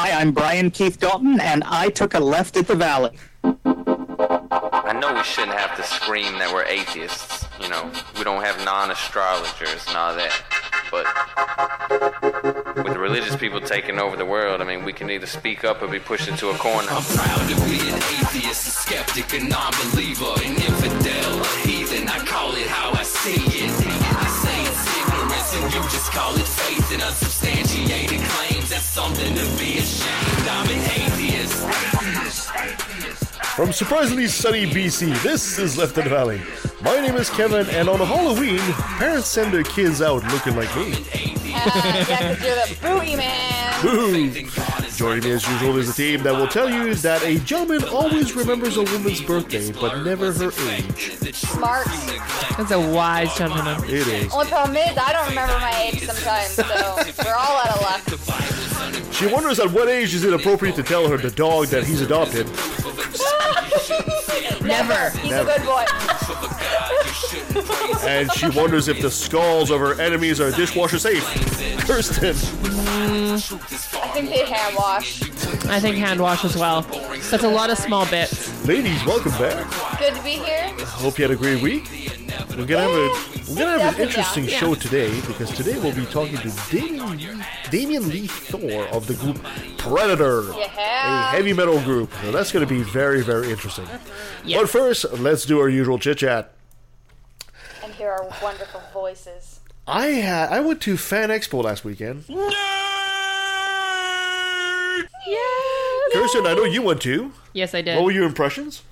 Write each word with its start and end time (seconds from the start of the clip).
Hi, 0.00 0.12
I'm 0.12 0.30
Brian 0.30 0.70
Keith 0.70 1.00
Dalton, 1.00 1.40
and 1.40 1.64
I 1.66 1.88
took 1.88 2.14
a 2.14 2.20
left 2.20 2.56
at 2.56 2.68
the 2.68 2.76
Valley. 2.76 3.10
I 3.42 4.94
know 4.94 5.12
we 5.12 5.24
shouldn't 5.24 5.58
have 5.58 5.76
to 5.76 5.82
scream 5.82 6.38
that 6.38 6.54
we're 6.54 6.62
atheists. 6.62 7.46
You 7.60 7.68
know, 7.68 7.90
we 8.16 8.22
don't 8.22 8.44
have 8.44 8.64
non 8.64 8.92
astrologers 8.92 9.84
and 9.88 9.96
all 9.96 10.14
that. 10.14 10.30
But 10.94 11.04
with 12.76 12.92
the 12.94 13.00
religious 13.00 13.34
people 13.34 13.60
taking 13.60 13.98
over 13.98 14.16
the 14.16 14.24
world, 14.24 14.60
I 14.60 14.64
mean, 14.64 14.84
we 14.84 14.92
can 14.92 15.10
either 15.10 15.26
speak 15.26 15.64
up 15.64 15.82
or 15.82 15.88
be 15.88 15.98
pushed 15.98 16.28
into 16.28 16.50
a 16.50 16.54
corner. 16.54 16.86
I'm 16.88 17.02
proud 17.02 17.48
to 17.50 17.56
be 17.66 17.80
an 17.90 17.98
atheist, 18.22 18.68
a 18.68 18.70
skeptic, 18.70 19.34
a 19.34 19.42
non-believer, 19.42 20.32
an 20.46 20.54
infidel, 20.62 21.42
a 21.42 21.46
heathen. 21.66 22.06
I 22.06 22.24
call 22.24 22.54
it 22.54 22.68
how 22.68 22.92
I 22.92 23.02
see 23.02 23.34
it. 23.34 23.70
I 23.74 24.30
say 24.46 24.62
it's 24.62 24.86
ignorance, 24.94 25.50
and 25.58 25.74
you 25.74 25.82
just 25.90 26.12
call 26.12 26.36
it 26.36 26.46
faith 26.46 26.92
in 26.92 27.00
unsubstantiated 27.02 28.20
claims. 28.20 28.57
That's 28.98 29.16
something 29.16 29.34
to 29.36 29.62
be 29.62 29.78
ashamed. 29.78 30.48
I'm 30.48 30.68
an 30.70 30.78
atheist. 30.90 31.64
Atheist, 31.94 32.50
atheist. 32.56 33.24
From 33.54 33.72
surprisingly 33.72 34.26
sunny 34.26 34.66
BC, 34.66 35.22
this 35.22 35.56
is 35.58 35.78
Left 35.78 35.96
in 35.98 36.04
the 36.04 36.10
Valley. 36.10 36.40
My 36.80 36.98
name 36.98 37.14
is 37.14 37.30
Kevin, 37.30 37.68
and 37.70 37.88
on 37.88 38.00
Halloween, 38.00 38.58
parents 38.98 39.28
send 39.28 39.54
their 39.54 39.62
kids 39.62 40.02
out 40.02 40.24
looking 40.32 40.56
like 40.56 40.74
me. 40.76 40.92
Uh, 40.92 42.06
yeah, 42.08 42.34
because 42.34 42.44
you're 42.44 42.56
the 42.56 42.78
booty 42.82 43.14
man. 43.14 43.82
Boo! 43.82 44.32
Joining 44.96 45.22
me 45.22 45.30
as 45.30 45.48
usual 45.48 45.76
is 45.76 45.90
a 45.90 45.92
team 45.92 46.24
that 46.24 46.34
will 46.34 46.48
tell 46.48 46.68
you 46.68 46.94
that 46.96 47.22
a 47.22 47.38
gentleman 47.40 47.84
always 47.84 48.34
remembers 48.34 48.78
a 48.78 48.82
woman's 48.82 49.20
birthday, 49.20 49.70
but 49.72 50.02
never 50.02 50.32
her 50.32 50.50
age. 50.70 51.34
Smart. 51.34 51.86
That's 52.56 52.72
a 52.72 52.80
wise 52.80 53.32
gentleman. 53.36 53.80
It 53.84 54.08
is. 54.08 54.32
Only 54.32 54.46
problem 54.46 54.76
is, 54.76 54.98
I 54.98 55.12
don't 55.12 55.28
remember 55.28 55.56
my 55.60 55.82
age 55.82 56.04
sometimes, 56.04 56.50
so 56.50 56.64
we're 57.24 57.34
all 57.34 57.58
out 57.58 57.76
of 57.76 57.80
luck. 57.82 58.67
She 59.12 59.26
wonders 59.26 59.58
at 59.58 59.70
what 59.70 59.88
age 59.88 60.14
is 60.14 60.24
it 60.24 60.32
appropriate 60.32 60.76
to 60.76 60.82
tell 60.82 61.08
her 61.08 61.16
the 61.16 61.30
dog 61.30 61.66
that 61.68 61.84
he's 61.84 62.00
adopted. 62.00 62.46
Never. 64.62 65.10
He's 65.18 65.30
Never. 65.30 65.50
a 65.50 65.58
good 65.58 65.66
boy. 65.66 65.84
And 68.06 68.30
she 68.32 68.48
wonders 68.50 68.88
if 68.88 69.00
the 69.00 69.10
skulls 69.10 69.70
of 69.70 69.80
her 69.80 70.00
enemies 70.00 70.40
are 70.40 70.50
dishwasher 70.50 70.98
safe. 70.98 71.24
Kirsten. 71.86 72.36
I 72.36 74.10
think 74.12 74.30
they 74.30 74.44
hand 74.44 74.76
wash. 74.76 75.22
I 75.66 75.80
think 75.80 75.96
hand 75.96 76.20
wash 76.20 76.44
as 76.44 76.56
well. 76.56 76.82
That's 77.30 77.44
a 77.44 77.48
lot 77.48 77.70
of 77.70 77.78
small 77.78 78.06
bits. 78.06 78.66
Ladies, 78.66 79.04
welcome 79.04 79.32
back. 79.32 79.66
Good 79.98 80.14
to 80.14 80.22
be 80.22 80.32
here. 80.32 80.68
Hope 80.84 81.18
you 81.18 81.24
had 81.24 81.30
a 81.32 81.36
great 81.36 81.62
week. 81.62 82.17
We're 82.56 82.66
gonna 82.66 82.82
have 82.82 82.90
a 82.90 83.50
we're 83.52 83.58
gonna 83.58 83.80
have 83.82 83.94
an 83.98 84.00
interesting 84.08 84.44
Yeah. 84.44 84.58
show 84.58 84.74
today 84.74 85.20
because 85.22 85.50
today 85.56 85.78
we'll 85.78 85.94
be 85.94 86.06
talking 86.06 86.36
to 86.38 86.50
Damien, 86.70 87.42
Damien 87.70 88.08
Lee 88.08 88.26
Thorr 88.26 88.86
of 88.88 89.06
the 89.06 89.14
group 89.14 89.42
Predator, 89.78 90.50
a 90.50 90.68
heavy 91.30 91.52
metal 91.52 91.80
group. 91.80 92.10
So 92.22 92.32
that's 92.32 92.52
gonna 92.52 92.66
be 92.66 92.82
very 92.82 93.22
very 93.22 93.50
interesting. 93.50 93.86
Yes. 94.44 94.60
But 94.60 94.70
first, 94.70 95.12
let's 95.18 95.44
do 95.44 95.58
our 95.60 95.68
usual 95.68 95.98
chit 95.98 96.18
chat. 96.18 96.52
And 97.82 97.92
hear 97.94 98.10
our 98.10 98.28
wonderful 98.42 98.82
voices. 98.92 99.60
I 99.86 100.06
had 100.06 100.50
I 100.50 100.60
went 100.60 100.80
to 100.82 100.96
Fan 100.96 101.30
Expo 101.30 101.62
last 101.64 101.84
weekend. 101.84 102.24
Kirsten, 106.12 106.46
I 106.46 106.54
know 106.54 106.64
you 106.64 106.82
went 106.82 107.02
too. 107.02 107.32
Yes, 107.52 107.74
I 107.74 107.82
did. 107.82 107.96
What 107.96 108.04
were 108.06 108.10
your 108.10 108.24
impressions? 108.24 108.82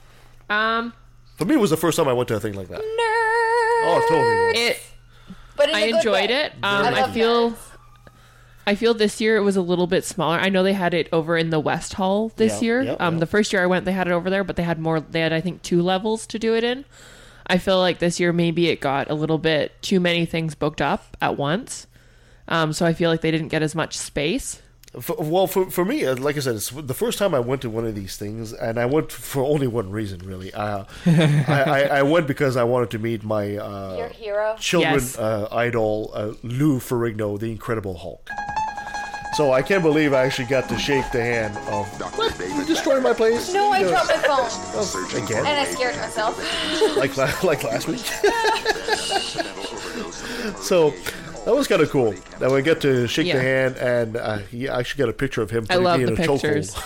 Um, 0.50 0.92
For 1.38 1.44
me, 1.44 1.54
it 1.54 1.58
was 1.60 1.70
the 1.70 1.76
first 1.76 1.96
time 1.96 2.08
I 2.08 2.12
went 2.12 2.28
to 2.28 2.36
a 2.36 2.40
thing 2.40 2.52
like 2.54 2.68
that. 2.68 2.80
Oh, 3.84 4.06
totally. 4.08 4.24
was. 4.68 4.70
it. 4.76 4.82
But 5.56 5.68
in 5.70 5.74
I 5.74 5.80
a 5.80 5.86
good 5.90 5.96
enjoyed 5.98 6.30
way. 6.30 6.36
it. 6.36 6.52
Um, 6.62 6.86
I 6.86 7.02
I 7.04 7.12
feel. 7.12 7.50
nerds. 7.52 7.58
I 8.68 8.74
feel 8.74 8.94
this 8.94 9.20
year 9.20 9.36
it 9.36 9.42
was 9.42 9.56
a 9.56 9.62
little 9.62 9.86
bit 9.86 10.04
smaller. 10.04 10.38
I 10.38 10.48
know 10.48 10.64
they 10.64 10.72
had 10.72 10.92
it 10.92 11.08
over 11.12 11.36
in 11.36 11.50
the 11.50 11.60
West 11.60 11.94
Hall 11.94 12.32
this 12.34 12.60
Yeah, 12.60 12.66
year. 12.66 12.82
yeah, 12.82 12.92
um, 12.98 13.14
yeah. 13.14 13.20
the 13.20 13.26
first 13.26 13.52
year 13.52 13.62
I 13.62 13.66
went, 13.66 13.84
they 13.84 13.92
had 13.92 14.08
it 14.08 14.12
over 14.12 14.28
there, 14.28 14.42
but 14.42 14.56
they 14.56 14.64
had 14.64 14.80
more. 14.80 14.98
They 14.98 15.20
had, 15.20 15.32
I 15.32 15.40
think, 15.40 15.62
two 15.62 15.82
levels 15.82 16.26
to 16.28 16.38
do 16.38 16.54
it 16.56 16.64
in. 16.64 16.84
I 17.46 17.58
feel 17.58 17.78
like 17.78 18.00
this 18.00 18.18
year 18.18 18.32
maybe 18.32 18.68
it 18.68 18.80
got 18.80 19.08
a 19.08 19.14
little 19.14 19.38
bit 19.38 19.80
too 19.82 20.00
many 20.00 20.26
things 20.26 20.56
booked 20.56 20.82
up 20.82 21.16
at 21.22 21.36
once. 21.36 21.86
Um, 22.48 22.72
so 22.72 22.84
I 22.84 22.92
feel 22.92 23.08
like 23.08 23.20
they 23.20 23.30
didn't 23.30 23.48
get 23.48 23.62
as 23.62 23.74
much 23.76 23.96
space. 23.96 24.60
For, 25.00 25.14
well, 25.18 25.46
for, 25.46 25.70
for 25.70 25.84
me, 25.84 26.06
uh, 26.06 26.16
like 26.16 26.36
I 26.36 26.40
said, 26.40 26.54
it's 26.56 26.70
the 26.70 26.94
first 26.94 27.18
time 27.18 27.34
I 27.34 27.40
went 27.40 27.60
to 27.62 27.70
one 27.70 27.84
of 27.84 27.94
these 27.94 28.16
things, 28.16 28.54
and 28.54 28.78
I 28.80 28.86
went 28.86 29.12
for 29.12 29.44
only 29.44 29.66
one 29.66 29.90
reason, 29.90 30.20
really. 30.24 30.54
Uh, 30.54 30.84
I, 31.06 31.64
I, 31.66 31.80
I 31.98 32.02
went 32.02 32.26
because 32.26 32.56
I 32.56 32.64
wanted 32.64 32.90
to 32.92 32.98
meet 32.98 33.22
my 33.22 33.44
Your 33.44 34.06
uh, 34.06 34.08
hero. 34.08 34.56
children 34.58 34.94
Yes. 34.94 35.18
uh, 35.18 35.48
idol, 35.52 36.12
uh, 36.14 36.32
Lou 36.42 36.78
Ferrigno, 36.78 37.38
the 37.38 37.50
Incredible 37.50 37.98
Hulk. 37.98 38.30
So 39.34 39.52
I 39.52 39.60
can't 39.60 39.82
believe 39.82 40.14
I 40.14 40.24
actually 40.24 40.46
got 40.48 40.66
to 40.70 40.78
shake 40.78 41.10
the 41.12 41.20
hand 41.20 41.58
of. 41.68 41.86
What? 42.16 42.38
You 42.38 42.64
destroyed 42.64 43.02
my 43.02 43.12
place? 43.12 43.52
No, 43.52 43.70
I 43.70 43.80
You 43.80 43.88
dropped 43.90 44.08
my 44.08 44.16
phone. 44.16 44.48
oh, 44.48 45.10
again, 45.14 45.44
And 45.44 45.60
I 45.60 45.66
scared 45.66 45.96
myself. 45.96 46.38
like 46.96 47.14
like 47.44 47.62
last 47.62 47.86
week. 47.86 47.98
so 50.62 50.94
that 51.46 51.54
was 51.54 51.68
kind 51.68 51.80
of 51.80 51.90
cool. 51.90 52.12
That 52.40 52.50
we 52.50 52.60
get 52.60 52.80
to 52.80 53.06
shake 53.06 53.32
the 53.32 53.40
hand, 53.40 53.76
and 53.76 54.16
uh, 54.16 54.38
he 54.38 54.68
actually 54.68 54.98
got 54.98 55.08
a 55.08 55.12
picture 55.12 55.42
of 55.42 55.50
him. 55.50 55.64
I 55.70 55.76
love 55.76 56.00
the 56.00 56.08
in 56.08 56.12
a 56.12 56.16
pictures. 56.16 56.76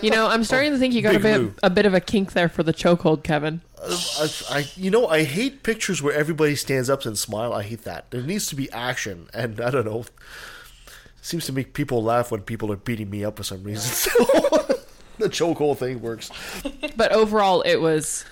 you 0.00 0.10
know, 0.10 0.28
I'm 0.28 0.44
starting 0.44 0.70
to 0.70 0.78
think 0.78 0.94
you 0.94 1.02
got 1.02 1.16
a 1.16 1.18
bit 1.18 1.50
a 1.64 1.68
bit 1.68 1.84
of 1.84 1.94
a 1.94 2.00
kink 2.00 2.32
there 2.32 2.48
for 2.48 2.62
the 2.62 2.72
chokehold, 2.72 3.24
Kevin. 3.24 3.60
I, 3.82 4.30
I, 4.50 4.68
you 4.76 4.90
know, 4.90 5.08
I 5.08 5.24
hate 5.24 5.64
pictures 5.64 6.00
where 6.00 6.14
everybody 6.14 6.54
stands 6.54 6.88
up 6.88 7.04
and 7.04 7.18
smile. 7.18 7.52
I 7.52 7.64
hate 7.64 7.82
that. 7.82 8.10
There 8.12 8.22
needs 8.22 8.46
to 8.46 8.56
be 8.56 8.70
action, 8.70 9.28
and 9.34 9.60
I 9.60 9.70
don't 9.70 9.84
know. 9.84 10.04
Seems 11.20 11.44
to 11.46 11.52
make 11.52 11.74
people 11.74 12.02
laugh 12.02 12.30
when 12.30 12.42
people 12.42 12.70
are 12.70 12.76
beating 12.76 13.10
me 13.10 13.24
up 13.24 13.36
for 13.36 13.42
some 13.42 13.64
reason. 13.64 13.90
So 14.14 14.24
the 15.18 15.28
chokehold 15.28 15.78
thing 15.78 16.00
works. 16.00 16.30
But 16.96 17.12
overall, 17.12 17.62
it 17.62 17.76
was 17.80 18.24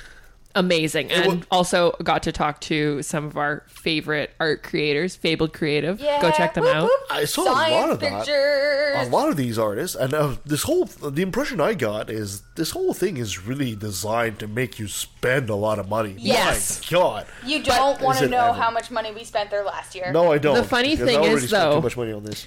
amazing, 0.54 1.10
and 1.10 1.26
wa- 1.26 1.42
also 1.50 1.92
got 2.02 2.22
to 2.24 2.32
talk 2.32 2.60
to 2.62 3.02
some 3.02 3.24
of 3.24 3.36
our 3.36 3.64
favorite 3.66 4.30
art 4.40 4.62
creators, 4.62 5.16
Fabled 5.16 5.52
Creative. 5.52 6.00
Yeah. 6.00 6.20
Go 6.20 6.30
check 6.30 6.54
them 6.54 6.64
Whoop, 6.64 6.74
out. 6.74 6.90
I 7.10 7.24
saw 7.24 7.44
Science 7.44 7.72
a 7.72 7.80
lot 7.80 7.90
of 7.90 8.00
that. 8.00 8.26
pictures. 8.26 9.08
A 9.08 9.10
lot 9.10 9.28
of 9.28 9.36
these 9.36 9.58
artists, 9.58 9.96
and 9.96 10.12
uh, 10.14 10.36
this 10.44 10.62
whole 10.64 10.84
the 10.86 11.22
impression 11.22 11.60
I 11.60 11.74
got 11.74 12.10
is 12.10 12.42
this 12.56 12.70
whole 12.72 12.92
thing 12.94 13.16
is 13.16 13.44
really 13.46 13.74
designed 13.74 14.38
to 14.41 14.46
make 14.46 14.78
you 14.78 14.88
spend 14.88 15.48
a 15.50 15.54
lot 15.54 15.78
of 15.78 15.88
money. 15.88 16.14
Yes. 16.18 16.80
My 16.91 16.98
God. 16.98 17.26
You 17.46 17.62
don't 17.62 18.00
want 18.00 18.18
to 18.18 18.28
know 18.28 18.48
ever? 18.50 18.58
how 18.60 18.70
much 18.70 18.91
money 18.91 19.12
we 19.12 19.24
spent 19.24 19.50
there 19.50 19.64
last 19.64 19.94
year. 19.94 20.12
No, 20.12 20.32
I 20.32 20.38
don't. 20.38 20.54
The 20.54 20.64
funny 20.64 20.96
thing 20.96 21.18
I 21.18 21.22
is, 21.24 21.48
spent 21.48 21.50
though- 21.62 21.76
too 21.76 21.82
much 21.82 21.96
money 21.96 22.12
on 22.12 22.24
this. 22.24 22.46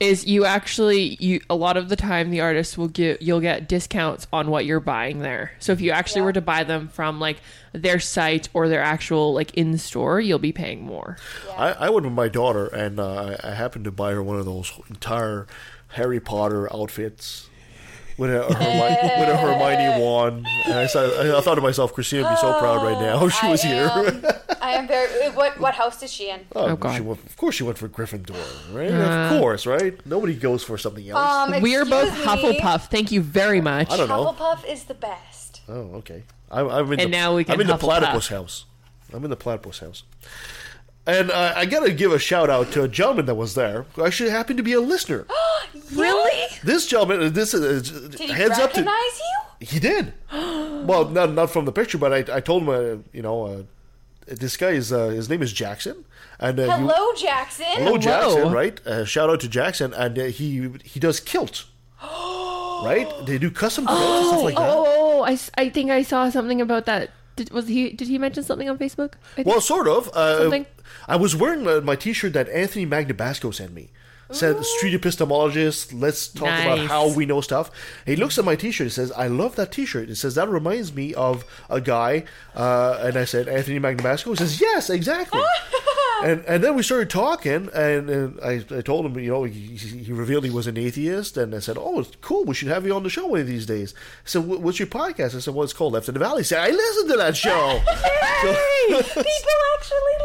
Is 0.00 0.26
you 0.26 0.44
actually 0.44 1.16
you 1.20 1.40
a 1.50 1.56
lot 1.56 1.76
of 1.76 1.88
the 1.88 1.96
time 1.96 2.30
the 2.30 2.40
artists 2.40 2.78
will 2.78 2.88
get 2.88 3.20
you'll 3.20 3.40
get 3.40 3.68
discounts 3.68 4.26
on 4.32 4.48
what 4.48 4.64
you're 4.64 4.78
buying 4.80 5.18
there. 5.20 5.52
So 5.58 5.72
if 5.72 5.80
you 5.80 5.90
actually 5.90 6.20
Yeah. 6.20 6.26
were 6.26 6.32
to 6.34 6.40
buy 6.40 6.62
them 6.64 6.88
from 6.88 7.18
like 7.18 7.38
their 7.72 7.98
site 7.98 8.48
or 8.54 8.68
their 8.68 8.82
actual 8.82 9.32
like 9.34 9.52
in 9.54 9.76
store, 9.78 10.20
you'll 10.20 10.38
be 10.38 10.52
paying 10.52 10.82
more. 10.84 11.16
I, 11.56 11.72
I 11.72 11.90
went 11.90 12.04
with 12.06 12.14
my 12.14 12.28
daughter, 12.28 12.66
and 12.66 13.00
uh, 13.00 13.36
I 13.42 13.50
happened 13.54 13.84
to 13.86 13.90
buy 13.90 14.12
her 14.12 14.22
one 14.22 14.36
of 14.38 14.44
those 14.44 14.72
entire 14.88 15.46
Harry 15.88 16.20
Potter 16.20 16.72
outfits 16.72 17.47
with 18.18 18.30
a 18.30 18.42
Hermione, 18.52 19.20
with 19.20 19.28
a 19.28 19.36
Hermione 19.36 20.02
wand. 20.02 20.46
And 20.66 20.74
I, 20.78 20.86
saw, 20.86 21.36
I 21.36 21.40
thought 21.40 21.54
to 21.54 21.60
myself, 21.60 21.92
Christina 21.94 22.24
would 22.24 22.30
be 22.30 22.36
so 22.36 22.58
proud 22.58 22.82
right 22.82 23.00
now. 23.00 23.28
She 23.28 23.46
I 23.46 23.50
was 23.50 23.62
here. 23.62 23.88
I 24.60 24.72
am 24.72 24.86
very. 24.88 25.30
What 25.30 25.58
what 25.60 25.74
house 25.74 26.02
is 26.02 26.12
she 26.12 26.30
in? 26.30 26.40
Oh, 26.54 26.66
Oh, 26.70 26.76
God. 26.76 26.94
She 26.96 27.00
went, 27.00 27.24
of 27.24 27.36
course, 27.36 27.54
she 27.54 27.62
went 27.62 27.78
for 27.78 27.88
Gryffindor, 27.88 28.36
right? 28.74 28.90
of 28.90 29.40
course, 29.40 29.64
right? 29.66 29.94
Nobody 30.04 30.34
goes 30.34 30.62
for 30.64 30.76
something 30.76 31.08
else. 31.08 31.54
Um, 31.54 31.62
we 31.62 31.76
are 31.76 31.84
both 31.84 32.08
excuse 32.08 32.26
me. 32.26 32.58
Hufflepuff. 32.60 32.88
Thank 32.90 33.12
you 33.12 33.22
very 33.22 33.60
much. 33.60 33.90
I 33.90 33.96
don't 33.96 34.08
know. 34.08 34.24
Hufflepuff 34.32 34.70
is 34.70 34.84
the 34.84 34.94
best. 34.94 35.60
Oh, 35.68 35.96
okay. 35.96 36.24
I'm, 36.50 36.68
I'm 36.68 36.92
in 36.92 37.00
And 37.00 37.12
the, 37.12 37.16
now 37.16 37.36
we 37.36 37.44
can 37.44 37.54
I'm 37.54 37.60
in 37.60 37.66
the 37.66 37.74
Hufflepuff. 37.74 37.80
platypus 37.80 38.28
house. 38.28 38.64
I'm 39.12 39.22
in 39.24 39.30
the 39.30 39.36
platypus 39.36 39.78
house. 39.78 40.02
And 41.08 41.30
uh, 41.30 41.54
I 41.56 41.64
gotta 41.64 41.90
give 41.92 42.12
a 42.12 42.18
shout 42.18 42.50
out 42.50 42.70
to 42.72 42.82
a 42.84 42.88
gentleman 42.88 43.24
that 43.26 43.34
was 43.34 43.54
there 43.54 43.86
who 43.94 44.04
actually 44.04 44.28
happened 44.30 44.58
to 44.58 44.62
be 44.62 44.74
a 44.74 44.80
listener. 44.80 45.26
Really? 45.94 46.46
this 46.64 46.86
gentleman, 46.86 47.32
this 47.32 47.54
is 47.54 47.90
Did 48.10 48.20
he 48.20 48.26
heads 48.28 48.58
up 48.58 48.72
to 48.72 48.80
recognize 48.82 49.18
you? 49.18 49.66
he 49.66 49.78
did. 49.80 50.12
well, 50.32 51.08
not 51.08 51.32
not 51.32 51.50
from 51.50 51.64
the 51.64 51.72
picture, 51.72 51.98
but 51.98 52.12
I, 52.12 52.36
I 52.36 52.40
told 52.40 52.62
him, 52.62 52.68
uh, 52.68 52.96
you 53.12 53.22
know, 53.22 53.46
uh, 53.46 53.62
this 54.26 54.56
guy 54.58 54.70
is 54.70 54.92
uh, 54.92 55.08
his 55.08 55.28
name 55.30 55.42
is 55.42 55.52
Jackson, 55.52 56.04
and 56.38 56.58
uh, 56.60 56.62
you- 56.64 56.70
Hello, 56.70 57.12
Jackson. 57.16 57.66
Hello, 57.70 57.96
Jackson, 57.98 58.52
right? 58.52 58.86
Uh, 58.86 59.04
shout 59.06 59.30
out 59.30 59.40
to 59.40 59.48
Jackson, 59.48 59.92
and 59.94 60.18
uh, 60.18 60.24
he 60.24 60.70
he 60.84 61.00
does 61.00 61.20
kilt, 61.20 61.64
right? 62.84 63.08
They 63.26 63.38
do 63.38 63.50
custom 63.50 63.86
quilts 63.86 64.02
and 64.04 64.26
stuff 64.28 64.42
like 64.44 64.56
that. 64.56 64.68
Oh, 64.74 65.22
I, 65.22 65.32
s- 65.32 65.50
I 65.56 65.68
think 65.70 65.90
I 65.90 66.02
saw 66.02 66.28
something 66.30 66.60
about 66.60 66.84
that. 66.86 67.10
Did, 67.36 67.50
was 67.50 67.68
he? 67.68 67.90
Did 67.90 68.08
he 68.08 68.18
mention 68.18 68.42
something 68.42 68.68
on 68.68 68.78
Facebook? 68.78 69.12
I 69.32 69.36
think- 69.36 69.46
Well, 69.48 69.60
sort 69.60 69.86
of. 69.88 70.08
Uh, 70.12 70.38
Something? 70.40 70.66
I 71.08 71.16
was 71.16 71.34
wearing 71.34 71.66
uh, 71.66 71.80
my 71.80 71.96
T-shirt 71.96 72.34
that 72.34 72.50
Anthony 72.50 72.84
Magnabosco 72.84 73.54
sent 73.54 73.72
me. 73.72 73.88
Said 74.30 74.62
street 74.64 75.00
epistemologist. 75.00 75.98
Let's 75.98 76.28
talk 76.28 76.48
about 76.48 76.80
how 76.80 77.08
we 77.14 77.24
know 77.24 77.40
stuff. 77.40 77.70
He 78.04 78.14
looks 78.14 78.38
at 78.38 78.44
my 78.44 78.56
T-shirt. 78.56 78.86
He 78.86 78.90
says, 78.90 79.10
"I 79.12 79.26
love 79.26 79.56
that 79.56 79.72
T-shirt." 79.72 80.10
It 80.10 80.16
says 80.16 80.34
that 80.34 80.48
reminds 80.48 80.92
me 80.92 81.14
of 81.14 81.44
a 81.70 81.80
guy. 81.80 82.24
Uh, 82.54 82.98
and 83.00 83.16
I 83.16 83.24
said, 83.24 83.48
"Anthony 83.48 83.80
Magnabosco." 83.80 84.30
He 84.30 84.36
says, 84.36 84.60
"Yes, 84.60 84.90
exactly." 84.90 85.40
And 86.20 86.44
and 86.48 86.64
then 86.64 86.74
we 86.74 86.82
started 86.82 87.10
talking, 87.10 87.68
and, 87.72 88.10
and 88.10 88.40
I, 88.40 88.64
I 88.76 88.80
told 88.80 89.06
him, 89.06 89.16
you 89.20 89.30
know, 89.30 89.44
he, 89.44 89.76
he 89.76 90.12
revealed 90.12 90.42
he 90.42 90.50
was 90.50 90.66
an 90.66 90.76
atheist, 90.76 91.36
and 91.36 91.54
I 91.54 91.60
said, 91.60 91.76
"Oh, 91.78 92.00
it's 92.00 92.10
cool. 92.20 92.44
We 92.44 92.54
should 92.54 92.66
have 92.68 92.84
you 92.84 92.92
on 92.94 93.04
the 93.04 93.08
show 93.08 93.26
one 93.28 93.40
of 93.40 93.46
these 93.46 93.66
days." 93.66 93.94
I 93.96 94.28
said, 94.28 94.44
"What's 94.44 94.80
your 94.80 94.88
podcast?" 94.88 95.36
I 95.36 95.38
said, 95.38 95.54
"Well, 95.54 95.62
it's 95.62 95.72
called 95.72 95.92
Left 95.92 96.08
in 96.08 96.14
the 96.14 96.20
Valley." 96.20 96.40
He 96.40 96.44
said, 96.44 96.58
"I 96.58 96.70
listened 96.70 97.10
to 97.10 97.16
that 97.18 97.36
show." 97.36 97.80
People 98.88 99.60
actually 99.76 100.16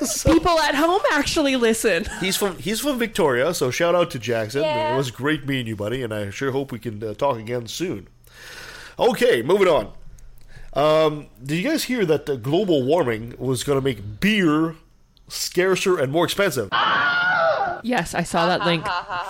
listen. 0.00 0.32
People 0.32 0.58
at 0.60 0.74
home 0.74 1.02
actually 1.12 1.56
listen. 1.56 2.06
he's 2.20 2.36
from 2.36 2.56
he's 2.58 2.80
from 2.80 2.98
Victoria, 2.98 3.37
so 3.52 3.70
shout 3.70 3.94
out 3.94 4.10
to 4.12 4.18
Jackson. 4.18 4.62
Yeah. 4.62 4.94
It 4.94 4.96
was 4.96 5.10
great 5.10 5.46
meeting 5.46 5.66
you, 5.66 5.76
buddy, 5.76 6.02
and 6.02 6.12
I 6.12 6.30
sure 6.30 6.50
hope 6.52 6.72
we 6.72 6.78
can 6.78 7.02
uh, 7.02 7.14
talk 7.14 7.38
again 7.38 7.66
soon. 7.66 8.08
Okay, 8.98 9.42
moving 9.42 9.68
on. 9.68 9.92
Um, 10.74 11.28
did 11.42 11.56
you 11.56 11.68
guys 11.68 11.84
hear 11.84 12.04
that 12.04 12.42
global 12.42 12.82
warming 12.84 13.34
was 13.38 13.64
going 13.64 13.78
to 13.78 13.84
make 13.84 14.20
beer 14.20 14.74
scarcer 15.28 15.98
and 15.98 16.12
more 16.12 16.24
expensive? 16.24 16.68
Yes, 17.84 18.12
I 18.14 18.24
saw 18.24 18.46
that 18.46 18.64
link. 18.66 18.84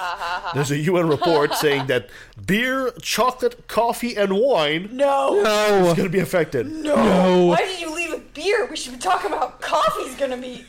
There's 0.54 0.70
a 0.70 0.78
UN 0.78 1.08
report 1.08 1.54
saying 1.54 1.86
that 1.88 2.08
beer, 2.46 2.90
chocolate, 3.02 3.68
coffee, 3.68 4.16
and 4.16 4.32
wine 4.32 4.88
No. 4.92 5.42
no. 5.42 5.88
is 5.88 5.94
going 5.94 6.08
to 6.08 6.08
be 6.08 6.20
affected. 6.20 6.66
No. 6.66 7.46
Why 7.46 7.56
did 7.58 7.80
you 7.80 7.94
leave 7.94 8.10
with 8.10 8.32
beer? 8.34 8.66
We 8.66 8.76
should 8.76 8.94
be 8.94 8.98
talking 8.98 9.32
about 9.32 9.60
coffee's 9.60 10.14
gonna 10.14 10.36
be. 10.38 10.64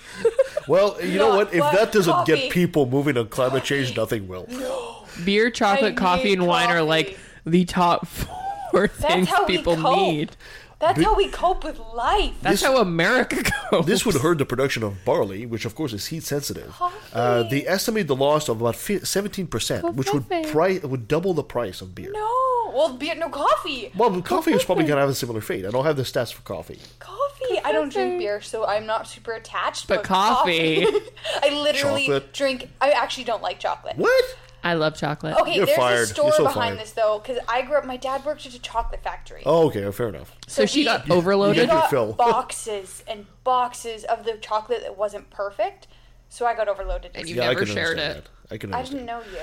Well, 0.69 1.03
you 1.03 1.17
know 1.17 1.35
what? 1.35 1.53
If 1.53 1.59
what 1.61 1.73
that 1.73 1.91
doesn't 1.91 2.13
coffee. 2.13 2.35
get 2.35 2.51
people 2.51 2.85
moving 2.85 3.17
on 3.17 3.27
climate 3.29 3.63
change, 3.63 3.97
nothing 3.97 4.27
will. 4.27 4.47
Beer, 5.25 5.49
chocolate, 5.49 5.93
I 5.93 5.95
coffee, 5.95 6.23
need 6.25 6.39
and 6.39 6.47
wine 6.47 6.69
are 6.69 6.83
like 6.83 7.17
the 7.45 7.65
top 7.65 8.07
four 8.71 8.87
things 8.87 9.27
people 9.47 9.75
cope. 9.75 9.97
need. 9.97 10.31
That's 10.79 11.01
how 11.03 11.13
we 11.15 11.27
cope 11.27 11.63
with 11.65 11.77
life. 11.93 12.33
That's 12.41 12.63
how 12.63 12.77
America 12.77 13.43
goes. 13.71 13.85
This 13.85 14.05
would 14.05 14.15
hurt 14.15 14.37
the 14.37 14.45
production 14.45 14.81
of 14.83 15.03
barley, 15.03 15.45
which 15.45 15.65
of 15.65 15.75
course 15.75 15.91
is 15.93 16.05
heat 16.07 16.23
sensitive. 16.23 16.69
Uh, 16.79 17.43
Coffee. 17.43 17.49
they 17.49 17.67
estimate 17.67 18.07
the 18.07 18.15
loss 18.15 18.47
of 18.47 18.61
about 18.61 18.75
seventeen 18.77 19.47
percent, 19.47 19.93
which 19.95 20.13
would 20.13 20.29
Coffee. 20.29 20.49
pri- 20.51 20.79
would 20.83 21.07
double 21.07 21.33
the 21.33 21.43
price 21.43 21.81
of 21.81 21.93
beer. 21.93 22.11
No. 22.13 22.71
Well, 22.73 22.93
beer, 22.97 23.15
no 23.15 23.29
coffee. 23.29 23.91
Well, 23.97 24.21
coffee 24.21 24.51
is 24.53 24.63
probably 24.63 24.85
gonna 24.85 25.01
have 25.01 25.09
a 25.09 25.15
similar 25.15 25.41
fate. 25.41 25.65
I 25.65 25.71
don't 25.71 25.85
have 25.85 25.97
the 25.97 26.03
stats 26.03 26.31
for 26.31 26.43
coffee. 26.43 26.79
Coffee. 26.99 27.59
I 27.65 27.71
don't 27.71 27.91
drink 27.91 28.19
beer, 28.19 28.41
so 28.41 28.65
I'm 28.65 28.85
not 28.85 29.07
super 29.07 29.33
attached. 29.33 29.87
But 29.87 30.03
coffee. 30.03 30.85
I 31.43 31.49
literally 31.61 32.03
Chocolate. 32.05 32.31
drink. 32.33 32.69
I 32.79 32.91
actually 32.91 33.23
don't 33.25 33.41
like 33.41 33.59
chocolate. 33.59 33.97
What? 33.97 34.37
I 34.63 34.73
love 34.73 34.95
chocolate. 34.97 35.37
Okay, 35.39 35.55
You're 35.55 35.65
there's 35.65 35.77
fired. 35.77 36.03
a 36.03 36.05
story 36.07 36.27
You're 36.27 36.35
so 36.37 36.43
behind 36.43 36.75
fired. 36.75 36.79
this 36.79 36.91
though, 36.91 37.19
because 37.19 37.41
I 37.47 37.61
grew 37.61 37.77
up. 37.77 37.85
My 37.85 37.97
dad 37.97 38.25
worked 38.25 38.45
at 38.45 38.53
a 38.53 38.59
chocolate 38.61 39.01
factory. 39.03 39.41
Oh, 39.45 39.67
okay, 39.67 39.89
fair 39.91 40.09
enough. 40.09 40.35
so 40.47 40.65
she 40.65 40.81
we- 40.81 40.85
got 40.85 41.09
overloaded. 41.09 41.55
get 41.55 41.67
your 41.67 41.81
got 41.81 41.89
fill. 41.89 42.13
boxes 42.17 43.03
and 43.07 43.25
boxes 43.43 44.03
of 44.05 44.25
the 44.25 44.33
chocolate 44.37 44.81
that 44.81 44.97
wasn't 44.97 45.29
perfect, 45.29 45.87
so 46.29 46.45
I 46.45 46.55
got 46.55 46.67
overloaded. 46.67 47.11
And 47.15 47.27
you 47.29 47.35
yeah, 47.35 47.47
never 47.47 47.65
shared 47.65 47.97
it. 47.99 48.25
That. 48.25 48.29
I 48.53 48.57
can 48.57 48.73
I 48.73 48.83
didn't 48.83 49.05
know 49.05 49.19
you. 49.31 49.39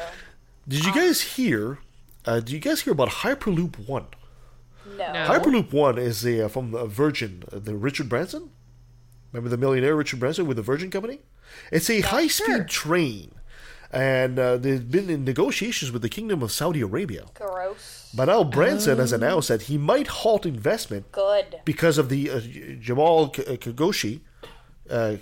Did 0.69 0.85
you 0.85 0.93
guys 0.95 1.21
hear? 1.21 1.79
Uh, 2.25 2.41
did 2.41 2.51
you 2.51 2.59
guys 2.59 2.81
hear 2.83 2.93
about 2.93 3.09
Hyperloop 3.09 3.89
One? 3.89 4.07
No. 4.99 5.13
No. 5.13 5.27
Hyperloop 5.27 5.73
One 5.73 5.97
is 5.99 6.23
the 6.23 6.43
uh, 6.43 6.49
from 6.49 6.75
uh, 6.75 6.87
Virgin, 6.87 7.45
uh, 7.53 7.59
the 7.61 7.75
Richard 7.77 8.09
Branson. 8.09 8.51
Remember 9.33 9.49
the 9.49 9.57
millionaire 9.57 9.95
Richard 9.97 10.19
Branson 10.21 10.47
with 10.47 10.57
the 10.57 10.63
Virgin 10.63 10.91
Company? 10.91 11.21
It's 11.71 11.89
a 11.91 12.01
high-speed 12.01 12.47
sure. 12.47 12.65
train, 12.65 13.33
and 13.93 14.39
uh, 14.39 14.57
they've 14.57 14.91
been 14.91 15.09
in 15.11 15.25
negotiations 15.25 15.93
with 15.93 16.03
the 16.03 16.09
Kingdom 16.09 16.43
of 16.43 16.51
Saudi 16.53 16.81
Arabia. 16.81 17.25
Gross. 17.35 18.11
But 18.15 18.27
now 18.27 18.45
Branson 18.45 18.99
has 18.99 19.13
announced 19.13 19.49
that 19.49 19.63
he 19.63 19.77
might 19.79 20.07
halt 20.09 20.47
investment 20.47 21.11
Good. 21.13 21.61
because 21.65 21.99
of 21.99 22.09
the 22.09 22.31
uh, 22.31 22.41
Jamal 22.81 23.29
K- 23.31 23.45
uh, 23.45 23.57
Khashoggi. 23.57 24.21
Uh, 24.91 25.17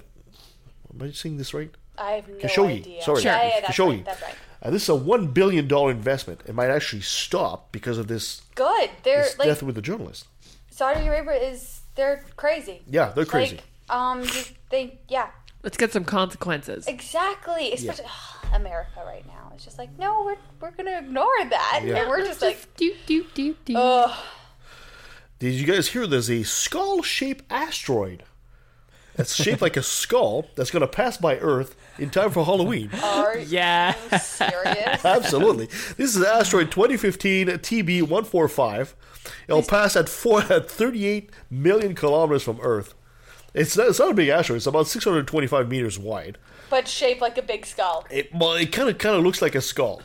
am 0.93 1.03
I 1.03 1.11
saying 1.13 1.37
this 1.39 1.53
right? 1.55 1.71
I 1.99 2.13
have 2.13 2.29
no 2.29 2.35
Khashoggi. 2.37 2.77
idea. 2.81 3.03
Sorry, 3.03 3.23
Yeah, 3.23 3.43
yeah, 3.49 3.61
that's 3.61 3.77
Khashoggi. 3.77 3.89
right. 3.97 4.05
That's 4.05 4.23
right. 4.23 4.35
Uh, 4.63 4.71
this 4.71 4.83
is 4.85 4.89
a 4.89 4.95
one 4.95 5.27
billion 5.29 5.69
dollar 5.69 5.91
investment. 5.91 6.43
It 6.47 6.55
might 6.55 6.71
actually 6.71 7.03
stop 7.03 7.71
because 7.73 7.99
of 7.99 8.07
this, 8.07 8.43
Good. 8.55 8.91
They're 9.03 9.23
this 9.25 9.39
like 9.39 9.49
death 9.49 9.63
with 9.63 9.75
the 9.75 9.83
journalist. 9.83 10.27
Saudi 10.71 11.07
Arabia 11.07 11.35
is. 11.35 11.81
They're 11.97 12.25
crazy. 12.37 12.83
Yeah, 12.89 13.11
they're 13.11 13.25
crazy. 13.27 13.61
Like, 13.89 13.97
um, 13.97 14.23
you- 14.23 14.31
they 14.71 14.99
yeah, 15.09 15.29
Let's 15.63 15.77
get 15.77 15.93
some 15.93 16.05
consequences. 16.05 16.87
exactly. 16.87 17.73
Especially 17.73 18.05
America 18.55 19.03
right 19.05 19.27
now. 19.27 19.53
It's 19.55 19.65
just 19.65 19.79
like 19.79 19.97
no, 19.99 20.23
we're 20.25 20.37
we're 20.61 20.71
gonna 20.73 20.99
ignore 20.99 21.45
that, 21.51 21.83
Yeah. 21.85 21.97
and 21.99 22.09
we're 22.09 22.25
just 22.25 22.41
like, 22.43 22.75
do 22.77 22.95
do 23.07 23.25
do 23.35 23.57
do. 23.65 23.77
ugh. 23.77 24.17
Did 25.39 25.55
you 25.55 25.67
guys 25.67 25.89
hear 25.89 26.07
there's 26.07 26.31
a 26.31 26.43
skull 26.45 27.03
shaped 27.03 27.45
asteroid 27.51 28.23
that's 29.17 29.35
shaped 29.35 29.61
like 29.61 29.77
a 29.77 29.83
skull 29.83 30.47
that's 30.55 30.71
going 30.71 30.81
to 30.81 30.87
pass 30.89 31.17
by 31.17 31.37
Earth 31.39 31.77
in 31.99 32.09
time 32.11 32.31
for 32.31 32.45
Halloween? 32.45 32.91
Are 33.03 33.37
yeah. 33.39 33.95
you 34.11 34.19
serious? 34.19 35.05
Absolutely. 35.05 35.67
This 35.97 36.17
is 36.17 36.23
asteroid 36.23 36.71
2015 36.71 37.49
TB 37.49 38.03
145. 38.03 38.97
It'll 39.49 39.63
pass 39.63 39.97
at, 39.97 40.09
four, 40.09 40.43
at 40.45 40.71
38 40.71 41.31
million 41.51 41.95
kilometers 41.95 42.43
from 42.43 42.59
Earth. 42.63 42.95
It's 43.53 43.77
not, 43.77 43.89
it's 43.89 43.99
not 43.99 44.11
a 44.11 44.15
big 44.15 44.29
asteroid. 44.29 44.59
It's 44.59 44.67
about 44.67 44.87
625 44.89 45.69
meters 45.69 45.99
wide. 45.99 46.39
But 46.75 46.89
shaped 46.89 47.21
like 47.21 47.39
a 47.39 47.43
big 47.43 47.65
skull. 47.65 48.05
It, 48.11 48.35
well, 48.35 48.55
it 48.55 48.73
kind 48.73 48.89
of 48.89 48.99
kind 48.99 49.15
of 49.15 49.23
looks 49.23 49.41
like 49.41 49.55
a 49.55 49.61
skull. 49.61 50.03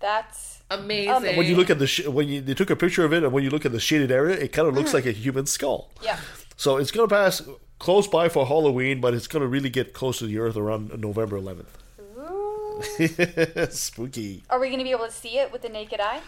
That's 0.00 0.50
Amazing. 0.68 1.36
When 1.36 1.46
you 1.46 1.56
look 1.56 1.70
at 1.70 1.78
the 1.78 1.86
sh- 1.86 2.06
when 2.06 2.28
you 2.28 2.40
they 2.40 2.54
took 2.54 2.70
a 2.70 2.76
picture 2.76 3.04
of 3.04 3.12
it, 3.12 3.22
and 3.22 3.32
when 3.32 3.44
you 3.44 3.50
look 3.50 3.64
at 3.64 3.72
the 3.72 3.80
shaded 3.80 4.10
area, 4.10 4.36
it 4.36 4.52
kind 4.52 4.66
of 4.68 4.74
looks 4.74 4.90
mm. 4.90 4.94
like 4.94 5.06
a 5.06 5.12
human 5.12 5.46
skull. 5.46 5.90
yeah. 6.02 6.18
So 6.56 6.76
it's 6.76 6.90
going 6.90 7.08
to 7.08 7.14
pass 7.14 7.42
close 7.78 8.06
by 8.06 8.28
for 8.28 8.46
Halloween, 8.46 9.00
but 9.00 9.14
it's 9.14 9.26
going 9.26 9.40
to 9.42 9.48
really 9.48 9.70
get 9.70 9.94
close 9.94 10.18
to 10.18 10.26
the 10.26 10.38
Earth 10.38 10.56
around 10.56 10.96
November 11.00 11.40
11th. 11.40 11.72
Ooh. 12.18 13.66
Spooky. 13.70 14.42
Are 14.50 14.60
we 14.60 14.66
going 14.68 14.78
to 14.78 14.84
be 14.84 14.90
able 14.90 15.06
to 15.06 15.12
see 15.12 15.38
it 15.38 15.50
with 15.50 15.62
the 15.62 15.70
naked 15.70 16.00
eye? 16.00 16.20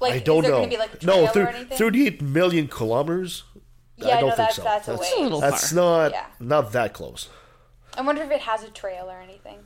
Like, 0.00 0.12
I 0.12 0.18
don't 0.20 0.38
is 0.38 0.42
there 0.44 0.52
know. 0.52 0.58
going 0.58 0.70
to 0.70 0.76
be 0.76 0.80
like 0.80 1.02
a 1.02 1.06
no, 1.06 1.26
thir- 1.26 1.48
or 1.48 1.76
38 1.76 2.22
million 2.22 2.68
kilometers. 2.68 3.42
yeah, 3.96 4.18
I 4.18 4.20
don't 4.20 4.30
no, 4.30 4.36
think 4.36 4.36
that's 4.36 4.56
so. 4.56 4.62
that's, 4.62 4.86
That's- 4.86 5.12
a 5.18 5.24
It's 5.24 5.36
a 5.36 5.40
That's 5.40 5.72
not 5.72 6.12
Yeah. 6.12 6.26
not 6.38 6.72
that 6.72 6.92
close. 6.92 7.28
I 7.98 8.02
wonder 8.02 8.22
if 8.22 8.30
it 8.30 8.40
has 8.42 8.62
a 8.62 8.70
trail 8.70 9.10
or 9.10 9.18
anything. 9.20 9.58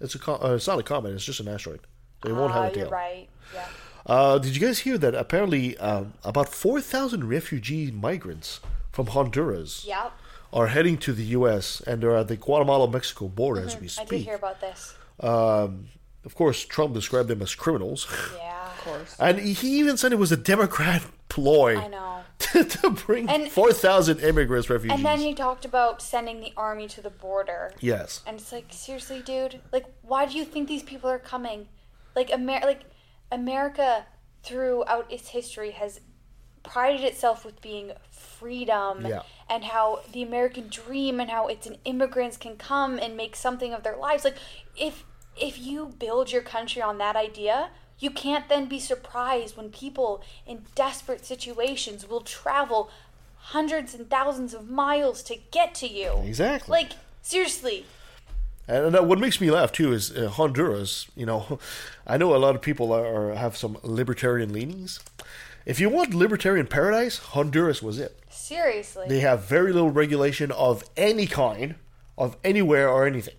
It's 0.00 0.14
a 0.14 0.18
co- 0.18 0.38
uh, 0.42 0.54
it's 0.56 0.66
not 0.66 0.78
a 0.78 0.82
comet. 0.82 1.12
It's 1.14 1.24
just 1.24 1.40
an 1.40 1.48
asteroid. 1.48 1.80
They 2.22 2.32
won't 2.32 2.52
have 2.52 2.64
a 2.64 2.66
you're 2.76 2.86
tail. 2.86 2.90
right. 2.90 3.28
Yeah. 3.54 3.66
Uh, 4.06 4.38
did 4.38 4.54
you 4.56 4.60
guys 4.66 4.80
hear 4.80 4.98
that? 4.98 5.14
Apparently, 5.14 5.76
um, 5.78 6.14
about 6.24 6.48
4,000 6.48 7.28
refugee 7.28 7.90
migrants 7.90 8.60
from 8.90 9.08
Honduras 9.08 9.84
Yep. 9.86 10.12
are 10.52 10.66
heading 10.68 10.98
to 10.98 11.12
the 11.12 11.24
U.S. 11.38 11.80
and 11.86 12.02
they're 12.02 12.16
at 12.16 12.28
the 12.28 12.36
Guatemala-Mexico 12.36 13.28
border 13.28 13.60
as 13.62 13.78
we 13.80 13.86
Mm-hmm. 13.86 14.00
I 14.00 14.04
did 14.04 14.08
speak. 14.08 14.24
hear 14.26 14.34
about 14.36 14.60
this. 14.60 14.94
Um, 15.20 15.88
of 16.24 16.34
course, 16.34 16.64
Trump 16.64 16.94
described 16.94 17.28
them 17.28 17.42
as 17.42 17.54
criminals. 17.54 18.06
Yeah. 18.36 18.66
Of 18.72 18.78
course. 18.84 19.16
And 19.18 19.38
he 19.38 19.78
even 19.78 19.96
said 19.96 20.12
it 20.12 20.18
was 20.18 20.32
a 20.32 20.36
Democrat 20.36 21.02
ploy 21.28 21.76
I 21.78 21.88
know. 21.88 22.17
to, 22.38 22.90
bring 22.90 23.28
And- 23.28 23.50
4,000 23.50 24.20
immigrants, 24.20 24.70
refugees. 24.70 24.96
And 24.96 25.04
then 25.04 25.18
he 25.20 25.34
talked 25.34 25.64
about 25.64 26.00
sending 26.00 26.40
the 26.40 26.52
army 26.56 26.86
to 26.88 27.00
the 27.00 27.10
border. 27.10 27.72
yes. 27.80 28.22
And 28.26 28.38
it's 28.38 28.52
like, 28.52 28.66
seriously, 28.70 29.20
dude, 29.22 29.60
like, 29.72 29.86
why 30.02 30.26
do 30.26 30.36
you 30.38 30.44
think 30.44 30.68
these 30.68 30.82
people 30.82 31.10
are 31.10 31.18
coming? 31.18 31.68
Like, 32.14 32.30
Amer- 32.32 32.60
like 32.64 32.82
America, 33.32 34.06
throughout 34.42 35.10
its 35.12 35.28
history, 35.28 35.72
has 35.72 36.00
prided 36.62 37.02
itself 37.02 37.44
with 37.44 37.60
being 37.60 37.92
freedom 38.10 39.06
Yeah. 39.06 39.22
and 39.48 39.64
how 39.64 40.00
the 40.12 40.22
American 40.22 40.68
dream 40.68 41.18
and 41.20 41.30
how 41.30 41.46
it's 41.48 41.66
an 41.66 41.76
immigrants 41.84 42.36
can 42.36 42.56
come 42.56 42.98
and 42.98 43.16
make 43.16 43.34
something 43.36 43.72
of 43.72 43.82
their 43.82 43.96
lives. 43.96 44.24
Like, 44.24 44.36
if 44.76 45.04
if 45.40 45.56
you 45.58 45.86
build 45.86 46.32
your 46.32 46.42
country 46.42 46.82
on 46.82 46.98
that 46.98 47.14
idea, 47.14 47.70
you 47.98 48.10
can't 48.10 48.48
then 48.48 48.66
be 48.66 48.78
surprised 48.78 49.56
when 49.56 49.70
people 49.70 50.22
in 50.46 50.62
desperate 50.74 51.24
situations 51.24 52.08
will 52.08 52.20
travel 52.20 52.90
hundreds 53.36 53.94
and 53.94 54.08
thousands 54.08 54.54
of 54.54 54.68
miles 54.68 55.22
to 55.24 55.36
get 55.50 55.74
to 55.76 55.86
you. 55.86 56.22
Exactly. 56.24 56.70
Like, 56.70 56.92
seriously. 57.22 57.86
And 58.68 58.94
uh, 58.94 59.02
what 59.02 59.18
makes 59.18 59.40
me 59.40 59.50
laugh 59.50 59.72
too 59.72 59.92
is 59.92 60.16
uh, 60.16 60.28
Honduras. 60.28 61.08
You 61.16 61.26
know, 61.26 61.58
I 62.06 62.18
know 62.18 62.34
a 62.34 62.38
lot 62.38 62.54
of 62.54 62.62
people 62.62 62.92
are, 62.92 63.30
are 63.30 63.34
have 63.34 63.56
some 63.56 63.78
libertarian 63.82 64.52
leanings. 64.52 65.00
If 65.64 65.80
you 65.80 65.88
want 65.88 66.14
libertarian 66.14 66.66
paradise, 66.66 67.18
Honduras 67.18 67.82
was 67.82 67.98
it. 67.98 68.18
Seriously. 68.30 69.06
They 69.08 69.20
have 69.20 69.44
very 69.44 69.72
little 69.72 69.90
regulation 69.90 70.50
of 70.52 70.82
any 70.96 71.26
kind, 71.26 71.74
of 72.16 72.36
anywhere 72.42 72.88
or 72.88 73.06
anything, 73.06 73.34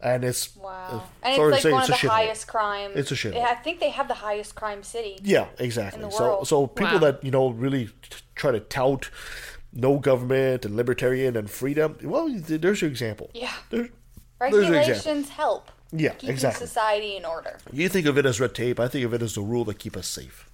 and 0.00 0.24
it's 0.24 0.54
wow. 0.56 1.02
uh, 1.24 1.26
and 1.26 1.54
it's 1.54 1.64
like 1.64 1.72
one 1.72 1.82
it's 1.82 1.90
of 1.90 2.00
the 2.00 2.06
a 2.06 2.10
shithole. 2.10 2.14
highest 2.14 2.46
crime. 2.48 2.90
It's 2.94 3.10
a 3.10 3.14
shithole. 3.14 3.44
I 3.44 3.54
think 3.54 3.80
they 3.80 3.90
have 3.90 4.08
the 4.08 4.14
highest 4.14 4.54
crime 4.54 4.82
city. 4.82 5.18
Yeah, 5.22 5.46
exactly. 5.58 6.02
in 6.02 6.08
the 6.08 6.14
So, 6.16 6.24
world. 6.24 6.48
so 6.48 6.66
people 6.66 6.94
Wow. 6.94 6.98
that 7.00 7.24
you 7.24 7.30
know 7.30 7.48
really 7.50 7.86
t- 7.86 7.92
try 8.34 8.52
to 8.52 8.60
tout 8.60 9.10
no 9.72 9.98
government 9.98 10.64
and 10.64 10.76
libertarian 10.76 11.36
and 11.36 11.50
freedom. 11.50 11.96
Well, 12.02 12.28
th- 12.28 12.60
there's 12.60 12.80
your 12.80 12.90
example. 12.90 13.30
Yeah. 13.34 13.52
There's 13.70 13.88
your 14.40 14.46
example. 14.48 14.72
Regulations 14.72 15.28
help. 15.30 15.70
Yeah, 15.90 16.10
Keeping 16.12 16.30
exactly. 16.34 16.66
society 16.66 17.16
in 17.16 17.24
order. 17.24 17.58
You 17.72 17.88
think 17.88 18.06
of 18.06 18.16
it 18.18 18.26
as 18.26 18.38
red 18.40 18.54
tape. 18.54 18.78
I 18.78 18.88
think 18.88 19.04
of 19.06 19.14
it 19.14 19.22
as 19.22 19.34
the 19.34 19.40
rule 19.40 19.64
that 19.66 19.78
keep 19.78 19.96
us 19.96 20.06
safe. 20.06 20.48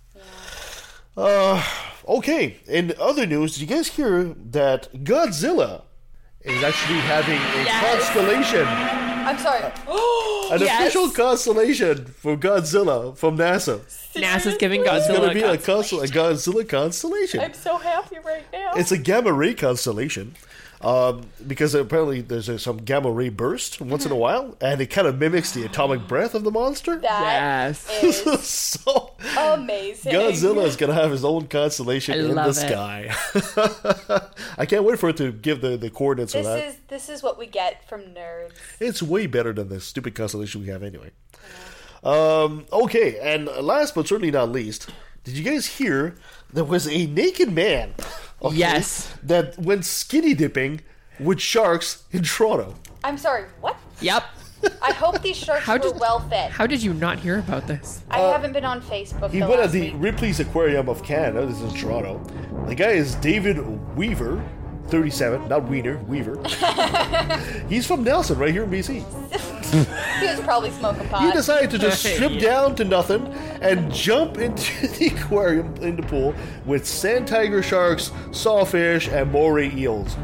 Uh, 1.17 1.63
okay. 2.09 2.57
In 2.67 2.93
other 3.01 3.27
news, 3.27 3.55
did 3.55 3.61
you 3.63 3.67
guys 3.77 3.89
hear 3.89 4.25
that 4.25 4.93
Godzilla 5.05 5.83
is 6.41 6.63
actually 6.63 6.99
having 7.01 7.37
a 7.39 7.65
Yes. 7.65 7.85
constellation, 7.85 8.67
I'm 9.27 9.39
sorry. 9.39 9.63
an 9.65 10.61
Yes. 10.61 10.81
official 10.81 11.11
constellation 11.11 12.07
for 12.07 12.37
Godzilla 12.37 13.17
from 13.17 13.37
NASA. 13.39 13.81
NASA's 14.15 14.57
giving 14.59 14.83
Godzilla. 14.83 14.97
It's 14.99 15.07
Godzilla. 15.09 15.17
going 15.17 15.29
to 15.29 15.35
be 15.35 15.41
a, 15.43 15.53
a 15.53 15.59
constel- 15.59 16.05
a 16.05 16.07
Godzilla 16.09 16.69
constellation. 16.69 17.41
I'm 17.41 17.55
so 17.55 17.79
happy 17.79 18.17
right 18.25 18.45
now. 18.53 18.73
It's 18.77 18.93
a 18.93 18.99
gamma 18.99 19.33
ray 19.33 19.55
constellation. 19.55 20.35
Um, 20.85 21.27
because 21.47 21.75
apparently 21.75 22.21
there's 22.21 22.49
a, 22.49 22.59
some 22.59 22.77
gamma 22.79 23.11
ray 23.11 23.31
burst 23.31 23.81
once 23.81 24.05
in 24.05 24.13
a 24.13 24.17
while, 24.17 24.57
and 24.61 24.81
it 24.81 24.87
kind 24.89 25.07
of 25.07 25.19
mimics 25.19 25.53
the 25.53 25.65
atomic 25.65 26.07
breath 26.07 26.35
of 26.35 26.45
the 26.45 26.51
monster. 26.51 26.97
That 26.97 27.21
Yes. 27.81 28.03
is 28.03 28.41
so 28.47 29.15
amazing. 29.39 30.13
Godzilla 30.13 30.65
is 30.67 30.77
gonna 30.77 30.93
have 30.95 31.11
his 31.11 31.25
own 31.25 31.47
constellation 31.47 32.15
I 32.15 32.19
in 32.19 32.35
the 32.35 32.49
it. 32.49 32.55
sky. 32.55 34.31
I 34.59 34.67
can't 34.67 34.85
wait 34.85 34.99
for 34.99 35.09
it 35.09 35.17
to 35.19 35.33
give 35.33 35.61
the, 35.61 35.77
the 35.77 35.91
coordinates 35.91 36.35
of 36.35 36.45
This 36.45 36.61
that. 36.63 36.69
is 36.69 36.77
this 36.89 37.09
is 37.09 37.23
what 37.23 37.39
we 37.39 37.47
get 37.47 37.89
from 37.89 38.03
nerds. 38.03 38.53
It's 38.79 39.03
way 39.03 39.27
better 39.27 39.53
than 39.53 39.69
the 39.71 39.81
stupid 39.81 40.15
constellation 40.15 40.61
we 40.61 40.69
have 40.69 40.83
anyway. 40.83 41.11
Um, 42.03 42.67
okay, 42.73 43.19
and 43.21 43.47
last 43.47 43.95
but 43.95 44.07
certainly 44.07 44.31
not 44.31 44.51
least, 44.53 44.91
did 45.25 45.35
you 45.39 45.43
guys 45.45 45.67
hear 45.79 46.17
there 46.53 46.65
was 46.65 46.87
a 46.87 47.07
naked 47.07 47.51
man? 47.51 47.95
Okay, 48.45 48.57
Yes. 48.57 49.13
That 49.23 49.59
went 49.59 49.85
skinny 49.85 50.35
dipping 50.35 50.81
with 51.21 51.41
sharks 51.41 52.05
in 52.13 52.23
Toronto. 52.23 52.75
I'm 53.03 53.19
sorry. 53.19 53.45
What? 53.61 53.77
Yep. 54.01 54.25
I 54.83 54.93
hope 54.93 55.21
these 55.21 55.37
sharks 55.37 55.65
How 55.65 55.75
were 55.75 55.79
did- 55.91 56.01
well 56.01 56.21
fed. 56.21 56.51
How 56.51 56.67
did 56.67 56.83
you 56.83 56.95
not 56.95 57.19
hear 57.19 57.39
about 57.39 57.67
this? 57.67 58.03
I 58.11 58.21
uh, 58.21 58.33
haven't 58.33 58.53
been 58.55 58.65
on 58.65 58.81
Facebook. 58.81 59.31
He 59.31 59.41
the 59.41 59.47
went 59.47 59.61
at 59.61 59.73
the 59.73 59.81
week. 59.93 59.95
Ripley's 59.97 60.41
Aquarium 60.41 60.89
of 60.89 61.03
Canada. 61.03 61.45
This 61.47 61.61
is 61.61 61.73
in 61.75 61.79
Toronto. 61.79 62.19
The 62.67 62.75
guy 62.75 62.91
is 62.93 63.15
David 63.17 63.59
Weaver, 63.95 64.43
37, 64.89 65.49
not 65.49 65.69
Wiener, 65.69 65.99
Weaver. 66.05 66.41
He's 67.69 67.87
from 67.87 68.05
Nelson, 68.05 68.39
right 68.39 68.53
here 68.53 68.65
in 68.65 68.71
BC. 68.71 69.05
He 70.21 70.27
was 70.27 70.41
probably 70.41 70.71
smoking 70.73 71.09
pot. 71.09 71.23
He 71.25 71.33
decided 71.33 71.71
to 71.71 71.79
just 71.79 72.05
Yeah. 72.05 72.15
strip 72.15 72.41
down 72.41 72.75
to 72.77 72.85
nothing 72.85 73.27
and 73.61 73.93
jump 73.93 74.39
into 74.39 74.87
the 74.99 75.07
aquarium 75.09 75.75
in 75.81 75.97
the 75.97 76.03
pool 76.03 76.35
with 76.67 76.87
sand 76.87 77.27
tiger 77.29 77.63
sharks, 77.63 78.11
sawfish, 78.33 79.09
and 79.09 79.31
moray 79.33 79.71
eels. 79.75 80.17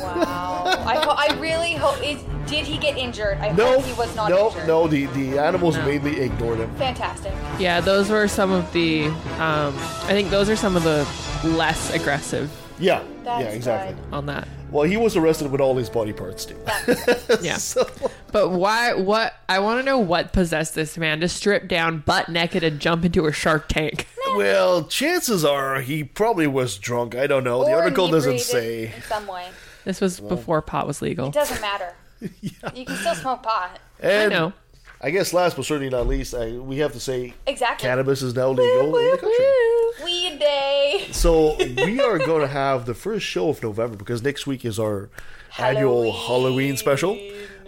Wow. 0.00 0.62
I, 0.86 0.96
ho- 1.04 1.16
I 1.18 1.36
really 1.40 1.72
hope. 1.74 2.00
Is, 2.04 2.22
did 2.48 2.64
he 2.64 2.78
get 2.78 2.96
injured? 2.96 3.38
I 3.38 3.50
No, 3.52 3.72
hope 3.80 3.84
he 3.84 3.92
was 3.94 4.14
not 4.14 4.30
injured. 4.30 4.38
no, 4.40 4.48
injured. 4.50 4.66
no. 4.68 4.86
The 4.86 5.06
the 5.32 5.38
animals 5.38 5.76
mainly 5.78 6.20
ignored 6.20 6.58
him. 6.58 6.72
Fantastic. 6.76 7.32
Yeah, 7.58 7.80
those 7.80 8.08
were 8.08 8.28
some 8.28 8.52
of 8.52 8.72
the. 8.72 9.06
Um, 9.06 9.74
I 10.06 10.10
think 10.12 10.30
those 10.30 10.48
are 10.48 10.54
some 10.56 10.76
of 10.76 10.84
the 10.84 11.06
less 11.42 11.92
aggressive 11.92 12.50
Yeah, 12.78 13.02
That's 13.24 13.42
yeah, 13.44 13.50
exactly. 13.50 13.94
good. 14.04 14.14
on 14.14 14.26
that. 14.26 14.46
Well, 14.70 14.84
he 14.84 14.96
was 14.96 15.16
arrested 15.16 15.50
with 15.50 15.60
all 15.60 15.76
his 15.76 15.88
body 15.90 16.12
parts 16.12 16.44
too. 16.44 16.56
Yeah. 17.40 17.56
So- 17.56 17.88
But 18.32 18.50
why? 18.50 18.94
What? 18.94 19.34
I 19.48 19.58
want 19.58 19.80
to 19.80 19.84
know 19.84 19.98
what 19.98 20.32
possessed 20.32 20.74
this 20.74 20.96
man 20.96 21.20
to 21.20 21.28
strip 21.28 21.66
down 21.68 21.98
butt 22.00 22.28
naked 22.28 22.62
and 22.62 22.78
jump 22.80 23.04
into 23.04 23.26
a 23.26 23.32
shark 23.32 23.68
tank. 23.68 24.06
well, 24.36 24.84
chances 24.84 25.44
are 25.44 25.80
he 25.80 26.04
probably 26.04 26.46
was 26.46 26.78
drunk. 26.78 27.14
I 27.16 27.26
don't 27.26 27.44
know. 27.44 27.64
The 27.64 27.72
article 27.72 28.08
doesn't 28.08 28.40
say. 28.40 28.92
In 28.94 29.02
some 29.02 29.26
way. 29.26 29.48
This 29.84 30.00
was 30.00 30.20
before 30.20 30.60
pot 30.62 30.86
was 30.86 31.00
legal. 31.02 31.28
It 31.28 31.34
doesn't 31.34 31.60
matter. 31.60 31.94
You 32.74 32.84
can 32.84 32.96
still 32.96 33.14
smoke 33.14 33.42
pot. 33.42 33.78
I 34.02 34.26
know. 34.28 34.52
I 35.02 35.10
guess 35.10 35.32
last 35.32 35.56
but 35.56 35.64
certainly 35.64 35.88
not 35.90 36.06
least, 36.06 36.34
I, 36.34 36.52
we 36.52 36.78
have 36.78 36.92
to 36.92 37.00
say 37.00 37.32
Exactly. 37.46 37.86
cannabis 37.88 38.20
is 38.22 38.34
now 38.34 38.50
legal 38.50 38.96
in 38.98 39.10
the 39.12 39.16
country. 39.18 40.04
Weed 40.04 40.38
day. 40.38 41.08
So 41.12 41.56
we 41.56 42.00
are 42.00 42.18
going 42.18 42.42
to 42.42 42.48
have 42.48 42.84
the 42.86 42.94
first 42.94 43.24
show 43.24 43.48
of 43.48 43.62
November 43.62 43.96
because 43.96 44.22
next 44.22 44.46
week 44.46 44.64
is 44.64 44.78
our 44.78 45.08
annual 45.58 46.12
Halloween 46.12 46.76
special. 46.76 47.18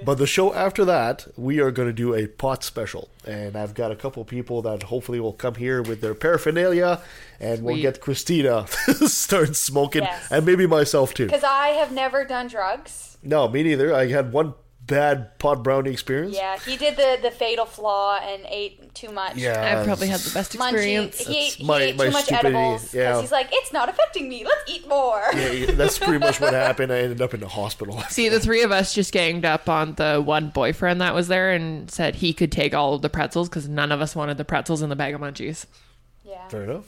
But 0.04 0.18
the 0.18 0.26
show 0.26 0.52
after 0.52 0.84
that, 0.86 1.26
we 1.36 1.60
are 1.60 1.70
going 1.70 1.86
to 1.88 1.92
do 1.92 2.12
a 2.12 2.26
pot 2.26 2.64
special, 2.64 3.08
and 3.24 3.54
I've 3.54 3.72
got 3.72 3.92
a 3.92 3.96
couple 3.96 4.24
people 4.24 4.60
that 4.62 4.82
hopefully 4.84 5.20
will 5.20 5.32
come 5.32 5.54
here 5.54 5.80
with 5.80 6.00
their 6.00 6.12
paraphernalia, 6.14 7.00
and 7.38 7.62
we'll 7.62 7.80
get 7.80 8.00
Christina 8.00 8.66
start 9.06 9.54
smoking, 9.54 10.02
Yes. 10.02 10.26
and 10.32 10.44
maybe 10.44 10.66
myself 10.66 11.14
too. 11.14 11.26
Because 11.26 11.44
I 11.44 11.68
have 11.68 11.92
never 11.92 12.24
done 12.24 12.48
drugs. 12.48 13.16
No, 13.22 13.46
me 13.46 13.62
neither. 13.62 13.94
I 13.94 14.08
had 14.08 14.32
one 14.32 14.54
bad 14.86 15.38
pot 15.38 15.62
brownie 15.62 15.90
experience. 15.90 16.34
Yeah, 16.34 16.58
he 16.58 16.76
did 16.76 16.96
the, 16.96 17.18
the 17.22 17.30
fatal 17.30 17.64
flaw 17.66 18.18
and 18.22 18.44
ate 18.48 18.94
too 18.94 19.10
much. 19.10 19.36
Yeah, 19.36 19.80
I 19.80 19.84
probably 19.84 20.08
had 20.08 20.20
the 20.20 20.34
best 20.34 20.52
Munchie. 20.52 20.72
experience. 20.72 21.18
He 21.18 21.38
ate, 21.46 21.52
he 21.54 21.64
my- 21.64 21.80
ate 21.80 21.96
my 21.96 22.06
too 22.06 22.10
much 22.10 22.24
stupidity, 22.24 22.56
edibles. 22.56 22.80
'cause 22.82 22.94
yeah. 22.94 23.20
he's 23.20 23.32
like, 23.32 23.48
it's 23.52 23.72
not 23.72 23.88
affecting 23.88 24.28
me. 24.28 24.44
Let's 24.44 24.70
eat 24.70 24.88
more. 24.88 25.22
Yeah, 25.34 25.70
that's 25.72 25.98
pretty 25.98 26.18
much 26.18 26.40
what 26.40 26.52
happened. 26.52 26.92
I 26.92 26.98
ended 26.98 27.22
up 27.22 27.32
in 27.34 27.40
the 27.40 27.48
hospital. 27.48 28.00
See, 28.10 28.28
the 28.28 28.40
three 28.40 28.62
of 28.62 28.72
us 28.72 28.92
just 28.94 29.12
ganged 29.12 29.44
up 29.44 29.68
on 29.68 29.94
the 29.94 30.20
one 30.24 30.50
boyfriend 30.50 31.00
that 31.00 31.14
was 31.14 31.28
there 31.28 31.52
and 31.52 31.90
said 31.90 32.16
he 32.16 32.32
could 32.32 32.52
take 32.52 32.74
all 32.74 32.94
of 32.94 33.02
the 33.02 33.08
pretzels 33.10 33.48
because 33.48 33.68
none 33.68 33.92
of 33.92 34.00
us 34.00 34.16
wanted 34.16 34.36
the 34.36 34.44
pretzels 34.44 34.82
in 34.82 34.88
the 34.90 34.96
bag 34.96 35.14
of 35.14 35.20
munchies. 35.20 35.66
Yeah. 36.24 36.48
Fair 36.48 36.64
enough. 36.64 36.84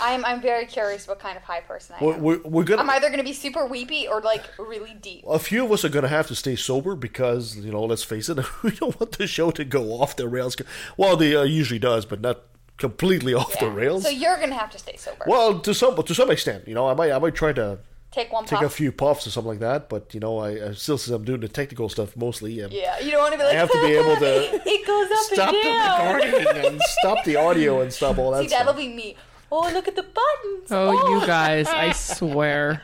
I'm, 0.00 0.24
I'm 0.24 0.40
very 0.40 0.66
curious 0.66 1.06
what 1.08 1.18
kind 1.18 1.36
of 1.36 1.42
high 1.42 1.60
person 1.60 1.96
I 2.00 2.04
We're, 2.04 2.14
am. 2.14 2.22
we're, 2.22 2.40
we're 2.44 2.64
gonna. 2.64 2.82
I'm 2.82 2.90
either 2.90 3.08
going 3.08 3.18
to 3.18 3.24
be 3.24 3.32
super 3.32 3.66
weepy 3.66 4.06
or 4.08 4.20
like 4.20 4.44
really 4.58 4.94
deep. 4.94 5.24
a 5.28 5.38
few 5.38 5.64
of 5.64 5.72
us 5.72 5.84
are 5.84 5.88
going 5.88 6.02
to 6.04 6.08
have 6.08 6.26
to 6.28 6.34
stay 6.34 6.56
sober 6.56 6.94
because 6.96 7.56
you 7.56 7.70
know 7.72 7.82
let's 7.84 8.02
face 8.04 8.28
it 8.28 8.38
we 8.62 8.70
don't 8.72 8.98
want 9.00 9.18
the 9.18 9.26
show 9.26 9.50
to 9.50 9.64
go 9.64 9.92
off 10.00 10.16
the 10.16 10.28
rails 10.28 10.56
well 10.96 11.16
the 11.16 11.36
uh, 11.36 11.42
usually 11.42 11.78
does 11.78 12.04
but 12.06 12.20
not 12.20 12.40
completely 12.76 13.34
off 13.34 13.58
the 13.58 13.68
rails 13.70 14.04
So 14.04 14.08
you're 14.08 14.36
going 14.36 14.50
to 14.50 14.56
have 14.56 14.70
to 14.70 14.78
stay 14.78 14.96
sober. 14.96 15.24
well 15.26 15.58
to 15.60 15.74
some 15.74 16.00
to 16.02 16.14
some 16.14 16.30
extent 16.30 16.68
you 16.68 16.74
know 16.74 16.86
i 16.88 16.94
might 16.94 17.10
i 17.10 17.18
might 17.18 17.34
try 17.34 17.52
to 17.52 17.78
Take 18.10 18.32
one 18.32 18.46
take 18.46 18.60
puff. 18.60 18.66
a 18.72 18.74
few 18.74 18.90
puffs 18.90 19.26
or 19.26 19.30
something 19.30 19.50
like 19.50 19.58
that 19.58 19.88
but 19.88 20.14
you 20.14 20.20
know 20.20 20.38
i, 20.38 20.68
I 20.68 20.72
still 20.72 20.96
since 20.96 21.08
i'm 21.14 21.24
doing 21.24 21.40
the 21.40 21.48
technical 21.48 21.88
stuff 21.88 22.16
mostly 22.16 22.52
Yeah, 22.54 22.98
you 23.00 23.10
don't 23.10 23.20
want 23.20 23.32
to 23.32 23.38
be 23.38 23.44
like. 23.44 23.54
I 23.54 23.58
have 23.58 23.70
to 23.70 23.80
be 23.82 23.92
able 23.92 24.16
to 24.26 24.62
it 24.64 24.86
goes 24.86 25.10
up 25.10 25.24
stop 25.34 25.54
and 25.54 25.56
the 25.56 25.62
down. 25.62 26.14
recording 26.14 26.64
and 26.72 26.80
stop 26.82 27.24
the 27.24 27.36
audio 27.36 27.80
and 27.82 27.92
stop 27.92 28.16
all 28.18 28.30
that 28.34 28.42
See, 28.44 28.48
that'll 28.48 28.72
be 28.74 28.88
me. 28.88 29.16
Oh, 29.50 29.70
look 29.72 29.88
at 29.88 29.96
the 29.96 30.02
buttons. 30.02 30.70
Oh, 30.70 30.92
you 30.92 31.22
oh. 31.22 31.26
guys, 31.26 31.68
I 31.68 31.92
swear. 31.92 32.82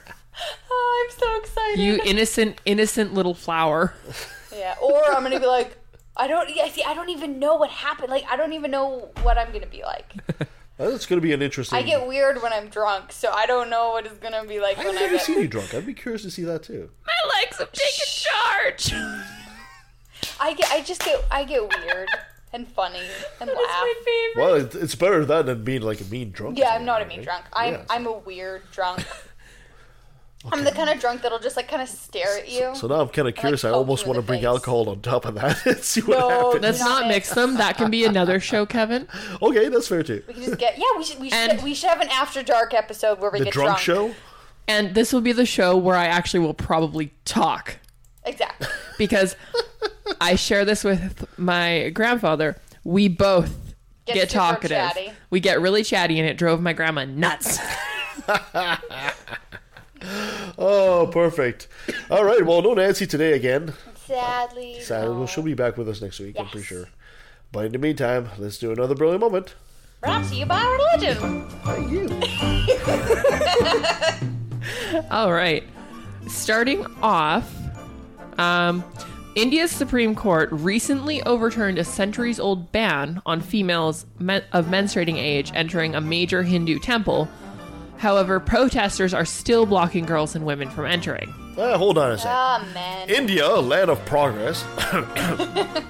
Oh, 0.70 1.04
I'm 1.04 1.18
so 1.18 1.40
excited. 1.40 1.80
You 1.80 2.00
innocent, 2.04 2.60
innocent 2.64 3.14
little 3.14 3.34
flower. 3.34 3.94
Yeah, 4.56 4.74
or 4.82 5.04
I'm 5.12 5.22
gonna 5.22 5.40
be 5.40 5.46
like, 5.46 5.76
I 6.16 6.26
don't. 6.26 6.48
Yeah, 6.54 6.68
see, 6.68 6.82
I 6.82 6.94
don't 6.94 7.10
even 7.10 7.38
know 7.38 7.56
what 7.56 7.70
happened. 7.70 8.10
Like, 8.10 8.24
I 8.30 8.36
don't 8.36 8.52
even 8.52 8.70
know 8.70 9.10
what 9.22 9.36
I'm 9.36 9.52
gonna 9.52 9.66
be 9.66 9.82
like. 9.82 10.14
that's 10.76 11.06
going 11.06 11.20
to 11.20 11.22
be 11.22 11.32
an 11.32 11.40
interesting 11.40 11.78
I 11.78 11.82
get 11.82 12.06
weird 12.06 12.42
when 12.42 12.52
I'm 12.52 12.68
drunk, 12.68 13.12
so 13.12 13.30
I 13.30 13.46
don't 13.46 13.70
know 13.70 13.90
what 13.90 14.06
it's 14.06 14.18
gonna 14.18 14.44
be 14.44 14.58
like 14.58 14.76
i've 14.78 14.86
when 14.86 14.96
I 14.96 15.02
never 15.02 15.14
get. 15.14 15.22
seen 15.22 15.40
you 15.40 15.46
drunk 15.46 15.72
i'd 15.72 15.86
be 15.86 15.94
curious 15.94 16.22
to 16.22 16.32
see 16.32 16.42
that 16.42 16.64
too 16.64 16.90
My 17.06 17.40
legs 17.40 17.58
have 17.58 17.70
taken 17.70 18.06
charge. 18.08 18.92
I 20.40 20.54
get. 20.54 20.70
I 20.70 20.80
just 20.82 21.04
get. 21.04 21.22
I 21.30 21.44
get 21.44 21.62
weird 21.62 22.08
and 22.54 22.66
funny 22.68 23.00
and 23.40 23.50
laugh. 23.54 23.84
well 24.36 24.54
it, 24.54 24.74
it's 24.74 24.94
better 24.94 25.24
that 25.26 25.44
than 25.46 25.62
being 25.64 25.82
like 25.82 26.00
a 26.00 26.04
mean 26.04 26.30
drunk 26.30 26.56
Yeah, 26.58 26.68
I'm 26.68 26.72
something, 26.72 26.86
not 26.86 27.00
a 27.02 27.04
right? 27.04 27.08
mean 27.16 27.22
drunk. 27.22 27.44
I'm 27.52 27.72
Yeah. 27.74 27.84
I'm 27.90 28.06
a 28.06 28.12
weird 28.12 28.62
drunk. 28.72 29.04
I'm 30.52 30.62
the 30.62 30.72
kind 30.72 30.90
of 30.90 31.00
drunk 31.00 31.22
that'll 31.22 31.38
just 31.38 31.56
like 31.56 31.68
kind 31.68 31.80
of 31.80 31.88
stare 31.88 32.36
at 32.36 32.50
you. 32.50 32.72
So 32.74 32.86
now 32.86 33.00
I'm 33.00 33.08
kind 33.08 33.26
of 33.26 33.34
curious. 33.34 33.64
I 33.64 33.68
poke 33.70 33.76
almost 33.78 34.04
you 34.04 34.10
in 34.12 34.16
want 34.16 34.16
to 34.18 34.20
the 34.20 34.26
bring 34.26 34.40
face. 34.40 34.46
alcohol 34.46 34.90
on 34.90 35.00
top 35.00 35.24
of 35.24 35.36
that 35.36 35.64
and 35.66 35.78
see 35.78 36.02
what 36.02 36.18
No, 36.18 36.28
happens. 36.28 36.62
Let's 36.62 36.80
Not 36.80 36.88
not 36.88 37.04
it. 37.06 37.08
mix 37.08 37.30
them. 37.34 37.54
That 37.56 37.78
can 37.78 37.90
be 37.90 38.04
another 38.04 38.38
show, 38.40 38.66
Kevin. 38.66 39.08
Okay, 39.40 39.68
that's 39.70 39.88
fair 39.88 40.02
too. 40.02 40.22
we 40.28 40.34
can 40.34 40.42
just 40.42 40.58
get. 40.58 40.76
Yeah, 40.76 40.84
we 40.98 41.04
should. 41.04 41.18
We 41.18 41.30
should. 41.30 41.50
And- 41.50 41.62
we 41.62 41.72
should 41.74 41.88
have 41.88 42.02
an 42.02 42.08
after 42.10 42.42
dark 42.42 42.74
episode 42.74 43.20
where 43.20 43.30
we 43.30 43.38
The 43.38 43.44
get 43.46 43.54
drunk, 43.54 43.78
show. 43.78 44.14
And 44.68 44.94
this 44.94 45.14
will 45.14 45.22
be 45.22 45.32
the 45.32 45.46
show 45.46 45.78
where 45.78 45.96
I 45.96 46.06
actually 46.06 46.40
will 46.40 46.52
probably 46.54 47.12
talk 47.24 47.78
Exactly. 48.24 48.66
because 48.98 49.36
I 50.20 50.34
share 50.36 50.64
this 50.64 50.84
with 50.84 51.26
my 51.38 51.90
grandfather. 51.90 52.56
We 52.84 53.08
both 53.08 53.56
Get 54.06 54.14
get, 54.14 54.30
talkative. 54.30 54.76
chatty. 54.76 55.12
We 55.30 55.40
get 55.40 55.60
really 55.60 55.82
chatty, 55.82 56.18
and 56.18 56.28
it 56.28 56.36
drove 56.36 56.60
my 56.60 56.72
grandma 56.72 57.04
nuts. 57.04 57.58
Oh, 60.58 61.08
perfect. 61.12 61.66
All 62.10 62.24
right. 62.24 62.44
Well, 62.44 62.60
no 62.62 62.74
Nancy 62.74 63.06
today 63.06 63.32
again. 63.32 63.72
Sadly. 64.06 64.80
Sad. 64.80 65.04
no. 65.04 65.14
Well, 65.18 65.26
she'll 65.26 65.42
be 65.42 65.54
back 65.54 65.76
with 65.78 65.88
us 65.88 66.02
next 66.02 66.20
week. 66.20 66.36
I'm 66.38 66.46
pretty 66.46 66.66
sure. 66.66 66.88
But 67.52 67.66
in 67.66 67.72
the 67.72 67.78
meantime, 67.78 68.28
let's 68.38 68.58
do 68.58 68.70
another 68.70 68.94
brilliant 68.94 69.20
moment. 69.22 69.54
Brought 70.02 70.26
to 70.28 70.34
you 70.34 70.44
by 70.44 70.62
religion. 70.62 71.48
Thank 71.64 71.90
you. 71.90 72.08
All 75.10 75.32
right. 75.32 75.64
Starting 76.28 76.84
off, 77.02 77.50
um, 78.38 78.84
India's 79.34 79.70
Supreme 79.72 80.14
Court 80.14 80.48
recently 80.52 81.22
overturned 81.24 81.78
a 81.78 81.84
centuries 81.84 82.38
old 82.38 82.70
ban 82.70 83.20
on 83.26 83.40
females 83.40 84.06
men- 84.18 84.44
of 84.52 84.66
menstruating 84.66 85.16
age 85.16 85.50
entering 85.54 85.94
a 85.94 86.00
major 86.00 86.42
Hindu 86.42 86.78
temple. 86.78 87.28
However, 87.98 88.38
protesters 88.38 89.14
are 89.14 89.24
still 89.24 89.66
blocking 89.66 90.04
girls 90.04 90.36
and 90.36 90.44
women 90.44 90.68
from 90.70 90.84
entering. 90.86 91.32
Uh, 91.56 91.78
hold 91.78 91.96
on 91.98 92.12
a 92.12 92.18
second. 92.18 92.74
Man. 92.74 93.08
India, 93.08 93.48
land 93.48 93.90
of 93.90 94.04
progress. 94.04 94.62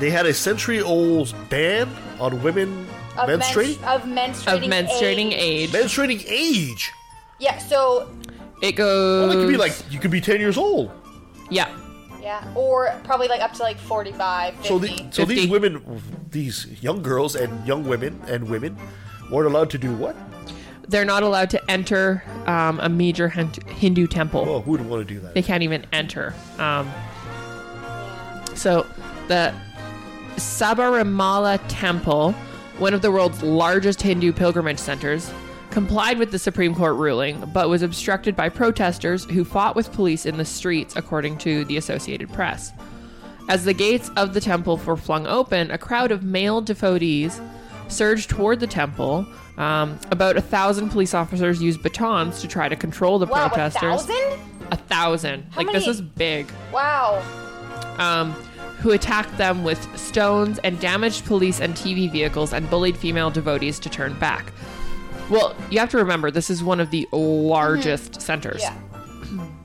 they 0.00 0.10
had 0.10 0.26
a 0.26 0.34
century-old 0.34 1.34
ban 1.48 1.88
on 2.18 2.42
women 2.42 2.86
of 3.18 3.28
menstruating. 3.28 3.80
mens- 3.80 3.82
of 3.82 4.02
menstruating. 4.02 4.64
Of 4.64 4.70
menstruating 4.70 5.32
age. 5.32 5.70
menstruating 5.70 6.24
age. 6.26 6.92
Yeah. 7.38 7.58
So 7.58 8.10
It 8.62 8.72
goes. 8.72 9.28
Well, 9.28 9.38
it 9.38 9.42
could 9.42 9.48
be 9.50 9.56
like 9.56 9.72
you 9.90 9.98
could 9.98 10.10
be 10.10 10.20
ten 10.20 10.40
years 10.40 10.58
old. 10.58 10.90
Yeah. 11.50 11.76
Yeah, 12.20 12.46
or 12.54 12.94
probably 13.04 13.28
like 13.28 13.40
up 13.40 13.54
to 13.54 13.62
like 13.62 13.78
45, 13.78 14.54
50. 14.56 14.68
So, 14.68 14.78
the, 14.78 15.06
so 15.10 15.24
these 15.24 15.48
women, 15.48 16.02
these 16.30 16.66
young 16.82 17.02
girls 17.02 17.34
and 17.34 17.66
young 17.66 17.88
women 17.88 18.20
and 18.26 18.48
women, 18.48 18.76
weren't 19.30 19.46
allowed 19.46 19.70
to 19.70 19.78
do 19.78 19.94
what? 19.94 20.16
They're 20.88 21.04
not 21.04 21.22
allowed 21.22 21.50
to 21.50 21.70
enter 21.70 22.22
um, 22.46 22.80
a 22.80 22.88
major 22.88 23.28
Hindu 23.28 24.06
temple. 24.08 24.44
Well, 24.44 24.60
who 24.60 24.72
would 24.72 24.84
want 24.86 25.06
to 25.06 25.14
do 25.14 25.20
that? 25.20 25.34
They 25.34 25.42
can't 25.42 25.62
even 25.62 25.86
enter. 25.92 26.34
Um, 26.58 26.90
so 28.54 28.86
the 29.28 29.54
Sabarimala 30.36 31.60
Temple, 31.68 32.32
one 32.78 32.92
of 32.92 33.02
the 33.02 33.10
world's 33.10 33.42
largest 33.42 34.02
Hindu 34.02 34.32
pilgrimage 34.32 34.78
centers, 34.78 35.32
complied 35.70 36.18
with 36.18 36.30
the 36.32 36.38
Supreme 36.38 36.74
Court 36.74 36.96
ruling, 36.96 37.40
but 37.52 37.68
was 37.68 37.82
obstructed 37.82 38.34
by 38.36 38.48
protesters 38.48 39.24
who 39.24 39.44
fought 39.44 39.76
with 39.76 39.92
police 39.92 40.26
in 40.26 40.36
the 40.36 40.44
streets, 40.44 40.96
according 40.96 41.38
to 41.38 41.64
the 41.64 41.76
Associated 41.76 42.32
Press. 42.32 42.72
As 43.48 43.64
the 43.64 43.74
gates 43.74 44.10
of 44.16 44.34
the 44.34 44.40
temple 44.40 44.76
were 44.78 44.96
flung 44.96 45.26
open, 45.26 45.70
a 45.70 45.78
crowd 45.78 46.12
of 46.12 46.22
male 46.22 46.60
devotees 46.60 47.40
surged 47.88 48.30
toward 48.30 48.60
the 48.60 48.66
temple. 48.66 49.26
Um, 49.56 49.98
about 50.10 50.36
a 50.36 50.40
thousand 50.40 50.90
police 50.90 51.14
officers 51.14 51.62
used 51.62 51.82
batons 51.82 52.40
to 52.40 52.48
try 52.48 52.68
to 52.68 52.76
control 52.76 53.18
the 53.18 53.26
wow, 53.26 53.46
a 53.46 53.48
protesters. 53.48 54.06
thousand? 54.06 54.40
A 54.70 54.76
thousand. 54.76 55.46
How 55.50 55.58
like 55.58 55.72
this 55.72 55.86
many- 55.86 55.90
is 55.90 56.00
big. 56.00 56.50
Wow. 56.72 57.22
Um, 57.98 58.32
who 58.78 58.92
attacked 58.92 59.36
them 59.36 59.62
with 59.62 59.78
stones 59.98 60.58
and 60.64 60.80
damaged 60.80 61.26
police 61.26 61.60
and 61.60 61.74
TV 61.74 62.10
vehicles 62.10 62.54
and 62.54 62.70
bullied 62.70 62.96
female 62.96 63.30
devotees 63.30 63.78
to 63.80 63.90
turn 63.90 64.14
back. 64.18 64.52
Well, 65.30 65.54
you 65.70 65.78
have 65.78 65.90
to 65.90 65.98
remember 65.98 66.30
this 66.30 66.50
is 66.50 66.62
one 66.62 66.80
of 66.80 66.90
the 66.90 67.08
largest 67.12 68.20
centers. 68.20 68.60
Yeah. 68.62 68.76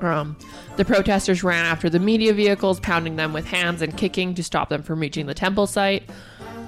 Um, 0.00 0.34
the 0.76 0.84
protesters 0.86 1.44
ran 1.44 1.66
after 1.66 1.90
the 1.90 1.98
media 1.98 2.32
vehicles, 2.32 2.80
pounding 2.80 3.16
them 3.16 3.34
with 3.34 3.46
hands 3.46 3.82
and 3.82 3.94
kicking 3.94 4.34
to 4.34 4.42
stop 4.42 4.70
them 4.70 4.82
from 4.82 4.98
reaching 4.98 5.26
the 5.26 5.34
temple 5.34 5.66
site. 5.66 6.04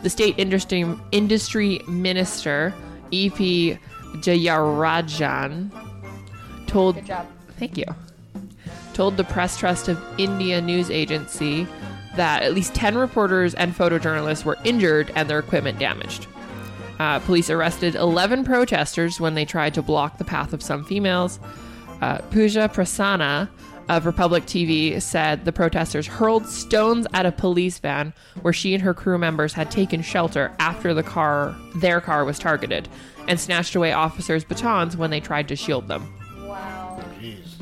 The 0.03 0.11
state 0.11 0.35
industry 0.37 0.85
industry 1.13 1.81
minister, 1.89 2.75
E.P. 3.11 3.79
Jayarajan, 4.17 5.71
told. 6.67 6.99
Thank 7.59 7.79
you. 7.79 7.87
Told 8.93 9.17
the 9.17 9.25
Press 9.25 9.57
Trust 9.57 9.89
of 9.89 9.99
India 10.19 10.61
news 10.61 10.91
agency 10.91 11.67
that 12.17 12.43
at 12.43 12.53
least 12.53 12.75
10 12.75 12.99
reporters 12.99 13.55
and 13.55 13.75
photojournalists 13.75 14.45
were 14.45 14.59
injured 14.65 15.11
and 15.17 15.31
their 15.31 15.39
equipment 15.39 15.79
damaged. 15.79 16.27
Uh, 17.03 17.19
police 17.19 17.51
arrested 17.51 17.97
11 17.97 18.45
protesters 18.45 19.19
when 19.19 19.35
they 19.35 19.45
tried 19.45 19.75
to 19.75 19.83
block 19.83 20.19
the 20.19 20.25
path 20.25 20.53
of 20.53 20.63
some 20.63 20.85
females. 20.85 21.41
Uh, 22.01 22.19
Pooja 22.31 22.69
Prasanna 22.69 23.49
of 23.89 24.07
Republic 24.07 24.45
TV 24.45 25.03
said 25.03 25.45
the 25.45 25.51
protesters 25.51 26.07
hurled 26.07 26.47
stones 26.47 27.09
at 27.13 27.27
a 27.27 27.33
police 27.33 27.81
van 27.81 28.15
where 28.43 28.53
she 28.53 28.73
and 28.73 28.85
her 28.85 28.95
crew 28.95 29.19
members 29.19 29.53
had 29.53 29.69
taken 29.69 30.01
shelter 30.01 30.55
after 30.61 30.95
the 30.95 31.03
car 31.03 31.57
their 31.75 32.01
car 32.01 32.25
was 32.25 32.39
targeted 32.39 32.89
and 33.27 33.41
snatched 33.41 33.75
away 33.75 33.91
officers' 33.91 34.45
batons 34.45 34.97
when 34.97 35.11
they 35.11 35.19
tried 35.19 35.49
to 35.49 35.57
shield 35.57 35.89
them. 35.89 36.07
Wow. 36.47 37.03
Jeez. 37.21 37.57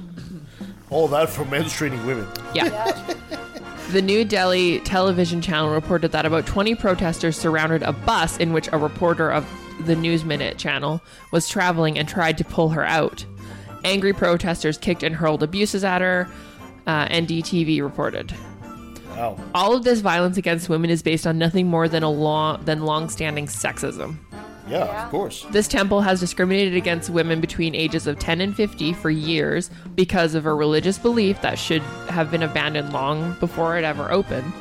All 0.90 1.08
that 1.08 1.30
for 1.30 1.46
menstruating 1.46 2.04
women. 2.04 2.28
Yeah. 2.52 2.66
Yeah. 2.66 3.38
The 3.92 4.00
New 4.00 4.24
Delhi 4.24 4.78
television 4.80 5.40
channel 5.40 5.70
reported 5.70 6.12
that 6.12 6.24
about 6.24 6.46
20 6.46 6.76
protesters 6.76 7.36
surrounded 7.36 7.82
a 7.82 7.92
bus 7.92 8.36
in 8.36 8.52
which 8.52 8.68
a 8.70 8.78
reporter 8.78 9.32
of 9.32 9.44
the 9.84 9.96
News 9.96 10.24
Minute 10.24 10.58
channel 10.58 11.00
was 11.32 11.48
traveling 11.48 11.98
and 11.98 12.08
tried 12.08 12.38
to 12.38 12.44
pull 12.44 12.68
her 12.68 12.84
out. 12.84 13.26
Angry 13.82 14.12
protesters 14.12 14.78
kicked 14.78 15.02
and 15.02 15.16
hurled 15.16 15.42
abuses 15.42 15.82
at 15.82 16.02
her, 16.02 16.28
uh, 16.86 17.08
NDTV 17.08 17.82
reported. 17.82 18.32
Wow. 19.16 19.36
All 19.56 19.74
of 19.74 19.82
this 19.82 19.98
violence 19.98 20.36
against 20.36 20.68
women 20.68 20.88
is 20.88 21.02
based 21.02 21.26
on 21.26 21.36
nothing 21.36 21.66
more 21.66 21.88
than 21.88 22.04
a 22.04 22.10
long 22.10 22.64
than 22.64 22.82
long-standing 22.82 23.46
sexism. 23.46 24.18
Yeah, 24.70 24.84
Yeah. 24.86 25.04
of 25.04 25.10
course. 25.10 25.44
This 25.50 25.66
temple 25.68 26.00
has 26.02 26.20
discriminated 26.20 26.74
against 26.76 27.10
women 27.10 27.40
between 27.40 27.74
ages 27.74 28.06
of 28.06 28.18
10 28.18 28.40
and 28.40 28.54
50 28.54 28.92
for 28.92 29.10
years 29.10 29.70
because 29.96 30.34
of 30.34 30.46
a 30.46 30.54
religious 30.54 30.96
belief 30.98 31.40
that 31.42 31.58
should 31.58 31.82
have 32.08 32.30
been 32.30 32.42
abandoned 32.42 32.92
long 32.92 33.36
before 33.40 33.76
it 33.78 33.84
ever 33.84 34.10
opened. 34.12 34.52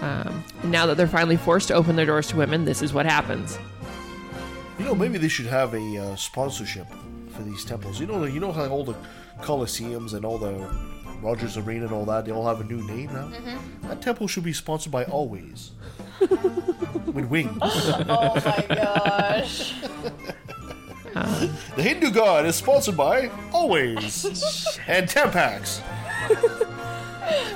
Um, 0.00 0.44
now 0.64 0.86
that 0.86 0.96
they're 0.96 1.06
finally 1.08 1.36
forced 1.36 1.68
to 1.68 1.74
open 1.74 1.96
their 1.96 2.06
doors 2.06 2.28
to 2.28 2.36
women, 2.36 2.64
this 2.64 2.82
is 2.82 2.92
what 2.94 3.04
happens. 3.06 3.58
You 4.78 4.84
know, 4.84 4.94
maybe 4.94 5.18
they 5.18 5.28
should 5.28 5.46
have 5.46 5.74
a 5.74 5.98
uh, 5.98 6.16
sponsorship 6.16 6.86
for 7.30 7.42
these 7.42 7.64
temples. 7.64 7.98
You 8.00 8.06
know, 8.06 8.24
you 8.24 8.38
know 8.40 8.52
how 8.52 8.66
all 8.68 8.84
the 8.84 8.94
coliseums 9.40 10.14
and 10.14 10.24
all 10.24 10.38
the 10.38 10.54
Rogers 11.20 11.56
Arena 11.56 11.86
and 11.86 11.92
all 11.92 12.04
that, 12.04 12.24
they 12.26 12.30
all 12.30 12.46
have 12.46 12.60
a 12.60 12.64
new 12.64 12.80
name 12.86 13.12
now. 13.12 13.28
That 13.88 14.00
temple 14.00 14.28
should 14.28 14.44
be 14.44 14.52
sponsored 14.52 14.92
by 14.92 15.04
Always. 15.04 15.72
With 16.20 17.26
wings. 17.26 17.58
Oh 17.62 18.34
my 18.34 18.64
gosh. 18.74 19.74
The 21.14 21.82
Hindu 21.82 22.10
god 22.10 22.46
is 22.46 22.56
sponsored 22.56 22.96
by 22.96 23.30
Always 23.52 24.24
and 24.86 25.08
Tampax. 25.08 25.80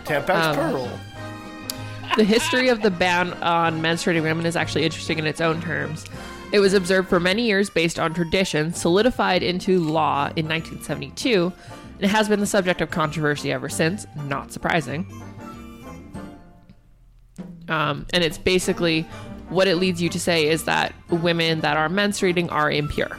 Tampax 0.05 0.31
um, 0.31 0.57
Pearl. 0.57 1.01
The 2.17 2.25
history 2.25 2.69
of 2.69 2.83
the 2.83 2.91
ban 2.91 3.33
on 3.35 3.81
menstruating 3.81 4.23
women 4.23 4.47
is 4.47 4.57
actually 4.57 4.85
interesting 4.85 5.19
in 5.19 5.27
its 5.27 5.41
own 5.41 5.63
terms. 5.63 6.05
It 6.53 6.59
was 6.61 6.75
observed 6.75 7.09
for 7.09 7.19
many 7.19 7.47
years 7.47 7.71
based 7.71 7.99
on 7.99 8.13
tradition, 8.13 8.75
solidified 8.75 9.43
into 9.43 9.81
law 9.81 10.27
in 10.37 10.47
1972, 10.47 11.53
and 11.95 12.05
it 12.05 12.11
has 12.11 12.29
been 12.29 12.41
the 12.41 12.47
subject 12.47 12.83
of 12.83 12.91
controversy 12.91 13.51
ever 13.53 13.71
since. 13.71 14.07
Not 14.27 14.53
surprising. 14.53 15.07
Um, 17.69 18.07
and 18.13 18.25
it's 18.25 18.39
basically 18.39 19.03
what 19.49 19.69
it 19.69 19.77
leads 19.77 20.01
you 20.01 20.09
to 20.09 20.21
say 20.21 20.49
is 20.49 20.65
that 20.65 20.95
women 21.11 21.61
that 21.61 21.77
are 21.77 21.89
menstruating 21.89 22.51
are 22.51 22.71
impure. 22.71 23.19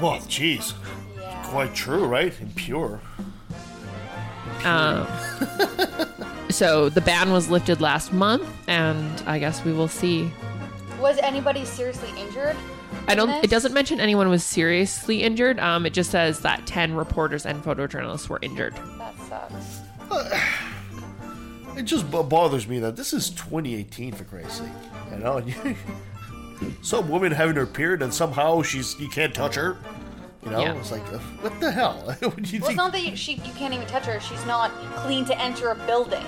Well, 0.00 0.18
jeez. 0.20 0.74
Yeah. 1.18 1.42
Quite 1.46 1.74
true, 1.74 2.04
right? 2.06 2.38
Impure. 2.40 3.00
Um. 4.64 5.06
So 6.50 6.88
the 6.88 7.00
ban 7.00 7.32
was 7.32 7.50
lifted 7.50 7.80
last 7.80 8.12
month, 8.12 8.48
and 8.68 9.22
I 9.26 9.38
guess 9.38 9.64
we 9.64 9.72
will 9.72 9.88
see. 9.88 10.30
Was 11.00 11.18
anybody 11.18 11.64
seriously 11.64 12.08
injured? 12.18 12.56
I 13.08 13.14
don't. 13.14 13.28
in 13.30 13.44
It 13.44 13.50
doesn't 13.50 13.74
mention 13.74 14.00
anyone 14.00 14.28
was 14.28 14.44
seriously 14.44 15.22
injured. 15.22 15.58
Um, 15.60 15.86
it 15.86 15.92
just 15.92 16.10
says 16.10 16.40
that 16.40 16.66
ten 16.66 16.94
reporters 16.94 17.46
and 17.46 17.62
photojournalists 17.62 18.28
were 18.28 18.38
injured. 18.42 18.74
That 18.98 19.14
sucks. 19.28 19.80
It 21.76 21.82
just 21.82 22.10
b- 22.10 22.22
bothers 22.22 22.66
me 22.66 22.78
that 22.80 22.96
this 22.96 23.12
is 23.12 23.30
2018 23.30 24.12
for 24.12 24.24
Christ's 24.24 24.58
sake. 24.58 24.68
You 25.12 25.18
know, 25.18 25.42
some 26.82 27.08
woman 27.08 27.32
having 27.32 27.56
her 27.56 27.66
period 27.66 28.02
and 28.02 28.12
somehow 28.12 28.62
she's 28.62 28.98
you 28.98 29.08
can't 29.08 29.34
touch 29.34 29.54
her. 29.56 29.76
You 30.44 30.50
know, 30.52 30.60
Yeah. 30.60 30.74
it's 30.78 30.90
like 30.92 31.02
uh, 31.12 31.18
what 31.40 31.58
the 31.60 31.70
hell? 31.70 31.94
what 32.20 32.20
do 32.20 32.26
you 32.26 32.32
Well, 32.36 32.42
it's 32.42 32.66
think? 32.68 32.76
not 32.76 32.92
that 32.92 33.02
you, 33.02 33.16
she 33.16 33.34
you 33.34 33.52
can't 33.54 33.74
even 33.74 33.86
touch 33.86 34.06
her. 34.06 34.20
She's 34.20 34.44
not 34.46 34.70
clean 34.96 35.24
to 35.26 35.38
enter 35.40 35.70
a 35.70 35.74
building. 35.86 36.24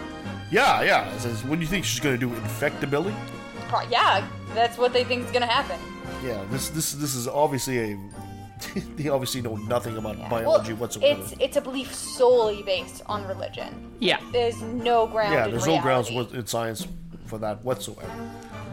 Yeah, 0.50 0.82
yeah. 0.82 1.12
It 1.14 1.20
says, 1.20 1.44
what 1.44 1.56
do 1.56 1.60
you 1.60 1.66
think 1.68 1.84
she's 1.84 2.00
gonna 2.00 2.16
do? 2.18 2.32
Infect 2.34 2.80
the 2.80 2.86
building? 2.86 3.14
Pro- 3.68 3.88
yeah, 3.90 4.26
that's 4.54 4.76
what 4.78 4.92
they 4.92 5.04
think 5.04 5.24
is 5.26 5.30
gonna 5.30 5.46
happen. 5.46 5.78
Yeah. 6.24 6.42
This 6.50 6.68
this 6.70 6.92
this 6.92 7.14
is 7.14 7.28
obviously 7.28 7.92
a. 7.92 7.98
they 8.96 9.08
obviously 9.08 9.40
know 9.42 9.56
nothing 9.56 9.96
about 9.96 10.18
Yeah. 10.18 10.28
biology 10.28 10.72
well, 10.72 10.80
whatsoever. 10.82 11.20
It's 11.22 11.34
it's 11.40 11.56
a 11.56 11.60
belief 11.60 11.94
solely 11.94 12.62
based 12.62 13.02
on 13.06 13.26
religion. 13.26 13.90
Yeah. 14.00 14.18
There's 14.32 14.60
no 14.62 15.06
ground. 15.06 15.32
yeah, 15.34 15.44
in 15.46 15.50
there's 15.52 15.66
no 15.66 15.80
grounds 15.80 16.10
reality. 16.10 16.32
with- 16.32 16.40
in 16.40 16.46
science 16.46 16.86
for 17.26 17.38
that 17.38 17.64
whatsoever. 17.64 18.10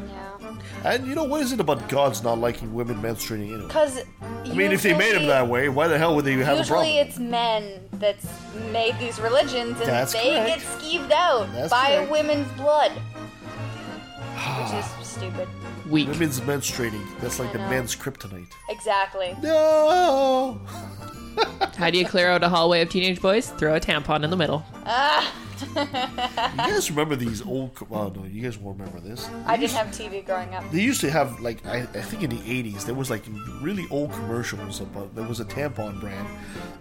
Yeah. 0.09 0.55
And 0.83 1.07
you 1.07 1.15
know 1.15 1.23
what 1.23 1.41
is 1.41 1.51
it 1.51 1.59
about 1.59 1.87
gods 1.89 2.23
not 2.23 2.37
liking 2.39 2.73
women 2.73 2.97
menstruating 3.01 3.47
anyway? 3.53 3.67
Because 3.67 4.01
I 4.21 4.53
mean, 4.53 4.71
if 4.71 4.81
they 4.83 4.93
made 4.95 5.15
them 5.15 5.27
that 5.27 5.47
way, 5.47 5.67
why 5.69 5.87
the 5.87 5.97
hell 5.97 6.15
would 6.15 6.25
they 6.25 6.33
have 6.33 6.59
a 6.59 6.63
problem? 6.63 6.87
Usually 6.87 6.99
it's 6.99 7.17
men 7.19 7.81
that's 7.93 8.27
made 8.71 8.97
these 8.99 9.19
religions 9.19 9.79
and 9.79 9.89
That's 9.89 10.13
they 10.13 10.31
correct. 10.35 10.47
get 10.47 10.59
skeeved 10.59 11.11
out 11.11 11.51
That's 11.53 11.69
by 11.71 11.95
correct. 11.95 12.11
women's 12.11 12.51
blood. 12.53 12.91
Which 12.91 14.73
is 14.79 15.07
stupid. 15.07 15.47
Weak. 15.89 16.07
Women's 16.09 16.39
menstruating. 16.41 17.03
That's 17.19 17.39
like 17.39 17.51
the 17.53 17.59
men's 17.59 17.95
kryptonite. 17.95 18.47
Exactly. 18.69 19.35
No. 19.41 20.59
How 21.77 21.89
do 21.89 21.97
you 21.97 22.05
clear 22.05 22.29
out 22.29 22.43
a 22.43 22.49
hallway 22.49 22.81
of 22.81 22.89
teenage 22.89 23.21
boys? 23.21 23.49
Throw 23.51 23.75
a 23.75 23.79
tampon 23.79 24.23
in 24.23 24.29
the 24.29 24.37
middle. 24.37 24.65
You 25.73 25.85
guys 25.85 26.89
remember 26.91 27.15
these 27.15 27.41
old? 27.41 27.75
co- 27.75 27.87
Well, 27.89 28.11
no, 28.13 28.25
you 28.25 28.41
guys 28.41 28.57
won't 28.57 28.77
remember 28.77 28.99
this. 28.99 29.29
I 29.45 29.55
didn't 29.55 29.71
have 29.71 29.87
TV 29.87 30.25
growing 30.25 30.53
up. 30.53 30.69
They 30.69 30.81
used 30.81 30.99
to 30.99 31.09
have 31.09 31.39
like 31.39 31.65
I, 31.65 31.77
I 31.83 32.01
think 32.01 32.23
in 32.23 32.29
the 32.29 32.39
'80s 32.39 32.85
there 32.85 32.93
was 32.93 33.09
like 33.09 33.23
really 33.61 33.87
old 33.89 34.11
commercials 34.11 34.81
about 34.81 35.15
there 35.15 35.23
was 35.23 35.39
a 35.39 35.45
tampon 35.45 36.01
brand, 36.01 36.27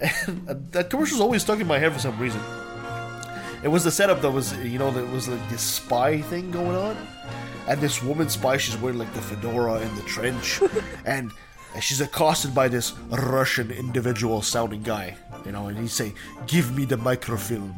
and 0.27 0.49
uh, 0.51 0.55
that 0.73 0.91
commercial's 0.91 1.21
always 1.21 1.43
stuck 1.43 1.61
in 1.61 1.69
my 1.69 1.79
head 1.79 1.93
for 1.93 2.01
some 2.01 2.19
reason. 2.19 2.41
It 3.65 3.69
was 3.69 3.83
the 3.83 3.91
setup 3.91 4.21
that 4.23 4.31
was 4.31 4.57
you 4.59 4.79
know 4.79 4.91
that 4.93 5.09
was 5.11 5.27
like 5.27 5.49
this 5.49 5.63
spy 5.63 6.21
thing 6.21 6.51
going 6.51 6.77
on, 6.77 6.97
and 7.67 7.81
this 7.81 8.03
woman 8.03 8.29
spy 8.29 8.59
she's 8.59 8.77
wearing 8.77 8.99
like 8.99 9.13
the 9.15 9.23
fedora 9.23 9.75
and 9.77 9.97
the 9.97 10.03
trench, 10.03 10.61
and 11.07 11.33
and 11.75 11.83
she's 11.83 12.01
accosted 12.03 12.55
by 12.55 12.69
this 12.69 12.93
Russian 13.11 13.71
individual 13.71 14.43
sounding 14.43 14.83
guy, 14.83 15.17
you 15.47 15.53
know, 15.53 15.69
and 15.69 15.79
he's 15.79 15.93
saying, 15.95 16.15
"Give 16.47 16.77
me 16.77 16.85
the 16.85 16.99
microfilm." 16.99 17.75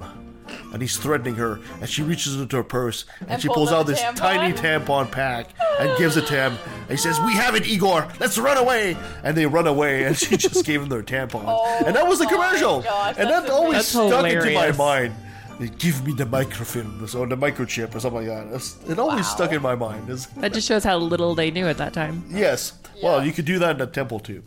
And 0.73 0.81
he's 0.83 0.97
threatening 0.97 1.35
her, 1.37 1.59
and 1.81 1.89
she 1.89 2.03
reaches 2.03 2.37
into 2.41 2.57
her 2.57 2.63
purse 2.63 3.05
and, 3.21 3.31
And 3.31 3.43
she 3.43 3.49
pulls 3.49 3.71
pulls 3.71 3.73
out 3.73 3.81
out 3.81 3.87
this 3.87 4.01
tampon? 4.01 4.17
tiny 4.17 4.53
tampon 4.55 5.11
pack 5.11 5.49
and 5.81 5.97
gives 5.99 6.17
it 6.17 6.27
to 6.29 6.35
him. 6.35 6.53
And 6.83 6.91
he 6.91 6.97
says, 6.97 7.19
"We 7.21 7.33
have 7.35 7.55
it, 7.57 7.67
Igor. 7.67 8.07
Let's 8.21 8.39
run 8.39 8.57
away!" 8.57 8.97
And 9.25 9.37
they 9.37 9.47
run 9.47 9.67
away, 9.67 10.05
and 10.05 10.17
she 10.17 10.37
just 10.49 10.65
gave 10.65 10.83
him 10.83 10.89
their 10.89 11.03
tampon. 11.03 11.45
Oh 11.47 11.83
and 11.87 11.95
that 11.97 12.07
was 12.07 12.19
the 12.19 12.27
Oh 12.27 12.29
commercial. 12.29 12.81
gosh, 12.81 13.15
and 13.19 13.31
that 13.31 13.49
always 13.51 13.75
That's 13.79 13.89
stuck 13.89 14.27
into 14.27 14.53
my 14.53 14.73
mind. 14.73 15.15
They 15.59 15.69
Give 15.69 16.05
me 16.07 16.13
the 16.13 16.27
microfilm 16.27 17.01
or 17.03 17.27
the 17.27 17.37
microchip 17.37 17.95
or 17.95 18.01
something 18.01 18.27
like 18.27 18.29
that. 18.29 18.47
It's- 18.49 18.77
It 18.89 18.99
always 18.99 19.25
Wow. 19.25 19.35
stuck 19.35 19.53
in 19.53 19.63
my 19.63 19.75
mind. 19.75 20.05
It's- 20.11 20.27
That 20.37 20.53
just 20.53 20.69
shows 20.69 20.85
how 20.85 20.97
little 20.99 21.35
they 21.35 21.51
knew 21.51 21.67
at 21.67 21.79
that 21.79 21.93
time. 21.95 22.25
yes. 22.29 22.73
Well, 23.03 23.25
you 23.25 23.33
could 23.33 23.45
do 23.45 23.59
that 23.59 23.77
in 23.77 23.81
a 23.83 23.87
temple 23.87 24.21
too. 24.21 24.43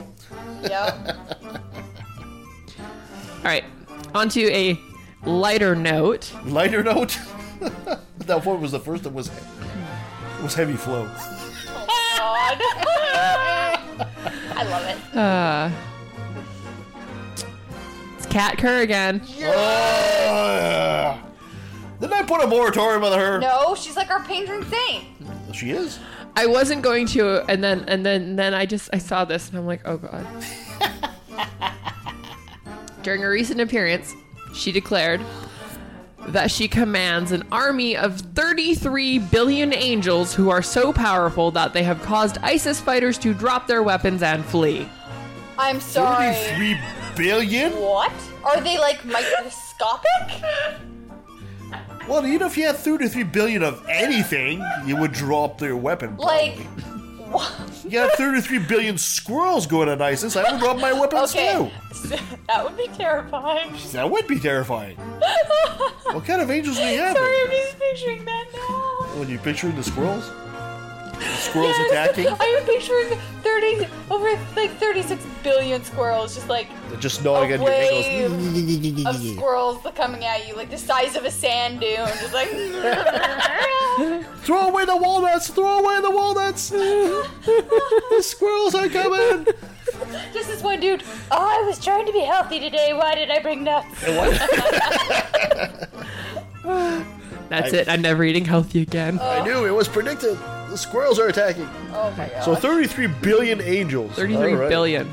Yep. 0.64 1.18
All 2.80 3.46
right, 3.46 3.64
on 4.14 4.30
to 4.30 4.52
a 4.54 4.80
lighter 5.26 5.76
note. 5.76 6.32
Lighter 6.46 6.84
note. 6.84 7.18
that 8.26 8.46
one 8.46 8.60
was 8.62 8.72
the 8.72 8.80
first 8.80 9.04
that 9.04 9.14
was 9.14 9.28
it 9.28 10.44
was 10.44 10.54
heavy 10.56 10.76
flow. 10.76 11.08
Oh, 11.12 12.56
God. 12.58 13.80
I 14.56 14.64
love 14.64 14.84
it. 14.86 14.98
Uh, 15.18 15.70
it's 15.72 15.99
Kat 18.30 18.58
Kerr 18.58 18.82
again. 18.82 19.22
Ah. 19.44 21.22
Didn't 22.00 22.14
I 22.14 22.24
put 22.24 22.42
a 22.42 22.48
moratorium 22.48 23.04
on 23.04 23.18
her? 23.18 23.40
No, 23.40 23.76
she's 23.76 23.96
like 23.96 24.10
our 24.10 24.24
patron 24.24 24.66
saint. 24.66 25.06
She 25.54 25.72
is. 25.72 26.00
I 26.36 26.46
wasn't 26.46 26.82
going 26.82 27.08
to, 27.08 27.44
and 27.50 27.64
then 27.64 27.84
and 27.88 28.06
then 28.06 28.22
and 28.22 28.40
then 28.40 28.54
I 28.54 28.66
just 28.66 28.90
I 28.94 28.98
saw 28.98 29.26
this 29.26 29.50
and 29.50 29.58
I'm 29.58 29.66
like, 29.66 29.82
oh 29.86 29.98
god. 29.98 30.26
During 33.04 33.24
a 33.24 33.30
recent 33.30 33.60
appearance, 33.60 34.14
she 34.54 34.72
declared 34.72 35.22
that 36.28 36.52
she 36.52 36.68
commands 36.68 37.32
an 37.32 37.44
army 37.52 37.98
of 37.98 38.20
33 38.20 39.20
billion 39.20 39.74
angels 39.74 40.34
who 40.36 40.50
are 40.50 40.62
so 40.62 40.94
powerful 40.94 41.50
that 41.52 41.74
they 41.74 41.84
have 41.84 42.02
caused 42.02 42.38
ISIS 42.40 42.80
fighters 42.80 43.18
to 43.18 43.34
drop 43.34 43.68
their 43.68 43.82
weapons 43.82 44.22
and 44.22 44.46
flee. 44.46 44.88
I'm 45.58 45.80
sorry. 45.80 46.34
Thirty-three 46.34 46.78
billion. 47.20 47.74
What? 47.74 48.14
Are 48.44 48.62
they 48.62 48.78
like 48.80 49.04
microscopic? 49.06 50.42
Well, 52.08 52.26
you 52.26 52.40
know, 52.40 52.48
if 52.48 52.58
you 52.58 52.66
had 52.66 52.78
three 52.78 52.98
to 52.98 53.10
three 53.10 53.24
billion 53.24 53.62
of 53.62 53.86
anything, 53.88 54.64
you 54.86 54.96
would 54.96 55.12
drop 55.12 55.60
their 55.60 55.76
weapon. 55.76 56.18
Like, 56.18 56.56
probably. 56.56 57.32
what? 57.32 57.52
you 57.84 57.92
got 57.92 58.14
thirty-three 58.14 58.60
billion 58.60 58.98
squirrels 58.98 59.68
going 59.68 59.90
at 59.90 60.02
ISIS. 60.02 60.36
I 60.36 60.50
would 60.50 60.60
drop 60.60 60.78
my 60.80 60.92
weapons 60.94 61.36
Okay, 61.36 61.54
too. 61.54 61.70
that 62.48 62.64
would 62.64 62.76
be 62.78 62.88
terrifying. 62.96 63.72
That 63.92 64.10
would 64.10 64.26
be 64.28 64.40
terrifying. 64.40 64.96
what 66.16 66.26
kind 66.26 66.42
of 66.42 66.50
angels 66.50 66.78
do 66.78 66.84
you 66.84 66.98
have? 67.00 67.16
Sorry? 67.16 67.36
I'm 67.44 67.52
just 67.52 67.78
picturing 67.80 68.26
that 68.26 68.46
now. 68.54 69.20
When 69.20 69.30
you 69.30 69.38
picturing 69.38 69.76
the 69.76 69.84
squirrels, 69.84 70.28
squirrels 71.38 71.76
Yes, 71.78 72.12
attacking, 72.12 72.28
I 72.40 72.46
am 72.60 72.66
picturing 72.66 73.18
30, 73.44 73.88
over 74.12 74.30
like 74.56 74.72
36 74.78 75.24
billion 75.44 75.84
squirrels 75.84 76.36
just 76.36 76.48
like 76.50 76.68
They're 76.90 77.00
just 77.00 77.24
gnawing 77.24 77.52
at 77.52 77.60
your 77.60 77.68
wave 77.70 78.32
ankles. 78.32 79.16
of 79.16 79.22
squirrels 79.36 79.78
coming 79.96 80.24
at 80.26 80.48
you, 80.48 80.56
like 80.56 80.70
the 80.70 80.78
size 80.78 81.16
of 81.16 81.26
a 81.26 81.32
sand 81.32 81.80
dune, 81.82 82.08
just 82.20 82.34
like. 82.34 82.50
Throw 84.44 84.68
away 84.70 84.86
the 84.86 84.96
walnuts! 84.96 85.50
Throw 85.50 85.80
away 85.80 86.02
the 86.02 86.12
walnuts! 86.12 86.70
the 86.70 88.22
squirrels 88.22 88.74
are 88.76 88.88
coming! 88.88 89.46
just 90.34 90.48
this 90.48 90.62
one 90.64 90.80
dude. 90.80 91.04
Oh, 91.32 91.62
I 91.62 91.66
was 91.68 91.84
trying 91.84 92.06
to 92.06 92.14
be 92.14 92.22
healthy 92.22 92.60
today. 92.60 92.94
Why 92.94 93.16
did 93.16 93.30
I 93.30 93.40
bring 93.42 93.64
nuts? 93.64 93.88
That's 97.50 97.74
I- 97.74 97.78
it. 97.78 97.90
I'm 97.90 98.02
never 98.02 98.24
eating 98.24 98.46
healthy 98.46 98.82
again. 98.82 99.20
I 99.20 99.44
knew 99.44 99.66
it 99.66 99.72
was 99.72 99.88
predicted. 99.88 100.38
The 100.70 100.78
squirrels 100.78 101.20
are 101.20 101.28
attacking. 101.28 101.68
Oh 101.94 102.14
my 102.18 102.30
god. 102.30 102.44
So 102.44 102.56
33 102.56 103.08
billion 103.22 103.60
angels. 103.62 104.12
Thirty-three 104.14 104.54
All 104.54 104.60
right. 104.60 104.70
billion. 104.70 105.10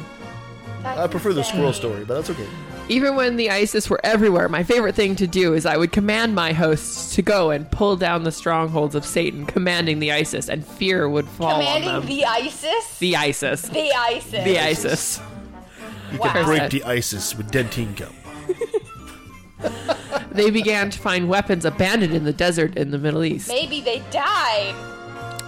I 0.85 1.07
prefer 1.09 1.33
the 1.33 1.43
squirrel 1.43 1.73
story, 1.73 2.05
but 2.05 2.15
that's 2.15 2.31
okay. 2.31 2.47
Even 2.89 3.17
when 3.17 3.35
the 3.35 3.51
ISIS 3.51 3.91
were 3.91 3.99
everywhere, 4.05 4.49
my 4.49 4.63
favorite 4.63 4.95
thing 4.95 5.17
to 5.17 5.27
do 5.27 5.55
is 5.55 5.67
I 5.67 5.77
would 5.77 5.91
command 5.91 6.37
my 6.37 6.53
hosts 6.53 7.17
to 7.17 7.23
go 7.23 7.51
and 7.51 7.69
pull 7.73 7.97
down 7.97 8.23
the 8.23 8.31
strongholds 8.31 8.95
of 8.95 9.05
Satan, 9.05 9.45
commanding 9.47 9.99
the 9.99 10.13
ISIS, 10.13 10.49
and 10.49 10.65
fear 10.65 11.09
would 11.09 11.27
fall 11.27 11.49
on 11.49 11.61
Commanding 11.61 11.91
them. 11.91 12.07
the 12.07 12.25
ISIS. 12.25 12.99
The 13.01 13.17
ISIS. 13.17 13.63
The 13.63 13.93
ISIS. 13.93 14.31
The 14.45 14.59
ISIS. 14.61 15.21
You 16.13 16.19
Wow. 16.21 16.33
can 16.33 16.45
break 16.45 16.71
the 16.71 16.85
ISIS 16.85 17.35
with 17.37 17.51
dentin 17.51 17.97
gum. 17.97 18.15
They 20.31 20.51
began 20.51 20.91
to 20.91 20.99
find 20.99 21.29
weapons 21.29 21.65
abandoned 21.65 22.13
in 22.15 22.23
the 22.25 22.33
desert 22.33 22.77
in 22.77 22.91
the 22.93 22.99
Middle 22.99 23.25
East. 23.25 23.49
Maybe 23.49 23.81
they 23.81 24.01
died. 24.13 24.75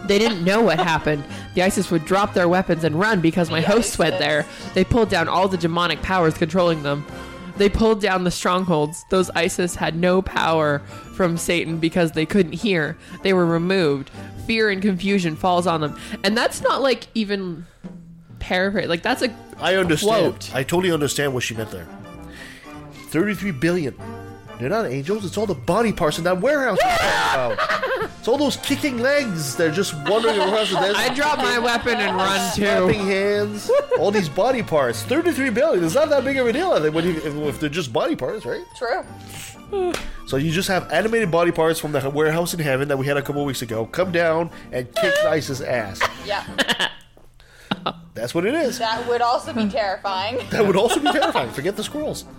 They 0.09 0.19
didn't 0.19 0.43
know 0.43 0.63
what 0.63 0.79
happened. 0.79 1.25
The 1.55 1.63
ISIS 1.63 1.91
would 1.91 2.05
drop 2.05 2.35
their 2.35 2.49
weapons 2.49 2.83
and 2.83 2.99
run 2.99 3.21
because 3.21 3.51
my 3.51 3.61
The 3.61 3.67
hosts 3.69 3.99
went 3.99 4.19
there. 4.19 4.47
They 4.75 4.85
pulled 4.85 5.11
down 5.11 5.29
all 5.29 5.49
the 5.49 5.59
demonic 5.59 6.03
powers 6.03 6.35
controlling 6.35 6.83
them. 6.83 7.07
They 7.59 7.69
pulled 7.69 8.01
down 8.01 8.25
the 8.25 8.31
strongholds. 8.31 9.05
Those 9.11 9.31
ISIS 9.31 9.75
had 9.75 9.97
no 9.97 10.23
power 10.23 10.79
from 11.15 11.37
Satan 11.37 11.79
because 11.79 12.13
they 12.13 12.25
couldn't 12.25 12.53
hear. 12.53 12.97
They 13.23 13.33
were 13.33 13.45
removed. 13.45 14.11
Fear 14.47 14.71
and 14.71 14.81
confusion 14.81 15.37
falls 15.37 15.67
on 15.67 15.81
them. 15.81 15.99
And 16.25 16.37
that's 16.37 16.63
not 16.63 16.81
like 16.81 17.09
even 17.15 17.67
paraphrase. 18.39 18.89
Like 18.89 19.03
that's 19.03 19.23
a 19.23 19.37
I 19.59 19.75
understand. 19.75 20.35
Quote. 20.35 20.55
I 20.55 20.63
totally 20.63 20.93
understand 20.93 21.35
what 21.35 21.43
she 21.43 21.55
meant 21.55 21.71
there. 21.71 21.89
33 23.09 23.51
billion. 23.53 23.95
They're 24.59 24.69
not 24.69 24.87
angels, 24.87 25.25
it's 25.25 25.39
all 25.39 25.47
the 25.47 25.55
body 25.55 25.93
parts 25.93 26.19
in 26.19 26.25
that 26.25 26.41
warehouse. 26.41 26.79
you're 26.83 26.91
talking 26.91 27.53
about. 27.55 28.11
It's 28.19 28.27
all 28.27 28.37
those 28.39 28.57
kicking 28.57 28.99
legs. 28.99 29.55
They're 29.57 29.71
just 29.71 29.95
wandering 30.09 30.39
across 30.41 30.71
the 30.71 30.81
desert. 30.81 30.97
I 30.99 31.15
drop 31.15 31.39
my 31.39 31.59
weapon 31.59 31.95
and 31.95 32.17
run 32.17 32.53
Clapping 32.55 32.99
too. 33.01 33.05
hands, 33.07 33.71
all 33.99 34.11
these 34.11 34.29
body 34.29 34.63
parts. 34.63 35.03
33 35.05 35.51
billion. 35.51 35.85
It's 35.85 35.95
not 35.95 36.09
that 36.11 36.25
big 36.25 36.37
of 36.37 36.47
a 36.47 36.53
deal, 36.53 36.73
I 36.73 36.81
think, 36.81 36.95
if, 36.97 37.25
if 37.25 37.61
they're 37.61 37.69
just 37.69 37.93
body 37.93 38.17
parts, 38.17 38.45
right? 38.45 38.65
True. 38.77 39.05
So 40.27 40.37
you 40.39 40.51
just 40.51 40.69
have 40.69 40.91
animated 40.93 41.31
body 41.31 41.53
parts 41.53 41.79
from 41.79 41.93
the 41.93 42.11
warehouse 42.11 42.55
in 42.55 42.61
heaven 42.61 42.89
that 42.89 42.97
we 42.97 43.07
had 43.07 43.17
a 43.17 43.23
couple 43.23 43.45
weeks 43.45 43.63
ago 43.63 43.87
come 43.87 44.11
down 44.13 44.51
and 44.73 44.93
kick 44.95 45.15
ISIS 45.25 45.61
ass. 45.61 46.01
Yeah. 46.27 46.88
That's 48.15 48.35
what 48.35 48.45
it 48.47 48.55
is. 48.55 48.79
That 48.79 49.07
would 49.09 49.21
also 49.23 49.53
be 49.53 49.69
terrifying. 49.69 50.39
That 50.51 50.67
would 50.67 50.77
also 50.77 51.01
be 51.01 51.11
terrifying. 51.13 51.51
Forget 51.51 51.77
the 51.77 51.85
squirrels. 51.85 52.25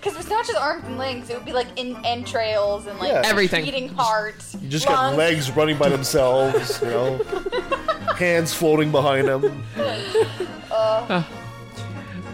Because 0.00 0.18
it's 0.18 0.28
not 0.28 0.44
just 0.44 0.58
arms 0.58 0.82
and 0.84 0.98
legs. 0.98 1.30
It 1.30 1.36
would 1.36 1.44
be 1.46 1.52
like 1.52 1.68
in 1.76 1.96
entrails 2.04 2.86
and 2.88 2.98
like 2.98 3.08
Yeah. 3.12 3.22
Everything. 3.24 3.64
eating 3.64 3.88
parts. 3.88 4.56
You 4.60 4.68
just 4.68 4.86
got 4.86 5.14
legs 5.16 5.48
running 5.52 5.78
by 5.78 5.88
themselves, 5.88 6.80
you 6.82 6.88
know, 6.88 7.18
hands 8.16 8.52
floating 8.52 8.90
behind 8.90 9.28
them. 9.28 9.64
Uh. 10.72 11.22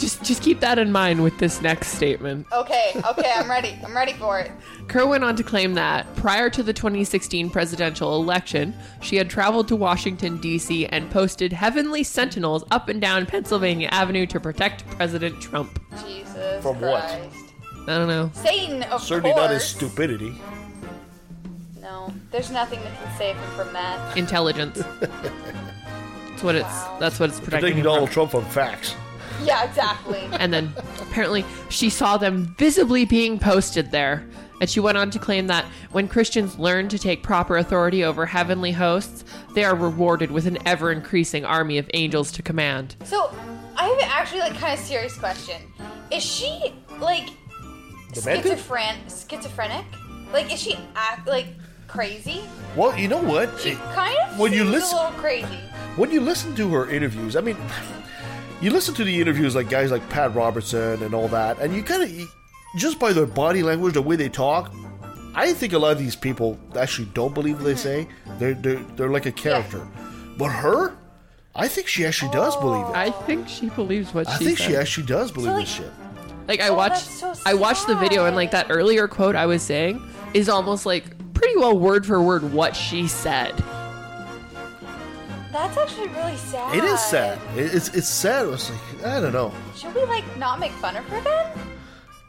Just 0.00 0.24
just 0.24 0.42
keep 0.42 0.60
that 0.60 0.78
in 0.78 0.90
mind 0.90 1.22
with 1.22 1.36
this 1.36 1.60
next 1.60 1.88
statement. 1.88 2.46
Okay, 2.52 2.92
okay, 3.06 3.32
I'm 3.36 3.50
ready. 3.50 3.78
I'm 3.84 3.94
ready 3.94 4.14
for 4.14 4.38
it. 4.40 4.50
Kerr 4.88 5.06
went 5.06 5.22
on 5.24 5.36
to 5.36 5.42
claim 5.42 5.74
that 5.74 6.06
prior 6.16 6.48
to 6.48 6.62
the 6.62 6.72
2016 6.72 7.50
presidential 7.50 8.16
election, 8.16 8.74
she 9.02 9.16
had 9.16 9.28
traveled 9.28 9.68
to 9.68 9.76
Washington, 9.76 10.38
D.C., 10.38 10.86
and 10.86 11.10
posted 11.10 11.52
heavenly 11.52 12.02
sentinels 12.02 12.64
up 12.70 12.88
and 12.88 12.98
down 12.98 13.26
Pennsylvania 13.26 13.88
Avenue 13.92 14.24
to 14.26 14.40
protect 14.40 14.86
President 14.88 15.38
Trump. 15.38 15.78
Jesus 16.06 16.62
From 16.62 16.80
what? 16.80 17.04
I 17.04 17.86
don't 17.86 18.08
know. 18.08 18.30
Satan, 18.32 18.82
of 18.84 19.02
Certainly 19.02 19.32
course. 19.32 19.42
not 19.42 19.50
his 19.50 19.64
stupidity. 19.64 20.34
No, 21.78 22.10
there's 22.30 22.50
nothing 22.50 22.80
that 22.80 22.98
can 23.02 23.18
save 23.18 23.36
him 23.36 23.50
from 23.50 23.70
that. 23.74 24.16
Intelligence. 24.16 24.82
That's 25.00 26.42
what 26.42 26.54
it's. 26.54 26.82
That's 26.98 27.20
what 27.20 27.28
it's 27.28 27.38
protecting 27.38 27.74
Predicting 27.74 27.76
him 27.78 27.84
Donald 27.84 28.08
from. 28.08 28.30
Trump 28.30 28.34
on 28.34 28.50
facts. 28.50 28.94
Yeah, 29.44 29.64
exactly. 29.64 30.20
And 30.40 30.53
then 30.53 30.72
apparently 31.00 31.44
she 31.68 31.90
saw 31.90 32.16
them 32.16 32.55
visibly 32.59 33.05
being 33.05 33.38
posted 33.38 33.90
there. 33.90 34.24
And 34.61 34.68
she 34.68 34.79
went 34.81 34.98
on 34.98 35.11
to 35.12 35.18
claim 35.18 35.46
that 35.46 35.64
when 35.90 36.07
Christians 36.07 36.59
learn 36.59 36.88
to 36.88 36.98
take 36.98 37.22
proper 37.22 37.57
authority 37.57 38.05
over 38.05 38.26
heavenly 38.26 38.72
hosts, 38.72 39.24
they 39.55 39.64
are 39.64 39.74
rewarded 39.74 40.31
with 40.31 40.46
an 40.46 40.59
ever 40.66 40.92
increasing 40.92 41.44
army 41.46 41.79
of 41.79 41.88
angels 41.94 42.31
to 42.33 42.42
command. 42.42 42.94
So, 43.05 43.35
I 43.76 43.85
have 43.88 43.98
an 43.98 44.05
actually 44.11 44.40
like 44.40 44.55
kind 44.59 44.79
of 44.79 44.85
serious 44.85 45.16
question. 45.16 45.57
Is 46.11 46.22
she 46.22 46.74
like 46.98 47.31
Demented? 48.12 48.59
schizophren- 48.59 48.98
schizophrenic? 49.31 49.87
Like, 50.33 50.53
is 50.53 50.61
she 50.61 50.76
act 50.94 51.26
like 51.26 51.46
crazy? 51.88 52.42
Well, 52.76 52.96
you 52.98 53.09
know 53.09 53.22
what? 53.22 53.59
She 53.61 53.70
It- 53.70 53.79
kind 53.94 54.16
of 54.29 54.38
when 54.38 54.53
you 54.53 54.64
listen- 54.64 54.98
a 54.98 55.05
little 55.05 55.18
crazy. 55.18 55.59
when 55.96 56.11
you 56.11 56.20
listen 56.20 56.55
to 56.57 56.68
her 56.74 56.90
interviews, 56.90 57.35
I 57.35 57.40
mean, 57.40 57.57
you 58.61 58.70
listen 58.70 58.94
to 58.94 59.05
the 59.05 59.20
interviews 59.20 59.55
like 59.55 59.68
guys 59.68 59.90
like 59.90 60.09
Pat 60.11 60.35
Robertson 60.35 61.03
and 61.03 61.14
all 61.14 61.29
that, 61.29 61.59
and 61.59 61.75
you 61.75 61.83
kind 61.83 62.03
of 62.03 62.35
just 62.77 62.99
by 62.99 63.12
their 63.12 63.27
body 63.27 63.62
language, 63.62 63.94
the 63.94 64.03
way 64.03 64.16
they 64.16 64.29
talk, 64.29 64.73
I 65.35 65.53
think 65.53 65.73
a 65.73 65.79
lot 65.79 65.92
of 65.92 65.99
these 65.99 66.16
people 66.16 66.59
actually 66.77 67.09
don't 67.14 67.35
believe 67.35 67.57
what 67.57 67.64
they 67.64 67.75
mm-hmm. 67.75 67.79
say. 67.79 68.38
They're 68.38 68.55
they're, 68.55 68.83
they're 68.96 69.11
like 69.11 69.27
a 69.27 69.33
character, 69.33 69.87
but 70.37 70.49
her, 70.49 70.96
I 71.55 71.68
think 71.68 71.88
she 71.88 72.05
actually 72.05 72.33
does 72.33 72.57
believe 72.57 72.87
it. 72.87 72.94
I 72.96 73.11
think 73.11 73.49
she 73.49 73.68
believes 73.70 74.12
what 74.14 74.29
I 74.29 74.38
she 74.38 74.44
I 74.44 74.46
think 74.46 74.59
said. 74.59 74.66
she 74.66 74.77
actually 74.77 75.07
does 75.07 75.31
believe 75.33 75.51
So, 75.51 75.55
like- 75.55 75.64
this 75.66 75.75
shit. 75.75 75.92
Like 76.49 76.61
I 76.61 76.68
Oh, 76.70 76.75
watched, 76.75 77.20
that's 77.20 77.38
so 77.38 77.42
I 77.46 77.55
watched 77.55 77.87
the 77.87 77.94
video, 77.94 78.27
and 78.27 78.35
like 78.35 78.51
that 78.51 78.66
earlier 78.70 79.07
quote 79.07 79.37
I 79.37 79.46
was 79.46 79.62
saying 79.62 80.03
is 80.35 80.49
almost 80.49 80.85
like 80.85 81.05
pretty 81.33 81.57
well 81.57 81.79
word 81.79 82.05
for 82.05 82.20
word 82.20 82.53
what 82.53 82.75
she 82.75 83.07
said. 83.07 83.55
That's 85.52 85.76
actually 85.76 86.08
really 86.08 86.36
sad. 86.36 86.74
It 86.76 86.84
is 86.84 87.00
sad. 87.00 87.38
It- 87.56 87.74
It's 87.74 87.88
it's 87.88 88.08
sad. 88.08 88.46
It's 88.48 88.70
like 88.70 89.04
I 89.06 89.20
don't 89.20 89.32
know. 89.32 89.52
Should 89.76 89.94
we 89.94 90.04
like 90.04 90.24
not 90.36 90.60
make 90.60 90.72
fun 90.72 90.96
of 90.96 91.04
her 91.06 91.20
then? 91.20 91.46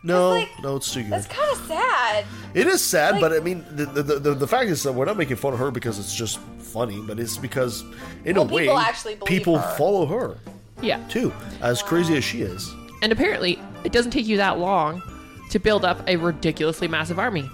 No, 0.03 0.31
like, 0.31 0.49
no, 0.63 0.77
it's 0.77 0.91
too 0.91 1.03
good. 1.03 1.11
That's 1.11 1.27
kind 1.27 1.51
of 1.51 1.57
sad. 1.67 2.25
It 2.55 2.65
is 2.65 2.83
sad, 2.83 3.11
like- 3.13 3.21
but 3.21 3.33
I 3.33 3.39
mean, 3.39 3.63
the, 3.69 3.85
the, 3.85 4.01
the, 4.19 4.33
the 4.33 4.47
fact 4.47 4.67
is 4.71 4.81
that 4.81 4.93
we're 4.93 5.05
not 5.05 5.15
making 5.15 5.35
fun 5.35 5.53
of 5.53 5.59
her 5.59 5.69
because 5.69 5.99
it's 5.99 6.15
just 6.15 6.39
funny, 6.57 6.99
but 7.05 7.19
it's 7.19 7.37
because, 7.37 7.83
in 8.25 8.35
Well, 8.35 8.49
a 8.49 8.51
way, 8.51 8.63
people 8.63 8.79
actually 8.79 9.13
believe 9.13 9.27
people 9.27 9.59
her. 9.59 9.75
follow 9.77 10.07
her 10.07 10.37
Yeah, 10.81 11.05
too, 11.07 11.31
as 11.61 11.83
crazy 11.83 12.17
as 12.17 12.23
she 12.23 12.41
is. 12.41 12.73
and 13.03 13.11
apparently 13.11 13.59
it 13.83 13.91
doesn't 13.91 14.09
take 14.09 14.25
you 14.25 14.37
that 14.37 14.57
long 14.57 15.03
to 15.51 15.59
build 15.59 15.85
up 15.85 16.01
a 16.07 16.15
ridiculously 16.15 16.87
massive 16.87 17.19
army. 17.19 17.47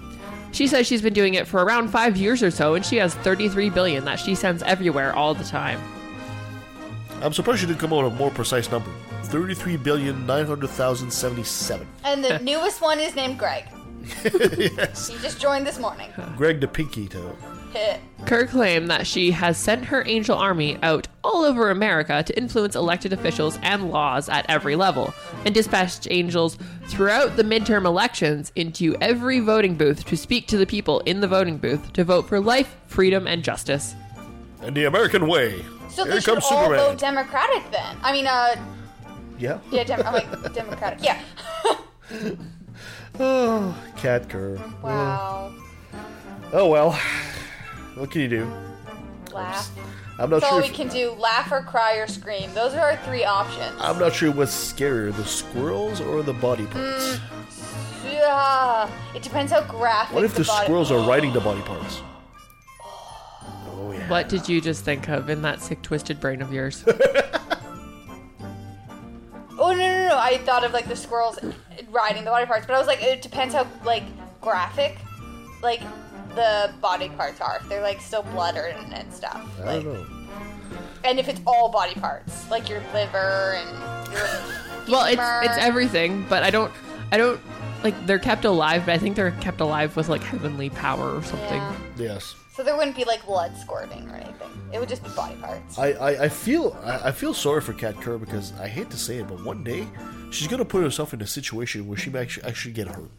She 0.58 0.66
says 0.66 0.88
she's 0.88 1.02
been 1.02 1.12
doing 1.12 1.34
it 1.34 1.46
for 1.46 1.62
around 1.62 1.86
five 1.86 2.16
years 2.16 2.42
or 2.42 2.50
so, 2.50 2.74
and 2.74 2.84
she 2.84 2.96
has 2.96 3.14
33 3.14 3.70
billion 3.70 4.04
that 4.06 4.18
she 4.18 4.34
sends 4.34 4.60
everywhere 4.64 5.14
all 5.14 5.32
the 5.32 5.44
time. 5.44 5.80
I'm 7.22 7.32
surprised 7.32 7.60
she 7.60 7.66
didn't 7.68 7.78
come 7.78 7.92
out 7.92 8.02
with 8.02 8.14
a 8.14 8.16
more 8.16 8.32
precise 8.32 8.68
number: 8.68 8.90
thirty-three 9.22 9.76
billion 9.76 10.26
nine 10.26 10.46
hundred 10.46 10.70
thousand 10.70 11.12
seventy-seven. 11.12 11.86
And 12.02 12.24
the 12.24 12.40
newest 12.40 12.82
one 12.82 12.98
is 12.98 13.14
named 13.14 13.38
Greg. 13.38 13.66
yes, 14.24 15.06
He 15.06 15.16
just 15.18 15.40
joined 15.40 15.64
this 15.64 15.78
morning. 15.78 16.10
Greg 16.36 16.60
the 16.60 16.66
Pinky 16.66 17.06
Toe. 17.06 17.36
Hit. 17.72 18.00
Kerr 18.26 18.46
claimed 18.46 18.90
that 18.90 19.06
she 19.06 19.30
has 19.30 19.56
sent 19.58 19.84
her 19.86 20.02
angel 20.06 20.36
army 20.36 20.78
out 20.82 21.06
all 21.22 21.44
over 21.44 21.70
America 21.70 22.22
to 22.22 22.36
influence 22.36 22.74
elected 22.74 23.12
officials 23.12 23.58
and 23.62 23.90
laws 23.90 24.28
at 24.28 24.46
every 24.48 24.74
level, 24.76 25.12
and 25.44 25.54
dispatched 25.54 26.08
angels 26.10 26.58
throughout 26.88 27.36
the 27.36 27.42
midterm 27.42 27.84
elections 27.84 28.50
into 28.56 28.96
every 29.00 29.40
voting 29.40 29.74
booth 29.76 30.04
to 30.06 30.16
speak 30.16 30.46
to 30.48 30.56
the 30.56 30.66
people 30.66 31.00
in 31.00 31.20
the 31.20 31.28
voting 31.28 31.58
booth 31.58 31.92
to 31.92 32.04
vote 32.04 32.26
for 32.28 32.40
life, 32.40 32.76
freedom, 32.86 33.26
and 33.26 33.42
justice. 33.44 33.94
And 34.62 34.74
the 34.76 34.84
American 34.84 35.26
way. 35.28 35.62
So 35.90 36.04
Here 36.04 36.14
they 36.14 36.20
should 36.20 36.34
comes 36.34 36.44
all 36.50 36.64
Superman. 36.64 36.78
vote 36.90 36.98
Democratic 36.98 37.70
then. 37.70 37.96
I 38.02 38.12
mean, 38.12 38.26
uh, 38.26 38.56
yeah. 39.38 39.58
yeah, 39.70 39.84
Dem- 39.84 40.02
I'm 40.06 40.12
like 40.14 40.52
Democratic. 40.54 41.02
Yeah. 41.02 41.20
Oh, 43.20 43.76
Kat 43.96 44.28
Kerr. 44.28 44.56
wow. 44.82 45.52
Oh 46.52 46.68
well. 46.68 46.98
What 47.98 48.10
can 48.10 48.20
you 48.22 48.28
do? 48.28 48.52
Laugh. 49.32 49.70
I'm 50.20 50.30
not 50.30 50.40
That's 50.40 50.44
sure. 50.46 50.54
all 50.54 50.60
we 50.60 50.68
If, 50.68 50.74
can 50.74 50.88
do. 50.88 51.10
Laugh 51.12 51.50
or 51.52 51.62
cry 51.62 51.96
or 51.96 52.06
scream. 52.06 52.52
Those 52.54 52.74
are 52.74 52.80
our 52.80 52.96
three 53.04 53.24
options. 53.24 53.76
I'm 53.80 53.98
not 53.98 54.12
sure 54.14 54.30
what's 54.32 54.52
scarier, 54.72 55.14
the 55.14 55.24
squirrels 55.24 56.00
or 56.00 56.22
the 56.22 56.32
body 56.32 56.64
Mm. 56.64 56.72
parts. 56.72 57.18
Yeah. 58.04 58.88
It 59.14 59.22
depends 59.22 59.52
how 59.52 59.62
graphic. 59.62 60.14
What 60.14 60.24
if 60.24 60.34
the 60.34 60.44
body- 60.44 60.64
squirrels 60.64 60.90
are 60.90 61.00
riding 61.08 61.32
the 61.32 61.40
body 61.40 61.60
parts? 61.62 62.00
Oh 63.70 63.92
yeah. 63.92 64.08
What 64.08 64.28
did 64.28 64.48
you 64.48 64.60
just 64.60 64.84
think 64.84 65.08
of 65.08 65.28
in 65.30 65.42
that 65.42 65.60
sick, 65.60 65.82
twisted 65.82 66.18
brain 66.20 66.42
of 66.42 66.52
yours? 66.52 66.84
Oh 69.60 69.72
no 69.72 69.78
no 69.78 70.08
no! 70.10 70.16
I 70.16 70.38
thought 70.38 70.62
of 70.62 70.72
like 70.72 70.86
the 70.86 70.94
squirrels 70.94 71.36
riding 71.90 72.22
the 72.24 72.30
body 72.30 72.46
parts, 72.46 72.64
but 72.64 72.76
I 72.76 72.78
was 72.78 72.86
like, 72.86 73.02
it 73.02 73.22
depends 73.22 73.54
how 73.54 73.66
like 73.84 74.04
graphic, 74.40 74.96
like 75.64 75.80
the 76.38 76.72
body 76.80 77.08
parts 77.10 77.40
are. 77.40 77.58
If 77.60 77.68
they're 77.68 77.82
like 77.82 78.00
still 78.00 78.22
blood 78.22 78.56
or 78.56 78.62
and, 78.66 78.94
and 78.94 79.12
stuff. 79.12 79.44
I 79.60 79.64
Like, 79.76 79.84
don't 79.84 79.94
know. 79.94 80.06
and 81.04 81.18
if 81.18 81.28
it's 81.28 81.40
all 81.46 81.68
body 81.68 81.94
parts, 81.94 82.48
like 82.50 82.68
your 82.68 82.80
liver 82.94 83.56
and 83.58 84.12
your. 84.12 84.22
well, 84.88 85.04
it's 85.06 85.20
it's 85.50 85.58
everything, 85.58 86.24
but 86.28 86.42
I 86.44 86.50
don't, 86.50 86.72
I 87.10 87.16
don't 87.18 87.40
like 87.82 87.94
they're 88.06 88.18
kept 88.20 88.44
alive, 88.44 88.86
but 88.86 88.92
I 88.92 88.98
think 88.98 89.16
they're 89.16 89.32
kept 89.32 89.60
alive 89.60 89.96
with 89.96 90.08
like 90.08 90.22
heavenly 90.22 90.70
power 90.70 91.16
or 91.16 91.22
something. 91.22 91.58
Yeah. 91.60 91.74
Yes. 91.96 92.34
So 92.54 92.62
there 92.64 92.76
wouldn't 92.76 92.96
be 92.96 93.04
like 93.04 93.24
blood 93.26 93.56
squirting 93.56 94.08
or 94.10 94.16
anything. 94.16 94.50
It 94.72 94.78
would 94.80 94.88
just 94.88 95.02
be 95.04 95.10
body 95.10 95.36
parts. 95.36 95.78
I, 95.78 95.92
I, 95.92 96.24
I 96.24 96.28
feel 96.28 96.76
I, 96.84 97.08
I 97.08 97.12
feel 97.12 97.34
sorry 97.34 97.60
for 97.60 97.72
Kat 97.72 98.00
Kerr 98.00 98.18
because 98.18 98.52
I 98.60 98.68
hate 98.68 98.90
to 98.90 98.96
say 98.96 99.18
it, 99.18 99.28
but 99.28 99.44
one 99.44 99.62
day 99.64 99.86
she's 100.30 100.46
gonna 100.48 100.64
put 100.64 100.82
herself 100.82 101.12
in 101.14 101.20
a 101.22 101.26
situation 101.26 101.86
where 101.88 101.96
she 101.98 102.10
might 102.10 102.20
actually, 102.22 102.44
actually 102.48 102.72
get 102.74 102.88
hurt. 102.88 103.10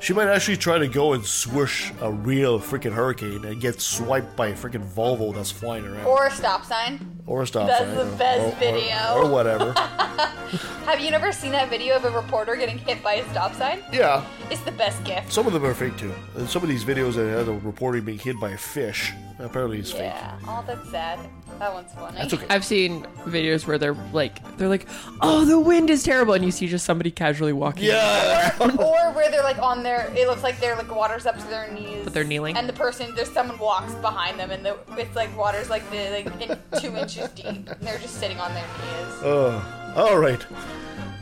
She 0.00 0.12
might 0.12 0.28
actually 0.28 0.56
try 0.56 0.78
to 0.78 0.86
go 0.86 1.12
and 1.12 1.24
swoosh 1.26 1.90
a 2.00 2.10
real 2.10 2.60
freaking 2.60 2.92
hurricane 2.92 3.44
and 3.44 3.60
get 3.60 3.80
swiped 3.80 4.36
by 4.36 4.48
a 4.48 4.54
freaking 4.54 4.86
Volvo 4.94 5.34
that's 5.34 5.50
flying 5.50 5.84
around. 5.86 6.06
or 6.06 6.26
a 6.26 6.30
stop 6.30 6.64
sign. 6.64 7.18
Or 7.26 7.42
a 7.42 7.46
stop 7.46 7.66
That's 7.66 7.84
sign, 7.84 7.96
That's 7.96 8.10
the 8.10 8.16
best 8.16 8.40
or- 8.40 8.46
or- 8.46 8.56
video. 8.56 9.14
Or, 9.16 9.28
whatever. 9.30 9.72
Have 10.86 11.00
you 11.00 11.10
never 11.10 11.32
seen 11.32 11.52
that 11.52 11.68
video 11.68 11.96
of 11.96 12.04
a 12.04 12.10
reporter 12.10 12.54
getting 12.56 12.78
hit 12.78 13.02
by 13.02 13.14
a 13.14 13.30
stop 13.30 13.54
sign? 13.54 13.80
yeah. 13.92 14.24
It's 14.50 14.62
the 14.62 14.72
best 14.72 15.02
gift. 15.04 15.32
Some 15.32 15.46
of 15.46 15.52
them 15.52 15.64
are 15.64 15.74
fake 15.74 15.96
too. 15.98 16.14
And 16.36 16.48
some 16.48 16.62
of 16.62 16.68
these 16.68 16.84
videos 16.84 17.14
that 17.16 17.28
had 17.28 17.48
a 17.48 17.52
reporter 17.52 18.00
being 18.00 18.18
hit 18.18 18.38
by 18.40 18.50
a 18.50 18.56
fish, 18.56 19.12
apparently 19.38 19.78
it's 19.78 19.90
fake. 19.92 20.02
Yeah. 20.02 20.38
Oh, 20.46 20.64
that's 20.66 20.88
sad. 20.90 21.18
That 21.58 21.72
one's 21.74 21.92
funny. 21.92 22.18
That's 22.18 22.34
okay. 22.34 22.46
I've 22.50 22.64
seen 22.64 23.02
videos 23.26 23.66
where 23.66 23.78
they're 23.78 23.96
like, 24.12 24.56
they're 24.58 24.68
like, 24.68 24.86
oh, 25.20 25.44
the 25.44 25.58
wind 25.58 25.90
is 25.90 26.02
terrible, 26.04 26.34
and 26.34 26.44
you 26.44 26.50
see 26.50 26.68
just 26.68 26.84
somebody 26.84 27.10
casually 27.10 27.52
walking. 27.52 27.84
Yeah. 27.84 28.56
or 28.60 29.12
where 29.12 29.30
they're 29.30 29.42
like 29.42 29.58
on 29.58 29.82
their 29.82 30.12
it 30.16 30.26
looks 30.28 30.42
like 30.42 30.58
they're 30.60 30.76
like 30.76 30.94
water's 30.94 31.26
up 31.26 31.36
to 31.38 31.46
their 31.48 31.70
knees 31.72 32.04
But 32.04 32.14
they're 32.14 32.24
kneeling? 32.24 32.56
and 32.56 32.68
the 32.68 32.72
person 32.72 33.14
there's 33.14 33.30
someone 33.30 33.58
walks 33.58 33.94
behind 33.96 34.38
them 34.38 34.50
and 34.50 34.64
the 34.64 34.76
it's 34.96 35.14
like 35.16 35.36
water's 35.36 35.68
like 35.70 35.88
the 35.90 36.10
like 36.10 36.26
in 36.74 36.80
two 36.80 36.96
inches 36.96 37.28
deep 37.30 37.46
and 37.46 37.66
they're 37.80 37.98
just 37.98 38.14
sitting 38.20 38.38
on 38.38 38.52
their 38.54 38.64
knees 38.64 39.22
Uh, 39.22 39.94
all 39.96 40.18
right. 40.18 40.44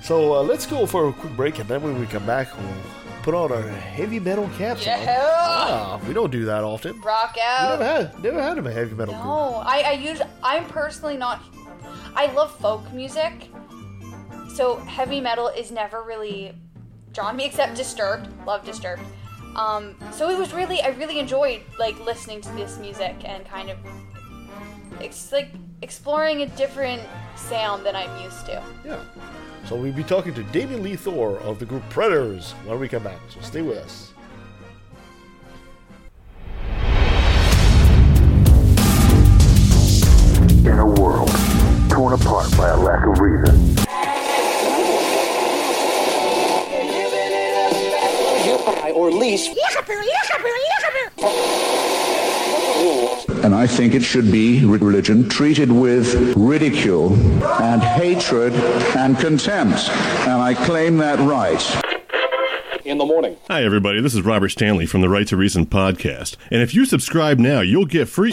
So 0.02 0.34
uh, 0.34 0.42
let's 0.42 0.66
go 0.66 0.86
for 0.86 1.08
a 1.08 1.12
quick 1.12 1.34
break, 1.36 1.58
and 1.58 1.68
then 1.68 1.82
when 1.82 1.98
we 1.98 2.06
come 2.06 2.24
back, 2.26 2.48
we'll 2.56 3.05
put 3.26 3.34
on 3.34 3.50
our 3.50 3.68
heavy 3.68 4.20
metal 4.20 4.48
caps. 4.56 4.86
on. 4.86 4.86
yeah 4.86 5.26
Ah, 5.28 6.00
we 6.06 6.14
don't 6.14 6.30
do 6.30 6.44
that 6.44 6.62
often. 6.62 7.00
rock 7.00 7.32
We 7.34 7.42
never 7.42 7.82
out 7.84 8.12
had, 8.14 8.22
never 8.22 8.40
had 8.40 8.56
a 8.64 8.70
heavy 8.72 8.94
metal 8.94 9.14
group. 9.14 9.26
no 9.26 9.62
i 9.66 9.78
i 9.80 9.92
use 10.10 10.20
i'm 10.44 10.64
personally 10.66 11.16
not 11.16 11.42
i 12.14 12.26
love 12.38 12.50
folk 12.60 12.84
music 12.92 13.48
so 14.54 14.76
heavy 14.98 15.20
metal 15.20 15.48
is 15.48 15.72
never 15.72 16.02
really 16.02 16.54
drawn 17.12 17.34
me 17.36 17.44
except 17.46 17.74
disturbed 17.74 18.28
love 18.46 18.64
disturbed 18.64 19.02
um 19.56 19.96
so 20.12 20.30
it 20.30 20.38
was 20.38 20.52
really 20.54 20.80
i 20.82 20.88
really 21.02 21.18
enjoyed 21.18 21.60
like 21.80 21.98
listening 22.10 22.40
to 22.40 22.50
this 22.52 22.78
music 22.78 23.14
and 23.24 23.44
kind 23.46 23.70
of 23.70 23.78
it's 25.00 25.32
like 25.32 25.48
exploring 25.82 26.42
a 26.42 26.46
different 26.62 27.02
sound 27.34 27.84
than 27.84 27.96
i'm 27.96 28.22
used 28.22 28.46
to 28.46 28.62
Yeah. 28.84 29.02
So 29.68 29.74
we'll 29.74 29.92
be 29.92 30.04
talking 30.04 30.32
to 30.34 30.44
Damien 30.44 30.84
Lee 30.84 30.94
Thorr 30.94 31.38
of 31.40 31.58
the 31.58 31.64
group 31.64 31.82
Predators 31.90 32.52
when 32.66 32.78
we 32.78 32.88
come 32.88 33.02
back. 33.02 33.18
So 33.30 33.40
stay 33.40 33.62
with 33.62 33.78
us. 33.78 34.12
In 40.64 40.78
a 40.78 40.86
world 40.86 41.30
torn 41.90 42.12
apart 42.12 42.56
by 42.56 42.68
a 42.68 42.76
lack 42.76 43.04
of 43.08 43.18
reason, 43.18 43.74
Or 48.94 49.10
lease. 49.10 49.48
And 53.44 53.54
I 53.54 53.66
think 53.66 53.94
it 53.94 54.02
should 54.02 54.30
be 54.32 54.64
religion 54.64 55.28
treated 55.28 55.70
with 55.70 56.34
ridicule 56.36 57.12
and 57.62 57.82
hatred 57.82 58.52
and 58.96 59.16
contempt. 59.18 59.88
And 60.26 60.42
I 60.42 60.54
claim 60.54 60.96
that 60.98 61.18
right. 61.20 61.62
In 62.84 62.98
the 62.98 63.04
morning. 63.04 63.36
Hi, 63.48 63.64
everybody. 63.64 64.00
This 64.00 64.14
is 64.14 64.22
Robert 64.22 64.48
Stanley 64.50 64.86
from 64.86 65.00
the 65.00 65.08
Right 65.08 65.26
to 65.28 65.36
Reason 65.36 65.66
podcast. 65.66 66.36
And 66.50 66.62
if 66.62 66.74
you 66.74 66.84
subscribe 66.84 67.38
now, 67.38 67.60
you'll 67.60 67.84
get 67.84 68.08
free. 68.08 68.32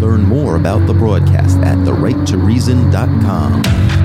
Learn 0.00 0.22
more 0.22 0.56
about 0.56 0.86
the 0.86 0.94
broadcast 0.94 1.58
at 1.58 1.76
therighttoreason.com. 1.78 3.97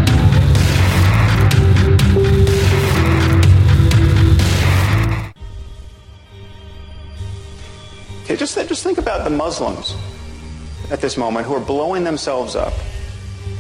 Okay, 8.23 8.37
just, 8.37 8.55
just 8.55 8.83
think 8.83 8.97
about 8.97 9.25
the 9.25 9.29
Muslims 9.29 9.95
at 10.91 11.01
this 11.01 11.17
moment 11.17 11.45
who 11.45 11.53
are 11.53 11.59
blowing 11.59 12.03
themselves 12.03 12.55
up, 12.55 12.73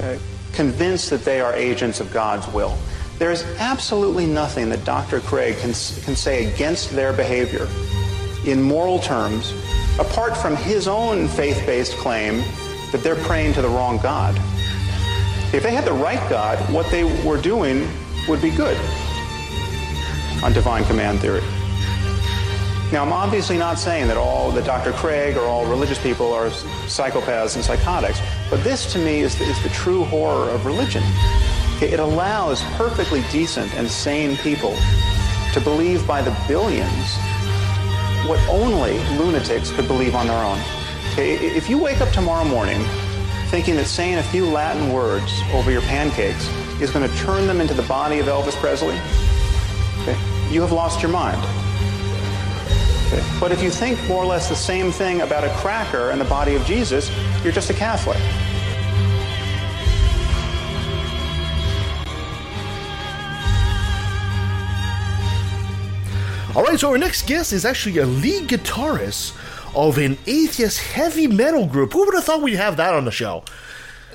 uh, 0.01 0.17
convinced 0.53 1.09
that 1.09 1.25
they 1.25 1.41
are 1.41 1.53
agents 1.53 1.99
of 1.99 2.11
God's 2.13 2.47
will. 2.53 2.77
There 3.19 3.31
is 3.31 3.43
absolutely 3.59 4.25
nothing 4.25 4.69
that 4.69 4.85
Dr. 4.85 5.19
Craig 5.19 5.57
can, 5.57 5.73
can 6.03 6.15
say 6.15 6.53
against 6.53 6.91
their 6.91 7.11
behavior 7.11 7.67
in 8.45 8.61
moral 8.61 8.99
terms, 8.99 9.53
apart 9.99 10.37
from 10.37 10.55
his 10.55 10.87
own 10.87 11.27
faith 11.27 11.61
based 11.65 11.93
claim 11.97 12.37
that 12.91 13.01
they're 13.03 13.15
praying 13.15 13.53
to 13.53 13.61
the 13.61 13.69
wrong 13.69 13.97
God. 13.97 14.35
If 15.53 15.63
they 15.63 15.73
had 15.73 15.85
the 15.85 15.93
right 15.93 16.29
God, 16.29 16.57
what 16.73 16.89
they 16.89 17.03
were 17.25 17.39
doing 17.39 17.87
would 18.27 18.41
be 18.41 18.49
good 18.49 18.77
on 20.43 20.53
divine 20.53 20.83
command 20.85 21.19
theory. 21.19 21.43
Now, 22.93 23.01
I'm 23.01 23.11
obviously 23.11 23.57
not 23.57 23.79
saying 23.79 24.07
that 24.09 24.17
all 24.17 24.51
that 24.51 24.65
Dr. 24.65 24.91
Craig 24.91 25.35
or 25.35 25.45
all 25.45 25.65
religious 25.65 25.99
people 25.99 26.31
are 26.31 26.49
psychopaths 26.85 27.55
and 27.55 27.65
psychotics, 27.65 28.19
but 28.51 28.63
this 28.63 28.93
to 28.93 28.99
me 28.99 29.21
is 29.21 29.35
the, 29.35 29.45
is 29.45 29.63
the 29.63 29.69
true 29.69 30.03
horror 30.03 30.51
of 30.51 30.67
religion. 30.67 31.01
It 31.81 31.99
allows 31.99 32.61
perfectly 32.77 33.23
decent 33.31 33.73
and 33.73 33.89
sane 33.89 34.37
people 34.37 34.75
to 35.53 35.61
believe 35.63 36.05
by 36.05 36.21
the 36.21 36.37
billions 36.47 37.17
what 38.29 38.39
only 38.47 38.99
lunatics 39.17 39.71
could 39.71 39.87
believe 39.87 40.13
on 40.13 40.27
their 40.27 40.45
own. 40.45 40.59
If 41.17 41.71
you 41.71 41.79
wake 41.79 41.99
up 41.99 42.13
tomorrow 42.13 42.45
morning 42.45 42.79
thinking 43.47 43.75
that 43.77 43.85
saying 43.85 44.19
a 44.19 44.23
few 44.23 44.45
Latin 44.45 44.93
words 44.93 45.41
over 45.53 45.71
your 45.71 45.81
pancakes 45.81 46.47
is 46.79 46.91
going 46.91 47.09
to 47.09 47.17
turn 47.17 47.47
them 47.47 47.59
into 47.59 47.73
the 47.73 47.87
body 47.87 48.19
of 48.19 48.27
Elvis 48.27 48.53
Presley, 48.57 48.97
eh, 50.05 50.49
you 50.51 50.61
have 50.61 50.71
lost 50.71 51.01
your 51.01 51.11
mind. 51.11 51.62
Okay? 53.13 53.37
But 53.39 53.51
if 53.51 53.61
you 53.61 53.69
think 53.69 54.01
more 54.07 54.23
or 54.23 54.25
less 54.25 54.49
the 54.49 54.55
same 54.55 54.91
thing 54.91 55.21
about 55.21 55.43
a 55.43 55.49
cracker 55.57 56.09
and 56.09 56.19
the 56.19 56.25
body 56.25 56.55
of 56.55 56.65
Jesus, 56.65 57.11
you're 57.43 57.53
just 57.53 57.69
a 57.69 57.73
Catholic. 57.73 58.17
All 66.55 66.61
right, 66.61 66.79
so 66.79 66.91
our 66.91 66.99
next 66.99 67.25
guest 67.25 67.51
is 67.51 67.65
actually 67.65 67.97
a 67.97 68.05
lead 68.05 68.47
guitarist 68.47 69.35
of 69.75 69.97
an 69.97 70.19
atheist 70.27 70.79
heavy 70.79 71.25
metal 71.25 71.65
group. 71.65 71.93
Who 71.93 72.05
would 72.05 72.13
have 72.13 72.23
thought 72.23 72.43
we'd 72.43 72.55
have 72.55 72.77
that 72.77 72.93
on 72.93 73.05
the 73.05 73.11
show? 73.11 73.43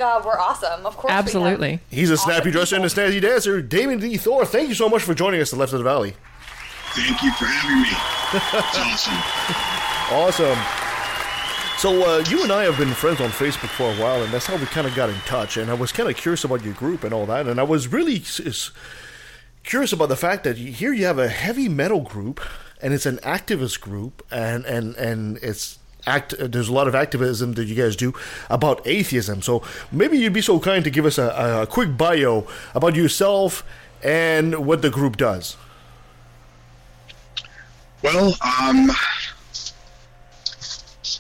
Uh, 0.01 0.23
we're 0.25 0.39
awesome, 0.39 0.87
of 0.87 0.97
course. 0.97 1.13
Absolutely. 1.13 1.81
He's 1.91 2.11
a 2.11 2.17
snappy 2.17 2.53
dresser 2.53 2.77
and 2.77 2.85
a 2.85 2.89
snazzy 2.89 3.21
dancer. 3.21 3.61
Damien 3.61 4.01
Lee 4.01 4.17
Thorr, 4.17 4.45
thank 4.45 4.69
you 4.69 4.77
so 4.77 4.89
much 4.89 5.03
for 5.03 5.15
joining 5.15 5.41
us 5.41 5.53
at 5.53 5.59
Left 5.59 5.73
of 5.73 5.81
the 5.81 5.85
Valley. 5.85 6.15
Thank 6.95 7.23
you 7.23 7.33
for 7.33 7.47
having 7.47 7.83
me. 7.83 7.93
It's 8.33 8.79
awesome. 10.09 10.55
Awesome. 10.55 10.59
So 11.79 12.03
uh, 12.03 12.25
you 12.29 12.43
and 12.43 12.51
I 12.51 12.65
have 12.65 12.77
been 12.77 12.93
friends 12.93 13.21
on 13.21 13.31
Facebook 13.31 13.69
for 13.69 13.93
a 13.93 13.95
while, 13.97 14.23
and 14.23 14.33
that's 14.33 14.47
how 14.47 14.57
we 14.57 14.67
kind 14.67 14.87
of 14.87 14.95
got 14.97 15.11
in 15.11 15.17
touch. 15.27 15.57
And 15.57 15.71
I 15.71 15.75
was 15.75 15.93
kind 15.93 16.09
of 16.11 16.17
curious 16.17 16.43
about 16.43 16.65
your 16.65 16.75
group 16.75 17.05
and 17.05 17.15
all 17.15 17.25
that, 17.27 17.47
and 17.47 17.61
I 17.61 17.63
was 17.63 17.87
really 17.89 18.21
curious 19.63 19.93
about 19.93 20.09
the 20.09 20.17
fact 20.17 20.43
that 20.45 20.57
here 20.57 20.93
you 20.93 21.05
have 21.07 21.19
a 21.19 21.29
heavy 21.29 21.69
metal 21.69 22.01
group, 22.01 22.41
and 22.83 22.93
it's 22.93 23.07
an 23.07 23.19
activist 23.19 23.81
group, 23.81 24.27
and 24.31 24.65
and 24.65 24.97
and 24.97 25.37
it's 25.37 25.79
act. 26.05 26.35
There's 26.37 26.69
a 26.69 26.73
lot 26.73 26.89
of 26.89 26.97
activism 26.97 27.53
that 27.53 27.67
you 27.67 27.77
guys 27.77 27.95
do 27.95 28.13
about 28.51 28.85
atheism. 28.85 29.41
So 29.43 29.63
maybe 29.93 30.19
you'd 30.19 30.33
be 30.33 30.41
so 30.41 30.59
kind 30.59 30.83
to 30.83 30.91
give 30.91 31.07
us 31.07 31.17
a, 31.17 31.63
a 31.63 31.67
quick 31.69 31.97
bio 31.97 32.47
about 32.75 32.97
yourself 32.97 33.63
and 34.03 34.67
what 34.67 34.83
the 34.83 34.91
group 34.91 35.17
does. 35.17 35.57
Well, 38.03 38.37
um, 38.63 38.91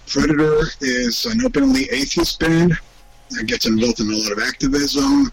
Predator 0.07 0.63
is 0.81 1.27
an 1.27 1.45
openly 1.45 1.89
atheist 1.91 2.39
band 2.39 2.79
that 3.31 3.47
gets 3.47 3.67
involved 3.67 3.99
in 4.01 4.11
a 4.11 4.17
lot 4.17 4.31
of 4.31 4.39
activism. 4.39 5.33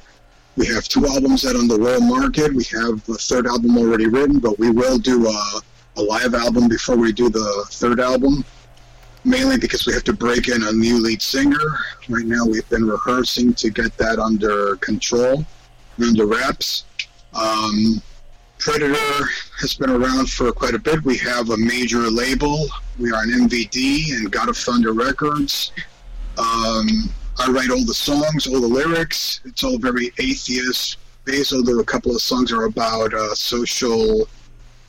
We 0.58 0.66
have 0.68 0.88
two 0.88 1.06
albums 1.06 1.46
out 1.46 1.56
on 1.56 1.68
the 1.68 1.78
world 1.78 2.04
market. 2.04 2.54
We 2.54 2.64
have 2.66 3.08
a 3.10 3.14
third 3.14 3.46
album 3.46 3.78
already 3.78 4.08
written, 4.08 4.40
but 4.40 4.58
we 4.58 4.72
will 4.72 4.98
do 4.98 5.28
a, 5.28 5.62
a 5.98 6.02
live 6.02 6.34
album 6.34 6.68
before 6.68 6.96
we 6.96 7.12
do 7.12 7.30
the 7.30 7.66
third 7.70 8.00
album, 8.00 8.44
mainly 9.24 9.60
because 9.60 9.86
we 9.86 9.94
have 9.94 10.04
to 10.06 10.14
break 10.14 10.48
in 10.48 10.64
a 10.64 10.72
new 10.72 11.00
lead 11.00 11.22
singer. 11.22 11.60
Right 12.10 12.26
now, 12.26 12.44
we've 12.46 12.68
been 12.70 12.88
rehearsing 12.88 13.54
to 13.56 13.70
get 13.70 13.96
that 13.98 14.18
under 14.18 14.78
control, 14.78 15.46
under 16.02 16.26
wraps. 16.26 16.86
Um, 17.34 18.02
Predator 18.58 19.28
has 19.60 19.74
been 19.74 19.90
around 19.90 20.30
for 20.30 20.52
quite 20.52 20.74
a 20.74 20.80
bit. 20.80 21.04
We 21.04 21.18
have 21.18 21.50
a 21.50 21.58
major 21.58 22.10
label. 22.10 22.68
We 23.00 23.12
are 23.12 23.24
an 23.24 23.48
MVD 23.48 24.18
and 24.18 24.32
God 24.32 24.50
of 24.50 24.58
Thunder 24.58 24.94
Records. 24.94 25.72
Um, 26.38 27.10
I 27.38 27.50
write 27.50 27.70
all 27.70 27.86
the 27.86 27.94
songs, 27.94 28.48
all 28.48 28.62
the 28.62 28.68
lyrics. 28.68 29.42
It's 29.46 29.64
all 29.64 29.78
very 29.78 30.12
atheist 30.20 30.98
based, 31.24 31.54
although 31.54 31.80
a 31.80 31.86
couple 31.86 32.16
of 32.16 32.22
songs 32.22 32.52
are 32.52 32.66
about 32.66 33.14
uh, 33.14 33.34
social 33.34 34.28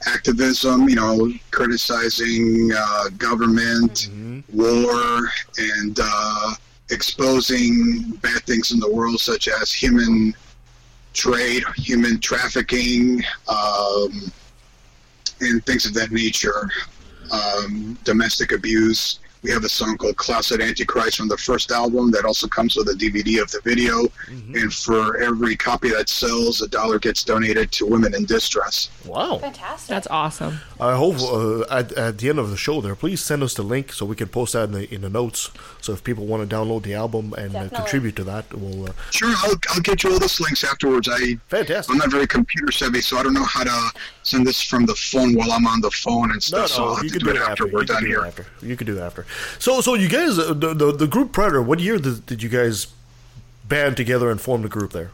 activism, 0.07 0.89
you 0.89 0.97
know, 0.97 1.33
criticizing 1.51 2.71
uh, 2.77 3.09
government, 3.17 4.11
war, 4.53 5.31
and 5.59 5.99
uh, 6.03 6.55
exposing 6.91 8.13
bad 8.23 8.43
things 8.43 8.73
in 8.73 8.79
the 8.79 8.91
world, 8.91 9.21
such 9.21 9.49
as 9.49 9.73
human 9.73 10.35
trade, 11.15 11.65
human 11.77 12.21
trafficking, 12.21 13.23
um, 13.49 14.31
and 15.41 15.65
things 15.65 15.87
of 15.87 15.95
that 15.95 16.11
nature. 16.11 16.69
Um, 17.31 17.99
domestic 18.05 18.53
abuse. 18.53 19.19
We 19.47 19.53
have 19.53 19.63
a 19.63 19.69
song 19.69 19.97
called 19.97 20.17
Closet 20.17 20.61
Antichrist 20.61 21.19
from 21.19 21.29
the 21.29 21.37
first 21.37 21.71
album 21.71 22.11
that 22.11 22.25
also 22.25 22.49
comes 22.49 22.75
with 22.75 22.89
a 22.89 22.95
DVD 22.95 23.41
of 23.41 23.49
the 23.53 23.61
video. 23.63 24.09
And 24.29 24.75
for 24.75 25.19
every 25.19 25.55
copy 25.55 25.89
that 25.91 26.09
sells, 26.09 26.63
a 26.63 26.67
dollar 26.69 26.99
gets 26.99 27.23
donated 27.23 27.71
to 27.73 27.87
women 27.87 28.13
in 28.13 28.25
distress. 28.25 28.91
Wow. 29.05 29.39
Fantastic. 29.39 29.89
That's 29.89 30.09
awesome. 30.09 30.59
I 30.81 30.97
hope 30.97 31.21
uh, 31.21 31.61
at, 31.73 31.93
at 31.93 32.19
the 32.19 32.29
end 32.29 32.41
of 32.41 32.51
the 32.51 32.57
show 32.57 32.81
there, 32.81 32.97
please 32.97 33.23
send 33.23 33.45
us 33.45 33.55
the 33.55 33.63
link 33.63 33.93
so 33.93 34.05
we 34.05 34.17
can 34.17 34.27
post 34.27 34.55
that 34.55 34.65
in 34.65 34.73
the, 34.73 34.93
in 34.93 35.03
the 35.03 35.09
notes. 35.11 35.53
So 35.81 35.93
if 35.93 36.03
people 36.03 36.27
want 36.27 36.49
to 36.51 36.57
download 36.57 36.83
the 36.83 36.95
album 36.95 37.33
and 37.35 37.55
uh, 37.55 37.69
contribute 37.69 38.17
to 38.17 38.25
that, 38.25 38.53
we'll. 38.53 38.87
Uh, 38.89 38.93
Sure, 39.13 39.33
I'll, 39.45 39.55
I'll 39.71 39.81
get 39.81 40.03
you 40.03 40.11
all 40.13 40.19
those 40.19 40.41
links 40.41 40.65
afterwards. 40.65 41.09
I 41.09 41.37
Fantastic. 41.51 41.93
I'm 41.93 41.99
not 41.99 42.11
very 42.11 42.27
computer 42.27 42.73
savvy, 42.73 43.01
so 43.01 43.17
I 43.17 43.23
don't 43.23 43.35
know 43.35 43.45
how 43.45 43.63
to 43.63 43.93
send 44.25 44.45
this 44.45 44.61
from 44.61 44.87
the 44.87 44.95
phone 44.97 45.35
while 45.37 45.53
I'm 45.53 45.69
on 45.69 45.81
the 45.81 45.91
phone 45.93 46.33
and 46.33 46.35
no, 46.35 46.41
stuff. 46.41 46.69
so 46.71 46.85
I'll 46.85 46.95
have 46.97 47.07
to 47.07 47.13
do 47.13 47.19
do 47.21 47.31
it 47.31 47.37
it 47.37 47.43
after. 47.43 47.65
You 47.65 47.69
afterwards 47.69 47.91
can 47.93 47.97
on 47.99 48.07
here. 48.07 48.25
after. 48.25 48.47
You 48.61 48.77
can 48.77 48.87
do 48.89 48.99
it 48.99 49.01
after. 49.01 49.25
So, 49.59 49.81
so 49.81 49.95
you 49.95 50.09
guys, 50.09 50.39
uh, 50.39 50.53
the, 50.55 50.75
the 50.75 50.93
the 50.93 51.07
group 51.07 51.33
Predator. 51.33 51.63
What 51.63 51.81
year 51.81 51.99
did, 51.99 52.27
did 52.27 52.43
you 52.43 52.49
guys 52.49 52.89
band 53.69 53.97
together 53.97 54.31
and 54.31 54.41
form 54.41 54.63
the 54.63 54.69
group 54.69 54.93
there? 54.93 55.11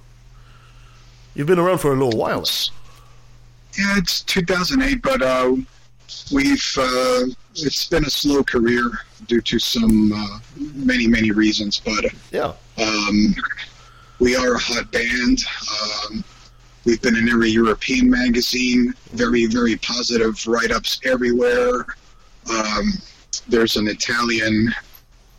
You've 1.34 1.46
been 1.46 1.58
around 1.58 1.78
for 1.78 1.92
a 1.92 1.96
little 1.96 2.18
while. 2.18 2.40
It's, 2.42 2.70
Yeah, 3.78 3.94
it's 3.96 4.20
2008, 4.22 5.00
but 5.02 5.22
uh, 5.22 5.56
we've 6.32 6.74
uh, 6.78 7.24
it's 7.54 7.86
been 7.88 8.04
a 8.04 8.10
slow 8.10 8.42
career 8.42 8.90
due 9.28 9.40
to 9.40 9.58
some 9.58 10.12
uh, 10.12 10.38
many 10.74 11.06
many 11.06 11.30
reasons. 11.30 11.80
But 11.84 12.04
Yeah. 12.30 12.52
um, 12.78 13.34
we 14.18 14.36
are 14.36 14.54
a 14.54 14.58
hot 14.58 14.90
band. 14.92 15.42
Um, 16.10 16.22
we've 16.84 17.00
been 17.00 17.16
in 17.16 17.28
every 17.28 17.50
European 17.50 18.10
magazine. 18.10 18.92
Very 19.12 19.46
very 19.46 19.76
positive 19.76 20.46
write 20.46 20.70
ups 20.70 21.00
everywhere. 21.04 21.86
Um, 22.50 22.92
there's 23.48 23.76
an 23.76 23.88
Italian 23.88 24.74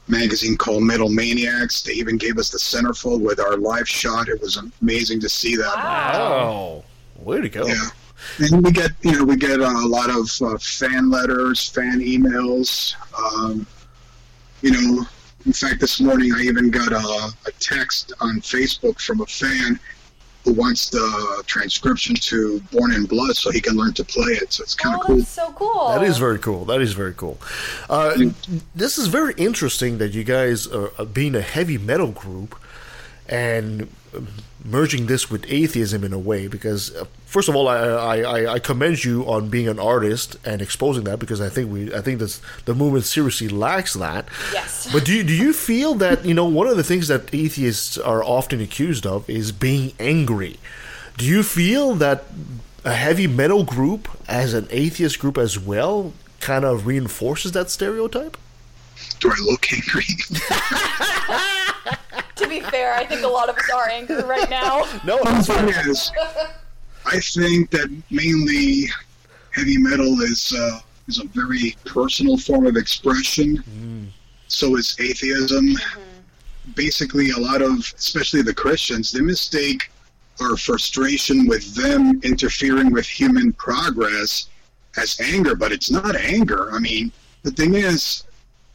magazine 0.08 0.58
called 0.58 0.84
Metal 0.84 1.10
Maniacs. 1.10 1.82
They 1.82 1.94
even 1.94 2.18
gave 2.18 2.38
us 2.38 2.50
the 2.50 2.58
centerfold 2.58 3.22
with 3.22 3.40
our 3.40 3.58
live 3.58 3.88
shot. 3.88 4.28
It 4.28 4.42
was 4.42 4.60
amazing 4.82 5.20
to 5.22 5.30
see 5.30 5.56
that. 5.56 5.74
Oh, 5.76 6.84
way 7.20 7.42
to 7.42 7.50
go! 7.50 7.66
Yeah. 7.68 7.90
And 8.40 8.64
we 8.64 8.72
get, 8.72 8.92
you 9.02 9.12
know, 9.12 9.24
we 9.26 9.36
get 9.36 9.60
uh, 9.62 9.66
a 9.66 9.88
lot 9.88 10.10
of 10.10 10.30
uh, 10.42 10.58
fan 10.58 11.10
letters, 11.10 11.68
fan 11.70 12.00
emails. 12.00 12.96
Um, 13.18 13.68
you 14.62 14.72
know, 14.72 15.06
in 15.46 15.54
fact, 15.54 15.82
this 15.82 16.00
morning 16.00 16.32
I 16.34 16.42
even 16.42 16.72
got 16.72 16.94
a, 16.94 17.34
a 17.46 17.52
text 17.60 18.14
on 18.22 18.40
Facebook 18.40 19.02
from 19.02 19.22
a 19.22 19.26
fan 19.26 19.80
who 20.44 20.54
wants 20.54 20.90
the 20.90 21.44
transcription 21.48 22.16
to 22.16 22.60
Born 22.72 22.94
in 22.94 23.06
Blood 23.06 23.36
so 23.36 23.50
he 23.52 23.62
can 23.62 23.76
learn 23.78 23.94
to 23.94 24.04
play 24.04 24.34
it. 24.34 24.52
So 24.54 24.64
it's 24.64 24.76
kind 24.76 24.96
of 24.96 25.02
Oh, 25.02 25.08
cool. 25.08 25.16
that's 25.18 25.30
so 25.30 25.52
cool. 25.54 25.88
That 25.90 26.04
is 26.04 26.18
very 26.18 26.40
cool. 26.40 26.66
That 26.66 26.82
is 26.82 26.94
very 26.94 27.14
cool. 27.14 27.40
Uh, 27.90 28.18
this 28.76 28.98
is 28.98 29.08
very 29.08 29.34
interesting 29.38 30.00
that 30.00 30.14
you 30.14 30.24
guys 30.24 30.68
are, 30.68 30.92
are 31.00 31.06
being 31.06 31.36
a 31.36 31.42
heavy 31.42 31.78
metal 31.78 32.12
group 32.12 32.56
and 33.30 33.88
um, 34.16 34.28
merging 34.66 35.08
this 35.08 35.30
with 35.30 35.46
atheism 35.50 36.04
in 36.04 36.14
a 36.14 36.18
way. 36.20 36.48
Because 36.48 36.96
uh, 36.96 37.06
first 37.26 37.50
of 37.50 37.56
all, 37.56 37.68
I, 37.68 37.78
I, 37.80 38.18
I- 38.22 38.54
I 38.54 38.60
commend 38.60 39.04
you 39.04 39.24
on 39.30 39.50
being 39.50 39.68
an 39.68 39.80
artist 39.80 40.38
and 40.46 40.62
exposing 40.62 41.04
that 41.06 41.20
because 41.20 41.42
I 41.42 41.50
think 41.50 41.72
we 41.72 41.94
I 41.94 42.02
think 42.02 42.20
this, 42.20 42.42
the 42.66 42.74
movement 42.74 43.06
seriously 43.06 43.50
lacks 43.50 43.94
that. 43.96 44.28
Yes. 44.54 44.90
But 44.92 45.06
do 45.06 45.14
you, 45.14 45.24
do 45.24 45.34
you 45.34 45.54
feel 45.54 45.96
that 45.96 46.24
you 46.26 46.34
know 46.34 46.46
one 46.46 46.68
of 46.68 46.78
the 46.78 46.84
things 46.84 47.08
that 47.10 47.34
atheists 47.34 47.98
are 47.98 48.24
often 48.24 48.62
accused 48.62 49.06
of 49.06 49.30
is 49.30 49.52
being 49.52 49.94
angry? 50.00 50.58
Do 51.18 51.26
you 51.26 51.44
feel 51.44 51.94
that 51.96 52.24
a 52.86 52.94
heavy 52.94 53.28
metal 53.28 53.64
group 53.64 54.08
as 54.28 54.54
an 54.54 54.68
atheist 54.70 55.20
group 55.20 55.38
as 55.38 55.58
well 55.60 56.12
kind 56.40 56.66
of 56.66 56.86
reinforces 56.88 57.52
that 57.54 57.70
stereotype? 57.70 58.36
Do 59.20 59.30
I 59.30 59.36
look 59.46 59.72
angry? 59.72 60.06
to 62.36 62.48
be 62.48 62.60
fair, 62.60 62.94
I 62.94 63.06
think 63.06 63.24
a 63.24 63.28
lot 63.28 63.50
of 63.50 63.58
us 63.58 63.70
are 63.70 63.90
angry 63.90 64.24
right 64.24 64.50
now. 64.50 64.84
No, 65.06 65.18
The 65.24 65.44
thing 65.44 65.70
is, 65.90 66.12
I 67.06 67.20
think 67.20 67.70
that 67.72 67.90
mainly 68.10 68.90
heavy 69.52 69.78
metal 69.78 70.22
is 70.22 70.54
uh, 70.58 70.80
is 71.08 71.20
a 71.20 71.26
very 71.28 71.76
personal 71.86 72.38
form 72.38 72.66
of 72.66 72.78
expression. 72.78 74.12
So 74.48 74.78
is 74.78 74.96
atheism. 75.00 75.76
Basically, 76.76 77.32
a 77.32 77.38
lot 77.38 77.62
of, 77.62 77.80
especially 77.98 78.42
the 78.42 78.54
Christians, 78.54 79.12
they 79.12 79.20
mistake 79.20 79.92
our 80.42 80.56
frustration 80.56 81.48
with 81.48 81.76
them 81.76 82.22
interfering 82.24 82.92
with 82.92 83.06
human 83.06 83.52
progress 83.54 84.48
as 84.98 85.20
anger, 85.20 85.56
but 85.56 85.72
it's 85.72 85.92
not 85.92 86.16
anger. 86.16 86.72
I 86.72 86.80
mean, 86.80 87.12
the 87.44 87.52
thing 87.52 87.74
is, 87.76 88.24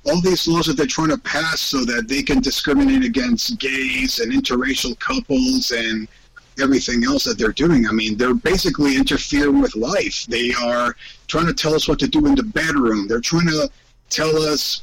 all 0.07 0.21
these 0.21 0.47
laws 0.49 0.67
that 0.67 0.77
they're 0.77 0.87
trying 0.87 1.11
to 1.11 1.19
pass 1.19 1.61
so 1.61 1.85
that 1.85 2.09
they 2.09 2.23
can 2.23 2.41
discriminate 2.41 3.05
against 3.05 3.59
gays 3.59 4.21
and 4.21 4.33
interracial 4.33 4.99
couples 4.99 5.71
and 5.71 6.09
everything 6.61 7.05
else 7.05 7.25
that 7.25 7.39
they're 7.39 7.53
doing. 7.53 7.87
I 7.87 7.93
mean, 7.93 8.17
they're 8.17 8.35
basically 8.35 8.97
interfering 8.97 9.61
with 9.61 9.77
life. 9.77 10.27
They 10.27 10.53
are 10.55 10.97
trying 11.27 11.47
to 11.47 11.55
tell 11.55 11.75
us 11.75 11.89
what 11.89 11.99
to 12.01 12.09
do 12.09 12.27
in 12.27 12.35
the 12.35 12.43
bedroom. 12.43 13.07
They're 13.07 13.21
trying 13.21 13.47
to 13.49 13.71
tell 14.11 14.37
us 14.37 14.83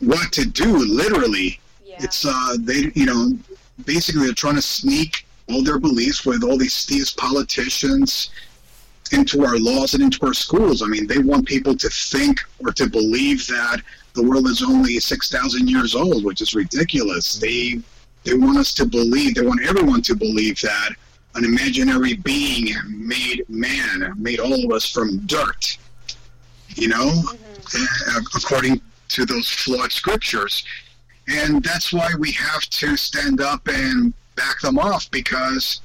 what 0.00 0.32
to 0.32 0.44
do, 0.44 0.76
literally. 0.76 1.60
It's 1.86 2.24
uh, 2.26 2.56
they, 2.60 2.90
you 2.94 3.06
know, 3.06 3.38
basically 3.84 4.24
they're 4.24 4.34
trying 4.34 4.56
to 4.56 4.62
sneak 4.62 5.26
all 5.48 5.62
their 5.62 5.78
beliefs 5.78 6.24
with 6.24 6.42
all 6.42 6.58
these 6.58 6.86
these 6.86 7.12
politicians 7.12 8.30
into 9.12 9.44
our 9.44 9.58
laws 9.58 9.94
and 9.94 10.02
into 10.02 10.24
our 10.26 10.34
schools. 10.34 10.82
I 10.82 10.86
mean, 10.86 11.06
they 11.06 11.18
want 11.18 11.46
people 11.46 11.76
to 11.76 11.88
think 11.88 12.40
or 12.64 12.72
to 12.72 12.88
believe 12.88 13.46
that 13.46 13.82
the 14.14 14.22
world 14.22 14.46
is 14.46 14.62
only 14.62 14.98
six 15.00 15.30
thousand 15.30 15.68
years 15.68 15.94
old, 15.94 16.24
which 16.24 16.40
is 16.40 16.54
ridiculous. 16.54 17.36
They 17.36 17.80
they 18.24 18.34
want 18.34 18.58
us 18.58 18.72
to 18.74 18.86
believe. 18.86 19.34
They 19.34 19.42
want 19.42 19.64
everyone 19.64 20.02
to 20.02 20.14
believe 20.14 20.60
that 20.62 20.90
an 21.34 21.44
imaginary 21.44 22.14
being 22.14 22.74
made 22.88 23.44
man, 23.48 24.14
made 24.16 24.38
all 24.38 24.64
of 24.64 24.70
us 24.70 24.88
from 24.88 25.18
dirt. 25.26 25.76
You 26.76 26.88
know, 26.88 27.22
uh, 27.76 28.20
according 28.36 28.80
to 29.08 29.26
those 29.26 29.48
flawed 29.48 29.92
scriptures, 29.92 30.64
and 31.28 31.62
that's 31.62 31.92
why 31.92 32.10
we 32.18 32.32
have 32.32 32.62
to 32.62 32.96
stand 32.96 33.40
up 33.40 33.66
and 33.68 34.14
back 34.36 34.60
them 34.60 34.78
off 34.78 35.10
because 35.10 35.80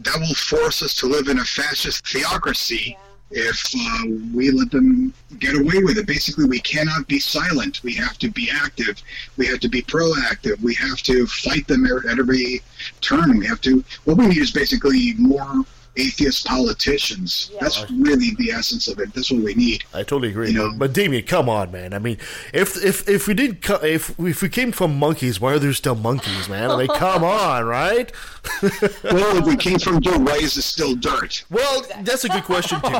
that 0.00 0.16
will 0.18 0.34
force 0.34 0.82
us 0.82 0.94
to 0.96 1.06
live 1.06 1.28
in 1.28 1.38
a 1.38 1.44
fascist 1.44 2.06
theocracy 2.06 2.96
if 3.30 3.62
uh, 3.78 4.04
we 4.34 4.50
let 4.50 4.70
them 4.70 5.12
get 5.38 5.54
away 5.54 5.82
with 5.82 5.98
it. 5.98 6.06
Basically, 6.06 6.46
we 6.46 6.60
cannot 6.60 7.06
be 7.08 7.18
silent. 7.18 7.82
We 7.82 7.94
have 7.94 8.18
to 8.18 8.30
be 8.30 8.50
active. 8.50 9.02
We 9.36 9.46
have 9.46 9.60
to 9.60 9.68
be 9.68 9.82
proactive. 9.82 10.60
We 10.62 10.74
have 10.74 10.98
to 11.02 11.26
fight 11.26 11.66
them 11.66 11.84
at 11.86 12.18
every 12.18 12.62
turn. 13.00 13.38
We 13.38 13.46
have 13.46 13.60
to. 13.62 13.84
What 14.04 14.16
we 14.16 14.28
need 14.28 14.38
is 14.38 14.50
basically 14.50 15.14
more 15.14 15.64
atheist 15.98 16.46
politicians. 16.46 17.50
That's 17.60 17.90
really 17.90 18.34
the 18.38 18.52
essence 18.52 18.88
of 18.88 18.98
it. 18.98 19.12
That's 19.14 19.30
what 19.30 19.42
we 19.42 19.54
need. 19.54 19.84
I 19.92 19.98
totally 19.98 20.30
agree. 20.30 20.50
You 20.50 20.58
know? 20.58 20.72
But 20.76 20.92
Damien, 20.92 21.24
come 21.24 21.48
on, 21.48 21.70
man. 21.70 21.92
I 21.92 21.98
mean, 21.98 22.18
if 22.52 22.82
if 22.82 23.08
if 23.08 23.26
we 23.26 23.34
did 23.34 23.62
co- 23.62 23.84
if 23.84 24.18
if 24.18 24.42
we 24.42 24.48
came 24.48 24.72
from 24.72 24.98
monkeys, 24.98 25.40
why 25.40 25.54
are 25.54 25.58
there 25.58 25.72
still 25.72 25.94
monkeys, 25.94 26.48
man? 26.48 26.70
I 26.70 26.76
mean, 26.76 26.88
come 26.94 27.24
on, 27.24 27.64
right? 27.64 28.12
well, 28.62 29.36
if 29.36 29.44
we 29.44 29.56
came 29.56 29.78
from 29.78 30.00
dirt, 30.00 30.20
why 30.20 30.36
is 30.36 30.56
it 30.56 30.62
still 30.62 30.94
dirt? 30.94 31.44
Well, 31.50 31.84
that's 32.02 32.24
a 32.24 32.28
good 32.28 32.44
question 32.44 32.80
too. 32.80 32.98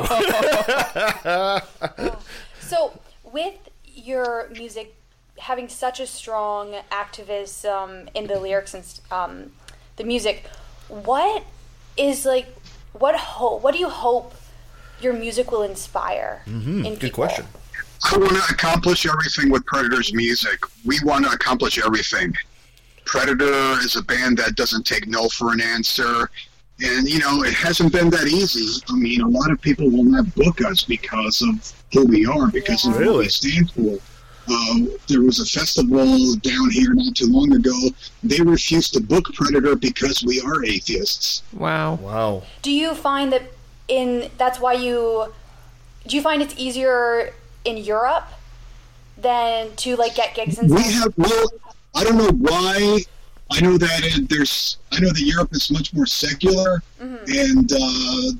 So, 2.69 2.99
with 3.23 3.55
your 3.95 4.47
music 4.51 4.93
having 5.39 5.69
such 5.69 5.99
a 5.99 6.05
strong 6.05 6.75
activism 6.91 8.07
in 8.13 8.27
the 8.27 8.39
lyrics 8.39 8.75
and 8.75 8.85
um, 9.09 9.51
the 9.95 10.03
music, 10.03 10.45
what 10.87 11.43
is 11.97 12.25
like, 12.25 12.58
what 12.93 13.15
hope? 13.15 13.61
What 13.63 13.73
do 13.73 13.79
you 13.79 13.89
hope 13.89 14.33
your 15.01 15.13
music 15.13 15.51
will 15.51 15.63
inspire 15.63 16.41
Mm-hmm. 16.45 16.85
in 16.85 16.93
Good 16.93 16.99
people? 16.99 17.25
question. 17.25 17.45
I 18.11 18.17
want 18.17 18.31
to 18.31 18.43
accomplish 18.53 19.05
everything 19.05 19.49
with 19.51 19.65
Predator's 19.65 20.13
music. 20.13 20.59
We 20.85 20.99
want 21.03 21.25
to 21.25 21.31
accomplish 21.31 21.77
everything. 21.83 22.33
Predator 23.05 23.77
is 23.83 23.95
a 23.97 24.03
band 24.03 24.37
that 24.37 24.55
doesn't 24.55 24.85
take 24.85 25.07
no 25.07 25.27
for 25.29 25.51
an 25.51 25.59
answer. 25.61 26.29
And, 26.81 27.09
you 27.09 27.19
know, 27.19 27.43
it 27.43 27.53
hasn't 27.53 27.91
been 27.91 28.09
that 28.11 28.27
easy. 28.27 28.81
I 28.89 28.95
mean, 28.95 29.19
a 29.21 29.27
lot 29.27 29.51
of 29.51 29.59
people 29.59 29.89
will 29.89 30.05
not 30.05 30.33
book 30.35 30.63
us 30.63 30.83
because 30.85 31.41
of 31.41 31.73
who 31.91 32.05
we 32.05 32.25
are, 32.25 32.47
because 32.49 32.85
of 32.87 32.95
what 32.95 33.17
we 33.17 33.27
stand 33.29 33.69
for. 33.71 33.97
Uh, 34.49 34.97
there 35.07 35.21
was 35.21 35.39
a 35.39 35.45
festival 35.45 36.35
down 36.37 36.69
here 36.71 36.93
not 36.93 37.15
too 37.15 37.27
long 37.27 37.53
ago. 37.53 37.77
They 38.23 38.41
refused 38.41 38.93
to 38.93 39.01
book 39.01 39.33
Predator 39.33 39.75
because 39.75 40.23
we 40.23 40.41
are 40.41 40.65
atheists. 40.65 41.43
Wow. 41.53 41.95
Wow. 41.95 42.43
Do 42.61 42.71
you 42.71 42.95
find 42.95 43.31
that 43.31 43.43
in 43.87 44.29
that's 44.37 44.59
why 44.59 44.73
you 44.73 45.33
do 46.07 46.15
you 46.15 46.21
find 46.21 46.41
it's 46.41 46.55
easier 46.57 47.33
in 47.65 47.77
Europe 47.77 48.27
than 49.17 49.75
to 49.77 49.95
like 49.95 50.15
get 50.15 50.33
gigs 50.35 50.57
and 50.57 50.69
We 50.69 50.81
have 50.83 51.13
well, 51.17 51.47
I 51.95 52.03
don't 52.03 52.17
know 52.17 52.31
why. 52.31 53.01
I 53.51 53.61
know 53.61 53.77
that 53.77 54.01
it, 54.03 54.29
there's. 54.29 54.77
I 54.91 54.99
know 54.99 55.09
that 55.09 55.21
Europe 55.21 55.49
is 55.53 55.71
much 55.71 55.93
more 55.93 56.05
secular, 56.05 56.83
and 56.99 57.71
uh, 57.71 58.31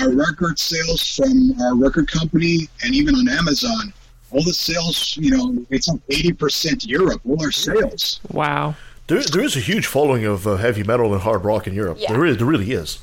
our 0.00 0.10
record 0.10 0.58
sales 0.58 1.16
from 1.16 1.60
our 1.60 1.76
record 1.76 2.10
company 2.10 2.68
and 2.82 2.94
even 2.94 3.14
on 3.14 3.28
Amazon, 3.28 3.92
all 4.30 4.42
the 4.42 4.52
sales. 4.52 5.16
You 5.20 5.30
know, 5.36 5.66
it's 5.70 5.88
up 5.88 5.98
eighty 6.10 6.32
percent 6.32 6.86
Europe. 6.86 7.20
All 7.26 7.40
our 7.42 7.50
sales. 7.50 8.20
Wow. 8.30 8.74
There, 9.06 9.22
there 9.22 9.42
is 9.42 9.56
a 9.56 9.60
huge 9.60 9.86
following 9.86 10.24
of 10.26 10.46
uh, 10.46 10.56
heavy 10.56 10.82
metal 10.82 11.12
and 11.14 11.22
hard 11.22 11.44
rock 11.44 11.66
in 11.66 11.72
Europe. 11.74 11.96
Yeah. 12.00 12.12
There 12.12 12.26
is, 12.26 12.36
there 12.36 12.46
really 12.46 12.72
is. 12.72 12.98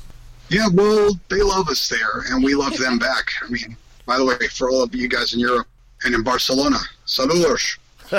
Yeah, 0.48 0.68
well, 0.72 1.10
they 1.28 1.42
love 1.42 1.68
us 1.68 1.88
there, 1.88 2.22
and 2.30 2.44
we 2.44 2.54
love 2.54 2.76
them 2.76 2.98
back. 3.00 3.30
I 3.44 3.48
mean, 3.50 3.76
by 4.06 4.16
the 4.16 4.24
way, 4.24 4.36
for 4.52 4.70
all 4.70 4.84
of 4.84 4.94
you 4.94 5.08
guys 5.08 5.34
in 5.34 5.40
Europe 5.40 5.66
and 6.04 6.14
in 6.14 6.22
Barcelona, 6.22 6.76
saludos. 7.06 7.78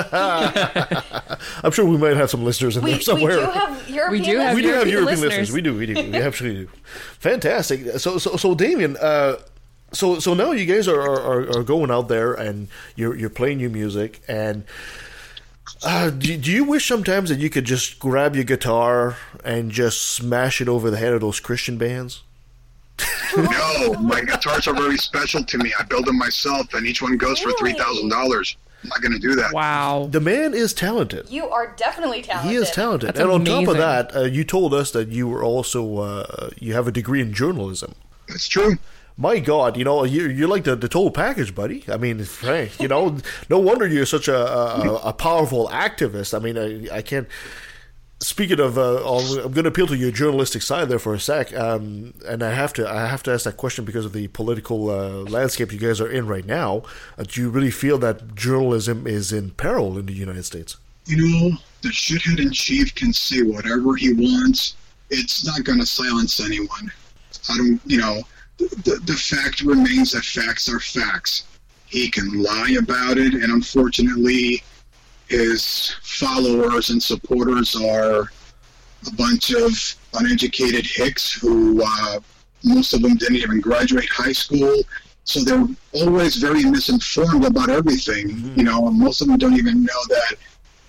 I'm 1.64 1.72
sure 1.72 1.86
we 1.86 1.96
might 1.96 2.16
have 2.16 2.28
some 2.30 2.44
listeners 2.44 2.76
in 2.76 2.84
We, 2.84 2.90
there 2.90 2.98
we 2.98 3.04
somewhere. 3.04 3.36
do 3.36 3.42
have 3.46 3.88
European 3.88 4.10
We 4.10 4.20
do 4.32 4.38
have 4.38 4.54
we 4.54 4.62
do 4.62 4.68
have 4.68 4.86
European 4.88 4.92
European 4.92 5.04
listeners. 5.06 5.22
listeners. 5.22 5.52
We 5.52 5.60
do. 5.62 5.74
We 5.78 5.86
do. 5.86 5.94
We 5.94 6.16
actually 6.18 6.54
do. 6.54 6.68
Fantastic. 7.20 7.98
So, 7.98 8.18
so, 8.18 8.36
so, 8.36 8.54
Damien. 8.54 8.96
Uh, 9.00 9.36
so, 9.92 10.18
so 10.18 10.34
now 10.34 10.52
you 10.52 10.66
guys 10.66 10.86
are, 10.88 11.00
are, 11.00 11.58
are 11.58 11.62
going 11.62 11.90
out 11.90 12.08
there 12.08 12.34
and 12.34 12.68
you're 12.94 13.16
you're 13.16 13.30
playing 13.30 13.60
your 13.60 13.70
music. 13.70 14.20
And 14.28 14.64
uh, 15.82 16.10
do, 16.10 16.36
do 16.36 16.50
you 16.50 16.64
wish 16.64 16.86
sometimes 16.86 17.30
that 17.30 17.38
you 17.38 17.50
could 17.50 17.64
just 17.64 17.98
grab 17.98 18.34
your 18.34 18.44
guitar 18.44 19.16
and 19.44 19.70
just 19.70 20.00
smash 20.02 20.60
it 20.60 20.68
over 20.68 20.90
the 20.90 20.98
head 20.98 21.12
of 21.12 21.20
those 21.20 21.40
Christian 21.40 21.78
bands? 21.78 22.22
no, 23.36 23.94
my 23.94 24.20
guitars 24.22 24.66
are 24.66 24.74
very 24.74 24.98
special 24.98 25.44
to 25.44 25.58
me. 25.58 25.72
I 25.78 25.84
build 25.84 26.06
them 26.06 26.18
myself, 26.18 26.74
and 26.74 26.86
each 26.86 27.00
one 27.00 27.16
goes 27.16 27.38
for 27.38 27.52
three 27.52 27.74
thousand 27.74 28.08
dollars. 28.08 28.56
I'm 28.82 28.88
not 28.90 29.02
going 29.02 29.12
to 29.12 29.18
do 29.18 29.34
that. 29.34 29.52
Wow. 29.52 30.08
The 30.08 30.20
man 30.20 30.54
is 30.54 30.72
talented. 30.72 31.28
You 31.28 31.48
are 31.48 31.74
definitely 31.76 32.22
talented. 32.22 32.50
He 32.52 32.56
is 32.56 32.70
talented, 32.70 33.08
That's 33.08 33.20
and 33.20 33.30
on 33.30 33.44
top 33.44 33.66
of 33.66 33.76
that, 33.76 34.14
uh, 34.14 34.20
you 34.22 34.44
told 34.44 34.72
us 34.72 34.92
that 34.92 35.08
you 35.08 35.26
were 35.26 35.42
also 35.42 35.98
uh, 35.98 36.50
you 36.58 36.74
have 36.74 36.86
a 36.86 36.92
degree 36.92 37.20
in 37.20 37.32
journalism. 37.32 37.94
That's 38.28 38.46
true. 38.46 38.78
My 39.20 39.40
God, 39.40 39.76
you 39.76 39.82
know 39.82 40.04
you're, 40.04 40.30
you're 40.30 40.46
like 40.46 40.62
the, 40.62 40.76
the 40.76 40.88
total 40.88 41.10
package, 41.10 41.52
buddy. 41.52 41.84
I 41.88 41.96
mean, 41.96 42.24
hey, 42.40 42.70
you 42.78 42.86
know, 42.86 43.18
no 43.50 43.58
wonder 43.58 43.84
you're 43.84 44.06
such 44.06 44.28
a, 44.28 44.36
a, 44.36 44.94
a 45.06 45.12
powerful 45.12 45.68
activist. 45.72 46.34
I 46.34 46.38
mean, 46.38 46.56
I, 46.56 46.98
I 46.98 47.02
can't. 47.02 47.26
Speaking 48.20 48.60
of, 48.60 48.78
uh, 48.78 48.98
I'm 48.98 49.52
going 49.52 49.64
to 49.64 49.68
appeal 49.68 49.88
to 49.88 49.96
your 49.96 50.12
journalistic 50.12 50.62
side 50.62 50.88
there 50.88 51.00
for 51.00 51.14
a 51.14 51.20
sec, 51.20 51.52
um, 51.56 52.14
and 52.26 52.44
I 52.44 52.52
have 52.52 52.72
to 52.74 52.88
I 52.88 53.06
have 53.06 53.24
to 53.24 53.32
ask 53.32 53.44
that 53.44 53.56
question 53.56 53.84
because 53.84 54.04
of 54.04 54.12
the 54.12 54.28
political 54.28 54.88
uh, 54.88 55.08
landscape 55.28 55.72
you 55.72 55.80
guys 55.80 56.00
are 56.00 56.10
in 56.10 56.28
right 56.28 56.46
now. 56.46 56.84
Uh, 57.18 57.24
do 57.24 57.40
you 57.40 57.50
really 57.50 57.72
feel 57.72 57.98
that 57.98 58.36
journalism 58.36 59.08
is 59.08 59.32
in 59.32 59.50
peril 59.50 59.98
in 59.98 60.06
the 60.06 60.12
United 60.12 60.44
States? 60.44 60.76
You 61.06 61.16
know, 61.16 61.56
the 61.82 61.88
shithead 61.88 62.38
in 62.38 62.52
chief 62.52 62.94
can 62.94 63.12
say 63.12 63.42
whatever 63.42 63.96
he 63.96 64.12
wants. 64.12 64.76
It's 65.10 65.44
not 65.44 65.64
going 65.64 65.80
to 65.80 65.86
silence 65.86 66.38
anyone. 66.38 66.92
I 67.48 67.56
don't, 67.56 67.80
you 67.84 67.98
know, 67.98 68.22
the, 68.58 69.00
the 69.04 69.14
fact 69.14 69.60
remains 69.60 70.12
that 70.12 70.24
facts 70.24 70.68
are 70.68 70.80
facts. 70.80 71.44
He 71.86 72.10
can 72.10 72.42
lie 72.42 72.76
about 72.78 73.16
it, 73.16 73.34
and 73.34 73.52
unfortunately, 73.52 74.62
his 75.28 75.94
followers 76.02 76.90
and 76.90 77.02
supporters 77.02 77.76
are 77.76 78.30
a 79.06 79.12
bunch 79.16 79.52
of 79.54 79.72
uneducated 80.14 80.84
hicks 80.86 81.32
who 81.32 81.82
uh, 81.84 82.20
most 82.64 82.92
of 82.92 83.02
them 83.02 83.14
didn't 83.16 83.36
even 83.36 83.60
graduate 83.60 84.08
high 84.10 84.32
school. 84.32 84.74
So 85.24 85.40
they're 85.44 85.66
always 85.92 86.36
very 86.36 86.64
misinformed 86.64 87.44
about 87.44 87.68
everything. 87.68 88.52
You 88.56 88.64
know, 88.64 88.88
and 88.88 88.98
most 88.98 89.20
of 89.20 89.28
them 89.28 89.36
don't 89.36 89.58
even 89.58 89.82
know 89.82 90.02
that 90.08 90.34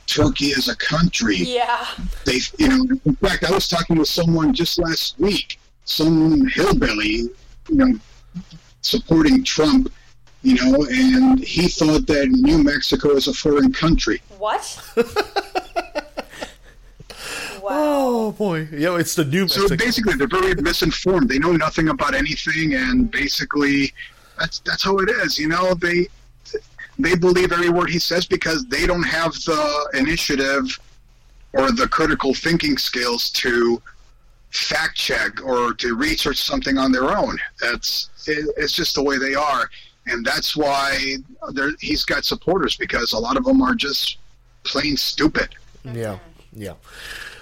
Turkey 0.07 0.47
is 0.47 0.69
a 0.69 0.75
country. 0.77 1.37
Yeah. 1.37 1.85
They, 2.25 2.39
you 2.57 2.69
know, 2.69 2.99
in 3.05 3.15
fact, 3.17 3.43
I 3.43 3.51
was 3.51 3.67
talking 3.67 3.97
with 3.97 4.07
someone 4.07 4.53
just 4.53 4.79
last 4.79 5.19
week, 5.19 5.59
some 5.83 6.47
hillbilly, 6.47 7.29
you 7.69 7.75
know, 7.75 7.99
supporting 8.81 9.43
Trump, 9.43 9.91
you 10.41 10.55
know, 10.55 10.85
and 10.89 11.39
he 11.39 11.67
thought 11.67 12.07
that 12.07 12.27
New 12.29 12.63
Mexico 12.63 13.11
is 13.11 13.27
a 13.27 13.33
foreign 13.33 13.71
country. 13.71 14.21
What? 14.37 14.63
Oh 17.71 18.31
boy, 18.31 18.67
yeah, 18.71 18.97
it's 18.97 19.13
the 19.13 19.25
new. 19.25 19.47
So 19.47 19.67
basically, 19.75 20.15
they're 20.15 20.27
very 20.27 20.55
misinformed. 20.55 21.29
They 21.29 21.37
know 21.37 21.51
nothing 21.51 21.89
about 21.89 22.15
anything, 22.15 22.73
and 22.73 23.11
basically, 23.11 23.93
that's 24.39 24.59
that's 24.59 24.83
how 24.83 24.97
it 24.97 25.09
is. 25.09 25.37
You 25.37 25.49
know, 25.49 25.75
they 25.75 26.07
they 26.97 27.15
believe 27.15 27.51
every 27.51 27.69
word 27.69 27.89
he 27.91 27.99
says 27.99 28.25
because 28.25 28.65
they 28.65 28.87
don't 28.87 29.03
have 29.03 29.33
the 29.33 29.89
initiative 29.93 30.79
or 31.53 31.71
the 31.71 31.87
critical 31.87 32.33
thinking 32.33 32.77
skills 32.77 33.29
to 33.31 33.81
fact 34.51 34.95
check 34.97 35.43
or 35.45 35.73
to 35.75 35.95
research 35.95 36.37
something 36.37 36.77
on 36.77 36.91
their 36.91 37.15
own. 37.17 37.37
That's 37.61 38.09
it, 38.27 38.47
it's 38.57 38.73
just 38.73 38.95
the 38.95 39.03
way 39.03 39.17
they 39.17 39.35
are. 39.35 39.69
and 40.07 40.25
that's 40.25 40.55
why 40.57 41.17
he's 41.79 42.03
got 42.03 42.25
supporters 42.25 42.75
because 42.75 43.13
a 43.13 43.19
lot 43.19 43.37
of 43.37 43.43
them 43.45 43.61
are 43.61 43.75
just 43.75 44.17
plain 44.63 44.97
stupid. 44.97 45.49
Yeah, 45.83 46.17
yeah. 46.53 46.73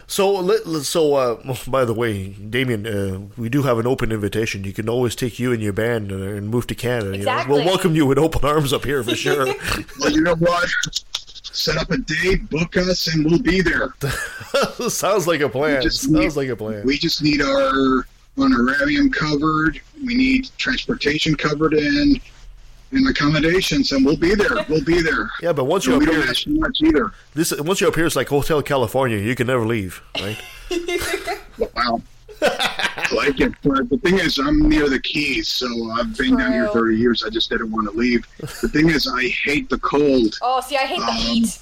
So, 0.10 0.32
let, 0.32 0.66
let- 0.68 0.84
so 0.86 1.16
uh, 1.16 1.56
by 1.68 1.84
the 1.86 1.94
way, 1.94 2.30
Damien, 2.30 2.86
uh, 2.88 3.20
we 3.38 3.48
do 3.50 3.64
have 3.64 3.78
an 3.78 3.88
open 3.88 4.12
invitation. 4.12 4.64
You 4.64 4.74
can 4.74 4.88
always 4.90 5.16
take 5.16 5.38
you 5.40 5.52
and 5.54 5.62
your 5.62 5.74
band 5.74 6.12
uh, 6.12 6.16
and 6.16 6.50
move 6.50 6.68
to 6.68 6.76
Canada. 6.76 7.18
you 7.18 7.24
know? 7.26 7.46
We'll 7.48 7.66
welcome 7.66 7.96
you 7.96 8.06
with 8.06 8.18
open 8.18 8.44
arms 8.46 8.72
up 8.74 8.84
here 8.86 9.02
for 9.04 9.16
sure. 9.16 9.48
Well, 10.00 10.12
you 10.12 10.22
know 10.22 10.36
what? 10.36 10.70
Set 11.58 11.78
up 11.78 11.90
a 11.90 11.98
date, 11.98 12.48
book 12.52 12.78
us, 12.78 13.08
and 13.08 13.26
we'll 13.26 13.40
be 13.42 13.62
there. 13.62 13.94
Sounds 14.90 15.26
like 15.26 15.42
a 15.42 15.50
plan. 15.50 15.82
just 15.82 16.02
Sounds 16.04 16.12
need- 16.14 16.36
like 16.36 16.50
a 16.50 16.56
plan. 16.56 16.86
We 16.86 16.98
just 17.00 17.24
need 17.24 17.42
our 17.42 18.06
honorarium 18.38 19.10
covered. 19.12 19.82
We 20.06 20.14
need 20.14 20.50
transportation 20.58 21.36
covered 21.36 21.74
and 21.74 22.20
and 22.92 23.10
accommodations, 23.10 23.92
and 23.92 24.06
we'll 24.06 24.16
be 24.18 24.34
there. 24.36 24.64
We'll 24.70 24.84
be 24.84 25.02
there. 25.02 25.30
Yeah, 25.42 25.52
but 25.52 25.66
once 25.66 25.86
And 25.88 25.94
you're 25.94 26.00
we 26.00 26.06
up 26.06 26.12
don't 26.14 26.22
here, 26.22 26.30
ask 26.30 26.46
you 26.46 26.60
much 26.60 26.80
either. 26.82 27.12
this 27.34 27.52
once 27.60 27.82
you're 27.82 27.90
up 27.90 27.96
here, 27.96 28.06
it's 28.06 28.16
like 28.16 28.30
Hotel 28.30 28.62
California. 28.62 29.18
You 29.18 29.34
can 29.36 29.48
never 29.48 29.66
leave, 29.66 30.02
right? 30.22 30.38
Wow. 31.76 32.02
I 32.42 33.08
like 33.16 33.40
it. 33.40 33.54
But 33.64 33.90
the 33.90 33.98
thing 33.98 34.20
is, 34.20 34.38
I'm 34.38 34.68
near 34.68 34.90
the 34.90 35.00
Keys, 35.00 35.48
so 35.50 35.68
I've 35.92 36.16
been 36.18 36.38
down 36.38 36.52
here 36.52 36.68
30 36.70 36.98
years. 36.98 37.24
I 37.24 37.30
just 37.30 37.50
didn't 37.50 37.72
want 37.72 37.90
to 37.92 37.98
leave. 37.98 38.28
The 38.40 38.70
thing 38.70 38.90
is, 38.90 39.08
I 39.08 39.28
hate 39.28 39.70
the 39.70 39.78
cold. 39.80 40.38
Oh, 40.42 40.62
see, 40.62 40.76
I 40.78 40.82
hate 40.86 41.00
the 41.00 41.06
Um, 41.06 41.16
heat. 41.18 41.60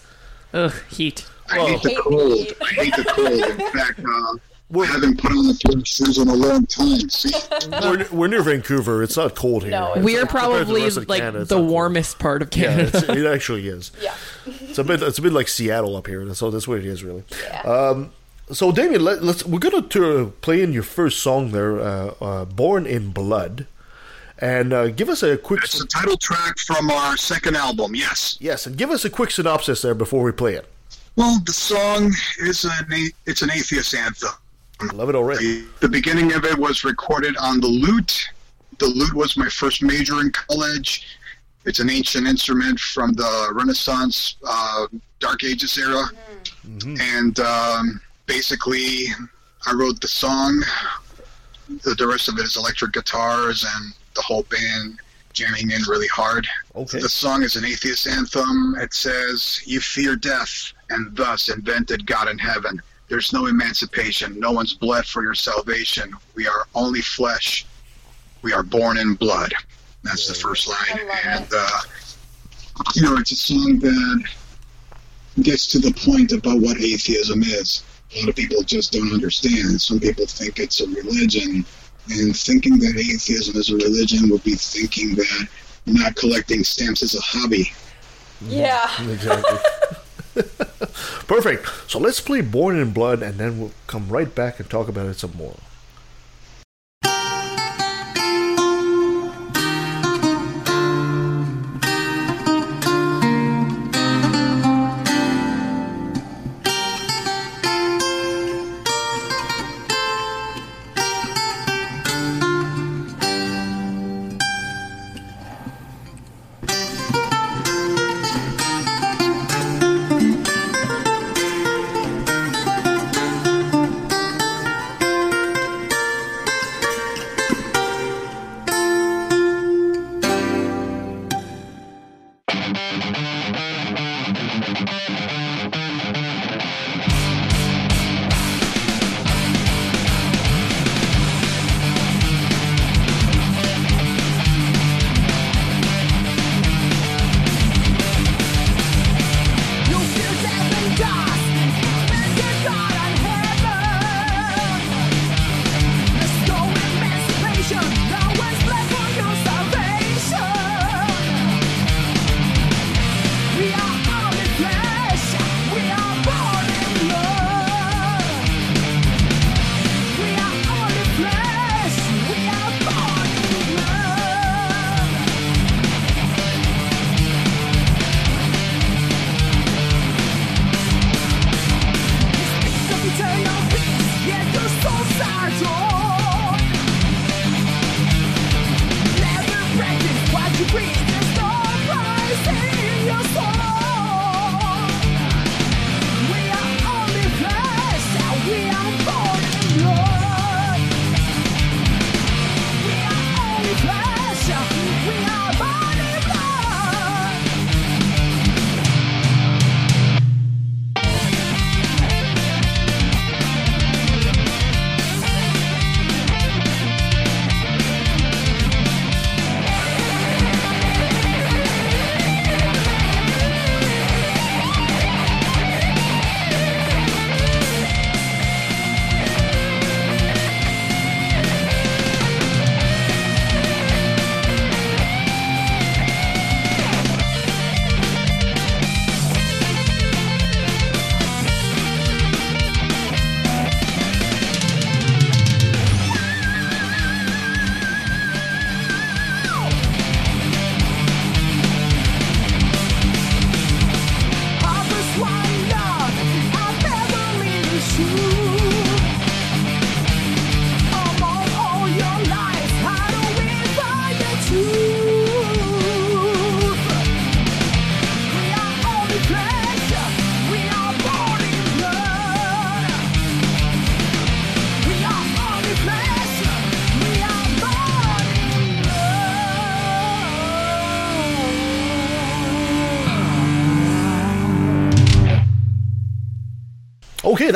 Ugh, 0.54 0.74
heat. 0.90 1.26
I 1.50 1.60
hate 1.60 1.82
the 1.84 1.90
Hate 1.90 1.96
the 1.98 2.02
cold. 2.02 2.38
heat. 2.38 2.54
I 2.62 2.66
hate 2.74 2.96
the 2.96 3.04
cold. 3.06 3.32
In 3.32 3.72
fact, 3.78 4.00
uh, 4.00 4.38
I 4.80 4.86
haven't 4.86 5.20
put 5.22 5.32
on 5.32 5.46
the 5.48 5.60
pair 5.64 5.78
of 5.78 5.88
shoes 5.88 6.18
in 6.18 6.28
a 6.28 6.34
long 6.34 6.66
time. 6.66 7.08
See, 7.10 7.32
we're, 7.70 8.08
we're 8.12 8.28
near 8.28 8.42
Vancouver. 8.42 9.04
It's 9.04 9.16
not 9.16 9.36
cold 9.36 9.62
here. 9.64 9.72
No, 9.72 9.94
It's 9.94 10.04
We 10.04 10.18
are 10.18 10.22
like- 10.22 10.30
compared 10.30 10.68
the 10.68 10.74
probably 10.74 10.90
like 10.90 11.20
Canada, 11.22 11.46
the 11.46 11.56
not 11.56 11.62
cold. 11.62 11.70
warmest 11.70 12.20
part 12.20 12.42
of 12.42 12.50
Canada. 12.50 12.90
it's, 12.98 13.04
it 13.10 13.26
actually 13.28 13.68
is. 13.68 13.92
Yeah. 14.02 14.16
It's 14.48 14.78
a 14.80 14.84
bit. 14.84 15.02
It's 15.04 15.20
a 15.20 15.22
bit 15.22 15.34
like 15.34 15.48
Seattle 15.48 15.96
up 15.96 16.08
here. 16.08 16.34
So 16.34 16.50
that's 16.52 16.68
what 16.68 16.80
it 16.80 16.86
is, 16.86 17.04
really. 17.04 17.24
Um, 17.64 18.12
so 18.52 18.72
Damien, 18.72 19.04
let, 19.04 19.24
let's 19.24 19.46
we're 19.46 19.60
gonna 19.60 19.82
to 19.82 20.34
play 20.42 20.62
in 20.62 20.74
your 20.74 20.84
first 20.84 21.20
song 21.20 21.52
there, 21.52 21.80
uh, 21.80 22.14
uh, 22.22 22.46
"Born 22.46 22.86
in 22.86 23.12
Blood," 23.12 23.68
and 24.38 24.74
uh, 24.74 24.90
give 24.90 25.10
us 25.10 25.24
a 25.24 25.38
quick. 25.38 25.64
it's 25.64 25.80
the 25.80 25.88
title 25.88 26.18
track 26.18 26.58
from 26.60 26.92
our 26.92 27.18
second 27.18 27.56
album. 27.56 27.96
Yes. 27.96 28.38
Yes, 28.40 28.66
and 28.68 28.78
give 28.78 28.92
us 28.92 29.06
a 29.06 29.10
quick 29.10 29.32
synopsis 29.32 29.82
there 29.82 29.96
before 29.96 30.24
we 30.24 30.32
play 30.32 30.54
it. 30.54 30.68
Well, 31.16 31.40
the 31.46 31.54
song 31.54 32.14
is 32.40 32.66
an 32.66 33.10
it's 33.26 33.42
an 33.42 33.50
atheist 33.52 33.94
anthem. 33.96 34.32
Love 34.94 35.10
it 35.10 35.16
already. 35.16 35.66
The 35.80 35.90
beginning 35.90 36.34
of 36.34 36.44
it 36.44 36.58
was 36.58 36.84
recorded 36.84 37.38
on 37.38 37.62
the 37.62 37.68
lute. 37.68 38.30
The 38.80 38.88
lute 38.88 39.14
was 39.14 39.38
my 39.38 39.48
first 39.48 39.82
major 39.82 40.20
in 40.20 40.32
college. 40.32 41.18
It's 41.64 41.80
an 41.80 41.90
ancient 41.90 42.28
instrument 42.28 42.80
from 42.80 43.14
the 43.14 43.52
Renaissance, 43.54 44.36
uh, 44.46 44.88
Dark 45.20 45.44
Ages 45.44 45.78
era. 45.78 46.04
And 47.00 47.40
um, 47.40 48.02
basically, 48.26 49.08
I 49.66 49.74
wrote 49.74 50.02
the 50.02 50.08
song. 50.08 50.64
The, 51.84 51.96
the 51.96 52.08
rest 52.08 52.28
of 52.28 52.38
it 52.38 52.44
is 52.44 52.58
electric 52.58 52.94
guitars 52.94 53.66
and 53.76 53.94
the 54.16 54.22
whole 54.22 54.44
band 54.44 55.00
jamming 55.34 55.72
in 55.72 55.82
really 55.88 56.08
hard. 56.08 56.48
Okay. 56.76 57.00
The 57.00 57.10
song 57.10 57.44
is 57.44 57.56
an 57.56 57.66
atheist 57.66 58.08
anthem. 58.08 58.76
It 58.80 58.94
says, 58.94 59.62
You 59.66 59.80
fear 59.80 60.16
death, 60.16 60.74
and 60.90 61.16
thus 61.16 61.50
invented 61.50 62.06
God 62.08 62.30
in 62.30 62.38
heaven. 62.38 62.82
There's 63.08 63.34
no 63.34 63.46
emancipation. 63.46 64.40
No 64.40 64.52
one's 64.52 64.74
bled 64.74 65.06
for 65.06 65.22
your 65.24 65.36
salvation. 65.36 66.12
We 66.34 66.48
are 66.48 66.66
only 66.74 67.02
flesh. 67.02 67.66
We 68.42 68.54
are 68.54 68.64
born 68.64 68.98
in 68.98 69.16
blood. 69.16 69.54
That's 70.04 70.28
the 70.28 70.34
first 70.34 70.68
line. 70.68 71.10
I 71.12 71.20
And, 71.26 71.48
uh, 71.56 71.82
you 72.96 73.04
know, 73.04 73.18
it's 73.18 73.32
a 73.32 73.36
song 73.36 73.80
that 73.80 74.24
gets 75.42 75.68
to 75.68 75.80
the 75.80 75.92
point 75.94 76.32
about 76.32 76.62
what 76.62 76.78
atheism 76.78 77.44
is. 77.44 77.84
A 78.14 78.20
lot 78.20 78.30
of 78.30 78.36
people 78.36 78.62
just 78.64 78.92
don't 78.92 79.14
understand. 79.14 79.82
Some 79.82 80.00
people 80.00 80.26
think 80.26 80.60
it's 80.60 80.80
a 80.82 80.88
religion, 80.88 81.66
and 82.10 82.36
thinking 82.36 82.80
that 82.80 82.98
atheism 82.98 83.56
is 83.56 83.70
a 83.70 83.76
religion 83.76 84.30
would 84.30 84.44
be 84.44 84.56
thinking 84.56 85.16
that 85.16 85.48
not 85.86 86.16
collecting 86.16 86.64
stamps 86.64 87.02
is 87.02 87.16
a 87.16 87.22
hobby. 87.22 87.72
Yeah. 88.48 88.90
Exactly. 89.10 89.60
Perfect. 91.28 91.68
So 91.88 91.98
let's 91.98 92.20
play 92.20 92.42
"Born 92.42 92.78
in 92.78 92.92
Blood," 92.92 93.24
and 93.24 93.38
then 93.38 93.60
we'll 93.60 93.72
come 93.88 94.10
right 94.10 94.34
back 94.34 94.60
and 94.60 94.70
talk 94.70 94.90
about 94.90 95.08
it 95.08 95.16
some 95.16 95.36
more. 95.36 95.56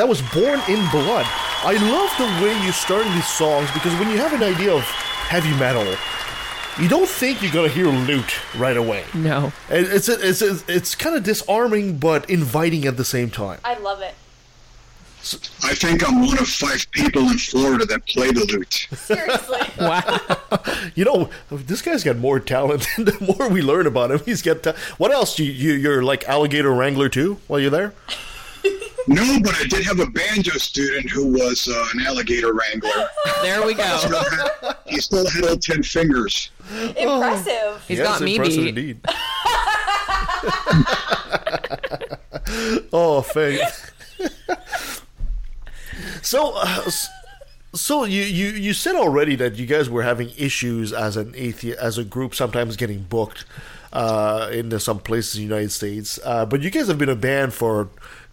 That 0.00 0.08
was 0.08 0.22
Born 0.22 0.58
in 0.66 0.80
Blood. 0.88 1.26
I 1.62 1.74
love 1.74 2.10
the 2.16 2.42
way 2.42 2.58
you 2.64 2.72
start 2.72 3.04
these 3.12 3.28
songs 3.28 3.70
because 3.72 3.92
when 4.00 4.08
you 4.08 4.16
have 4.16 4.32
an 4.32 4.42
idea 4.42 4.72
of 4.72 4.80
heavy 4.80 5.54
metal, 5.58 5.84
you 6.82 6.88
don't 6.88 7.06
think 7.06 7.42
you're 7.42 7.52
gonna 7.52 7.68
hear 7.68 7.86
lute 7.88 8.40
right 8.56 8.78
away. 8.78 9.04
No. 9.12 9.52
It's 9.68 10.08
it's 10.08 10.40
it's, 10.40 10.64
it's 10.66 10.94
kind 10.94 11.16
of 11.16 11.22
disarming 11.22 11.98
but 11.98 12.30
inviting 12.30 12.86
at 12.86 12.96
the 12.96 13.04
same 13.04 13.28
time. 13.28 13.60
I 13.62 13.78
love 13.78 14.00
it. 14.00 14.14
I 15.62 15.74
think 15.74 16.08
I'm 16.08 16.24
one 16.26 16.38
of 16.38 16.48
five 16.48 16.90
people 16.92 17.28
in 17.28 17.36
Florida 17.36 17.84
that 17.84 18.06
play 18.06 18.30
the 18.30 18.46
lute. 18.46 18.88
Seriously. 18.94 19.60
Wow. 19.78 20.38
You 20.94 21.04
know, 21.04 21.30
this 21.50 21.82
guy's 21.82 22.04
got 22.04 22.16
more 22.16 22.40
talent. 22.40 22.88
the 22.96 23.14
more 23.20 23.50
we 23.50 23.60
learn 23.60 23.86
about 23.86 24.10
him, 24.12 24.20
he's 24.24 24.40
got. 24.40 24.62
Ta- 24.62 24.76
what 24.96 25.10
else? 25.10 25.38
You, 25.38 25.44
you 25.44 25.74
you're 25.74 26.02
like 26.02 26.26
alligator 26.26 26.72
wrangler 26.72 27.10
too 27.10 27.38
while 27.48 27.60
you're 27.60 27.70
there. 27.70 27.92
No, 29.08 29.38
but 29.42 29.54
I 29.56 29.64
did 29.64 29.84
have 29.84 29.98
a 30.00 30.06
banjo 30.06 30.52
student 30.58 31.10
who 31.10 31.26
was 31.32 31.66
uh, 31.68 31.86
an 31.94 32.06
alligator 32.06 32.52
wrangler. 32.52 33.08
There 33.42 33.64
we 33.66 33.74
go. 33.74 33.96
Still 33.98 34.22
had- 34.24 34.76
he 34.86 35.00
still 35.00 35.28
had 35.28 35.44
all 35.44 35.56
ten 35.56 35.82
fingers. 35.82 36.50
Impressive. 36.96 37.82
He's 37.88 37.98
Yes, 37.98 38.06
got 38.06 38.20
me 38.20 38.36
impressive 38.36 38.64
beat. 38.64 38.68
indeed. 38.68 39.00
oh, 42.92 43.22
faith. 43.22 43.90
so, 46.22 46.52
uh, 46.56 46.90
so 47.74 48.04
you, 48.04 48.22
you 48.22 48.48
you 48.50 48.72
said 48.74 48.96
already 48.96 49.36
that 49.36 49.56
you 49.56 49.66
guys 49.66 49.88
were 49.88 50.02
having 50.02 50.30
issues 50.36 50.92
as 50.92 51.16
an 51.16 51.32
atheist 51.36 51.78
as 51.78 51.98
a 51.98 52.04
group, 52.04 52.34
sometimes 52.34 52.76
getting 52.76 53.02
booked 53.04 53.44
uh, 53.92 54.48
into 54.52 54.78
some 54.80 54.98
places 54.98 55.36
in 55.36 55.40
the 55.40 55.44
United 55.54 55.70
States. 55.72 56.18
Uh, 56.24 56.44
but 56.46 56.60
you 56.62 56.70
guys 56.70 56.88
have 56.88 56.98
been 56.98 57.08
a 57.08 57.16
band 57.16 57.54
for. 57.54 57.88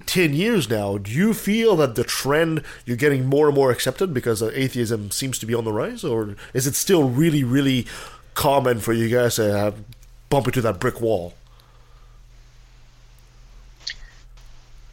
10 0.08 0.34
years 0.34 0.70
now, 0.70 0.97
do 0.97 1.12
you 1.12 1.34
feel 1.34 1.76
that 1.76 1.95
the 1.95 2.03
trend 2.03 2.64
you're 2.86 2.97
getting 2.97 3.26
more 3.26 3.47
and 3.47 3.55
more 3.55 3.72
accepted 3.72 4.14
because 4.14 4.41
uh, 4.41 4.51
atheism 4.53 5.12
seems 5.12 5.38
to 5.39 5.45
be 5.45 5.53
on 5.53 5.66
the 5.66 5.74
rise, 5.74 6.03
or 6.03 6.36
is 6.53 6.66
it 6.66 6.76
still 6.76 7.10
really, 7.10 7.43
really 7.43 7.86
common 8.34 8.80
for 8.80 8.93
you 8.93 9.10
guys 9.10 9.36
to 9.36 9.58
have 9.58 9.76
bump 10.30 10.47
into 10.47 10.62
that 10.62 10.80
brick 10.80 11.01
wall? 11.01 11.34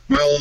Well, 0.08 0.38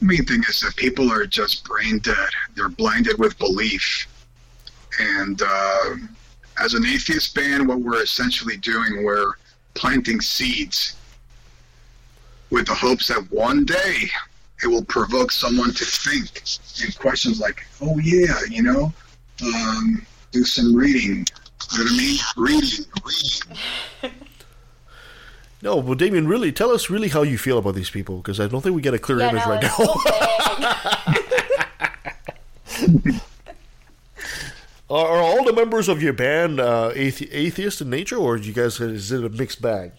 main 0.00 0.24
thing 0.24 0.42
is 0.48 0.60
that 0.60 0.76
people 0.76 1.10
are 1.10 1.26
just 1.26 1.64
brain 1.64 1.98
dead. 2.00 2.28
They're 2.54 2.68
blinded 2.68 3.18
with 3.18 3.38
belief. 3.38 4.06
And 5.00 5.40
uh, 5.42 5.94
as 6.60 6.74
an 6.74 6.84
atheist 6.84 7.34
band, 7.34 7.66
what 7.66 7.80
we're 7.80 8.02
essentially 8.02 8.56
doing, 8.56 9.04
we're 9.04 9.32
planting 9.74 10.20
seeds 10.20 10.96
with 12.54 12.66
the 12.66 12.74
hopes 12.74 13.08
that 13.08 13.20
one 13.32 13.64
day 13.64 14.08
it 14.62 14.68
will 14.68 14.84
provoke 14.84 15.32
someone 15.32 15.72
to 15.72 15.84
think 15.84 16.28
and 16.84 16.96
questions 17.00 17.40
like, 17.40 17.66
oh, 17.82 17.98
yeah, 17.98 18.32
you 18.48 18.62
know, 18.62 18.92
um, 19.44 20.06
do 20.30 20.44
some 20.44 20.72
reading. 20.72 21.26
You 21.72 21.78
know 21.78 21.84
what 21.84 21.92
I 21.92 21.96
mean? 21.96 22.18
Reading, 22.36 22.84
reading. 23.04 24.28
No, 25.62 25.76
well, 25.76 25.96
Damien, 25.96 26.28
really, 26.28 26.52
tell 26.52 26.70
us 26.70 26.88
really 26.88 27.08
how 27.08 27.22
you 27.22 27.38
feel 27.38 27.58
about 27.58 27.74
these 27.74 27.90
people 27.90 28.18
because 28.18 28.38
I 28.38 28.46
don't 28.46 28.60
think 28.60 28.76
we 28.76 28.82
get 28.82 28.94
a 28.94 29.00
clear 29.00 29.18
Yeah, 29.18 29.30
image 29.30 29.46
no, 29.46 29.50
right 29.50 29.62
now. 29.62 29.76
are, 34.94 35.08
are 35.08 35.22
all 35.22 35.42
the 35.44 35.52
members 35.52 35.88
of 35.88 36.00
your 36.02 36.12
band 36.12 36.60
uh, 36.60 36.92
athe- 36.94 37.28
atheist 37.32 37.80
in 37.80 37.90
nature, 37.90 38.16
or 38.16 38.36
you 38.36 38.52
guys 38.52 38.78
is 38.78 39.10
it 39.10 39.24
a 39.24 39.28
mixed 39.28 39.60
bag? 39.60 39.90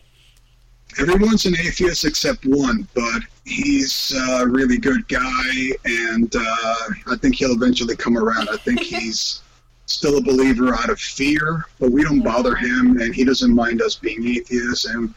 Everyone's 1.00 1.46
an 1.46 1.56
atheist 1.60 2.06
except 2.06 2.46
one, 2.46 2.88
but 2.94 3.22
he's 3.46 4.14
a 4.40 4.48
really 4.48 4.78
good 4.78 5.08
guy, 5.08 5.72
and 5.86 6.34
uh, 6.36 6.76
I 7.08 7.16
think 7.20 7.36
he'll 7.36 7.54
eventually 7.54 7.96
come 7.96 8.18
around. 8.18 8.50
I 8.50 8.58
think 8.58 8.80
he's 8.94 9.42
still 9.86 10.18
a 10.18 10.22
believer 10.22 10.74
out 10.74 10.90
of 10.90 11.00
fear, 11.00 11.66
but 11.80 11.92
we 11.92 12.04
don't 12.04 12.22
bother 12.24 12.56
him, 12.56 13.00
and 13.02 13.14
he 13.14 13.24
doesn't 13.24 13.54
mind 13.54 13.82
us 13.82 13.96
being 13.96 14.26
atheists, 14.28 14.86
and 14.86 15.14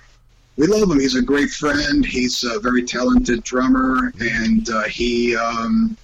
we 0.57 0.67
love 0.67 0.91
him. 0.91 1.01
He's 1.01 1.15
a 1.15 1.23
great 1.23 1.51
friend. 1.51 2.05
He's 2.05 2.43
a 2.45 2.59
very 2.61 2.83
talented 2.83 3.45
drummer, 3.45 4.13
and 4.21 4.69
uh, 4.69 4.85
he, 4.85 5.37
um, 5.37 5.97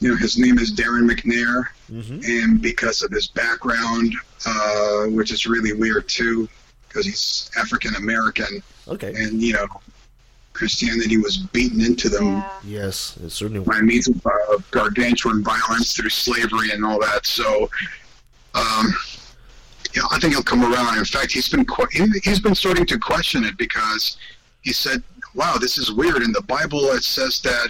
you 0.00 0.08
know, 0.08 0.16
his 0.16 0.38
name 0.38 0.58
is 0.58 0.72
Darren 0.72 1.08
McNair, 1.08 1.66
and 2.24 2.60
because 2.62 3.02
of 3.02 3.10
his 3.12 3.28
background, 3.28 4.14
uh, 4.46 5.04
which 5.08 5.30
is 5.30 5.46
really 5.46 5.74
weird 5.74 6.08
too, 6.08 6.48
because 6.92 7.06
he's 7.06 7.50
African 7.56 7.94
American, 7.96 8.62
Okay. 8.88 9.12
and 9.14 9.40
you 9.40 9.52
know, 9.54 9.66
Christianity 10.52 11.16
was 11.16 11.38
beaten 11.38 11.80
into 11.80 12.08
them 12.08 12.26
Yeah. 12.26 12.50
Yes, 12.64 13.16
it 13.24 13.30
certainly. 13.30 13.64
by 13.64 13.80
means 13.80 14.08
of 14.08 14.24
uh, 14.26 14.58
gargantuan 14.70 15.42
violence 15.42 15.94
through 15.96 16.10
slavery 16.10 16.70
and 16.72 16.84
all 16.84 17.00
that. 17.00 17.24
So, 17.26 17.70
um, 18.54 18.94
yeah, 19.94 20.02
I 20.10 20.18
think 20.18 20.34
he'll 20.34 20.42
come 20.42 20.62
around. 20.62 20.98
In 20.98 21.04
fact, 21.04 21.32
he's 21.32 21.48
been 21.48 21.64
que- 21.64 21.86
he- 21.90 22.20
he's 22.22 22.40
been 22.40 22.54
starting 22.54 22.86
to 22.86 22.98
question 22.98 23.44
it 23.44 23.56
because 23.56 24.16
he 24.62 24.72
said, 24.72 25.02
"Wow, 25.34 25.56
this 25.58 25.78
is 25.78 25.90
weird. 25.90 26.22
In 26.22 26.32
the 26.32 26.42
Bible, 26.42 26.90
it 26.92 27.04
says 27.04 27.40
that." 27.42 27.68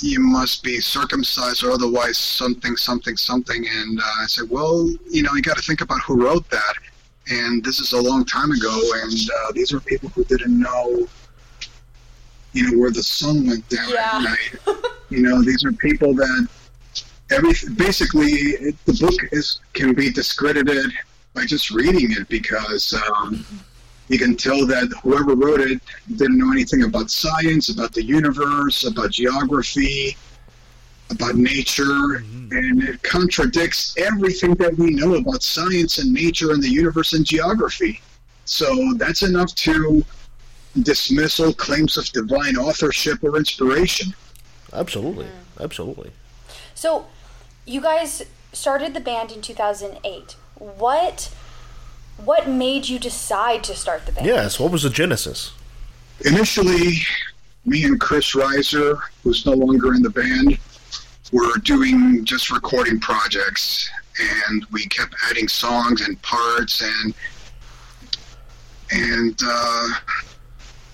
You 0.00 0.18
must 0.18 0.62
be 0.62 0.80
circumcised 0.80 1.62
or 1.62 1.70
otherwise 1.70 2.16
something, 2.16 2.74
something, 2.74 3.18
something. 3.18 3.68
And 3.68 4.00
uh, 4.00 4.22
I 4.22 4.24
said, 4.28 4.48
well, 4.48 4.88
you 5.10 5.22
know, 5.22 5.34
you 5.34 5.42
got 5.42 5.58
to 5.58 5.62
think 5.62 5.82
about 5.82 6.00
who 6.00 6.24
wrote 6.24 6.48
that. 6.48 6.74
And 7.30 7.64
this 7.64 7.80
is 7.80 7.92
a 7.92 8.00
long 8.00 8.24
time 8.24 8.50
ago. 8.50 8.80
And 9.02 9.12
uh, 9.12 9.52
these 9.52 9.72
are 9.72 9.80
people 9.80 10.08
who 10.10 10.24
didn't 10.24 10.58
know, 10.58 11.08
you 12.52 12.70
know, 12.70 12.78
where 12.78 12.90
the 12.90 13.02
sun 13.02 13.46
went 13.46 13.68
down 13.68 13.88
Yeah. 13.90 14.10
at 14.14 14.22
night. 14.22 14.76
You 15.10 15.20
know, 15.20 15.42
these 15.42 15.64
are 15.64 15.72
people 15.72 16.14
that 16.14 16.48
every 17.30 17.52
basically 17.76 18.30
it, 18.32 18.84
the 18.84 18.94
book 18.94 19.14
is 19.32 19.60
can 19.72 19.94
be 19.94 20.10
discredited 20.10 20.90
by 21.34 21.44
just 21.46 21.70
reading 21.70 22.12
it 22.12 22.28
because 22.28 22.94
um, 23.16 23.44
you 24.08 24.18
can 24.18 24.36
tell 24.36 24.66
that 24.66 24.92
whoever 25.02 25.34
wrote 25.34 25.60
it 25.60 25.80
didn't 26.16 26.36
know 26.38 26.52
anything 26.52 26.84
about 26.84 27.10
science, 27.10 27.70
about 27.70 27.92
the 27.92 28.04
universe, 28.04 28.84
about 28.84 29.10
geography, 29.10 30.16
about 31.10 31.34
nature, 31.34 31.84
mm-hmm. 31.84 32.56
and 32.56 32.82
it 32.82 33.02
contradicts 33.02 33.94
everything 33.98 34.54
that 34.54 34.76
we 34.76 34.90
know 34.90 35.14
about 35.14 35.42
science 35.42 35.98
and 35.98 36.12
nature 36.12 36.52
and 36.52 36.62
the 36.62 36.68
universe 36.68 37.12
and 37.12 37.24
geography. 37.24 38.00
So 38.44 38.94
that's 38.94 39.22
enough 39.22 39.54
to 39.56 40.04
dismiss 40.82 41.40
all 41.40 41.52
claims 41.52 41.96
of 41.96 42.06
divine 42.12 42.56
authorship 42.56 43.22
or 43.22 43.36
inspiration. 43.36 44.14
Absolutely, 44.72 45.26
absolutely. 45.60 46.10
So, 46.74 47.06
you 47.66 47.80
guys 47.80 48.24
started 48.52 48.92
the 48.92 49.00
band 49.00 49.30
in 49.30 49.40
2008. 49.40 50.36
What 50.56 51.34
what 52.16 52.48
made 52.48 52.88
you 52.88 52.98
decide 52.98 53.64
to 53.64 53.74
start 53.74 54.06
the 54.06 54.12
band? 54.12 54.26
Yes. 54.26 54.60
What 54.60 54.70
was 54.70 54.84
the 54.84 54.90
genesis? 54.90 55.52
initially, 56.20 56.98
me 57.64 57.84
and 57.84 58.00
Chris 58.00 58.32
Reiser, 58.34 58.98
who's 59.22 59.46
no 59.46 59.52
longer 59.52 59.94
in 59.94 60.02
the 60.02 60.10
band, 60.10 60.58
were 61.34 61.58
doing 61.58 62.24
just 62.24 62.50
recording 62.50 63.00
projects, 63.00 63.90
and 64.20 64.64
we 64.70 64.86
kept 64.86 65.16
adding 65.28 65.48
songs 65.48 66.06
and 66.06 66.20
parts, 66.22 66.80
and 66.80 67.12
and 68.92 69.36
uh, 69.44 69.88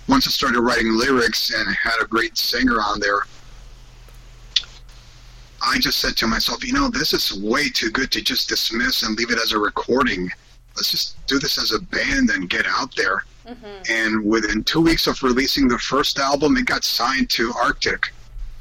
once 0.08 0.26
I 0.26 0.30
started 0.30 0.62
writing 0.62 0.96
lyrics 0.96 1.52
and 1.52 1.68
had 1.76 2.00
a 2.00 2.06
great 2.06 2.38
singer 2.38 2.80
on 2.80 3.00
there, 3.00 3.20
I 5.62 5.78
just 5.78 5.98
said 5.98 6.16
to 6.18 6.26
myself, 6.26 6.64
you 6.64 6.72
know, 6.72 6.88
this 6.88 7.12
is 7.12 7.38
way 7.42 7.68
too 7.68 7.90
good 7.90 8.10
to 8.12 8.22
just 8.22 8.48
dismiss 8.48 9.02
and 9.02 9.18
leave 9.18 9.30
it 9.30 9.38
as 9.38 9.52
a 9.52 9.58
recording. 9.58 10.30
Let's 10.74 10.90
just 10.90 11.26
do 11.26 11.38
this 11.38 11.58
as 11.58 11.72
a 11.72 11.80
band 11.80 12.30
and 12.30 12.48
get 12.48 12.64
out 12.66 12.96
there. 12.96 13.24
And 13.90 14.24
within 14.24 14.64
two 14.64 14.80
weeks 14.80 15.06
of 15.06 15.22
releasing 15.22 15.68
the 15.68 15.78
first 15.78 16.18
album, 16.18 16.56
it 16.56 16.64
got 16.64 16.84
signed 16.84 17.28
to 17.30 17.52
Arctic 17.52 18.10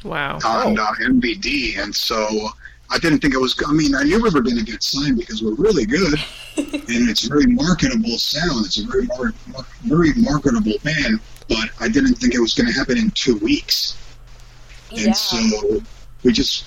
Wow. 0.04 0.40
on 0.46 0.80
uh, 0.80 0.86
MVD. 1.02 1.78
And 1.78 1.96
so 1.96 2.50
I 2.90 2.98
didn't 3.00 3.20
think 3.20 3.34
it 3.34 3.40
was, 3.40 3.56
I 3.68 3.72
mean, 3.72 3.96
I 3.96 4.04
knew 4.04 4.22
we 4.22 4.30
were 4.30 4.42
going 4.42 4.58
to 4.58 4.64
get 4.64 4.82
signed 4.84 5.18
because 5.18 5.44
we're 5.44 5.56
really 5.56 5.86
good. 5.86 6.14
and 6.58 7.10
it's 7.10 7.26
a 7.26 7.30
very 7.30 7.48
marketable 7.48 8.18
sound. 8.18 8.66
It's 8.66 8.80
a 8.80 8.88
very, 8.88 9.06
mar- 9.06 9.34
mar- 9.54 9.66
very 9.84 10.14
marketable 10.16 10.74
band. 10.84 11.20
But 11.48 11.70
I 11.80 11.88
didn't 11.88 12.16
think 12.16 12.36
it 12.36 12.40
was 12.40 12.54
going 12.54 12.68
to 12.68 12.74
happen 12.74 12.98
in 12.98 13.12
two 13.12 13.38
weeks. 13.38 13.98
Yeah. 14.92 15.08
And 15.08 15.18
so 15.18 15.82
we 16.24 16.32
just 16.32 16.66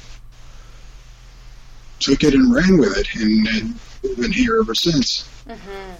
took 2.01 2.25
it 2.25 2.35
and 2.35 2.53
ran 2.55 2.79
with 2.79 2.97
it. 2.97 3.07
And, 3.15 3.47
and 3.49 3.81
we've 4.03 4.17
been 4.17 4.33
here 4.33 4.61
ever 4.61 4.75
since. 4.75 5.29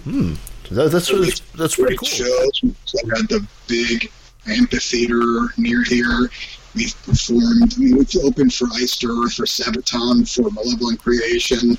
Hmm. 0.03 0.33
That, 0.71 0.91
that's 0.91 1.09
that's, 1.09 1.39
that's 1.51 1.75
pretty 1.75 1.95
great 1.95 1.99
cool. 1.99 2.07
shows. 2.07 2.61
We 2.63 3.09
had 3.09 3.27
the 3.29 3.45
big 3.67 4.11
amphitheater 4.47 5.49
near 5.57 5.83
here. 5.83 6.29
We've 6.75 6.95
performed. 7.05 7.73
I 7.75 7.79
mean, 7.79 7.97
we've 7.97 8.15
opened 8.23 8.53
for 8.53 8.65
Earth, 8.65 9.33
for 9.33 9.45
Sabaton, 9.45 10.27
for 10.33 10.49
Malevolent 10.51 10.99
Creation, 11.01 11.77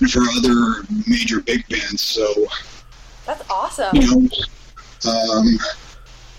and 0.00 0.10
for 0.10 0.22
other 0.36 0.86
major 1.06 1.40
big 1.40 1.66
bands. 1.68 2.00
So 2.02 2.46
That's 3.26 3.48
awesome. 3.50 3.96
you 3.96 4.02
know, 4.02 4.28
um, 5.10 5.58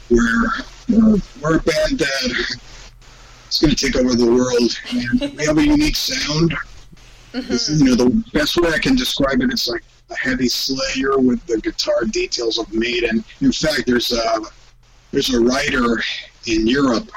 We're 0.09 0.49
we're, 0.89 1.15
we're 1.41 1.57
a 1.57 1.61
band 1.61 1.99
that 1.99 2.57
is 3.49 3.59
going 3.59 3.73
to 3.73 3.85
take 3.85 3.95
over 3.95 4.13
the 4.15 4.25
world, 4.25 4.77
and 4.91 5.37
we 5.37 5.45
have 5.45 5.57
a 5.57 5.65
unique 5.65 5.95
sound. 5.95 6.53
It's, 7.33 7.69
you 7.69 7.85
know, 7.85 7.95
the 7.95 8.23
best 8.33 8.57
way 8.57 8.69
I 8.71 8.77
can 8.77 8.95
describe 8.95 9.41
it 9.41 9.53
is 9.53 9.69
like 9.69 9.83
a 10.09 10.15
heavy 10.17 10.49
Slayer 10.49 11.17
with 11.17 11.45
the 11.47 11.61
guitar 11.61 12.03
details 12.09 12.57
of 12.59 12.71
Maiden. 12.73 13.23
In 13.39 13.51
fact, 13.53 13.83
there's 13.87 14.11
a 14.11 14.41
there's 15.11 15.33
a 15.33 15.39
writer 15.39 16.01
in 16.47 16.67
Europe, 16.67 17.09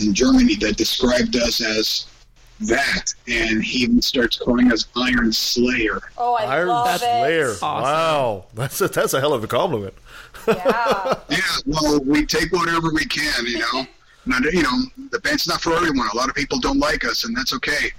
in 0.00 0.14
Germany, 0.14 0.54
that 0.56 0.76
described 0.76 1.36
us 1.36 1.60
as 1.60 2.06
that, 2.68 3.12
and 3.26 3.62
he 3.62 3.80
even 3.84 4.00
starts 4.00 4.38
calling 4.38 4.70
us 4.72 4.86
Iron 4.96 5.32
Slayer. 5.32 6.00
Oh, 6.16 6.34
I 6.34 6.44
Iron 6.44 6.68
love 6.68 7.00
Slayer. 7.00 7.50
it. 7.52 7.62
Wow, 7.62 8.44
that's 8.54 8.80
a, 8.80 8.88
that's 8.88 9.14
a 9.14 9.20
hell 9.20 9.32
of 9.34 9.42
a 9.44 9.48
compliment. 9.48 9.94
Yeah. 10.48 11.14
Yeah, 11.30 11.38
well, 11.66 11.98
we 12.00 12.26
take 12.26 12.52
whatever 12.52 12.90
we 12.92 13.04
can, 13.06 13.46
you 13.46 13.58
know. 13.58 13.86
Not, 14.26 14.44
you 14.52 14.62
know, 14.62 14.70
the 15.10 15.18
band's 15.20 15.48
not 15.48 15.60
for 15.60 15.72
everyone. 15.72 16.06
A 16.12 16.16
lot 16.16 16.28
of 16.28 16.36
people 16.36 16.60
don't 16.60 16.78
like 16.78 17.04
us, 17.04 17.24
and 17.24 17.36
that's 17.36 17.52
okay. 17.54 17.90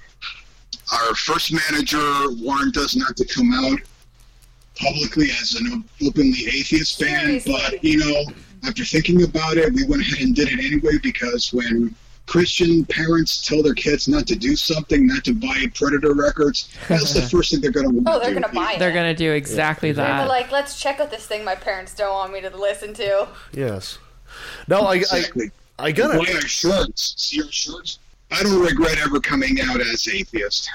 Our 0.93 1.15
first 1.15 1.51
manager 1.51 1.99
warned 2.41 2.77
us 2.77 2.95
not 2.95 3.17
to 3.17 3.25
come 3.25 3.51
out 3.53 3.79
publicly 4.79 5.29
as 5.41 5.55
an 5.55 5.83
openly 6.05 6.45
atheist 6.47 6.97
band, 6.99 7.41
Seriously. 7.41 7.53
but 7.71 7.83
you 7.83 7.97
know, 7.97 8.23
after 8.65 8.83
thinking 8.85 9.23
about 9.23 9.57
it, 9.57 9.73
we 9.73 9.83
went 9.85 10.01
ahead 10.01 10.19
and 10.21 10.35
did 10.35 10.49
it 10.49 10.59
anyway 10.65 10.97
because 11.01 11.51
when 11.53 11.93
Christian 12.25 12.85
parents 12.85 13.45
tell 13.45 13.61
their 13.61 13.73
kids 13.73 14.07
not 14.07 14.25
to 14.27 14.35
do 14.35 14.55
something, 14.55 15.05
not 15.07 15.23
to 15.25 15.33
buy 15.33 15.65
Predator 15.75 16.13
records, 16.13 16.69
that's 16.87 17.13
the 17.13 17.21
first 17.31 17.51
thing 17.51 17.59
they're 17.61 17.71
going 17.71 17.89
to 17.89 17.93
want 17.95 18.07
Oh, 18.07 18.13
to 18.13 18.19
they're 18.25 18.33
do. 18.35 18.39
gonna 18.41 18.53
buy 18.53 18.73
it. 18.73 18.79
They're 18.79 18.93
gonna 18.93 19.13
do 19.15 19.31
exactly 19.33 19.91
They're 19.91 20.05
that. 20.05 20.27
like, 20.29 20.51
let's 20.51 20.79
check 20.79 20.99
out 20.99 21.11
this 21.11 21.25
thing 21.25 21.43
my 21.43 21.55
parents 21.55 21.93
don't 21.93 22.13
want 22.13 22.31
me 22.31 22.39
to 22.41 22.55
listen 22.55 22.93
to. 22.95 23.27
Yes. 23.51 23.97
Now 24.67 24.81
I, 24.83 24.95
Exactly. 24.95 25.51
I 25.77 25.85
I 25.87 25.91
gotta 25.91 26.17
Why 26.19 26.31
our 26.33 26.41
shirts? 26.41 27.13
See 27.17 27.41
our 27.41 27.51
shirts? 27.51 27.99
I 28.31 28.41
don't 28.43 28.63
regret 28.63 28.97
ever 28.99 29.19
coming 29.19 29.59
out 29.61 29.81
as 29.81 30.07
atheist. 30.07 30.69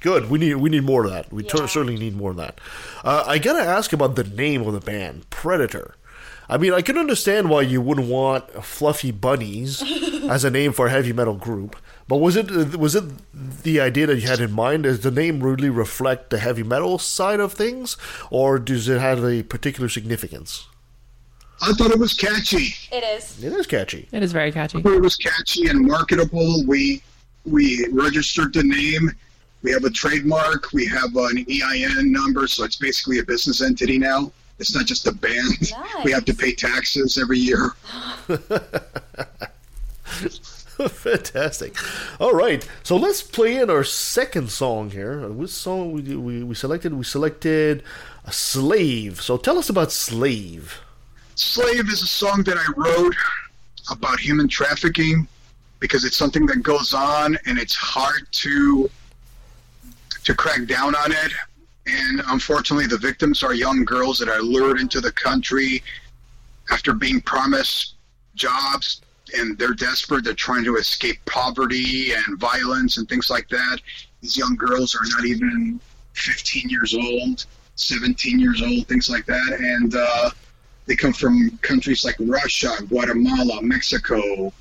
Good. 0.00 0.30
We 0.30 0.38
need 0.38 0.54
we 0.56 0.70
need 0.70 0.84
more 0.84 1.04
of 1.04 1.10
that. 1.10 1.32
We 1.32 1.42
cer- 1.48 1.58
Yeah. 1.58 1.66
certainly 1.66 1.96
need 1.96 2.16
more 2.16 2.30
of 2.30 2.36
that. 2.38 2.60
Uh, 3.04 3.24
I 3.26 3.38
gotta 3.38 3.62
ask 3.62 3.92
about 3.92 4.14
the 4.16 4.24
name 4.24 4.62
of 4.66 4.72
the 4.74 4.80
band, 4.80 5.28
Predator. 5.30 5.94
I 6.48 6.56
mean, 6.56 6.72
I 6.72 6.80
can 6.80 6.96
understand 6.96 7.50
why 7.50 7.62
you 7.62 7.80
wouldn't 7.80 8.08
want 8.08 8.64
fluffy 8.64 9.10
bunnies 9.10 9.82
as 10.30 10.44
a 10.44 10.50
name 10.50 10.72
for 10.72 10.86
a 10.86 10.90
heavy 10.90 11.12
metal 11.12 11.34
group, 11.34 11.76
but 12.06 12.16
was 12.16 12.36
it 12.36 12.76
was 12.76 12.94
it 12.94 13.04
the 13.62 13.80
idea 13.80 14.06
that 14.06 14.16
you 14.16 14.26
had 14.26 14.40
in 14.40 14.52
mind? 14.52 14.84
Does 14.84 15.00
the 15.00 15.10
name 15.10 15.40
rudely 15.40 15.68
reflect 15.68 16.30
the 16.30 16.38
heavy 16.38 16.62
metal 16.62 16.98
side 16.98 17.38
of 17.40 17.52
things, 17.52 17.98
or 18.30 18.58
does 18.58 18.88
it 18.88 18.98
have 18.98 19.22
a 19.22 19.42
particular 19.42 19.90
significance? 19.90 20.66
I 21.60 21.72
thought 21.72 21.90
it 21.90 21.98
was 21.98 22.14
catchy. 22.14 22.74
It 22.92 23.04
is. 23.04 23.42
It 23.42 23.52
is 23.52 23.66
catchy. 23.66 24.08
It 24.12 24.22
is 24.22 24.32
very 24.32 24.52
catchy. 24.52 24.78
I 24.78 24.82
thought 24.82 24.94
it 24.94 25.02
was 25.02 25.16
catchy 25.16 25.66
and 25.66 25.86
marketable. 25.86 26.64
We 26.66 27.02
we 27.44 27.86
registered 27.92 28.54
the 28.54 28.62
name. 28.62 29.10
We 29.62 29.72
have 29.72 29.84
a 29.84 29.90
trademark. 29.90 30.72
We 30.72 30.86
have 30.86 31.14
an 31.14 31.44
EIN 31.50 32.12
number, 32.12 32.46
so 32.46 32.64
it's 32.64 32.76
basically 32.76 33.18
a 33.18 33.24
business 33.24 33.60
entity 33.60 33.98
now. 33.98 34.32
It's 34.58 34.74
not 34.74 34.86
just 34.86 35.06
a 35.06 35.12
band. 35.12 35.72
We 36.04 36.12
have 36.12 36.24
to 36.24 36.34
pay 36.34 36.54
taxes 36.54 37.18
every 37.18 37.38
year. 37.38 37.72
Fantastic. 40.86 41.74
All 42.20 42.32
right, 42.32 42.66
so 42.84 42.96
let's 42.96 43.22
play 43.22 43.56
in 43.56 43.68
our 43.68 43.82
second 43.82 44.50
song 44.50 44.90
here. 44.90 45.24
Uh, 45.24 45.28
Which 45.28 45.50
song 45.50 45.92
we, 45.92 46.16
we 46.16 46.44
we 46.44 46.54
selected? 46.54 46.94
We 46.94 47.02
selected 47.02 47.82
a 48.24 48.32
slave. 48.32 49.20
So 49.20 49.36
tell 49.36 49.58
us 49.58 49.68
about 49.68 49.90
slave. 49.90 50.80
Slave 51.34 51.88
is 51.88 52.02
a 52.02 52.06
song 52.06 52.44
that 52.44 52.56
I 52.56 52.72
wrote 52.76 53.16
about 53.90 54.20
human 54.20 54.46
trafficking 54.46 55.26
because 55.80 56.04
it's 56.04 56.16
something 56.16 56.46
that 56.46 56.62
goes 56.62 56.94
on 56.94 57.36
and 57.46 57.58
it's 57.58 57.74
hard 57.74 58.28
to 58.32 58.88
to 60.24 60.34
crack 60.34 60.66
down 60.66 60.94
on 60.94 61.10
it. 61.10 61.32
And 61.88 62.22
unfortunately, 62.28 62.86
the 62.86 62.98
victims 62.98 63.42
are 63.42 63.54
young 63.54 63.84
girls 63.84 64.18
that 64.18 64.28
are 64.28 64.42
lured 64.42 64.80
into 64.80 65.00
the 65.00 65.12
country 65.12 65.82
after 66.70 66.92
being 66.92 67.20
promised 67.20 67.94
jobs 68.34 69.02
and 69.34 69.58
they're 69.58 69.74
desperate. 69.74 70.24
They're 70.24 70.34
trying 70.34 70.64
to 70.64 70.76
escape 70.76 71.18
poverty 71.26 72.12
and 72.12 72.38
violence 72.38 72.98
and 72.98 73.08
things 73.08 73.30
like 73.30 73.48
that. 73.48 73.80
These 74.20 74.36
young 74.36 74.56
girls 74.56 74.94
are 74.94 75.06
not 75.16 75.24
even 75.26 75.80
15 76.14 76.68
years 76.68 76.94
old, 76.94 77.46
17 77.76 78.38
years 78.38 78.62
old, 78.62 78.86
things 78.88 79.08
like 79.08 79.26
that. 79.26 79.58
And 79.58 79.94
uh, 79.94 80.30
they 80.86 80.96
come 80.96 81.12
from 81.12 81.58
countries 81.62 82.04
like 82.04 82.16
Russia, 82.18 82.74
Guatemala, 82.88 83.62
Mexico, 83.62 84.52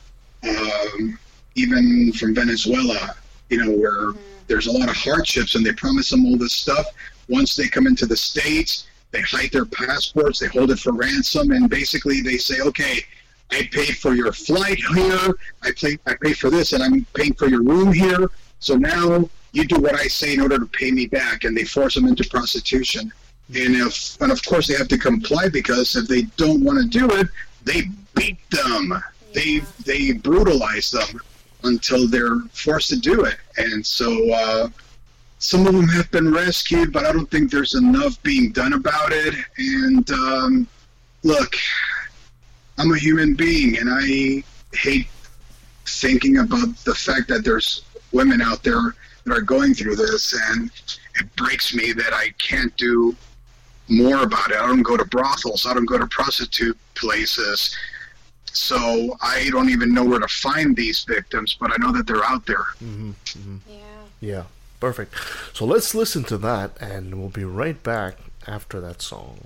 um, 0.44 1.18
even 1.56 2.12
from 2.14 2.36
Venezuela, 2.36 3.16
you 3.50 3.64
know, 3.64 3.72
where 3.72 4.14
there's 4.48 4.68
a 4.68 4.72
lot 4.72 4.90
of 4.90 4.96
hardships 4.96 5.56
and 5.56 5.66
they 5.66 5.74
promise 5.74 6.10
them 6.10 6.26
all 6.26 6.38
this 6.38 6.54
stuff. 6.54 6.86
Once 7.30 7.56
they 7.56 7.68
come 7.68 7.88
into 7.88 8.06
the 8.06 8.18
States, 8.18 8.88
they 9.12 9.22
hide 9.22 9.52
their 9.52 9.66
passports, 9.66 10.40
they 10.40 10.48
hold 10.48 10.72
it 10.72 10.80
for 10.80 10.92
ransom, 10.92 11.52
and 11.52 11.70
basically 11.70 12.22
they 12.22 12.38
say, 12.38 12.62
okay, 12.62 13.04
I 13.52 13.70
paid 13.72 13.98
for 13.98 14.14
your 14.14 14.34
flight 14.34 14.78
here, 14.94 15.30
I 15.64 15.72
pay, 15.72 15.98
I 16.06 16.16
paid 16.16 16.38
for 16.38 16.50
this, 16.50 16.74
and 16.74 16.84
I'm 16.84 17.06
paying 17.14 17.34
for 17.34 17.48
your 17.48 17.64
room 17.64 17.94
here. 17.94 18.30
So 18.60 18.76
now 18.76 19.30
you 19.54 19.66
do 19.66 19.80
what 19.80 19.96
I 19.96 20.08
say 20.08 20.34
in 20.34 20.42
order 20.42 20.60
to 20.60 20.66
pay 20.66 20.92
me 20.92 21.08
back, 21.08 21.46
and 21.46 21.56
they 21.56 21.64
force 21.64 21.96
them 21.96 22.06
into 22.06 22.28
prostitution. 22.30 23.12
And 23.56 23.76
if, 23.76 24.20
and 24.20 24.32
of 24.32 24.46
course, 24.46 24.68
they 24.68 24.76
have 24.76 24.90
to 24.90 24.98
comply 24.98 25.48
because 25.48 25.96
if 25.96 26.08
they 26.08 26.24
don't 26.36 26.64
want 26.64 26.80
to 26.80 26.88
do 26.88 27.08
it, 27.16 27.28
they 27.64 27.84
beat 28.16 28.38
them. 28.50 28.94
They 29.34 29.62
they 29.86 30.14
brutalize 30.14 30.92
them 30.92 31.22
until 31.64 32.08
they're 32.08 32.40
forced 32.52 32.90
to 32.90 33.00
do 33.00 33.24
it. 33.24 33.38
And 33.58 33.86
so 33.86 34.34
uh, 34.34 34.70
some 35.40 35.68
of 35.68 35.74
them 35.74 35.88
have 35.90 36.10
been 36.12 36.34
rescued, 36.34 36.92
but 36.92 37.06
I 37.06 37.12
don't 37.12 37.30
think 37.30 37.52
there's 37.52 37.76
enough 37.76 38.22
being 38.24 38.52
done 38.52 38.74
about 38.74 39.12
it. 39.12 39.36
And 39.58 40.10
um, 40.12 40.68
look, 41.24 41.56
I'm 42.78 42.92
a 42.92 42.98
human 42.98 43.36
being, 43.36 43.78
and 43.78 43.90
I 43.92 44.44
hate 44.76 45.08
thinking 45.86 46.38
about 46.38 46.76
the 46.86 46.96
fact 46.96 47.28
that 47.30 47.44
there's 47.44 47.84
women 48.12 48.42
out 48.42 48.64
there 48.64 48.96
that 49.26 49.38
are 49.38 49.42
going 49.42 49.74
through 49.74 49.96
this, 49.96 50.34
and 50.52 50.72
it 51.20 51.36
breaks 51.36 51.74
me 51.74 51.94
that 51.94 52.14
I 52.14 52.30
can't 52.38 52.76
do 52.78 53.16
more 53.90 54.24
about 54.24 54.52
it. 54.52 54.58
I 54.58 54.68
don't 54.68 54.84
go 54.84 54.98
to 54.98 55.06
brothels. 55.06 55.66
I 55.66 55.74
don't 55.74 55.86
go 55.86 55.98
to 55.98 56.08
prostitute 56.08 56.78
places. 56.96 57.76
So 58.46 59.16
I 59.22 59.50
don't 59.52 59.70
even 59.70 59.94
know 59.94 60.04
where 60.04 60.20
to 60.20 60.28
find 60.28 60.76
these 60.76 61.04
victims, 61.04 61.56
but 61.60 61.72
I 61.72 61.76
know 61.78 61.92
that 61.92 62.08
they're 62.08 62.26
out 62.26 62.46
there. 62.46 62.66
Mm-hmm. 62.84 63.58
Yeah. 63.70 63.78
Yeah, 64.20 64.44
perfect. 64.80 65.14
So 65.54 65.66
let's 65.66 65.96
listen 65.96 66.24
to 66.26 66.38
that, 66.40 66.80
and 66.82 67.20
we'll 67.20 67.30
be 67.30 67.46
right 67.46 67.82
back 67.82 68.18
after 68.46 68.80
that 68.82 69.02
song. 69.02 69.40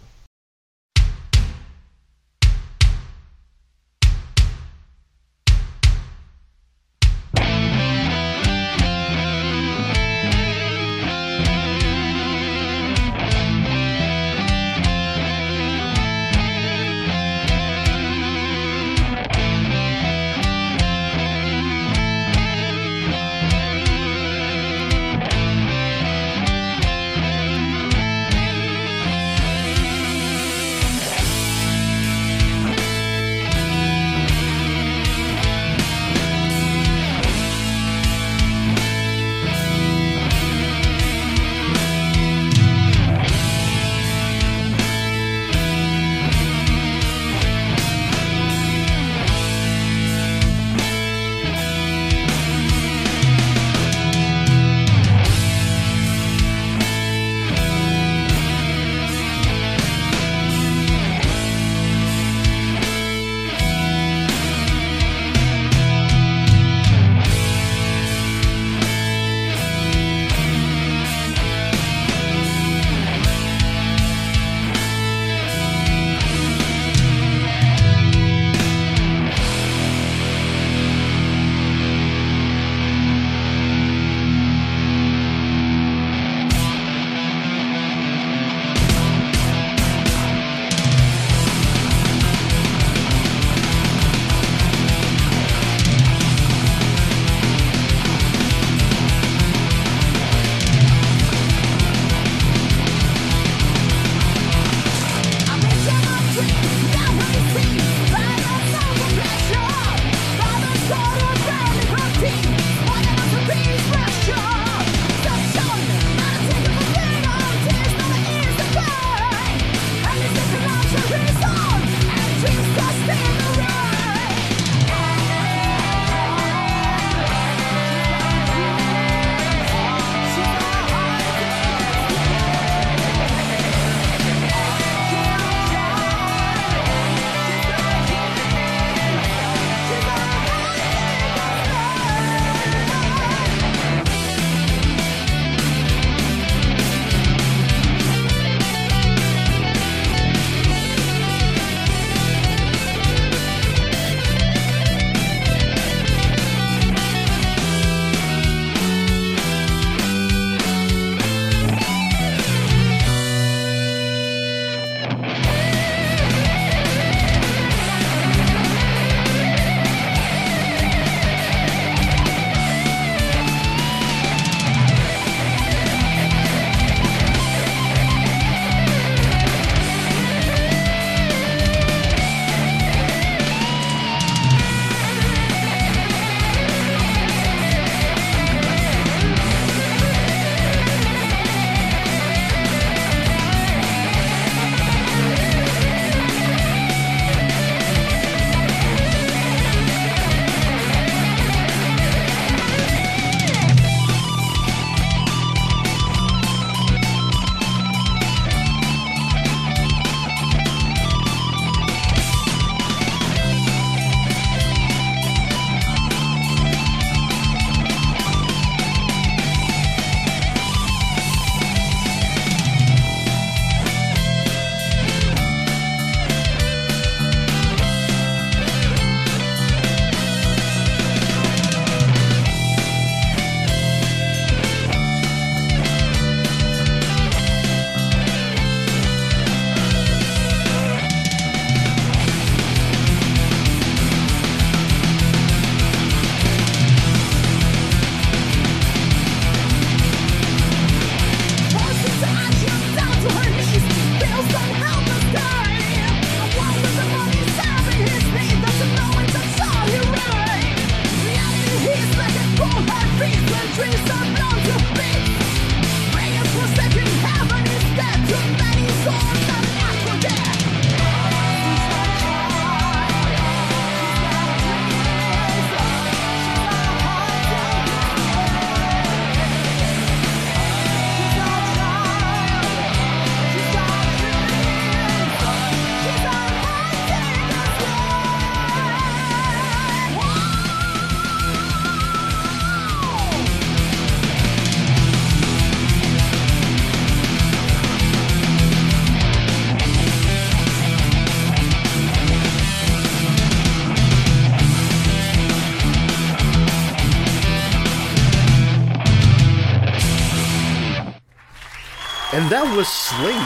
And 312.42 312.52
that 312.52 312.76
was 312.76 312.88
Slave. 312.88 313.38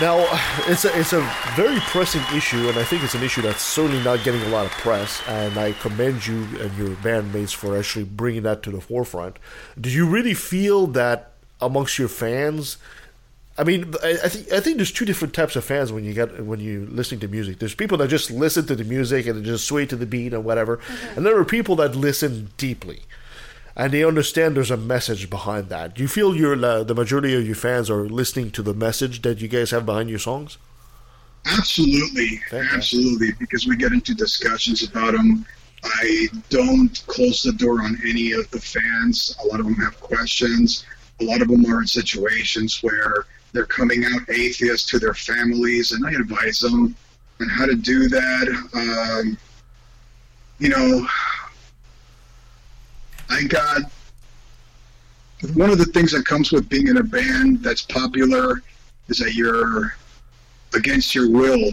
Now, 0.00 0.26
it's 0.70 0.84
a, 0.84 0.98
it's 0.98 1.12
a 1.12 1.20
very 1.54 1.78
pressing 1.80 2.22
issue, 2.36 2.68
and 2.68 2.76
I 2.76 2.82
think 2.82 3.04
it's 3.04 3.14
an 3.14 3.22
issue 3.22 3.42
that's 3.42 3.62
certainly 3.62 4.02
not 4.02 4.24
getting 4.24 4.42
a 4.42 4.48
lot 4.48 4.66
of 4.66 4.72
press. 4.72 5.22
And 5.28 5.56
I 5.56 5.72
commend 5.72 6.26
you 6.26 6.48
and 6.60 6.76
your 6.76 6.96
bandmates 6.96 7.54
for 7.54 7.78
actually 7.78 8.06
bringing 8.06 8.42
that 8.42 8.64
to 8.64 8.72
the 8.72 8.80
forefront. 8.80 9.38
Do 9.80 9.88
you 9.88 10.06
really 10.06 10.34
feel 10.34 10.88
that 10.88 11.32
amongst 11.60 11.96
your 11.96 12.08
fans? 12.08 12.76
I 13.56 13.62
mean, 13.62 13.94
I, 14.02 14.18
I 14.24 14.28
think 14.28 14.52
I 14.52 14.58
think 14.58 14.78
there's 14.78 14.90
two 14.90 15.04
different 15.04 15.32
types 15.32 15.54
of 15.54 15.62
fans 15.64 15.92
when 15.92 16.02
you 16.02 16.12
get 16.12 16.44
when 16.44 16.58
you 16.58 16.88
listening 16.90 17.20
to 17.20 17.28
music. 17.28 17.60
There's 17.60 17.76
people 17.76 17.98
that 17.98 18.08
just 18.08 18.32
listen 18.32 18.66
to 18.66 18.74
the 18.74 18.82
music 18.82 19.28
and 19.28 19.44
just 19.44 19.68
sway 19.68 19.86
to 19.86 19.94
the 19.94 20.06
beat 20.06 20.34
and 20.34 20.44
whatever, 20.44 20.78
mm-hmm. 20.78 21.18
and 21.18 21.24
there 21.24 21.38
are 21.38 21.44
people 21.44 21.76
that 21.76 21.94
listen 21.94 22.50
deeply 22.56 23.02
and 23.76 23.92
they 23.92 24.04
understand 24.04 24.56
there's 24.56 24.70
a 24.70 24.76
message 24.76 25.28
behind 25.28 25.68
that. 25.68 25.94
Do 25.94 26.02
you 26.02 26.08
feel 26.08 26.36
your 26.36 26.62
uh, 26.64 26.84
the 26.84 26.94
majority 26.94 27.34
of 27.34 27.46
your 27.46 27.56
fans 27.56 27.90
are 27.90 28.08
listening 28.08 28.50
to 28.52 28.62
the 28.62 28.74
message 28.74 29.22
that 29.22 29.40
you 29.40 29.48
guys 29.48 29.70
have 29.70 29.84
behind 29.86 30.10
your 30.10 30.18
songs? 30.18 30.58
Absolutely, 31.46 32.40
absolutely, 32.52 33.32
because 33.38 33.66
we 33.66 33.76
get 33.76 33.92
into 33.92 34.14
discussions 34.14 34.82
about 34.82 35.12
them. 35.12 35.44
I 35.84 36.28
don't 36.48 37.02
close 37.06 37.42
the 37.42 37.52
door 37.52 37.82
on 37.82 37.98
any 38.08 38.32
of 38.32 38.50
the 38.50 38.60
fans. 38.60 39.36
A 39.44 39.46
lot 39.48 39.60
of 39.60 39.66
them 39.66 39.74
have 39.74 40.00
questions. 40.00 40.86
A 41.20 41.24
lot 41.24 41.42
of 41.42 41.48
them 41.48 41.66
are 41.66 41.82
in 41.82 41.86
situations 41.86 42.82
where 42.82 43.26
they're 43.52 43.66
coming 43.66 44.04
out 44.04 44.28
atheists 44.30 44.88
to 44.90 44.98
their 44.98 45.14
families, 45.14 45.92
and 45.92 46.06
I 46.06 46.12
advise 46.12 46.60
them 46.60 46.96
on 47.40 47.48
how 47.48 47.66
to 47.66 47.74
do 47.74 48.08
that. 48.08 49.22
Um, 49.22 49.38
you 50.58 50.70
know, 50.70 51.06
I 53.30 53.44
God. 53.44 53.82
one 55.54 55.70
of 55.70 55.78
the 55.78 55.84
things 55.86 56.12
that 56.12 56.24
comes 56.24 56.52
with 56.52 56.68
being 56.68 56.88
in 56.88 56.98
a 56.98 57.02
band 57.02 57.62
that's 57.62 57.82
popular 57.82 58.62
is 59.08 59.18
that 59.18 59.34
you're 59.34 59.94
against 60.74 61.14
your 61.14 61.30
will 61.30 61.70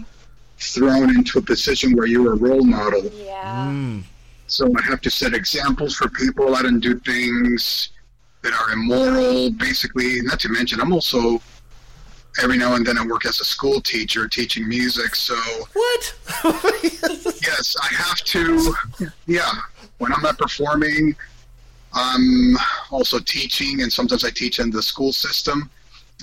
thrown 0.58 1.10
into 1.10 1.38
a 1.38 1.42
position 1.42 1.96
where 1.96 2.06
you're 2.06 2.32
a 2.32 2.36
role 2.36 2.64
model. 2.64 3.04
Yeah. 3.14 3.66
Mm. 3.68 4.02
So 4.46 4.70
I 4.78 4.82
have 4.82 5.00
to 5.02 5.10
set 5.10 5.34
examples 5.34 5.96
for 5.96 6.08
people. 6.08 6.54
I 6.54 6.62
don't 6.62 6.80
do 6.80 6.98
things 7.00 7.90
that 8.42 8.52
are 8.52 8.72
immoral, 8.72 9.50
basically. 9.50 10.20
Not 10.22 10.40
to 10.40 10.48
mention, 10.48 10.80
I'm 10.80 10.92
also 10.92 11.40
every 12.42 12.56
now 12.56 12.74
and 12.74 12.86
then 12.86 12.98
I 12.98 13.06
work 13.06 13.26
as 13.26 13.40
a 13.40 13.44
school 13.44 13.80
teacher 13.80 14.28
teaching 14.28 14.68
music. 14.68 15.14
So 15.14 15.34
what? 15.72 16.14
yes, 17.42 17.76
I 17.80 17.94
have 17.94 18.18
to. 18.18 18.74
Yeah, 19.26 19.50
when 19.98 20.12
I'm 20.12 20.22
not 20.22 20.38
performing, 20.38 21.14
I'm 21.94 22.56
also 22.90 23.18
teaching, 23.18 23.82
and 23.82 23.92
sometimes 23.92 24.24
I 24.24 24.30
teach 24.30 24.58
in 24.58 24.70
the 24.70 24.82
school 24.82 25.12
system. 25.12 25.70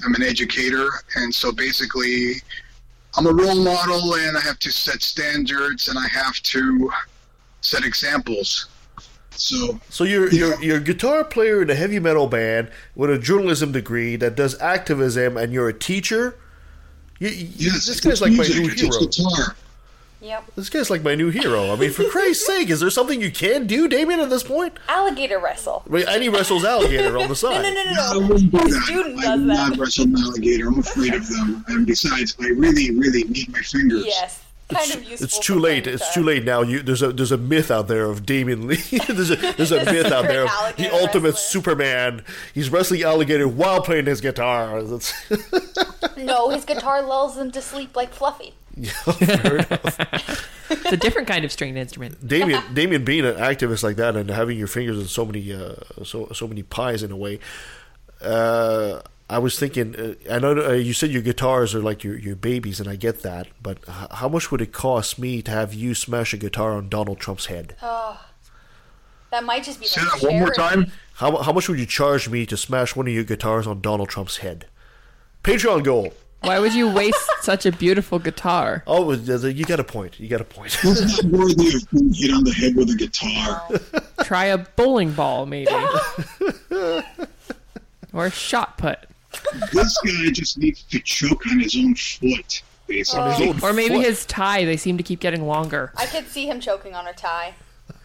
I'm 0.03 0.15
an 0.15 0.23
educator, 0.23 0.87
and 1.15 1.33
so 1.33 1.51
basically, 1.51 2.35
I'm 3.17 3.27
a 3.27 3.33
role 3.33 3.61
model, 3.63 4.15
and 4.15 4.37
I 4.37 4.41
have 4.41 4.59
to 4.59 4.71
set 4.71 5.01
standards, 5.01 5.87
and 5.89 5.99
I 5.99 6.07
have 6.07 6.35
to 6.41 6.91
set 7.61 7.83
examples. 7.83 8.67
So, 9.31 9.79
So 9.89 10.03
you're 10.03 10.29
you're 10.33 10.61
you're 10.61 10.77
a 10.77 10.81
guitar 10.81 11.23
player 11.23 11.61
in 11.61 11.69
a 11.69 11.75
heavy 11.75 11.99
metal 11.99 12.27
band 12.27 12.71
with 12.95 13.09
a 13.09 13.17
journalism 13.17 13.71
degree 13.71 14.15
that 14.17 14.35
does 14.35 14.59
activism, 14.59 15.37
and 15.37 15.53
you're 15.53 15.69
a 15.69 15.73
teacher. 15.73 16.37
You, 17.19 17.29
you, 17.29 17.47
yes, 17.55 17.85
this 17.85 17.99
guy's 17.99 18.21
like 18.21 18.31
my 18.31 18.37
music, 18.37 18.63
new 18.63 18.89
hero. 18.89 18.99
guitar. 18.99 19.55
Yep. 20.21 20.51
This 20.55 20.69
guy's 20.69 20.89
like 20.89 21.01
my 21.03 21.15
new 21.15 21.29
hero. 21.29 21.71
I 21.71 21.77
mean, 21.77 21.91
for 21.91 22.03
Christ's 22.09 22.45
sake, 22.47 22.69
is 22.69 22.81
there 22.81 22.89
something 22.89 23.21
you 23.21 23.31
can 23.31 23.67
do, 23.67 23.87
Damien? 23.87 24.19
At 24.19 24.29
this 24.29 24.43
point, 24.43 24.73
Alligator 24.89 25.39
wrestle. 25.39 25.83
I 25.87 25.93
mean, 25.93 26.05
Eddie 26.07 26.27
wrestles 26.29 26.65
alligator 26.65 27.17
on 27.17 27.23
the 27.23 27.27
No, 27.29 27.33
side. 27.33 27.61
no, 27.61 27.73
no, 27.73 27.83
no, 27.83 28.01
I 28.01 28.13
no. 28.13 28.27
wouldn't 28.27 28.51
do 28.51 28.57
A 28.57 28.63
that. 28.63 28.83
student 28.83 29.19
I 29.19 29.21
does 29.21 29.39
will 29.39 29.47
that. 29.47 29.69
not 29.69 29.77
wrestle 29.77 30.03
an 30.05 30.15
alligator. 30.17 30.67
I'm 30.67 30.79
afraid 30.79 31.13
of 31.13 31.27
them. 31.29 31.63
And 31.69 31.87
besides, 31.87 32.35
I 32.41 32.47
really, 32.47 32.91
really 32.97 33.23
need 33.25 33.49
my 33.51 33.59
fingers. 33.59 34.05
Yes. 34.05 34.43
Kind 34.69 34.93
of 34.93 35.03
useful. 35.03 35.25
It's 35.25 35.39
too 35.39 35.57
late. 35.57 35.87
It's 35.87 36.13
too 36.13 36.21
late 36.23 36.43
now. 36.43 36.61
You 36.61 36.83
there's 36.83 37.01
a 37.01 37.11
there's 37.11 37.31
a 37.31 37.37
myth 37.37 37.71
out 37.71 37.87
there 37.87 38.05
of 38.05 38.23
Damien 38.25 38.67
Lee. 38.67 38.75
there's 39.07 39.31
a 39.31 39.35
there's 39.57 39.71
a 39.71 39.83
myth 39.85 40.11
out 40.11 40.27
there 40.27 40.43
of 40.43 40.75
the 40.77 40.93
ultimate 40.93 41.31
wrestler. 41.31 41.61
Superman. 41.61 42.21
He's 42.53 42.69
wrestling 42.69 43.01
alligator 43.01 43.47
while 43.47 43.81
playing 43.81 44.05
his 44.05 44.21
guitar. 44.21 44.81
No, 46.17 46.49
his 46.49 46.65
guitar 46.65 47.01
lulls 47.01 47.37
him 47.37 47.49
to 47.51 47.61
sleep 47.61 47.95
like 47.95 48.13
Fluffy. 48.13 48.53
It's 48.77 49.07
a 50.91 50.97
different 50.97 51.29
kind 51.29 51.45
of 51.45 51.51
stringed 51.51 51.77
instrument. 51.77 52.27
Damien, 52.27 52.61
Damien, 52.73 53.05
being 53.05 53.25
an 53.25 53.35
activist 53.35 53.83
like 53.83 53.95
that 53.95 54.17
and 54.17 54.29
having 54.29 54.57
your 54.57 54.67
fingers 54.67 54.99
in 54.99 55.07
so 55.07 55.25
many, 55.25 55.53
uh, 55.53 55.75
so 56.03 56.27
so 56.33 56.45
many 56.47 56.61
pies 56.61 57.03
in 57.03 57.11
a 57.11 57.15
way. 57.15 57.39
Uh, 58.21 58.99
I 59.29 59.37
was 59.37 59.59
thinking. 59.59 59.95
Uh, 59.95 60.13
I 60.33 60.39
know 60.39 60.57
uh, 60.57 60.71
you 60.71 60.93
said 60.93 61.11
your 61.11 61.21
guitars 61.21 61.75
are 61.75 61.81
like 61.81 62.03
your 62.03 62.17
your 62.17 62.35
babies, 62.35 62.79
and 62.79 62.89
I 62.89 62.95
get 62.95 63.21
that. 63.21 63.47
But 63.61 63.77
h- 63.87 64.07
how 64.11 64.27
much 64.27 64.51
would 64.51 64.61
it 64.61 64.73
cost 64.73 65.19
me 65.19 65.41
to 65.43 65.51
have 65.51 65.73
you 65.73 65.93
smash 65.93 66.33
a 66.33 66.37
guitar 66.37 66.73
on 66.73 66.89
Donald 66.89 67.19
Trump's 67.19 67.45
head? 67.45 67.75
Oh, 67.81 68.19
that 69.31 69.43
might 69.43 69.63
just 69.63 69.79
be 69.79 69.85
Say 69.85 70.01
like 70.01 70.21
that 70.21 70.27
one 70.27 70.39
more 70.39 70.53
time. 70.53 70.91
How 71.13 71.37
how 71.37 71.53
much 71.53 71.69
would 71.69 71.79
you 71.79 71.85
charge 71.85 72.27
me 72.27 72.45
to 72.47 72.57
smash 72.57 72.95
one 72.95 73.07
of 73.07 73.13
your 73.13 73.23
guitars 73.23 73.67
on 73.67 73.81
Donald 73.81 74.09
Trump's 74.09 74.37
head? 74.37 74.65
Patreon 75.43 75.83
goal. 75.83 76.13
Why 76.41 76.59
would 76.59 76.73
you 76.73 76.89
waste 76.89 77.29
such 77.41 77.65
a 77.65 77.71
beautiful 77.71 78.17
guitar? 78.17 78.83
Oh, 78.87 79.11
you 79.11 79.65
got 79.65 79.79
a 79.79 79.83
point. 79.83 80.19
You 80.19 80.27
got 80.27 80.41
a 80.41 80.45
point. 80.45 80.73
He's 80.73 81.23
not 81.23 81.31
worthy 81.31 81.75
of 81.75 81.91
being 81.91 82.13
hit 82.13 82.31
on 82.33 82.43
the 82.45 82.53
head 82.53 82.75
with 82.75 82.89
a 82.89 82.95
guitar. 82.95 83.69
Try 84.25 84.45
a 84.45 84.57
bowling 84.57 85.11
ball, 85.11 85.45
maybe. 85.45 85.71
or 88.13 88.25
a 88.25 88.31
shot 88.31 88.77
put. 88.77 88.99
This 89.73 89.97
guy 90.05 90.29
just 90.31 90.57
needs 90.57 90.83
to 90.83 90.99
choke 90.99 91.45
on 91.47 91.59
his 91.59 91.75
own 91.75 91.95
foot, 91.95 92.61
basically. 92.87 93.53
Or 93.61 93.73
maybe 93.73 93.99
his 93.99 94.25
tie. 94.25 94.65
They 94.65 94.77
seem 94.77 94.97
to 94.97 95.03
keep 95.03 95.19
getting 95.19 95.45
longer. 95.47 95.91
I 95.97 96.05
could 96.05 96.27
see 96.27 96.47
him 96.47 96.59
choking 96.59 96.95
on 96.95 97.07
a 97.07 97.13
tie, 97.13 97.53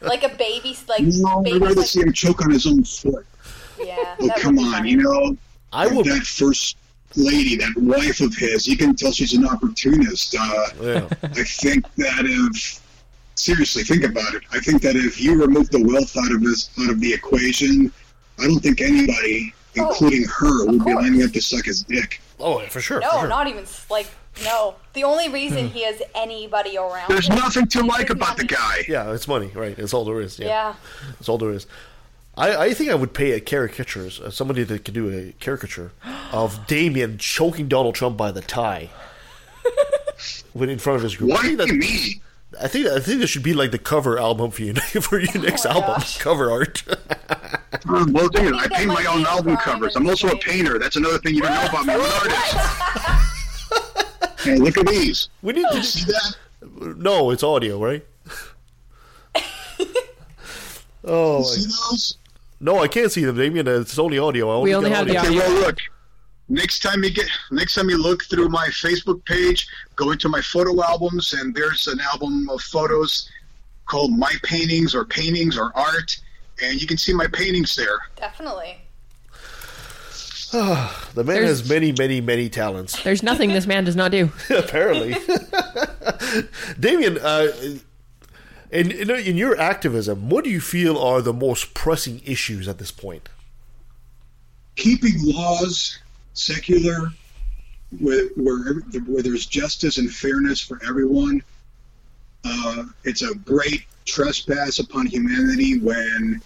like 0.01 0.23
a 0.25 0.31
baby, 0.37 0.77
like 0.89 1.03
No, 1.03 1.39
I'd 1.41 1.45
baby. 1.45 1.59
rather 1.59 1.75
Like, 1.77 1.87
see 1.87 2.01
him 2.01 2.13
choke 2.13 2.43
on 2.45 2.51
his 2.51 2.67
own 2.67 2.85
foot. 2.85 3.27
yeah, 3.79 4.17
Oh, 4.21 4.31
come 4.39 4.59
on, 4.59 4.73
funny. 4.73 4.91
you 4.91 4.97
know. 5.03 5.37
I 5.73 5.87
will. 5.89 6.05
That 6.05 6.23
first 6.23 6.77
lady, 7.17 7.57
that 7.57 7.73
wife 7.77 8.21
of 8.21 8.35
his, 8.37 8.67
you 8.67 8.77
can 8.77 8.95
tell 8.95 9.11
she's 9.13 9.35
an 9.35 9.47
opportunist. 9.47 10.35
Uh, 10.39 10.67
Yeah. 10.83 11.09
I 11.23 11.43
think 11.45 11.93
that 11.97 12.25
if 12.25 12.81
seriously 13.37 13.83
think 13.83 14.05
about 14.05 14.35
it, 14.35 14.43
I 14.53 14.61
think 14.61 14.81
that 14.83 14.95
if 14.95 15.21
you 15.21 15.41
remove 15.41 15.69
the 15.71 15.83
wealth 15.83 16.17
out 16.17 16.31
of 16.33 16.43
this 16.43 16.71
out 16.81 16.91
of 16.91 17.01
the 17.01 17.13
equation, 17.13 17.93
I 18.39 18.45
don't 18.47 18.61
think 18.61 18.81
anybody, 18.81 19.53
including 19.77 20.25
her, 20.25 20.67
would 20.67 20.85
be 20.85 20.95
lining 20.95 21.23
up 21.23 21.33
to 21.33 21.41
suck 21.41 21.65
his 21.65 21.83
dick. 21.83 22.21
Oh, 22.41 22.61
for 22.69 22.81
sure. 22.81 23.01
No, 23.01 23.11
for 23.11 23.19
sure. 23.21 23.29
not 23.29 23.47
even 23.49 23.65
like 23.91 24.07
no. 24.45 24.75
The 24.95 25.05
only 25.05 25.29
reason 25.29 25.69
he 25.69 25.85
has 25.85 26.03
anybody 26.15 26.77
around. 26.77 27.09
There's 27.09 27.29
him 27.29 27.37
nothing 27.37 27.67
to 27.69 27.83
like 27.85 28.07
is 28.07 28.11
about 28.11 28.37
the 28.37 28.45
guy. 28.45 28.85
Yeah, 28.89 29.13
it's 29.13 29.29
money, 29.29 29.51
right? 29.55 29.79
It's 29.79 29.95
all 29.95 30.05
there 30.05 30.21
is. 30.21 30.39
Yeah, 30.39 30.47
Yeah. 30.47 30.75
it's 31.21 31.29
all 31.29 31.39
there 31.39 31.51
is. 31.53 31.67
I, 32.37 32.57
I 32.57 32.75
think 32.75 32.91
I 32.91 32.97
would 32.97 33.15
pay 33.15 33.31
a 33.33 33.41
caricatures, 33.41 34.19
uh, 34.21 34.29
somebody 34.31 34.65
that 34.65 34.85
could 34.85 34.95
do 34.95 35.09
a 35.17 35.33
caricature 35.39 35.93
of 36.33 36.67
Damien 36.67 37.17
choking 37.19 37.69
Donald 37.69 37.95
Trump 37.95 38.17
by 38.17 38.33
the 38.33 38.41
tie, 38.41 38.91
when 40.53 40.69
in 40.69 40.79
front 40.81 40.97
of 40.97 41.03
his 41.05 41.15
group. 41.17 41.31
I 41.31 41.35
Why 41.35 41.43
think, 41.43 41.59
that, 41.59 41.69
me? 41.69 42.21
I 42.61 42.67
think 42.69 42.87
I 42.89 42.99
think 43.01 43.21
that 43.21 43.29
should 43.29 43.43
be 43.45 43.55
like 43.55 43.71
the 43.71 43.79
cover 43.79 44.19
album 44.19 44.51
for 44.51 44.63
you 44.63 44.75
for 45.01 45.21
your 45.21 45.43
next 45.43 45.65
my 45.65 45.71
album, 45.73 45.95
gosh. 45.99 46.19
cover 46.19 46.51
art. 46.51 46.83
Well, 47.87 48.29
dude, 48.29 48.55
I 48.55 48.63
that 48.69 48.73
paint 48.73 48.89
my 48.89 49.05
own 49.07 49.25
album 49.27 49.57
crime 49.57 49.77
covers. 49.77 49.97
I'm 49.97 50.07
also 50.09 50.29
a 50.29 50.37
painter. 50.39 50.79
That's 50.79 50.97
another 50.97 51.19
thing 51.19 51.35
you 51.35 51.43
don't 51.43 51.53
know 51.55 51.67
about 51.67 51.87
me. 51.87 51.95
I'm 51.95 52.01
an 52.01 52.07
artist. 52.07 52.55
hey, 54.45 54.57
look 54.57 54.77
at 54.79 54.87
these. 54.87 55.29
we 55.43 55.53
need 55.55 55.63
You 55.63 55.71
to. 55.81 55.83
see 55.83 56.05
that? 56.11 56.37
No, 56.99 57.31
it's 57.31 57.43
audio, 57.43 57.79
right? 57.83 58.05
oh 61.05 61.39
You 61.39 61.45
see 61.45 61.63
those? 61.67 62.17
no, 62.61 62.79
I 62.81 62.89
can't 62.89 63.11
see 63.13 63.25
them, 63.25 63.37
Damien. 63.37 63.67
It's 63.69 63.99
only 63.99 64.19
audio. 64.19 64.59
I 64.59 64.63
We 64.63 64.75
only 64.75 64.91
got 64.91 64.97
have 64.99 65.07
the 65.09 65.19
Okay, 65.19 65.29
audio. 65.29 65.41
well, 65.41 65.61
look. 65.67 65.79
Next 66.51 66.81
time 66.81 67.03
you 67.03 67.11
get, 67.11 67.27
next 67.53 67.75
time 67.75 67.89
you 67.89 67.97
look 67.97 68.25
through 68.25 68.51
my 68.51 68.69
Facebook 68.69 69.25
page, 69.25 69.67
go 69.97 70.11
into 70.11 70.29
my 70.29 70.43
photo 70.43 70.83
albums, 70.85 71.33
and 71.33 71.55
there's 71.55 71.87
an 71.87 71.99
album 72.01 72.49
of 72.51 72.61
photos 72.61 73.31
called 73.87 74.13
My 74.19 74.31
Paintings 74.43 74.95
or 74.95 75.07
Paintings 75.07 75.57
or 75.57 75.73
Art, 75.75 76.15
and 76.63 76.81
you 76.81 76.87
can 76.87 76.97
see 76.97 77.13
my 77.13 77.27
paintings 77.27 77.75
there. 77.75 77.99
Definitely. 78.17 78.79
The 80.53 80.91
man 81.17 81.27
There's- 81.27 81.49
has 81.49 81.69
many, 81.69 81.91
many, 81.93 82.21
many 82.21 82.49
talents. 82.49 83.03
There's 83.03 83.25
nothing 83.25 83.51
this 83.51 83.67
man 83.67 83.85
does 83.85 83.97
not 83.97 84.13
do. 84.13 84.31
apparently. 84.51 85.17
Damien, 86.79 87.19
uh, 87.19 87.49
in, 88.71 88.91
in 88.93 89.11
in 89.11 89.37
your 89.37 89.59
activism, 89.59 90.29
what 90.31 90.45
do 90.45 90.51
you 90.51 90.61
feel 90.61 90.97
are 90.97 91.21
the 91.21 91.33
most 91.33 91.75
pressing 91.75 92.21
issues 92.25 92.69
at 92.69 92.79
this 92.79 92.91
point? 92.93 93.29
Keeping 94.77 95.15
laws 95.23 95.99
secular, 96.35 97.09
where 97.99 98.27
where, 98.37 98.75
where 99.07 99.23
there's 99.23 99.47
justice 99.47 99.99
and 99.99 100.13
fairness 100.13 100.61
for 100.61 100.81
everyone. 100.89 101.43
Uh, 102.45 102.85
it's 103.05 103.23
a 103.23 103.35
great 103.37 103.85
trespass 104.05 104.79
upon 104.79 105.07
humanity 105.07 105.79
when 105.79 106.41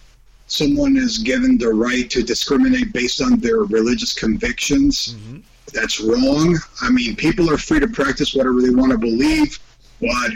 someone 0.47 0.97
is 0.97 1.19
given 1.19 1.57
the 1.57 1.69
right 1.69 2.09
to 2.09 2.23
discriminate 2.23 2.91
based 2.91 3.21
on 3.21 3.39
their 3.39 3.59
religious 3.63 4.13
convictions. 4.13 5.15
Mm-hmm. 5.15 5.39
That's 5.73 5.99
wrong. 5.99 6.57
I 6.81 6.89
mean, 6.89 7.15
people 7.15 7.51
are 7.51 7.57
free 7.57 7.79
to 7.79 7.87
practice 7.87 8.33
whatever 8.33 8.61
they 8.61 8.71
want 8.71 8.91
to 8.91 8.97
believe, 8.97 9.59
but 10.01 10.31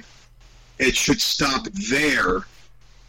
it 0.77 0.95
should 0.95 1.21
stop 1.21 1.65
there. 1.89 2.45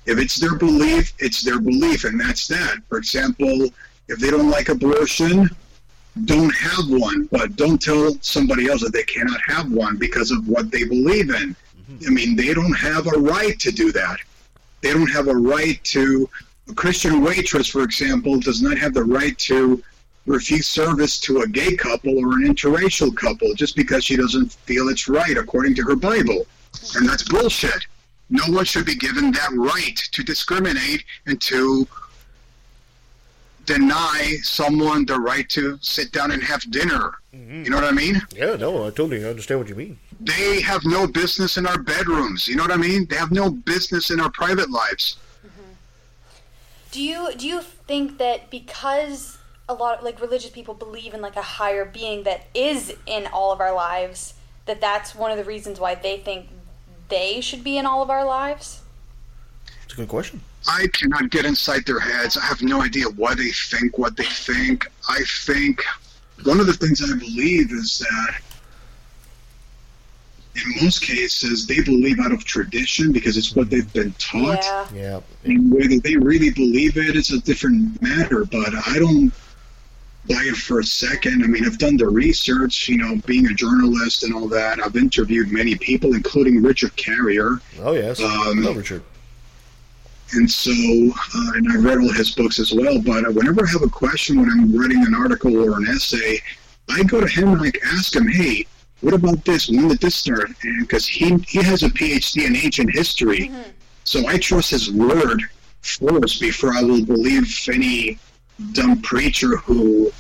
If 0.07 0.19
it's 0.19 0.37
their 0.37 0.57
belief, 0.57 1.13
it's 1.19 1.43
their 1.43 1.61
belief, 1.61 2.05
and 2.05 2.19
that's 2.21 2.47
that. 2.49 2.79
For 2.89 2.99
example, 2.99 3.69
if 4.09 4.19
they 4.19 4.31
don't 4.31 4.51
like 4.51 4.69
abortion, 4.69 5.49
don't 6.27 6.55
have 6.55 6.89
one, 6.89 7.29
but 7.33 7.57
don't 7.57 7.81
tell 7.81 8.17
somebody 8.21 8.69
else 8.69 8.83
that 8.83 8.93
they 8.93 9.03
cannot 9.03 9.41
have 9.47 9.73
one 9.73 9.97
because 9.97 10.31
of 10.31 10.47
what 10.47 10.71
they 10.71 10.85
believe 10.85 11.31
in. 11.31 11.57
I 12.07 12.11
mean, 12.11 12.37
they 12.37 12.55
don't 12.55 12.75
have 12.75 13.07
a 13.07 13.19
right 13.19 13.59
to 13.61 13.71
do 13.71 13.93
that. 13.93 14.19
They 14.81 14.93
don't 14.93 15.11
have 15.11 15.29
a 15.29 15.37
right 15.37 15.83
to. 15.85 16.29
A 16.67 16.75
Christian 16.75 17.23
waitress, 17.23 17.69
for 17.69 17.83
example, 17.83 18.41
does 18.41 18.63
not 18.63 18.79
have 18.79 18.95
the 18.95 19.05
right 19.05 19.37
to 19.41 19.83
refuse 20.27 20.67
service 20.67 21.19
to 21.21 21.43
a 21.43 21.47
gay 21.47 21.77
couple 21.77 22.19
or 22.19 22.33
an 22.33 22.47
interracial 22.47 23.15
couple 23.15 23.53
just 23.55 23.77
because 23.77 24.05
she 24.05 24.17
doesn't 24.17 24.53
feel 24.53 24.89
it's 24.89 25.07
right 25.07 25.37
according 25.37 25.75
to 25.75 25.83
her 25.83 25.97
Bible. 25.97 26.47
And 26.95 27.07
that's 27.07 27.23
bullshit. 27.23 27.87
No 28.31 28.45
one 28.47 28.65
should 28.65 28.87
be 28.87 28.97
given 28.97 29.31
that 29.33 29.51
right 29.53 29.97
to 30.13 30.23
discriminate 30.23 31.05
and 31.27 31.41
to 31.43 31.87
deny 33.65 34.37
someone 34.43 35.05
the 35.05 35.19
right 35.19 35.49
to 35.51 35.79
sit 35.81 36.13
down 36.13 36.31
and 36.31 36.43
have 36.43 36.69
dinner. 36.71 37.15
Mm-hmm. 37.35 37.65
You 37.65 37.71
know 37.71 37.77
what 37.77 37.85
I 37.85 37.93
mean? 37.93 38.23
Yeah, 38.35 38.57
no, 38.57 38.87
I 38.87 38.91
totally 38.91 39.25
understand 39.25 39.61
what 39.61 39.69
you 39.69 39.75
mean. 39.75 39.99
They 40.21 40.61
have 40.63 40.85
no 40.85 41.07
business 41.07 41.57
in 41.57 41.67
our 41.67 41.79
bedrooms. 41.79 42.47
You 42.49 42.57
know 42.57 42.63
what 42.63 42.73
I 42.73 42.77
mean? 42.77 43.07
They 43.07 43.17
have 43.17 43.33
no 43.33 43.51
business 43.51 44.11
in 44.11 44.21
our 44.21 44.31
private 44.31 44.71
lives. 44.71 45.17
Mm-hmm. 45.45 45.73
Do 46.93 47.03
you 47.03 47.33
do 47.37 47.47
you 47.47 47.61
think 47.61 48.19
that 48.19 48.51
because 48.51 49.39
a 49.69 49.75
lot 49.75 49.99
of 49.99 50.05
like 50.05 50.21
religious 50.21 50.51
people 50.51 50.75
believe 50.75 51.15
in 51.15 51.21
like 51.21 51.37
a 51.37 51.43
higher 51.43 51.85
being 51.85 52.23
that 52.25 52.47
is 52.55 52.95
in 53.07 53.27
all 53.27 53.53
of 53.53 53.61
our 53.61 53.75
lives 53.75 54.35
that 54.67 54.81
that's 54.81 55.15
one 55.15 55.31
of 55.31 55.37
the 55.37 55.45
reasons 55.45 55.81
why 55.81 55.95
they 55.95 56.19
think 56.19 56.49
they 57.09 57.41
should 57.41 57.63
be 57.63 57.77
in 57.77 57.87
all 57.87 58.03
of 58.03 58.11
our 58.11 58.25
lives? 58.25 58.83
It's 59.85 59.95
a 59.95 59.97
good 59.97 60.09
question. 60.09 60.41
I 60.67 60.87
cannot 60.93 61.31
get 61.31 61.45
inside 61.45 61.85
their 61.87 62.01
heads. 62.01 62.37
I 62.37 62.45
have 62.45 62.63
no 62.63 62.83
idea 62.83 63.07
why 63.17 63.35
they 63.35 63.51
think 63.51 63.99
what 63.99 64.17
they 64.17 64.25
think. 64.25 64.91
I 65.09 65.21
think 65.45 65.83
one 66.45 66.61
of 66.61 66.67
the 66.67 66.73
things 66.73 67.03
I 67.03 67.17
believe 67.17 67.71
is 67.71 67.99
that 67.99 68.41
in 70.57 70.85
most 70.85 71.03
cases 71.03 71.67
they 71.67 71.83
believe 71.83 72.19
out 72.21 72.33
of 72.33 72.45
tradition 72.45 73.13
because 73.13 73.37
it's 73.37 73.55
what 73.57 73.71
they've 73.71 73.93
been 73.93 74.13
taught. 74.19 74.65
Yeah. 74.65 74.87
Yeah. 74.95 75.21
And 75.45 75.73
whether 75.73 75.99
they 75.99 76.17
really 76.17 76.51
believe 76.51 76.97
it, 76.97 77.17
it's 77.17 77.33
a 77.33 77.41
different 77.41 78.01
matter. 78.01 78.45
But 78.45 78.73
I 78.87 78.99
don't 78.99 79.33
buy 80.29 80.43
it 80.47 80.57
for 80.57 80.81
a 80.81 80.85
second. 80.85 81.45
I 81.45 81.47
mean, 81.47 81.67
I've 81.67 81.79
done 81.79 81.97
the 81.97 82.09
research, 82.09 82.89
you 82.89 82.97
know, 82.97 83.21
being 83.27 83.47
a 83.47 83.55
journalist 83.55 84.23
and 84.23 84.35
all 84.35 84.49
that. 84.49 84.83
I've 84.83 84.97
interviewed 84.97 85.53
many 85.53 85.75
people, 85.77 86.15
including 86.15 86.63
Richard 86.63 86.97
Carrier. 86.97 87.61
Oh 87.81 87.93
yes, 87.93 88.21
Um, 88.21 88.63
Hello, 88.63 88.73
Richard. 88.73 89.03
And 90.33 90.51
so, 90.51 90.73
uh, 90.73 91.53
and 91.55 91.71
I 91.73 91.77
read 91.77 91.99
all 91.99 92.13
his 92.13 92.31
books 92.31 92.59
as 92.59 92.73
well. 92.73 93.01
But 93.01 93.27
uh, 93.27 93.33
whenever 93.33 93.65
I 93.65 93.71
have 93.71 93.83
a 93.83 93.89
question 93.89 94.41
when 94.41 94.51
I'm 94.51 94.77
writing 94.77 95.05
an 95.07 95.15
article 95.15 95.57
or 95.57 95.77
an 95.77 95.87
essay, 95.89 96.41
I 96.91 97.03
go 97.05 97.21
to 97.21 97.27
him 97.29 97.53
and 97.53 97.61
I 97.63 97.73
ask 97.87 98.15
him, 98.17 98.27
"Hey, 98.27 98.67
what 99.01 99.15
about 99.15 99.45
this? 99.45 99.69
When 99.69 99.89
did 99.89 100.01
this 100.01 100.17
start?" 100.17 100.51
Because 100.81 101.07
he 101.07 101.37
he 101.47 101.63
has 101.63 101.83
a 101.83 101.91
PhD 101.91 102.47
in 102.47 102.57
ancient 102.57 102.91
history, 102.93 103.51
so 104.05 104.27
I 104.27 104.39
trust 104.39 104.71
his 104.71 104.91
word 104.91 105.43
first 105.83 106.41
before 106.41 106.75
I 106.75 106.83
will 106.83 107.05
believe 107.05 107.47
any 107.69 108.19
dumb 108.73 109.03
preacher 109.03 109.57
who 109.57 110.11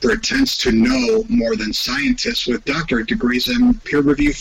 pretends 0.00 0.56
to 0.58 0.72
know 0.72 1.24
more 1.28 1.56
than 1.56 1.72
scientists 1.72 2.46
with 2.46 2.64
doctorate 2.64 3.06
degrees 3.06 3.48
and 3.48 3.82
peer-reviewed 3.84 4.36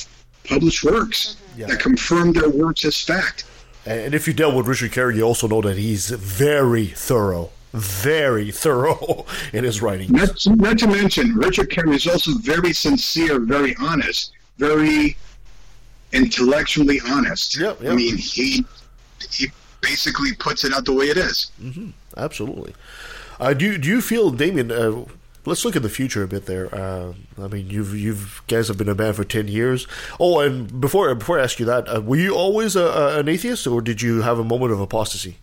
published 0.45 0.84
works 0.84 1.38
that 1.68 1.80
confirm 1.80 2.32
their 2.34 2.50
works 2.50 2.86
as 2.86 3.02
fact. 3.02 3.45
And 3.86 4.13
if 4.13 4.27
you 4.27 4.34
dealt 4.34 4.55
with 4.55 4.67
Richard 4.67 4.91
Carrier, 4.91 5.17
you 5.17 5.23
also 5.23 5.47
know 5.47 5.61
that 5.61 5.77
he's 5.77 6.09
very 6.09 6.88
thorough, 6.88 7.49
very 7.73 8.51
thorough 8.63 9.25
in 9.53 9.63
his 9.63 9.82
writing. 9.82 10.11
Not, 10.11 10.45
not 10.47 10.77
to 10.80 10.88
mention, 10.88 11.36
Richard 11.36 11.69
Carrier 11.69 11.93
is 11.93 12.07
also 12.07 12.32
very 12.39 12.73
sincere, 12.73 13.39
very 13.39 13.75
honest, 13.80 14.34
very 14.57 15.15
intellectually 16.11 16.99
honest. 17.07 17.59
I 17.61 17.95
mean, 17.95 18.17
he 18.17 18.65
he 19.30 19.51
basically 19.82 20.34
puts 20.34 20.63
it 20.63 20.73
out 20.73 20.86
the 20.86 20.93
way 20.93 21.05
it 21.05 21.17
is. 21.17 21.51
hmm 21.59 21.89
Absolutely. 22.17 22.73
Uh, 23.39 23.53
do 23.53 23.65
you, 23.65 23.77
do 23.77 23.88
you 23.88 24.01
feel, 24.01 24.30
Damien? 24.32 24.71
Uh, 24.71 25.05
let's 25.45 25.65
look 25.65 25.75
at 25.75 25.81
the 25.81 25.89
future 25.89 26.23
a 26.23 26.27
bit. 26.27 26.45
There. 26.45 26.73
Uh, 26.73 27.13
I 27.37 27.47
mean, 27.47 27.69
you've 27.69 27.95
you've 27.95 28.41
guys 28.47 28.67
have 28.67 28.77
been 28.77 28.89
a 28.89 28.95
band 28.95 29.15
for 29.15 29.23
ten 29.23 29.47
years. 29.47 29.87
Oh, 30.19 30.39
and 30.39 30.79
before 30.79 31.13
before 31.15 31.39
I 31.39 31.43
ask 31.43 31.59
you 31.59 31.65
that, 31.65 31.87
uh, 31.87 32.01
were 32.01 32.17
you 32.17 32.35
always 32.35 32.75
a, 32.75 32.85
a, 32.85 33.19
an 33.19 33.29
atheist, 33.29 33.67
or 33.67 33.81
did 33.81 34.01
you 34.01 34.21
have 34.21 34.39
a 34.39 34.43
moment 34.43 34.71
of 34.71 34.79
apostasy? 34.79 35.37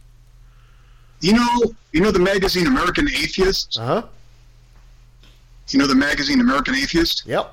You 1.20 1.32
know, 1.34 1.74
you 1.92 2.00
know 2.00 2.10
the 2.10 2.18
magazine 2.18 2.66
American 2.66 3.08
Atheist. 3.08 3.78
Uh 3.78 3.86
huh. 3.86 4.02
You 5.68 5.78
know 5.78 5.86
the 5.86 5.94
magazine 5.94 6.40
American 6.40 6.74
Atheist. 6.74 7.24
Yep. 7.26 7.52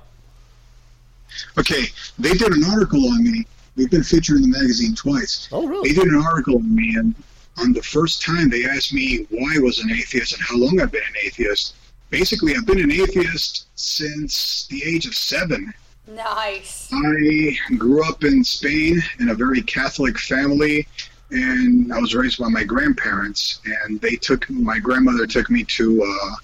Okay, 1.57 1.85
they 2.19 2.33
did 2.33 2.51
an 2.51 2.63
article 2.65 3.07
on 3.07 3.23
me. 3.23 3.47
We've 3.75 3.89
been 3.89 4.03
featured 4.03 4.37
in 4.37 4.43
the 4.43 4.59
magazine 4.59 4.93
twice. 4.93 5.49
Oh, 5.51 5.67
really? 5.67 5.89
They 5.89 5.95
did 5.95 6.11
an 6.11 6.21
article 6.23 6.57
on 6.57 6.75
me, 6.75 6.95
and 6.95 7.15
on 7.57 7.73
the 7.73 7.81
first 7.81 8.21
time 8.21 8.49
they 8.49 8.65
asked 8.65 8.93
me 8.93 9.25
why 9.29 9.55
I 9.55 9.59
was 9.59 9.79
an 9.79 9.91
atheist 9.91 10.33
and 10.33 10.41
how 10.43 10.57
long 10.57 10.79
I've 10.79 10.91
been 10.91 11.01
an 11.01 11.15
atheist. 11.25 11.73
Basically, 12.14 12.55
I've 12.55 12.68
been 12.68 12.80
an 12.80 12.91
atheist 12.91 13.66
since 13.74 14.68
the 14.70 14.84
age 14.86 15.07
of 15.07 15.16
seven. 15.16 15.74
Nice. 16.07 16.88
I 16.93 17.57
grew 17.80 18.07
up 18.07 18.24
in 18.24 18.43
Spain 18.43 19.01
in 19.20 19.30
a 19.30 19.34
very 19.34 19.64
Catholic 19.64 20.20
family, 20.20 20.88
and 21.32 21.91
I 21.91 21.97
was 21.97 22.14
raised 22.14 22.38
by 22.38 22.49
my 22.49 22.64
grandparents. 22.66 23.61
And 23.66 23.99
they 23.99 24.16
took 24.16 24.47
my 24.51 24.78
grandmother 24.78 25.26
took 25.26 25.49
me 25.49 25.64
to 25.64 26.03
uh, 26.03 26.36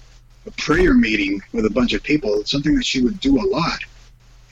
a 0.46 0.50
prayer 0.58 0.92
meeting 0.92 1.40
with 1.52 1.66
a 1.66 1.70
bunch 1.70 1.92
of 1.92 2.02
people. 2.02 2.40
It's 2.40 2.50
something 2.50 2.74
that 2.74 2.84
she 2.84 3.02
would 3.02 3.20
do 3.20 3.40
a 3.40 3.46
lot. 3.46 3.78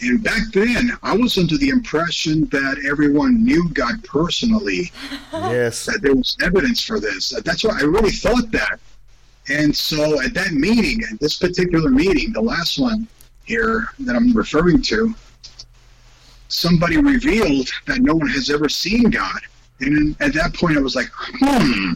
And 0.00 0.22
back 0.22 0.52
then, 0.52 0.96
I 1.02 1.16
was 1.16 1.36
under 1.36 1.58
the 1.58 1.70
impression 1.70 2.44
that 2.52 2.84
everyone 2.88 3.44
knew 3.44 3.68
God 3.70 4.04
personally, 4.04 4.92
Yes. 5.32 5.84
that 5.86 6.00
there 6.00 6.14
was 6.14 6.36
evidence 6.40 6.84
for 6.84 7.00
this. 7.00 7.30
That's 7.44 7.64
why 7.64 7.76
I 7.80 7.82
really 7.82 8.12
thought 8.12 8.52
that. 8.52 8.78
And 9.50 9.74
so 9.74 10.20
at 10.20 10.34
that 10.34 10.52
meeting, 10.52 11.02
at 11.10 11.18
this 11.20 11.36
particular 11.36 11.90
meeting, 11.90 12.32
the 12.32 12.40
last 12.40 12.78
one 12.78 13.08
here 13.44 13.88
that 14.00 14.14
I'm 14.14 14.32
referring 14.32 14.82
to, 14.82 15.14
somebody 16.48 16.98
revealed 16.98 17.68
that 17.86 18.00
no 18.00 18.14
one 18.14 18.28
has 18.28 18.50
ever 18.50 18.68
seen 18.68 19.10
God. 19.10 19.40
And 19.80 20.16
at 20.20 20.34
that 20.34 20.54
point, 20.54 20.76
I 20.76 20.80
was 20.80 20.96
like, 20.96 21.08
hmm. 21.14 21.92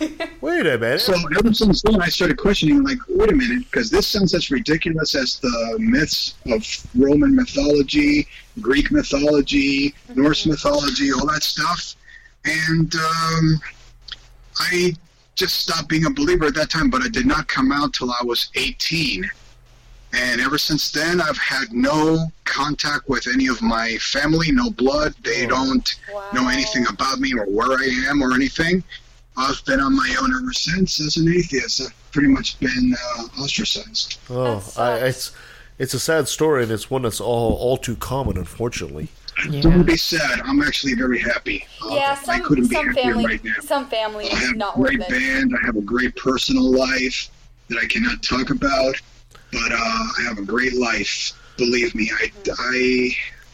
Wait 0.40 0.66
a 0.66 0.78
minute. 0.78 1.00
So 1.00 1.14
ever 1.38 1.54
since 1.54 1.82
then, 1.82 2.00
I 2.02 2.08
started 2.08 2.36
questioning, 2.36 2.82
like, 2.82 2.98
wait 3.08 3.30
a 3.30 3.34
minute, 3.34 3.64
because 3.70 3.90
this 3.90 4.06
sounds 4.06 4.34
as 4.34 4.50
ridiculous 4.50 5.14
as 5.14 5.38
the 5.38 5.76
myths 5.78 6.34
of 6.46 6.66
Roman 6.94 7.34
mythology, 7.34 8.26
Greek 8.60 8.90
mythology, 8.90 9.94
Norse 10.14 10.46
mythology, 10.46 11.12
all 11.12 11.26
that 11.26 11.42
stuff. 11.42 11.94
And 12.44 12.94
um, 12.94 13.60
I 14.58 14.94
just 15.34 15.60
stopped 15.60 15.88
being 15.88 16.06
a 16.06 16.10
believer 16.10 16.46
at 16.46 16.54
that 16.54 16.70
time, 16.70 16.90
but 16.90 17.02
I 17.02 17.08
did 17.08 17.26
not 17.26 17.48
come 17.48 17.72
out 17.72 17.92
till 17.92 18.10
I 18.10 18.22
was 18.24 18.50
18. 18.54 19.28
And 20.12 20.40
ever 20.40 20.58
since 20.58 20.92
then, 20.92 21.20
I've 21.20 21.38
had 21.38 21.72
no 21.72 22.30
contact 22.44 23.08
with 23.08 23.26
any 23.26 23.48
of 23.48 23.60
my 23.60 23.96
family, 23.96 24.52
no 24.52 24.70
blood. 24.70 25.14
They 25.24 25.46
don't 25.46 25.88
know 26.32 26.48
anything 26.48 26.86
about 26.88 27.18
me 27.18 27.34
or 27.34 27.46
where 27.46 27.76
I 27.76 27.84
am 28.08 28.22
or 28.22 28.32
anything. 28.32 28.84
I've 29.36 29.64
been 29.64 29.80
on 29.80 29.96
my 29.96 30.16
own 30.22 30.32
ever 30.32 30.52
since 30.52 31.00
as 31.00 31.16
an 31.16 31.28
atheist. 31.28 31.80
I've 31.80 32.12
pretty 32.12 32.28
much 32.28 32.60
been 32.60 32.94
uh, 33.18 33.42
ostracized. 33.42 34.18
Oh, 34.30 34.64
I, 34.76 34.98
it's 34.98 35.32
it's 35.78 35.94
a 35.94 35.98
sad 35.98 36.28
story, 36.28 36.62
and 36.62 36.70
it's 36.70 36.88
one 36.88 37.02
that's 37.02 37.20
all 37.20 37.54
all 37.54 37.76
too 37.76 37.96
common, 37.96 38.36
unfortunately. 38.36 39.08
Don't 39.60 39.84
be 39.84 39.96
sad. 39.96 40.40
I'm 40.44 40.62
actually 40.62 40.94
very 40.94 41.18
happy. 41.18 41.66
Uh, 41.82 41.94
Yeah, 41.94 42.16
I 42.18 42.24
some 42.24 42.42
couldn't 42.42 42.68
be 42.68 42.74
some 42.74 42.86
happier 42.86 43.02
family 43.04 43.26
right 43.26 43.44
now. 43.44 43.52
some 43.62 43.86
families 43.88 44.32
I 44.32 44.36
have 44.36 44.56
not 44.56 44.76
a 44.76 44.80
great 44.80 45.00
band. 45.08 45.52
I 45.60 45.66
have 45.66 45.76
a 45.76 45.82
great 45.82 46.14
personal 46.16 46.70
life 46.70 47.28
that 47.68 47.78
I 47.78 47.86
cannot 47.86 48.22
talk 48.22 48.50
about, 48.50 48.94
but 49.52 49.72
uh, 49.72 49.76
I 49.76 50.22
have 50.28 50.38
a 50.38 50.44
great 50.44 50.74
life. 50.74 51.32
Believe 51.56 51.94
me, 51.94 52.10
I, 52.20 52.30
I, 52.58 53.10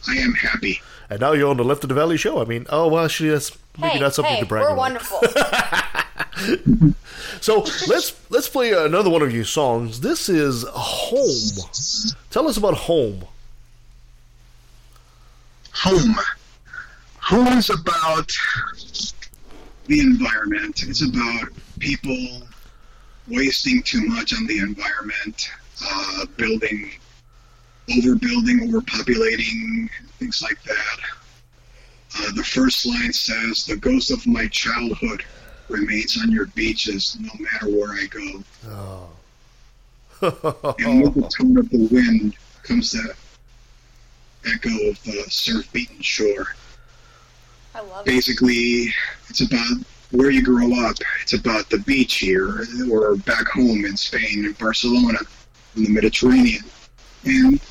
I 0.09 0.15
am 0.17 0.33
happy. 0.33 0.81
And 1.09 1.19
now 1.19 1.33
you're 1.33 1.49
on 1.49 1.57
the 1.57 1.63
Left 1.63 1.83
of 1.83 1.89
the 1.89 1.95
Valley 1.95 2.17
show. 2.17 2.41
I 2.41 2.45
mean, 2.45 2.65
oh 2.69 2.87
well, 2.87 3.05
actually, 3.05 3.29
that's 3.29 3.51
maybe 3.77 3.93
hey, 3.93 3.99
not 3.99 4.13
something 4.13 4.33
hey, 4.35 4.39
to 4.41 4.45
brag 4.45 4.63
we're 4.63 4.69
about. 4.69 4.77
wonderful. 4.77 5.19
So 7.41 7.59
let's 7.87 8.13
let's 8.29 8.47
play 8.49 8.71
another 8.71 9.09
one 9.09 9.21
of 9.21 9.33
your 9.33 9.45
songs. 9.45 10.01
This 10.01 10.29
is 10.29 10.63
Home. 10.69 12.15
Tell 12.29 12.47
us 12.47 12.57
about 12.57 12.75
Home. 12.75 13.25
Home. 15.73 16.15
Home 17.19 17.57
is 17.57 17.69
about 17.69 18.31
the 19.87 19.99
environment. 19.99 20.83
It's 20.83 21.01
about 21.01 21.49
people 21.79 22.43
wasting 23.27 23.81
too 23.83 24.01
much 24.07 24.33
on 24.33 24.45
the 24.47 24.59
environment, 24.59 25.49
uh, 25.83 26.25
building, 26.37 26.91
overbuilding, 27.89 28.69
overpopulating, 28.69 29.89
things 30.19 30.41
like 30.41 30.61
that. 30.63 30.99
Uh, 32.17 32.31
the 32.35 32.43
first 32.43 32.85
line 32.85 33.13
says, 33.13 33.65
"The 33.65 33.77
ghost 33.77 34.11
of 34.11 34.25
my 34.27 34.47
childhood 34.47 35.23
remains 35.69 36.17
on 36.21 36.31
your 36.31 36.47
beaches, 36.47 37.15
no 37.19 37.31
matter 37.39 37.69
where 37.69 37.93
I 37.93 38.05
go." 38.07 38.43
Oh. 38.65 39.09
and 40.79 41.01
with 41.01 41.15
the 41.15 41.31
tone 41.35 41.57
of 41.57 41.69
the 41.69 41.87
wind 41.87 42.35
comes 42.63 42.91
that 42.91 43.15
echo 44.45 44.69
of 44.89 45.01
the 45.03 45.23
surf-beaten 45.29 46.01
shore. 46.01 46.55
I 47.73 47.81
love 47.81 48.05
it. 48.07 48.09
Basically, 48.09 48.93
it's 49.29 49.41
about 49.41 49.85
where 50.11 50.29
you 50.29 50.43
grow 50.43 50.73
up. 50.85 50.97
It's 51.21 51.33
about 51.33 51.69
the 51.69 51.79
beach 51.79 52.15
here, 52.15 52.65
or 52.91 53.15
back 53.15 53.47
home 53.47 53.85
in 53.85 53.95
Spain, 53.95 54.45
in 54.45 54.51
Barcelona, 54.53 55.19
in 55.75 55.83
the 55.83 55.89
Mediterranean. 55.89 56.63
And 57.23 57.61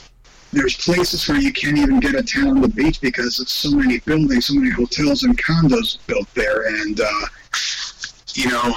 there's 0.52 0.76
places 0.76 1.28
where 1.28 1.38
you 1.38 1.52
can't 1.52 1.78
even 1.78 2.00
get 2.00 2.14
a 2.14 2.22
tent 2.22 2.48
on 2.48 2.60
the 2.60 2.68
beach 2.68 3.00
because 3.00 3.40
it's 3.40 3.52
so 3.52 3.70
many 3.72 3.98
buildings, 4.00 4.46
so 4.46 4.54
many 4.54 4.70
hotels 4.70 5.22
and 5.22 5.36
condos 5.36 5.98
built 6.06 6.32
there. 6.34 6.66
And, 6.80 7.00
uh, 7.00 7.26
you 8.34 8.48
know, 8.48 8.74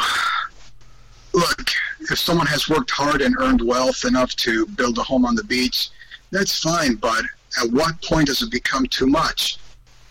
look, 1.33 1.69
if 2.11 2.19
someone 2.19 2.47
has 2.47 2.67
worked 2.67 2.91
hard 2.91 3.21
and 3.21 3.35
earned 3.39 3.61
wealth 3.61 4.03
enough 4.03 4.35
to 4.35 4.65
build 4.67 4.97
a 4.97 5.03
home 5.03 5.25
on 5.25 5.35
the 5.35 5.43
beach, 5.45 5.89
that's 6.31 6.59
fine. 6.59 6.95
But 6.95 7.23
at 7.61 7.71
what 7.71 8.01
point 8.01 8.27
does 8.27 8.41
it 8.41 8.51
become 8.51 8.85
too 8.87 9.07
much? 9.07 9.57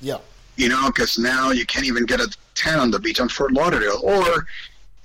Yeah. 0.01 0.19
You 0.57 0.69
know, 0.69 0.87
because 0.87 1.19
now 1.19 1.51
you 1.51 1.67
can't 1.67 1.87
even 1.87 2.07
get 2.07 2.21
a 2.21 2.35
tent 2.55 2.81
on 2.81 2.91
the 2.91 2.99
beach 2.99 3.21
on 3.21 3.29
Fort 3.29 3.53
Lauderdale, 3.53 4.01
or 4.03 4.47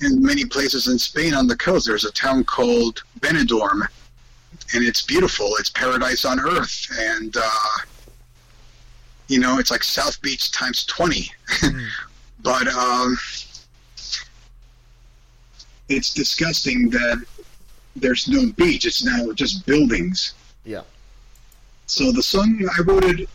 in 0.02 0.22
many 0.22 0.46
places 0.46 0.88
in 0.88 1.00
Spain 1.00 1.34
on 1.34 1.48
the 1.48 1.56
coast, 1.56 1.88
there's 1.88 2.06
a 2.06 2.12
town 2.12 2.44
called 2.44 3.04
Benidorm, 3.20 3.88
and 4.74 4.84
it's 4.84 5.02
beautiful. 5.02 5.52
It's 5.60 5.70
paradise 5.70 6.26
on 6.26 6.40
earth, 6.40 6.88
and 7.00 7.36
uh, 7.38 7.78
you 9.28 9.40
know, 9.40 9.60
it's 9.60 9.72
like 9.72 9.84
South 9.84 10.22
Beach 10.22 10.52
times 10.52 10.86
twenty. 10.86 11.32
but 12.44 12.68
um, 12.68 13.18
it's 15.90 16.14
disgusting 16.14 16.90
that 16.90 17.24
there's 17.96 18.28
no 18.28 18.52
beach. 18.52 18.86
It's 18.86 19.04
now 19.04 19.32
just 19.34 19.66
buildings. 19.66 20.34
Yeah. 20.64 20.82
So 21.88 22.12
the 22.12 22.22
song 22.22 22.60
I 22.78 22.82
wrote 22.82 23.06
it 23.06 23.30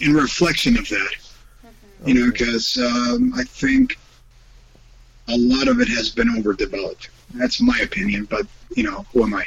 in 0.00 0.12
reflection 0.12 0.76
of 0.76 0.88
that. 0.88 1.14
You 2.04 2.14
know, 2.14 2.30
because 2.30 2.76
um, 2.78 3.32
I 3.34 3.42
think 3.44 3.98
a 5.28 5.36
lot 5.36 5.68
of 5.68 5.80
it 5.80 5.88
has 5.88 6.10
been 6.10 6.36
overdeveloped. 6.36 7.08
That's 7.34 7.60
my 7.60 7.78
opinion, 7.82 8.26
but 8.30 8.46
you 8.74 8.82
know, 8.82 9.06
who 9.12 9.24
am 9.24 9.34
I? 9.34 9.46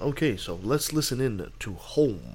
Okay, 0.00 0.36
so 0.36 0.58
let's 0.62 0.92
listen 0.92 1.20
in 1.20 1.50
to 1.60 1.72
Home. 1.74 2.34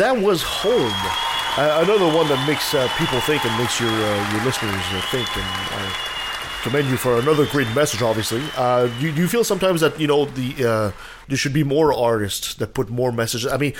That 0.00 0.16
was 0.16 0.42
Home. 0.42 0.92
Uh, 1.56 1.82
another 1.84 2.06
one 2.16 2.26
that 2.28 2.46
makes 2.46 2.74
uh, 2.74 2.88
people 2.96 3.20
think 3.20 3.44
and 3.44 3.52
makes 3.58 3.78
your 3.80 3.90
uh, 3.90 4.32
your 4.32 4.44
listeners 4.44 4.74
uh, 4.92 5.00
think. 5.10 5.28
And 5.36 5.44
I 5.46 5.92
commend 6.62 6.88
you 6.88 6.96
for 6.96 7.18
another 7.18 7.44
great 7.46 7.68
message. 7.74 8.00
Obviously, 8.02 8.42
uh, 8.56 8.86
do, 8.86 9.06
you- 9.06 9.12
do 9.12 9.20
you 9.22 9.28
feel 9.28 9.44
sometimes 9.44 9.80
that 9.80 9.98
you 10.00 10.06
know 10.06 10.24
the 10.26 10.48
uh, 10.66 10.92
there 11.28 11.36
should 11.36 11.52
be 11.52 11.64
more 11.64 11.92
artists 11.92 12.54
that 12.54 12.72
put 12.74 12.88
more 12.88 13.12
messages? 13.12 13.50
I 13.52 13.56
mean, 13.58 13.74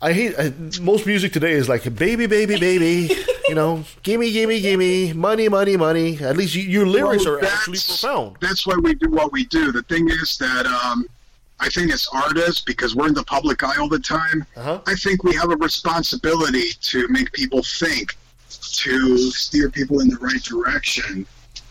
I 0.00 0.12
hate 0.12 0.34
I, 0.38 0.52
most 0.80 1.04
music 1.06 1.32
today 1.32 1.52
is 1.52 1.68
like 1.68 1.82
baby, 1.94 2.26
baby, 2.26 2.58
baby. 2.58 3.14
you 3.48 3.54
know, 3.54 3.84
gimme, 4.02 4.30
gimme, 4.32 4.60
gimme, 4.60 5.12
money, 5.12 5.48
money, 5.48 5.76
money. 5.76 6.18
At 6.20 6.36
least 6.36 6.54
you, 6.54 6.62
your 6.62 6.86
lyrics 6.86 7.26
Well, 7.26 7.34
are 7.36 7.44
actually 7.44 7.78
profound. 7.78 8.36
That's 8.40 8.66
why 8.66 8.76
we 8.76 8.94
do 8.94 9.10
what 9.10 9.32
we 9.32 9.44
do. 9.44 9.72
The 9.72 9.82
thing 9.82 10.08
is 10.08 10.38
that 10.38 10.64
um, 10.66 11.06
I 11.64 11.68
think 11.70 11.90
as 11.92 12.06
artists, 12.12 12.60
because 12.60 12.94
we're 12.94 13.08
in 13.08 13.14
the 13.14 13.24
public 13.24 13.62
eye 13.62 13.76
all 13.80 13.88
the 13.88 13.98
time, 13.98 14.44
Uh-huh. 14.56 14.80
I 14.86 14.94
think 14.94 15.24
we 15.24 15.34
have 15.34 15.50
a 15.50 15.56
responsibility 15.56 16.68
to 16.92 17.08
make 17.08 17.32
people 17.32 17.62
think, 17.62 18.14
to 18.84 19.18
steer 19.30 19.70
people 19.70 20.00
in 20.00 20.08
the 20.08 20.18
right 20.18 20.42
direction. 20.42 21.26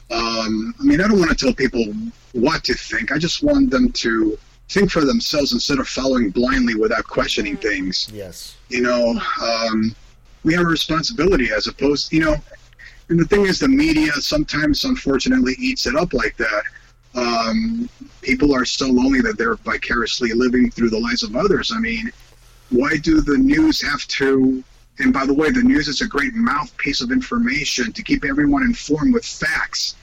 Um, 0.10 0.74
I 0.80 0.84
mean, 0.84 1.00
I 1.00 1.08
don't 1.08 1.20
want 1.20 1.30
to 1.30 1.36
tell 1.46 1.54
people 1.54 1.86
what 2.32 2.64
to 2.64 2.74
think. 2.74 3.12
I 3.12 3.20
just 3.20 3.44
want 3.44 3.70
them 3.70 3.92
to 4.06 4.38
think 4.70 4.90
for 4.90 5.06
themselves 5.06 5.54
instead 5.54 5.78
of 5.78 5.88
following 5.88 6.32
blindly 6.32 6.74
without 6.74 7.04
questioning 7.04 7.56
things 7.58 8.10
Yes. 8.12 8.56
you 8.70 8.82
know 8.82 9.20
um, 9.42 9.94
we 10.44 10.54
have 10.56 10.64
a 10.64 10.74
responsibility 10.80 11.52
as 11.52 11.68
opposed 11.68 12.12
you 12.12 12.22
know 12.22 12.36
and 13.10 13.20
the 13.20 13.26
thing 13.26 13.46
is 13.46 13.60
the 13.60 13.68
media 13.68 14.12
sometimes 14.14 14.84
unfortunately 14.86 15.54
eats 15.60 15.86
it 15.86 15.96
up 15.96 16.14
like 16.14 16.36
that 16.38 16.64
um, 17.16 17.90
people 18.22 18.54
are 18.54 18.66
so 18.66 18.88
lonely 18.88 19.22
that 19.22 19.38
they're 19.38 19.56
vicariously 19.56 20.34
living 20.34 20.72
through 20.72 20.90
the 20.90 21.00
lives 21.00 21.24
of 21.24 21.36
others 21.36 21.72
i 21.76 21.80
mean 21.80 22.12
why 22.70 22.98
do 22.98 23.22
the 23.22 23.38
news 23.38 23.82
have 23.82 24.06
to 24.08 24.64
and 25.00 25.14
by 25.14 25.26
the 25.26 25.34
way 25.34 25.50
the 25.50 25.62
news 25.62 25.88
is 25.88 26.02
a 26.02 26.08
great 26.08 26.34
mouthpiece 26.34 27.02
of 27.02 27.12
information 27.12 27.92
to 27.92 28.04
keep 28.04 28.24
everyone 28.26 28.64
informed 28.64 29.14
with 29.14 29.26
facts 29.26 29.96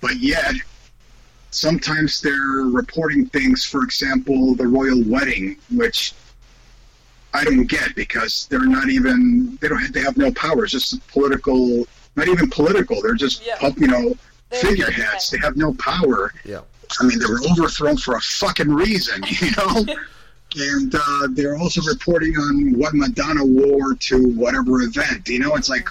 but 0.00 0.16
yet 0.16 0.54
sometimes 1.50 2.20
they're 2.20 2.66
reporting 2.70 3.26
things 3.26 3.64
for 3.64 3.82
example 3.82 4.54
the 4.54 4.66
royal 4.66 5.02
wedding 5.04 5.56
which 5.74 6.14
I 7.32 7.44
don't 7.44 7.66
get 7.66 7.94
because 7.94 8.46
they're 8.50 8.66
not 8.66 8.88
even 8.88 9.56
they 9.60 9.68
don't 9.68 9.92
they 9.92 10.00
have 10.00 10.16
no 10.16 10.32
power. 10.32 10.64
It's 10.64 10.72
just 10.72 11.06
political, 11.08 11.86
not 12.16 12.28
even 12.28 12.50
political. 12.50 13.00
They're 13.02 13.14
just 13.14 13.44
yeah. 13.46 13.70
you 13.76 13.86
know 13.86 14.14
figureheads. 14.50 15.30
They 15.30 15.38
have 15.38 15.56
no 15.56 15.74
power. 15.74 16.32
Yeah. 16.44 16.60
I 17.00 17.04
mean, 17.04 17.18
they 17.18 17.26
were 17.26 17.40
overthrown 17.50 17.96
for 17.96 18.16
a 18.16 18.20
fucking 18.20 18.68
reason, 18.68 19.22
you 19.28 19.50
know. 19.56 19.84
and 20.56 20.94
uh, 20.94 21.28
they're 21.30 21.56
also 21.56 21.80
reporting 21.82 22.36
on 22.36 22.78
what 22.78 22.94
Madonna 22.94 23.44
wore 23.44 23.94
to 23.94 24.28
whatever 24.32 24.82
event. 24.82 25.28
You 25.28 25.38
know, 25.38 25.54
it's 25.54 25.68
like, 25.68 25.88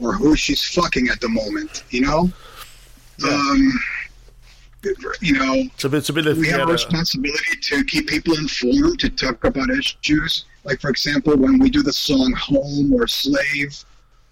or 0.00 0.14
who 0.14 0.34
she's 0.34 0.64
fucking 0.64 1.08
at 1.08 1.20
the 1.20 1.28
moment. 1.28 1.84
You 1.90 2.02
know. 2.02 2.30
Um, 3.24 3.72
you 5.20 5.34
know, 5.34 5.54
It's 5.54 5.84
a 5.84 5.88
bit. 5.88 5.98
It's 5.98 6.08
a 6.08 6.12
bit. 6.12 6.26
Of, 6.26 6.38
we 6.38 6.48
have 6.48 6.68
a 6.68 6.72
responsibility 6.72 7.56
to 7.60 7.84
keep 7.84 8.08
people 8.08 8.34
informed, 8.34 8.98
to 9.00 9.10
talk 9.10 9.44
about 9.44 9.70
issues. 9.70 10.46
Like, 10.64 10.80
for 10.80 10.90
example, 10.90 11.36
when 11.36 11.58
we 11.58 11.70
do 11.70 11.82
the 11.82 11.92
song 11.92 12.32
Home 12.32 12.92
or 12.92 13.06
Slave, 13.06 13.84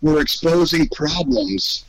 we're 0.03 0.21
exposing 0.21 0.89
problems. 0.89 1.85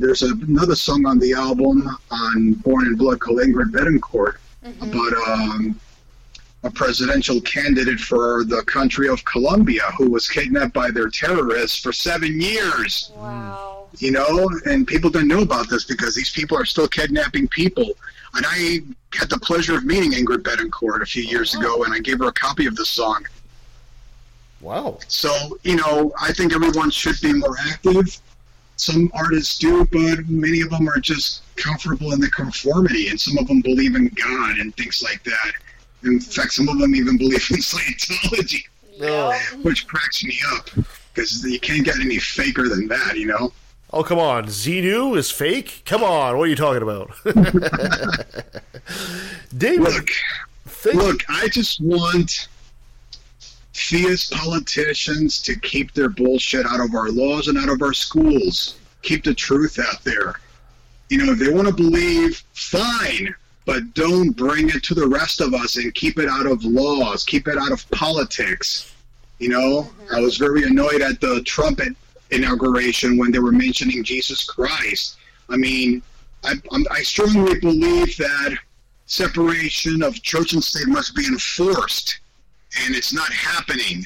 There's 0.00 0.22
another 0.22 0.74
song 0.76 1.06
on 1.06 1.18
the 1.18 1.32
album 1.32 1.88
on 2.10 2.52
Born 2.54 2.86
in 2.86 2.96
Blood 2.96 3.20
called 3.20 3.38
Ingrid 3.40 3.70
Betancourt 3.72 4.36
about 4.80 5.12
um, 5.28 5.80
a 6.64 6.70
presidential 6.70 7.40
candidate 7.40 7.98
for 8.00 8.44
the 8.44 8.62
country 8.66 9.08
of 9.08 9.24
Colombia 9.24 9.82
who 9.96 10.10
was 10.10 10.28
kidnapped 10.28 10.72
by 10.74 10.90
their 10.90 11.08
terrorists 11.08 11.78
for 11.80 11.92
seven 11.92 12.40
years 12.40 13.12
Wow. 13.16 13.86
you 13.98 14.10
know, 14.10 14.48
and 14.66 14.86
people 14.86 15.08
don't 15.10 15.28
know 15.28 15.42
about 15.42 15.68
this 15.70 15.84
because 15.84 16.14
these 16.14 16.30
people 16.30 16.56
are 16.58 16.64
still 16.64 16.88
kidnapping 16.88 17.48
people. 17.48 17.92
And 18.34 18.44
I 18.46 18.80
had 19.14 19.30
the 19.30 19.38
pleasure 19.38 19.76
of 19.76 19.84
meeting 19.84 20.12
Ingrid 20.12 20.42
Betancourt 20.42 21.00
a 21.02 21.06
few 21.06 21.22
years 21.22 21.54
ago, 21.54 21.84
and 21.84 21.94
I 21.94 21.98
gave 22.00 22.18
her 22.18 22.26
a 22.26 22.32
copy 22.32 22.66
of 22.66 22.76
the 22.76 22.84
song. 22.84 23.24
Wow. 24.60 24.98
So, 25.08 25.58
you 25.62 25.76
know, 25.76 26.12
I 26.20 26.32
think 26.32 26.52
everyone 26.52 26.90
should 26.90 27.20
be 27.22 27.32
more 27.32 27.56
active. 27.70 28.18
Some 28.78 29.10
artists 29.12 29.58
do, 29.58 29.84
but 29.86 30.28
many 30.28 30.60
of 30.60 30.70
them 30.70 30.88
are 30.88 31.00
just 31.00 31.42
comfortable 31.56 32.12
in 32.12 32.20
the 32.20 32.30
conformity, 32.30 33.08
and 33.08 33.20
some 33.20 33.36
of 33.36 33.48
them 33.48 33.60
believe 33.60 33.96
in 33.96 34.06
God 34.08 34.58
and 34.58 34.74
things 34.76 35.02
like 35.02 35.22
that. 35.24 35.52
In 36.04 36.20
fact, 36.20 36.52
some 36.52 36.68
of 36.68 36.78
them 36.78 36.94
even 36.94 37.18
believe 37.18 37.44
in 37.50 37.56
Scientology, 37.58 38.62
Yeah. 38.94 39.36
which 39.62 39.86
cracks 39.88 40.22
me 40.24 40.38
up 40.54 40.70
because 41.12 41.44
you 41.44 41.58
can't 41.58 41.84
get 41.84 41.98
any 41.98 42.18
faker 42.18 42.68
than 42.68 42.86
that, 42.88 43.16
you 43.16 43.26
know? 43.26 43.52
Oh 43.92 44.04
come 44.04 44.18
on, 44.20 44.46
Xenu 44.46 45.16
is 45.16 45.30
fake. 45.30 45.82
Come 45.84 46.04
on, 46.04 46.36
what 46.36 46.44
are 46.44 46.46
you 46.46 46.54
talking 46.56 46.82
about? 46.82 47.10
David, 49.56 49.80
Look, 49.80 50.10
thank 50.66 50.96
look, 50.96 51.24
I 51.28 51.48
just 51.48 51.80
want 51.80 52.48
theist 53.78 54.32
politicians 54.32 55.40
to 55.42 55.58
keep 55.60 55.92
their 55.92 56.08
bullshit 56.08 56.66
out 56.66 56.80
of 56.80 56.94
our 56.94 57.10
laws 57.10 57.48
and 57.48 57.58
out 57.58 57.68
of 57.68 57.82
our 57.82 57.92
schools. 57.92 58.78
Keep 59.02 59.24
the 59.24 59.34
truth 59.34 59.78
out 59.78 60.02
there. 60.04 60.40
You 61.08 61.18
know, 61.18 61.32
if 61.32 61.38
they 61.38 61.52
want 61.52 61.68
to 61.68 61.74
believe, 61.74 62.42
fine, 62.52 63.34
but 63.64 63.94
don't 63.94 64.32
bring 64.32 64.68
it 64.70 64.82
to 64.84 64.94
the 64.94 65.06
rest 65.06 65.40
of 65.40 65.54
us 65.54 65.76
and 65.76 65.94
keep 65.94 66.18
it 66.18 66.28
out 66.28 66.46
of 66.46 66.64
laws, 66.64 67.24
keep 67.24 67.48
it 67.48 67.56
out 67.56 67.72
of 67.72 67.88
politics. 67.90 68.94
You 69.38 69.50
know, 69.50 69.82
mm-hmm. 69.82 70.14
I 70.14 70.20
was 70.20 70.36
very 70.36 70.64
annoyed 70.64 71.00
at 71.00 71.20
the 71.20 71.42
Trump 71.42 71.80
inauguration 72.30 73.16
when 73.16 73.30
they 73.30 73.38
were 73.38 73.52
mentioning 73.52 74.04
Jesus 74.04 74.44
Christ. 74.44 75.16
I 75.48 75.56
mean, 75.56 76.02
I, 76.44 76.54
I'm, 76.72 76.84
I 76.90 77.02
strongly 77.02 77.58
believe 77.60 78.16
that 78.18 78.56
separation 79.06 80.02
of 80.02 80.22
church 80.22 80.52
and 80.52 80.62
state 80.62 80.88
must 80.88 81.14
be 81.14 81.26
enforced, 81.26 82.20
and 82.84 82.94
it's 82.94 83.12
not 83.12 83.32
happening. 83.32 84.04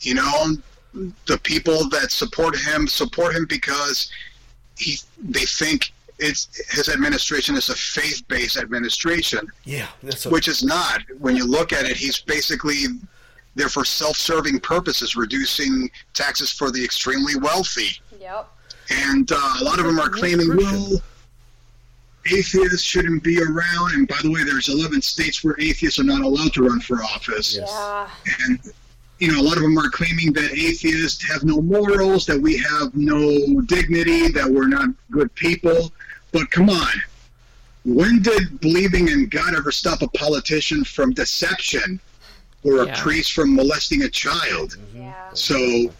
You 0.00 0.14
know, 0.14 0.56
the 1.26 1.38
people 1.42 1.88
that 1.90 2.10
support 2.10 2.56
him 2.56 2.86
support 2.86 3.34
him 3.34 3.46
because 3.48 4.10
he 4.76 4.96
they 5.22 5.44
think 5.44 5.92
it's 6.18 6.48
his 6.70 6.88
administration 6.88 7.56
is 7.56 7.68
a 7.68 7.74
faith-based 7.76 8.56
administration, 8.56 9.40
yeah, 9.64 9.86
that's 10.02 10.26
a, 10.26 10.30
which 10.30 10.48
is 10.48 10.62
not. 10.64 11.02
When 11.18 11.36
you 11.36 11.44
look 11.46 11.72
at 11.72 11.84
it, 11.86 11.96
he's 11.96 12.18
basically 12.20 12.84
there 13.54 13.68
for 13.68 13.84
self-serving 13.84 14.60
purposes, 14.60 15.16
reducing 15.16 15.90
taxes 16.14 16.52
for 16.52 16.70
the 16.70 16.84
extremely 16.84 17.36
wealthy 17.36 18.00
Yep. 18.20 18.48
and 18.90 19.30
uh, 19.32 19.36
a 19.60 19.64
lot 19.64 19.78
of 19.78 19.84
them 19.86 19.98
are 19.98 20.08
claiming, 20.10 20.56
well, 20.56 21.00
atheists 22.32 22.82
shouldn't 22.82 23.22
be 23.22 23.40
around. 23.40 23.92
And 23.94 24.08
by 24.08 24.18
the 24.22 24.30
way, 24.30 24.44
there's 24.44 24.68
11 24.68 25.02
states 25.02 25.42
where 25.44 25.54
atheists 25.58 25.98
are 25.98 26.04
not 26.04 26.22
allowed 26.22 26.52
to 26.54 26.62
run 26.68 26.80
for 26.80 27.02
office. 27.02 27.56
Yeah. 27.56 28.08
And 28.44 28.58
you 29.18 29.32
know, 29.32 29.40
a 29.40 29.42
lot 29.42 29.56
of 29.56 29.64
them 29.64 29.76
are 29.76 29.90
claiming 29.90 30.32
that 30.34 30.52
atheists 30.52 31.28
have 31.30 31.42
no 31.42 31.60
morals, 31.60 32.24
that 32.26 32.40
we 32.40 32.56
have 32.56 32.94
no 32.94 33.60
dignity, 33.62 34.28
that 34.28 34.48
we're 34.48 34.68
not 34.68 34.90
good 35.10 35.34
people. 35.34 35.92
But 36.30 36.50
come 36.52 36.70
on, 36.70 36.92
when 37.84 38.22
did 38.22 38.60
believing 38.60 39.08
in 39.08 39.28
God 39.28 39.54
ever 39.56 39.72
stop 39.72 40.02
a 40.02 40.08
politician 40.08 40.84
from 40.84 41.12
deception 41.12 41.98
or 42.62 42.82
a 42.82 42.86
Yeah. 42.86 43.02
priest 43.02 43.32
from 43.32 43.56
molesting 43.56 44.02
a 44.02 44.08
child? 44.08 44.76
Yeah. 44.94 45.14
So, 45.34 45.92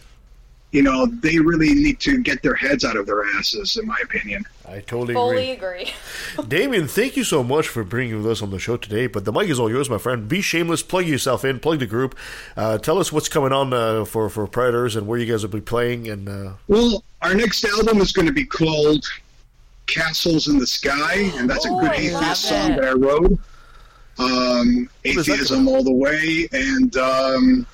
you 0.71 0.83
know, 0.83 1.07
they 1.07 1.39
really 1.39 1.73
need 1.73 1.99
to 2.01 2.21
get 2.21 2.43
their 2.43 2.53
heads 2.53 2.85
out 2.85 2.95
of 2.95 3.05
their 3.07 3.23
asses, 3.37 3.77
in 3.77 3.87
my 3.87 3.97
opinion. 4.03 4.45
I 4.67 4.81
totally 4.81 5.15
Fully 5.15 5.51
agree. 5.51 5.81
agree. 5.81 5.93
Damien, 6.47 6.87
thank 6.87 7.17
you 7.17 7.23
so 7.23 7.43
much 7.43 7.67
for 7.67 7.83
bringing 7.83 8.17
with 8.17 8.27
us 8.31 8.41
on 8.43 8.51
the 8.51 8.59
show 8.59 8.77
today. 8.77 9.07
But 9.07 9.25
the 9.25 9.31
mic 9.31 9.49
is 9.49 9.59
all 9.59 9.69
yours, 9.69 9.89
my 9.89 9.97
friend. 9.97 10.27
Be 10.29 10.41
shameless. 10.41 10.83
Plug 10.83 11.07
yourself 11.07 11.43
in. 11.43 11.59
Plug 11.59 11.79
the 11.79 11.87
group. 11.87 12.15
Uh, 12.55 12.77
tell 12.77 12.99
us 12.99 13.11
what's 13.11 13.29
coming 13.29 13.51
on 13.51 13.73
uh, 13.73 14.05
for 14.05 14.29
for 14.29 14.45
Predators 14.45 14.95
and 14.95 15.07
where 15.07 15.17
you 15.17 15.25
guys 15.31 15.41
will 15.41 15.49
be 15.49 15.61
playing. 15.61 16.07
And 16.07 16.29
uh, 16.29 16.51
Well, 16.67 17.03
our 17.23 17.33
next 17.33 17.65
album 17.65 17.99
is 17.99 18.11
going 18.11 18.27
to 18.27 18.33
be 18.33 18.45
called 18.45 19.03
Castles 19.87 20.47
in 20.47 20.59
the 20.59 20.67
Sky, 20.67 21.31
and 21.35 21.49
that's 21.49 21.65
a 21.65 21.69
good 21.69 21.89
I 21.89 21.95
atheist 21.95 22.43
song 22.43 22.75
that 22.75 22.85
I 22.85 22.91
wrote. 22.91 23.39
Um, 24.19 24.87
What 25.03 25.15
is 25.17 25.25
that 25.25 25.33
atheism 25.33 25.67
all 25.67 25.83
the 25.83 25.91
way, 25.91 26.47
and 26.51 26.95
um, 26.97 27.65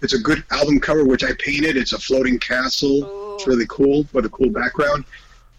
it's 0.00 0.14
a 0.14 0.18
good 0.18 0.44
album 0.50 0.80
cover 0.80 1.04
which 1.04 1.24
I 1.24 1.32
painted. 1.38 1.76
It's 1.76 1.92
a 1.92 1.98
floating 1.98 2.38
castle. 2.38 3.34
It's 3.34 3.46
really 3.46 3.66
cool 3.68 4.06
with 4.12 4.26
a 4.26 4.28
cool 4.28 4.50
background. 4.50 5.04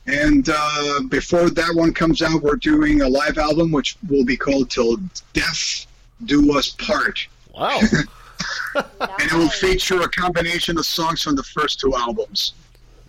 And 0.07 0.49
uh, 0.52 1.02
before 1.10 1.49
that 1.49 1.76
one 1.76 1.94
comes 1.94 2.22
out, 2.22 2.41
we're 2.41 2.56
doing 2.56 3.02
a 3.02 3.07
live 3.07 3.38
album 3.38 3.72
which 3.72 3.98
will 4.10 4.26
be 4.26 4.38
called 4.38 4.70
"Till 4.70 4.98
Death 5.34 5.86
Do 6.26 6.57
Us 6.57 6.70
Part." 6.70 7.28
wow, 7.53 7.80
and 8.76 8.86
it 9.20 9.34
will 9.34 9.49
feature 9.49 10.02
a 10.02 10.10
combination 10.10 10.78
of 10.78 10.86
songs 10.86 11.22
from 11.22 11.36
the 11.36 11.44
first 11.44 11.80
two 11.80 11.94
albums. 11.95 12.53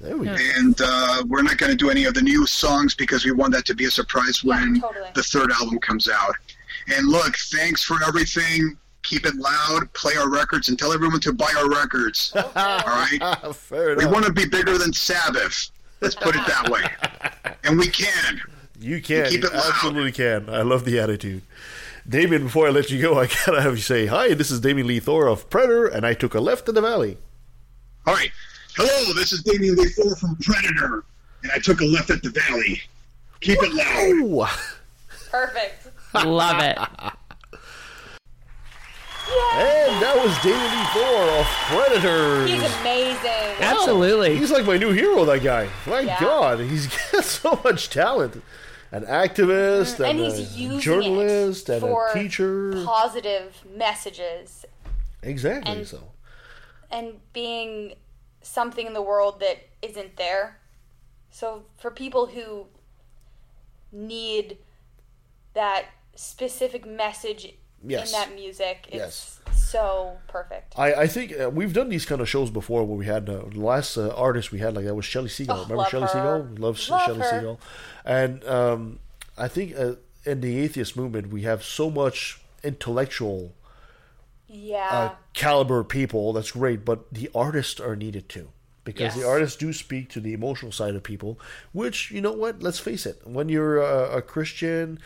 there 0.00 0.16
we 0.16 0.26
go. 0.26 0.36
And 0.56 0.78
uh, 0.82 1.22
we're 1.26 1.42
not 1.42 1.56
going 1.56 1.70
to 1.70 1.76
do 1.76 1.90
any 1.90 2.04
of 2.04 2.14
the 2.14 2.22
new 2.22 2.46
songs 2.46 2.94
because 2.94 3.24
we 3.24 3.32
want 3.32 3.52
that 3.54 3.64
to 3.66 3.74
be 3.74 3.86
a 3.86 3.90
surprise 3.90 4.42
when 4.44 4.80
totally. 4.80 5.08
the 5.14 5.22
third 5.22 5.52
album 5.52 5.78
comes 5.78 6.08
out. 6.08 6.34
And 6.88 7.08
look, 7.08 7.36
thanks 7.36 7.82
for 7.82 7.98
everything. 8.06 8.76
Keep 9.02 9.26
it 9.26 9.34
loud, 9.36 9.92
play 9.94 10.14
our 10.16 10.28
records, 10.28 10.68
and 10.68 10.78
tell 10.78 10.92
everyone 10.92 11.20
to 11.20 11.32
buy 11.32 11.52
our 11.56 11.68
records. 11.68 12.32
All 12.36 12.44
right? 12.54 13.18
Fair 13.54 13.96
We 13.96 14.06
want 14.06 14.26
to 14.26 14.32
be 14.32 14.46
bigger 14.46 14.76
than 14.78 14.92
Sabbath. 14.92 15.70
Let's 16.00 16.14
put 16.14 16.36
it 16.36 16.46
that 16.46 16.68
way. 16.68 16.82
And 17.62 17.78
we 17.78 17.88
can. 17.88 18.40
You 18.80 19.02
can. 19.02 19.28
keep 19.28 19.44
it 19.44 19.52
loud. 19.52 19.62
absolutely 19.68 20.12
can. 20.12 20.48
I 20.48 20.62
love 20.62 20.86
the 20.86 20.98
attitude. 20.98 21.42
Damien, 22.08 22.44
before 22.44 22.66
I 22.66 22.70
let 22.70 22.90
you 22.90 23.00
go, 23.00 23.18
I 23.20 23.26
gotta 23.26 23.60
have 23.60 23.76
you 23.76 23.82
say 23.82 24.06
hi. 24.06 24.32
This 24.32 24.50
is 24.50 24.60
Damien 24.60 24.86
Lee 24.86 24.98
Thorr 24.98 25.28
of 25.28 25.50
Predator, 25.50 25.86
and 25.86 26.06
I 26.06 26.14
took 26.14 26.34
a 26.34 26.40
left 26.40 26.68
in 26.70 26.74
the 26.74 26.80
valley. 26.80 27.18
All 28.06 28.14
right. 28.14 28.30
Hello, 28.76 29.12
this 29.12 29.32
is 29.32 29.42
Damien 29.42 29.76
Lee 29.76 29.88
Thorr 29.88 30.16
from 30.16 30.36
Predator, 30.36 31.04
and 31.42 31.52
I 31.52 31.58
took 31.58 31.80
a 31.82 31.84
left 31.84 32.08
at 32.08 32.22
the 32.22 32.30
valley. 32.30 32.80
Keep 33.40 33.58
it 33.62 34.30
loud. 34.32 34.50
Perfect. 35.30 35.88
Love 36.14 36.62
it. 36.62 36.78
And 39.52 40.02
that 40.02 40.16
was 40.16 40.36
David 40.42 40.60
Lee 40.60 40.86
Thorr 40.94 41.40
of 41.40 41.46
Predators. 41.68 42.50
He's 42.50 42.80
amazing. 42.80 43.62
Absolutely. 43.62 44.36
He's 44.36 44.50
like 44.50 44.64
my 44.64 44.76
new 44.78 44.92
hero, 44.92 45.24
that 45.24 45.42
guy. 45.42 45.68
My 45.86 46.00
Yeah. 46.00 46.18
God, 46.20 46.60
he's 46.60 46.86
got 47.12 47.24
so 47.24 47.60
much 47.64 47.90
talent. 47.90 48.42
An 48.92 49.04
activist, 49.04 49.94
Mm-hmm. 49.96 50.02
and 50.04 50.20
and, 50.20 50.32
he's 50.36 50.38
a 50.38 50.58
using 50.58 50.80
journalist, 50.80 51.68
it 51.68 51.74
and 51.74 51.82
for 51.82 52.08
a 52.08 52.12
teacher. 52.14 52.72
positive 52.84 53.62
messages 53.76 54.64
exactly. 55.22 55.72
and- 55.72 55.86
so 55.86 56.02
and 56.90 57.20
being 57.32 57.94
something 58.42 58.84
in 58.86 58.94
the 58.94 59.02
world 59.02 59.38
that 59.40 59.58
isn't 59.82 60.16
there. 60.16 60.58
So 61.30 61.62
for 61.78 61.90
people 61.92 62.26
who 62.26 62.66
need 63.92 64.58
that 65.54 65.86
specific 66.16 66.84
message 66.86 67.54
Yes. 67.86 68.12
in 68.12 68.20
that 68.20 68.34
music, 68.34 68.86
it's 68.88 68.94
Yes. 68.96 69.40
so 69.54 70.18
perfect. 70.28 70.74
I, 70.76 70.92
I 70.94 71.06
think 71.06 71.32
uh, 71.38 71.48
we've 71.50 71.72
done 71.72 71.88
these 71.88 72.04
kind 72.04 72.20
of 72.20 72.28
shows 72.28 72.50
before 72.50 72.84
where 72.84 72.96
we 72.96 73.06
had 73.06 73.28
uh, 73.28 73.44
the 73.50 73.60
last 73.60 73.96
uh, 73.96 74.08
artist 74.10 74.52
we 74.52 74.58
had 74.58 74.74
like 74.74 74.84
that 74.84 74.94
was 74.94 75.04
Shelley 75.06 75.28
Segal. 75.28 75.50
Oh, 75.58 75.62
Remember 75.62 75.84
her. 75.84 76.06
Segal? 76.08 76.58
Love, 76.58 76.60
Love 76.60 76.78
Shelley 76.78 77.20
her. 77.20 77.24
Segal. 77.24 77.58
And 78.04 78.44
um, 78.44 78.98
I 79.38 79.48
think 79.48 79.74
uh, 79.78 79.94
in 80.24 80.40
the 80.42 80.58
atheist 80.60 80.96
movement 80.96 81.28
we 81.30 81.42
have 81.42 81.62
so 81.64 81.90
much 81.90 82.40
intellectual 82.62 83.54
Yeah. 84.46 84.88
uh, 84.90 85.10
caliber 85.32 85.84
people. 85.84 86.32
That's 86.32 86.50
great, 86.50 86.84
but 86.84 87.12
the 87.12 87.30
artists 87.34 87.80
are 87.80 87.96
needed 87.96 88.28
too. 88.28 88.48
Because 88.82 89.14
the 89.14 89.26
artists 89.28 89.56
do 89.56 89.72
speak 89.72 90.08
to 90.10 90.20
the 90.20 90.32
emotional 90.32 90.72
side 90.72 90.94
of 90.96 91.02
people, 91.02 91.38
which 91.72 92.10
you 92.10 92.20
know 92.20 92.32
what? 92.32 92.62
Let's 92.62 92.78
face 92.80 93.06
it. 93.06 93.20
When 93.24 93.48
you're 93.48 93.78
a, 93.78 94.16
a 94.16 94.22
Christian, 94.22 94.98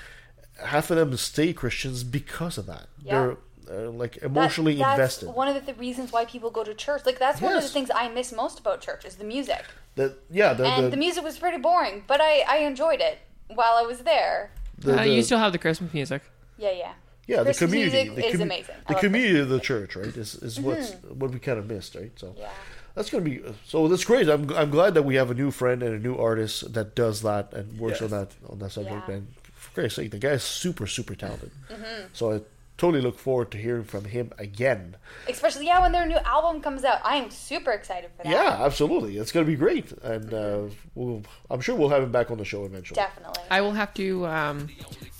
half 0.62 0.90
of 0.90 0.96
them 0.96 1.16
stay 1.16 1.52
Christians 1.52 2.04
because 2.04 2.58
of 2.58 2.66
that. 2.66 2.86
Yeah. 3.02 3.34
They're 3.66 3.86
uh, 3.86 3.90
like 3.90 4.14
That- 4.14 4.24
emotionally 4.26 4.74
that's 4.76 4.92
invested. 4.98 5.28
one 5.30 5.48
of 5.48 5.54
the 5.54 5.60
th- 5.60 5.78
reasons 5.78 6.12
why 6.12 6.24
people 6.26 6.50
go 6.50 6.62
to 6.64 6.74
church. 6.74 7.02
Like 7.06 7.18
that's 7.18 7.40
one 7.40 7.54
of 7.56 7.62
the 7.62 7.68
things 7.68 7.90
I 7.94 8.08
miss 8.08 8.32
most 8.32 8.58
about 8.60 8.80
church 8.80 9.04
is 9.04 9.16
the 9.16 9.24
music. 9.24 9.64
The, 9.96 10.16
yeah, 10.30 10.52
the, 10.54 10.66
and 10.66 10.86
the, 10.86 10.90
the 10.90 10.96
music 10.96 11.22
was 11.24 11.38
pretty 11.38 11.58
boring, 11.58 12.04
but 12.06 12.20
I 12.20 12.44
I 12.48 12.56
enjoyed 12.58 13.00
it 13.00 13.18
while 13.48 13.74
I 13.74 13.82
was 13.82 14.00
there. 14.00 14.50
the- 14.78 15.00
Uh, 15.00 15.04
you 15.04 15.22
still 15.22 15.38
have 15.38 15.52
the 15.52 15.58
Christmas 15.58 15.94
music. 15.94 16.22
Yeah, 16.58 16.70
yeah. 16.72 16.92
yeah, 17.26 17.38
the 17.38 17.44
Christmas 17.44 17.70
community, 17.70 18.04
music 18.10 18.16
the 18.16 18.34
is 18.34 18.40
amazing. 18.40 18.74
I 18.86 18.88
The 18.88 18.92
love 18.94 19.00
community 19.02 19.38
of 19.40 19.48
the 19.48 19.60
church, 19.60 19.96
right, 19.96 20.14
is 20.16 20.34
is 20.34 20.60
what's 20.60 20.90
Mhm. 20.90 21.16
what 21.16 21.30
we 21.30 21.38
kind 21.38 21.58
of 21.58 21.66
missed, 21.66 21.94
right? 21.94 22.12
So 22.16 22.34
Yeah. 22.36 22.50
that's 22.94 23.08
gonna 23.10 23.24
be 23.24 23.40
so. 23.66 23.88
That's 23.88 24.04
great. 24.04 24.28
I'm 24.28 24.50
I'm 24.60 24.70
glad 24.70 24.92
that 24.94 25.04
we 25.04 25.14
have 25.16 25.30
a 25.30 25.34
new 25.42 25.50
friend 25.50 25.82
and 25.82 25.94
a 25.94 25.98
new 26.08 26.16
artist 26.16 26.72
that 26.74 26.94
does 26.94 27.22
that 27.22 27.52
and 27.54 27.78
works 27.78 28.02
on 28.02 28.10
that 28.10 28.30
on 28.50 28.58
that 28.58 28.72
subject. 28.72 29.08
Yeah. 29.08 29.14
And 29.16 29.26
for 29.42 29.43
Christ's 29.74 29.96
sake, 29.96 30.10
the 30.10 30.18
guy 30.18 30.30
is 30.30 30.42
super 30.42 30.86
super 30.86 31.14
talented. 31.14 31.50
Mhm. 31.70 32.06
So 32.12 32.32
I 32.34 32.40
totally 32.76 33.00
look 33.02 33.18
forward 33.18 33.50
to 33.52 33.58
hearing 33.58 33.84
from 33.84 34.04
him 34.04 34.32
again. 34.38 34.96
Especially 35.28 35.66
yeah, 35.66 35.80
when 35.80 35.92
their 35.92 36.06
new 36.06 36.16
album 36.24 36.60
comes 36.60 36.82
out, 36.84 36.98
I 37.04 37.16
am 37.16 37.30
super 37.30 37.70
excited 37.70 38.10
for 38.16 38.24
that. 38.24 38.30
Yeah, 38.32 38.64
absolutely. 38.64 39.16
It's 39.16 39.30
gonna 39.32 39.46
be 39.46 39.54
great, 39.56 39.92
and 40.02 40.32
uh, 40.34 40.60
we'll, 40.94 41.22
I'm 41.50 41.60
sure 41.60 41.74
we'll 41.76 41.90
have 41.90 42.02
him 42.02 42.10
back 42.12 42.30
on 42.32 42.38
the 42.38 42.44
show 42.44 42.64
eventually. 42.64 42.96
Definitely. 42.96 43.42
I 43.50 43.60
will 43.60 43.72
have 43.72 43.94
to 43.94 44.26
um, 44.26 44.68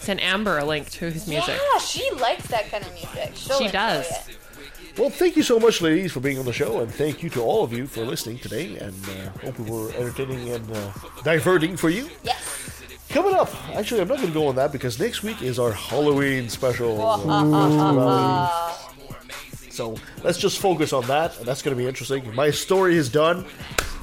send 0.01 0.21
Amber 0.21 0.59
a 0.59 0.65
link 0.65 0.91
to 0.93 1.11
his 1.11 1.29
music. 1.29 1.57
Yeah, 1.73 1.79
she 1.79 2.09
likes 2.13 2.47
that 2.49 2.71
kind 2.71 2.85
of 2.85 2.93
music. 2.93 3.33
She'll 3.37 3.59
She 3.59 3.65
enjoy 3.67 3.73
does. 3.79 4.11
it. 4.29 4.39
Well, 4.99 5.11
thank 5.11 5.35
you 5.37 5.43
so 5.43 5.59
much, 5.59 5.81
ladies, 5.83 6.13
for 6.13 6.21
being 6.21 6.39
on 6.39 6.45
the 6.45 6.53
show, 6.53 6.79
and 6.81 6.93
thank 6.93 7.21
you 7.23 7.29
to 7.31 7.41
all 7.43 7.65
of 7.65 7.73
you 7.73 7.87
for 7.89 8.05
listening 8.05 8.39
today. 8.39 8.77
And 8.79 8.95
uh, 9.09 9.31
hope 9.45 9.59
we 9.59 9.69
were 9.71 9.91
entertaining 9.93 10.51
and 10.51 10.71
uh, 10.71 10.93
diverting 11.25 11.77
for 11.77 11.91
you. 11.91 12.09
Yes. 12.23 12.64
Coming 13.15 13.36
up, 13.36 13.49
actually, 13.77 14.01
I'm 14.01 14.09
not 14.09 14.16
going 14.16 14.27
to 14.27 14.35
go 14.35 14.49
on 14.49 14.57
that 14.57 14.73
because 14.73 14.99
next 14.99 15.23
week 15.23 15.41
is 15.41 15.61
our 15.61 15.70
Halloween 15.70 16.49
special. 16.49 16.97
so 19.70 19.95
let's 20.24 20.36
just 20.36 20.59
focus 20.59 20.93
on 20.93 21.07
that, 21.07 21.39
and 21.39 21.47
that's 21.47 21.62
going 21.62 21.77
to 21.77 21.81
be 21.81 21.86
interesting. 21.86 22.35
My 22.35 22.51
story 22.51 22.97
is 22.97 23.09
done. 23.09 23.47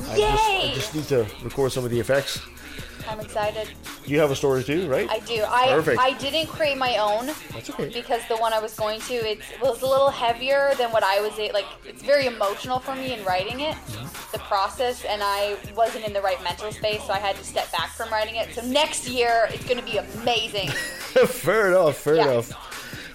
I 0.07 0.17
just, 0.17 0.43
I 0.43 0.71
just 0.73 0.95
need 0.95 1.03
to 1.09 1.27
record 1.43 1.73
some 1.73 1.83
of 1.83 1.91
the 1.91 1.99
effects. 1.99 2.39
I'm 3.11 3.19
excited. 3.19 3.67
You 4.05 4.19
have 4.19 4.31
a 4.31 4.35
story 4.35 4.63
too, 4.63 4.87
right? 4.89 5.09
I 5.09 5.19
do. 5.19 5.43
I 5.47 5.67
Perfect. 5.69 5.99
I 5.99 6.13
didn't 6.17 6.47
create 6.47 6.77
my 6.77 6.97
own 6.97 7.27
That's 7.51 7.69
okay. 7.69 7.89
because 7.93 8.21
the 8.29 8.37
one 8.37 8.53
I 8.53 8.59
was 8.59 8.73
going 8.73 9.01
to 9.01 9.13
it 9.13 9.39
was 9.61 9.81
a 9.81 9.87
little 9.87 10.09
heavier 10.09 10.71
than 10.77 10.91
what 10.91 11.03
I 11.03 11.19
was 11.21 11.37
like. 11.53 11.65
It's 11.85 12.01
very 12.01 12.25
emotional 12.27 12.79
for 12.79 12.95
me 12.95 13.13
in 13.13 13.23
writing 13.25 13.59
it, 13.59 13.75
Mm-hmm. 13.75 14.31
the 14.31 14.39
process, 14.39 15.03
and 15.05 15.21
I 15.23 15.57
wasn't 15.75 16.05
in 16.05 16.13
the 16.13 16.21
right 16.21 16.41
mental 16.43 16.71
space, 16.71 17.03
so 17.05 17.11
I 17.13 17.19
had 17.19 17.35
to 17.35 17.43
step 17.43 17.71
back 17.71 17.89
from 17.89 18.09
writing 18.09 18.35
it. 18.35 18.53
So 18.53 18.61
next 18.65 19.07
year 19.09 19.47
it's 19.49 19.65
going 19.65 19.77
to 19.79 19.85
be 19.85 19.97
amazing. 19.97 20.69
fair 21.27 21.67
enough, 21.69 21.97
fair 21.97 22.15
Yeah. 22.15 22.31
enough. 22.31 22.70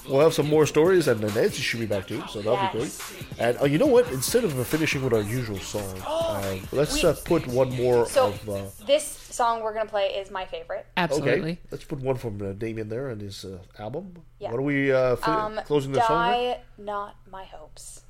We'll 0.08 0.20
have 0.20 0.34
some 0.34 0.46
more 0.48 0.66
stories, 0.66 1.08
and 1.08 1.20
then 1.20 1.34
Nancy 1.34 1.62
should 1.62 1.80
be 1.80 1.86
back 1.86 2.06
too, 2.06 2.22
so 2.30 2.40
that'll 2.40 2.64
be 2.72 2.78
great. 2.78 3.00
And 3.38 3.58
uh, 3.60 3.64
you 3.64 3.78
know 3.78 3.86
what? 3.86 4.10
Instead 4.12 4.44
of 4.44 4.58
uh, 4.58 4.62
finishing 4.64 5.02
with 5.02 5.12
our 5.12 5.20
usual 5.22 5.58
song, 5.58 6.00
uh, 6.06 6.56
let's 6.72 7.02
uh, 7.02 7.16
put 7.24 7.46
one 7.46 7.70
more 7.76 8.06
So 8.06 8.28
of. 8.28 8.48
Uh, 8.48 8.62
this 8.86 9.04
song 9.04 9.62
we're 9.62 9.74
gonna 9.74 9.88
play 9.90 10.06
is 10.14 10.30
my 10.30 10.44
favorite. 10.46 10.86
Absolutely. 10.96 11.52
Okay, 11.52 11.58
let's 11.70 11.84
put 11.84 11.98
one 12.00 12.16
from 12.16 12.40
uh, 12.40 12.52
Damien 12.52 12.88
there 12.88 13.08
and 13.08 13.20
his 13.20 13.44
uh, 13.44 13.58
album. 13.78 14.22
Yeah. 14.38 14.50
What 14.52 14.58
are 14.58 14.62
we 14.62 14.92
uh, 14.92 15.16
fin- 15.16 15.34
Um, 15.34 15.60
closing 15.64 15.92
the 15.92 16.06
song 16.06 16.28
with? 16.28 16.36
Die, 16.56 16.60
not 16.78 17.16
my 17.30 17.44
hopes. 17.44 18.02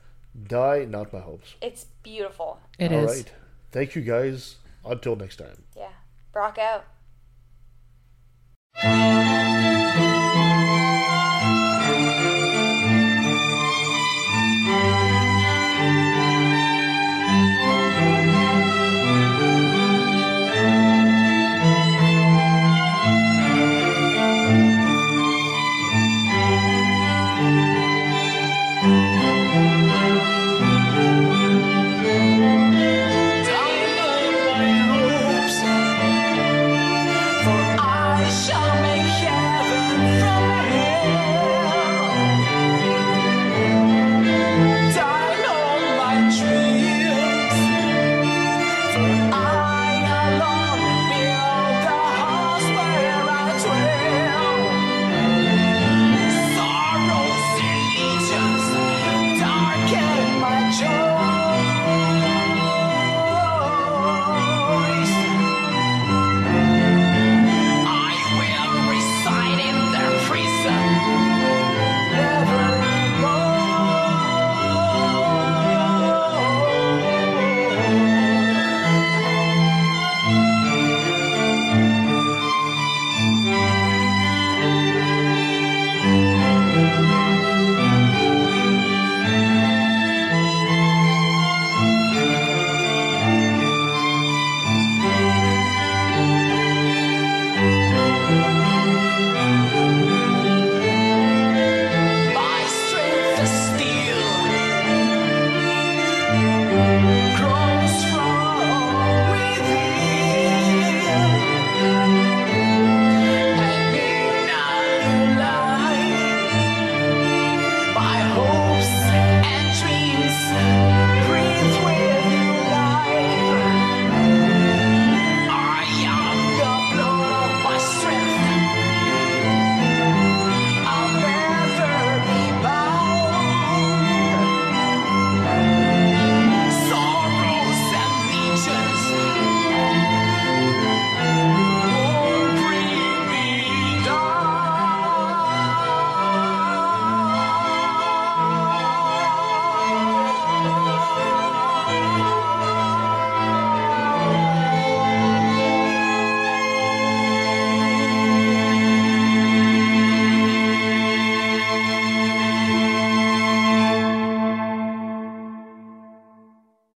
Die, 0.47 0.85
not 0.89 1.13
my 1.13 1.21
hopes. 1.21 1.55
It's 1.63 1.87
beautiful. 2.03 2.61
It 2.79 2.93
All 2.93 3.05
is. 3.05 3.17
right. 3.17 3.33
Thank 3.73 3.95
you 3.95 4.03
guys. 4.03 4.57
Until 4.85 5.17
next 5.17 5.37
time. 5.37 5.65
Yeah, 5.77 5.89
Brock 6.33 6.59
out. 6.59 6.85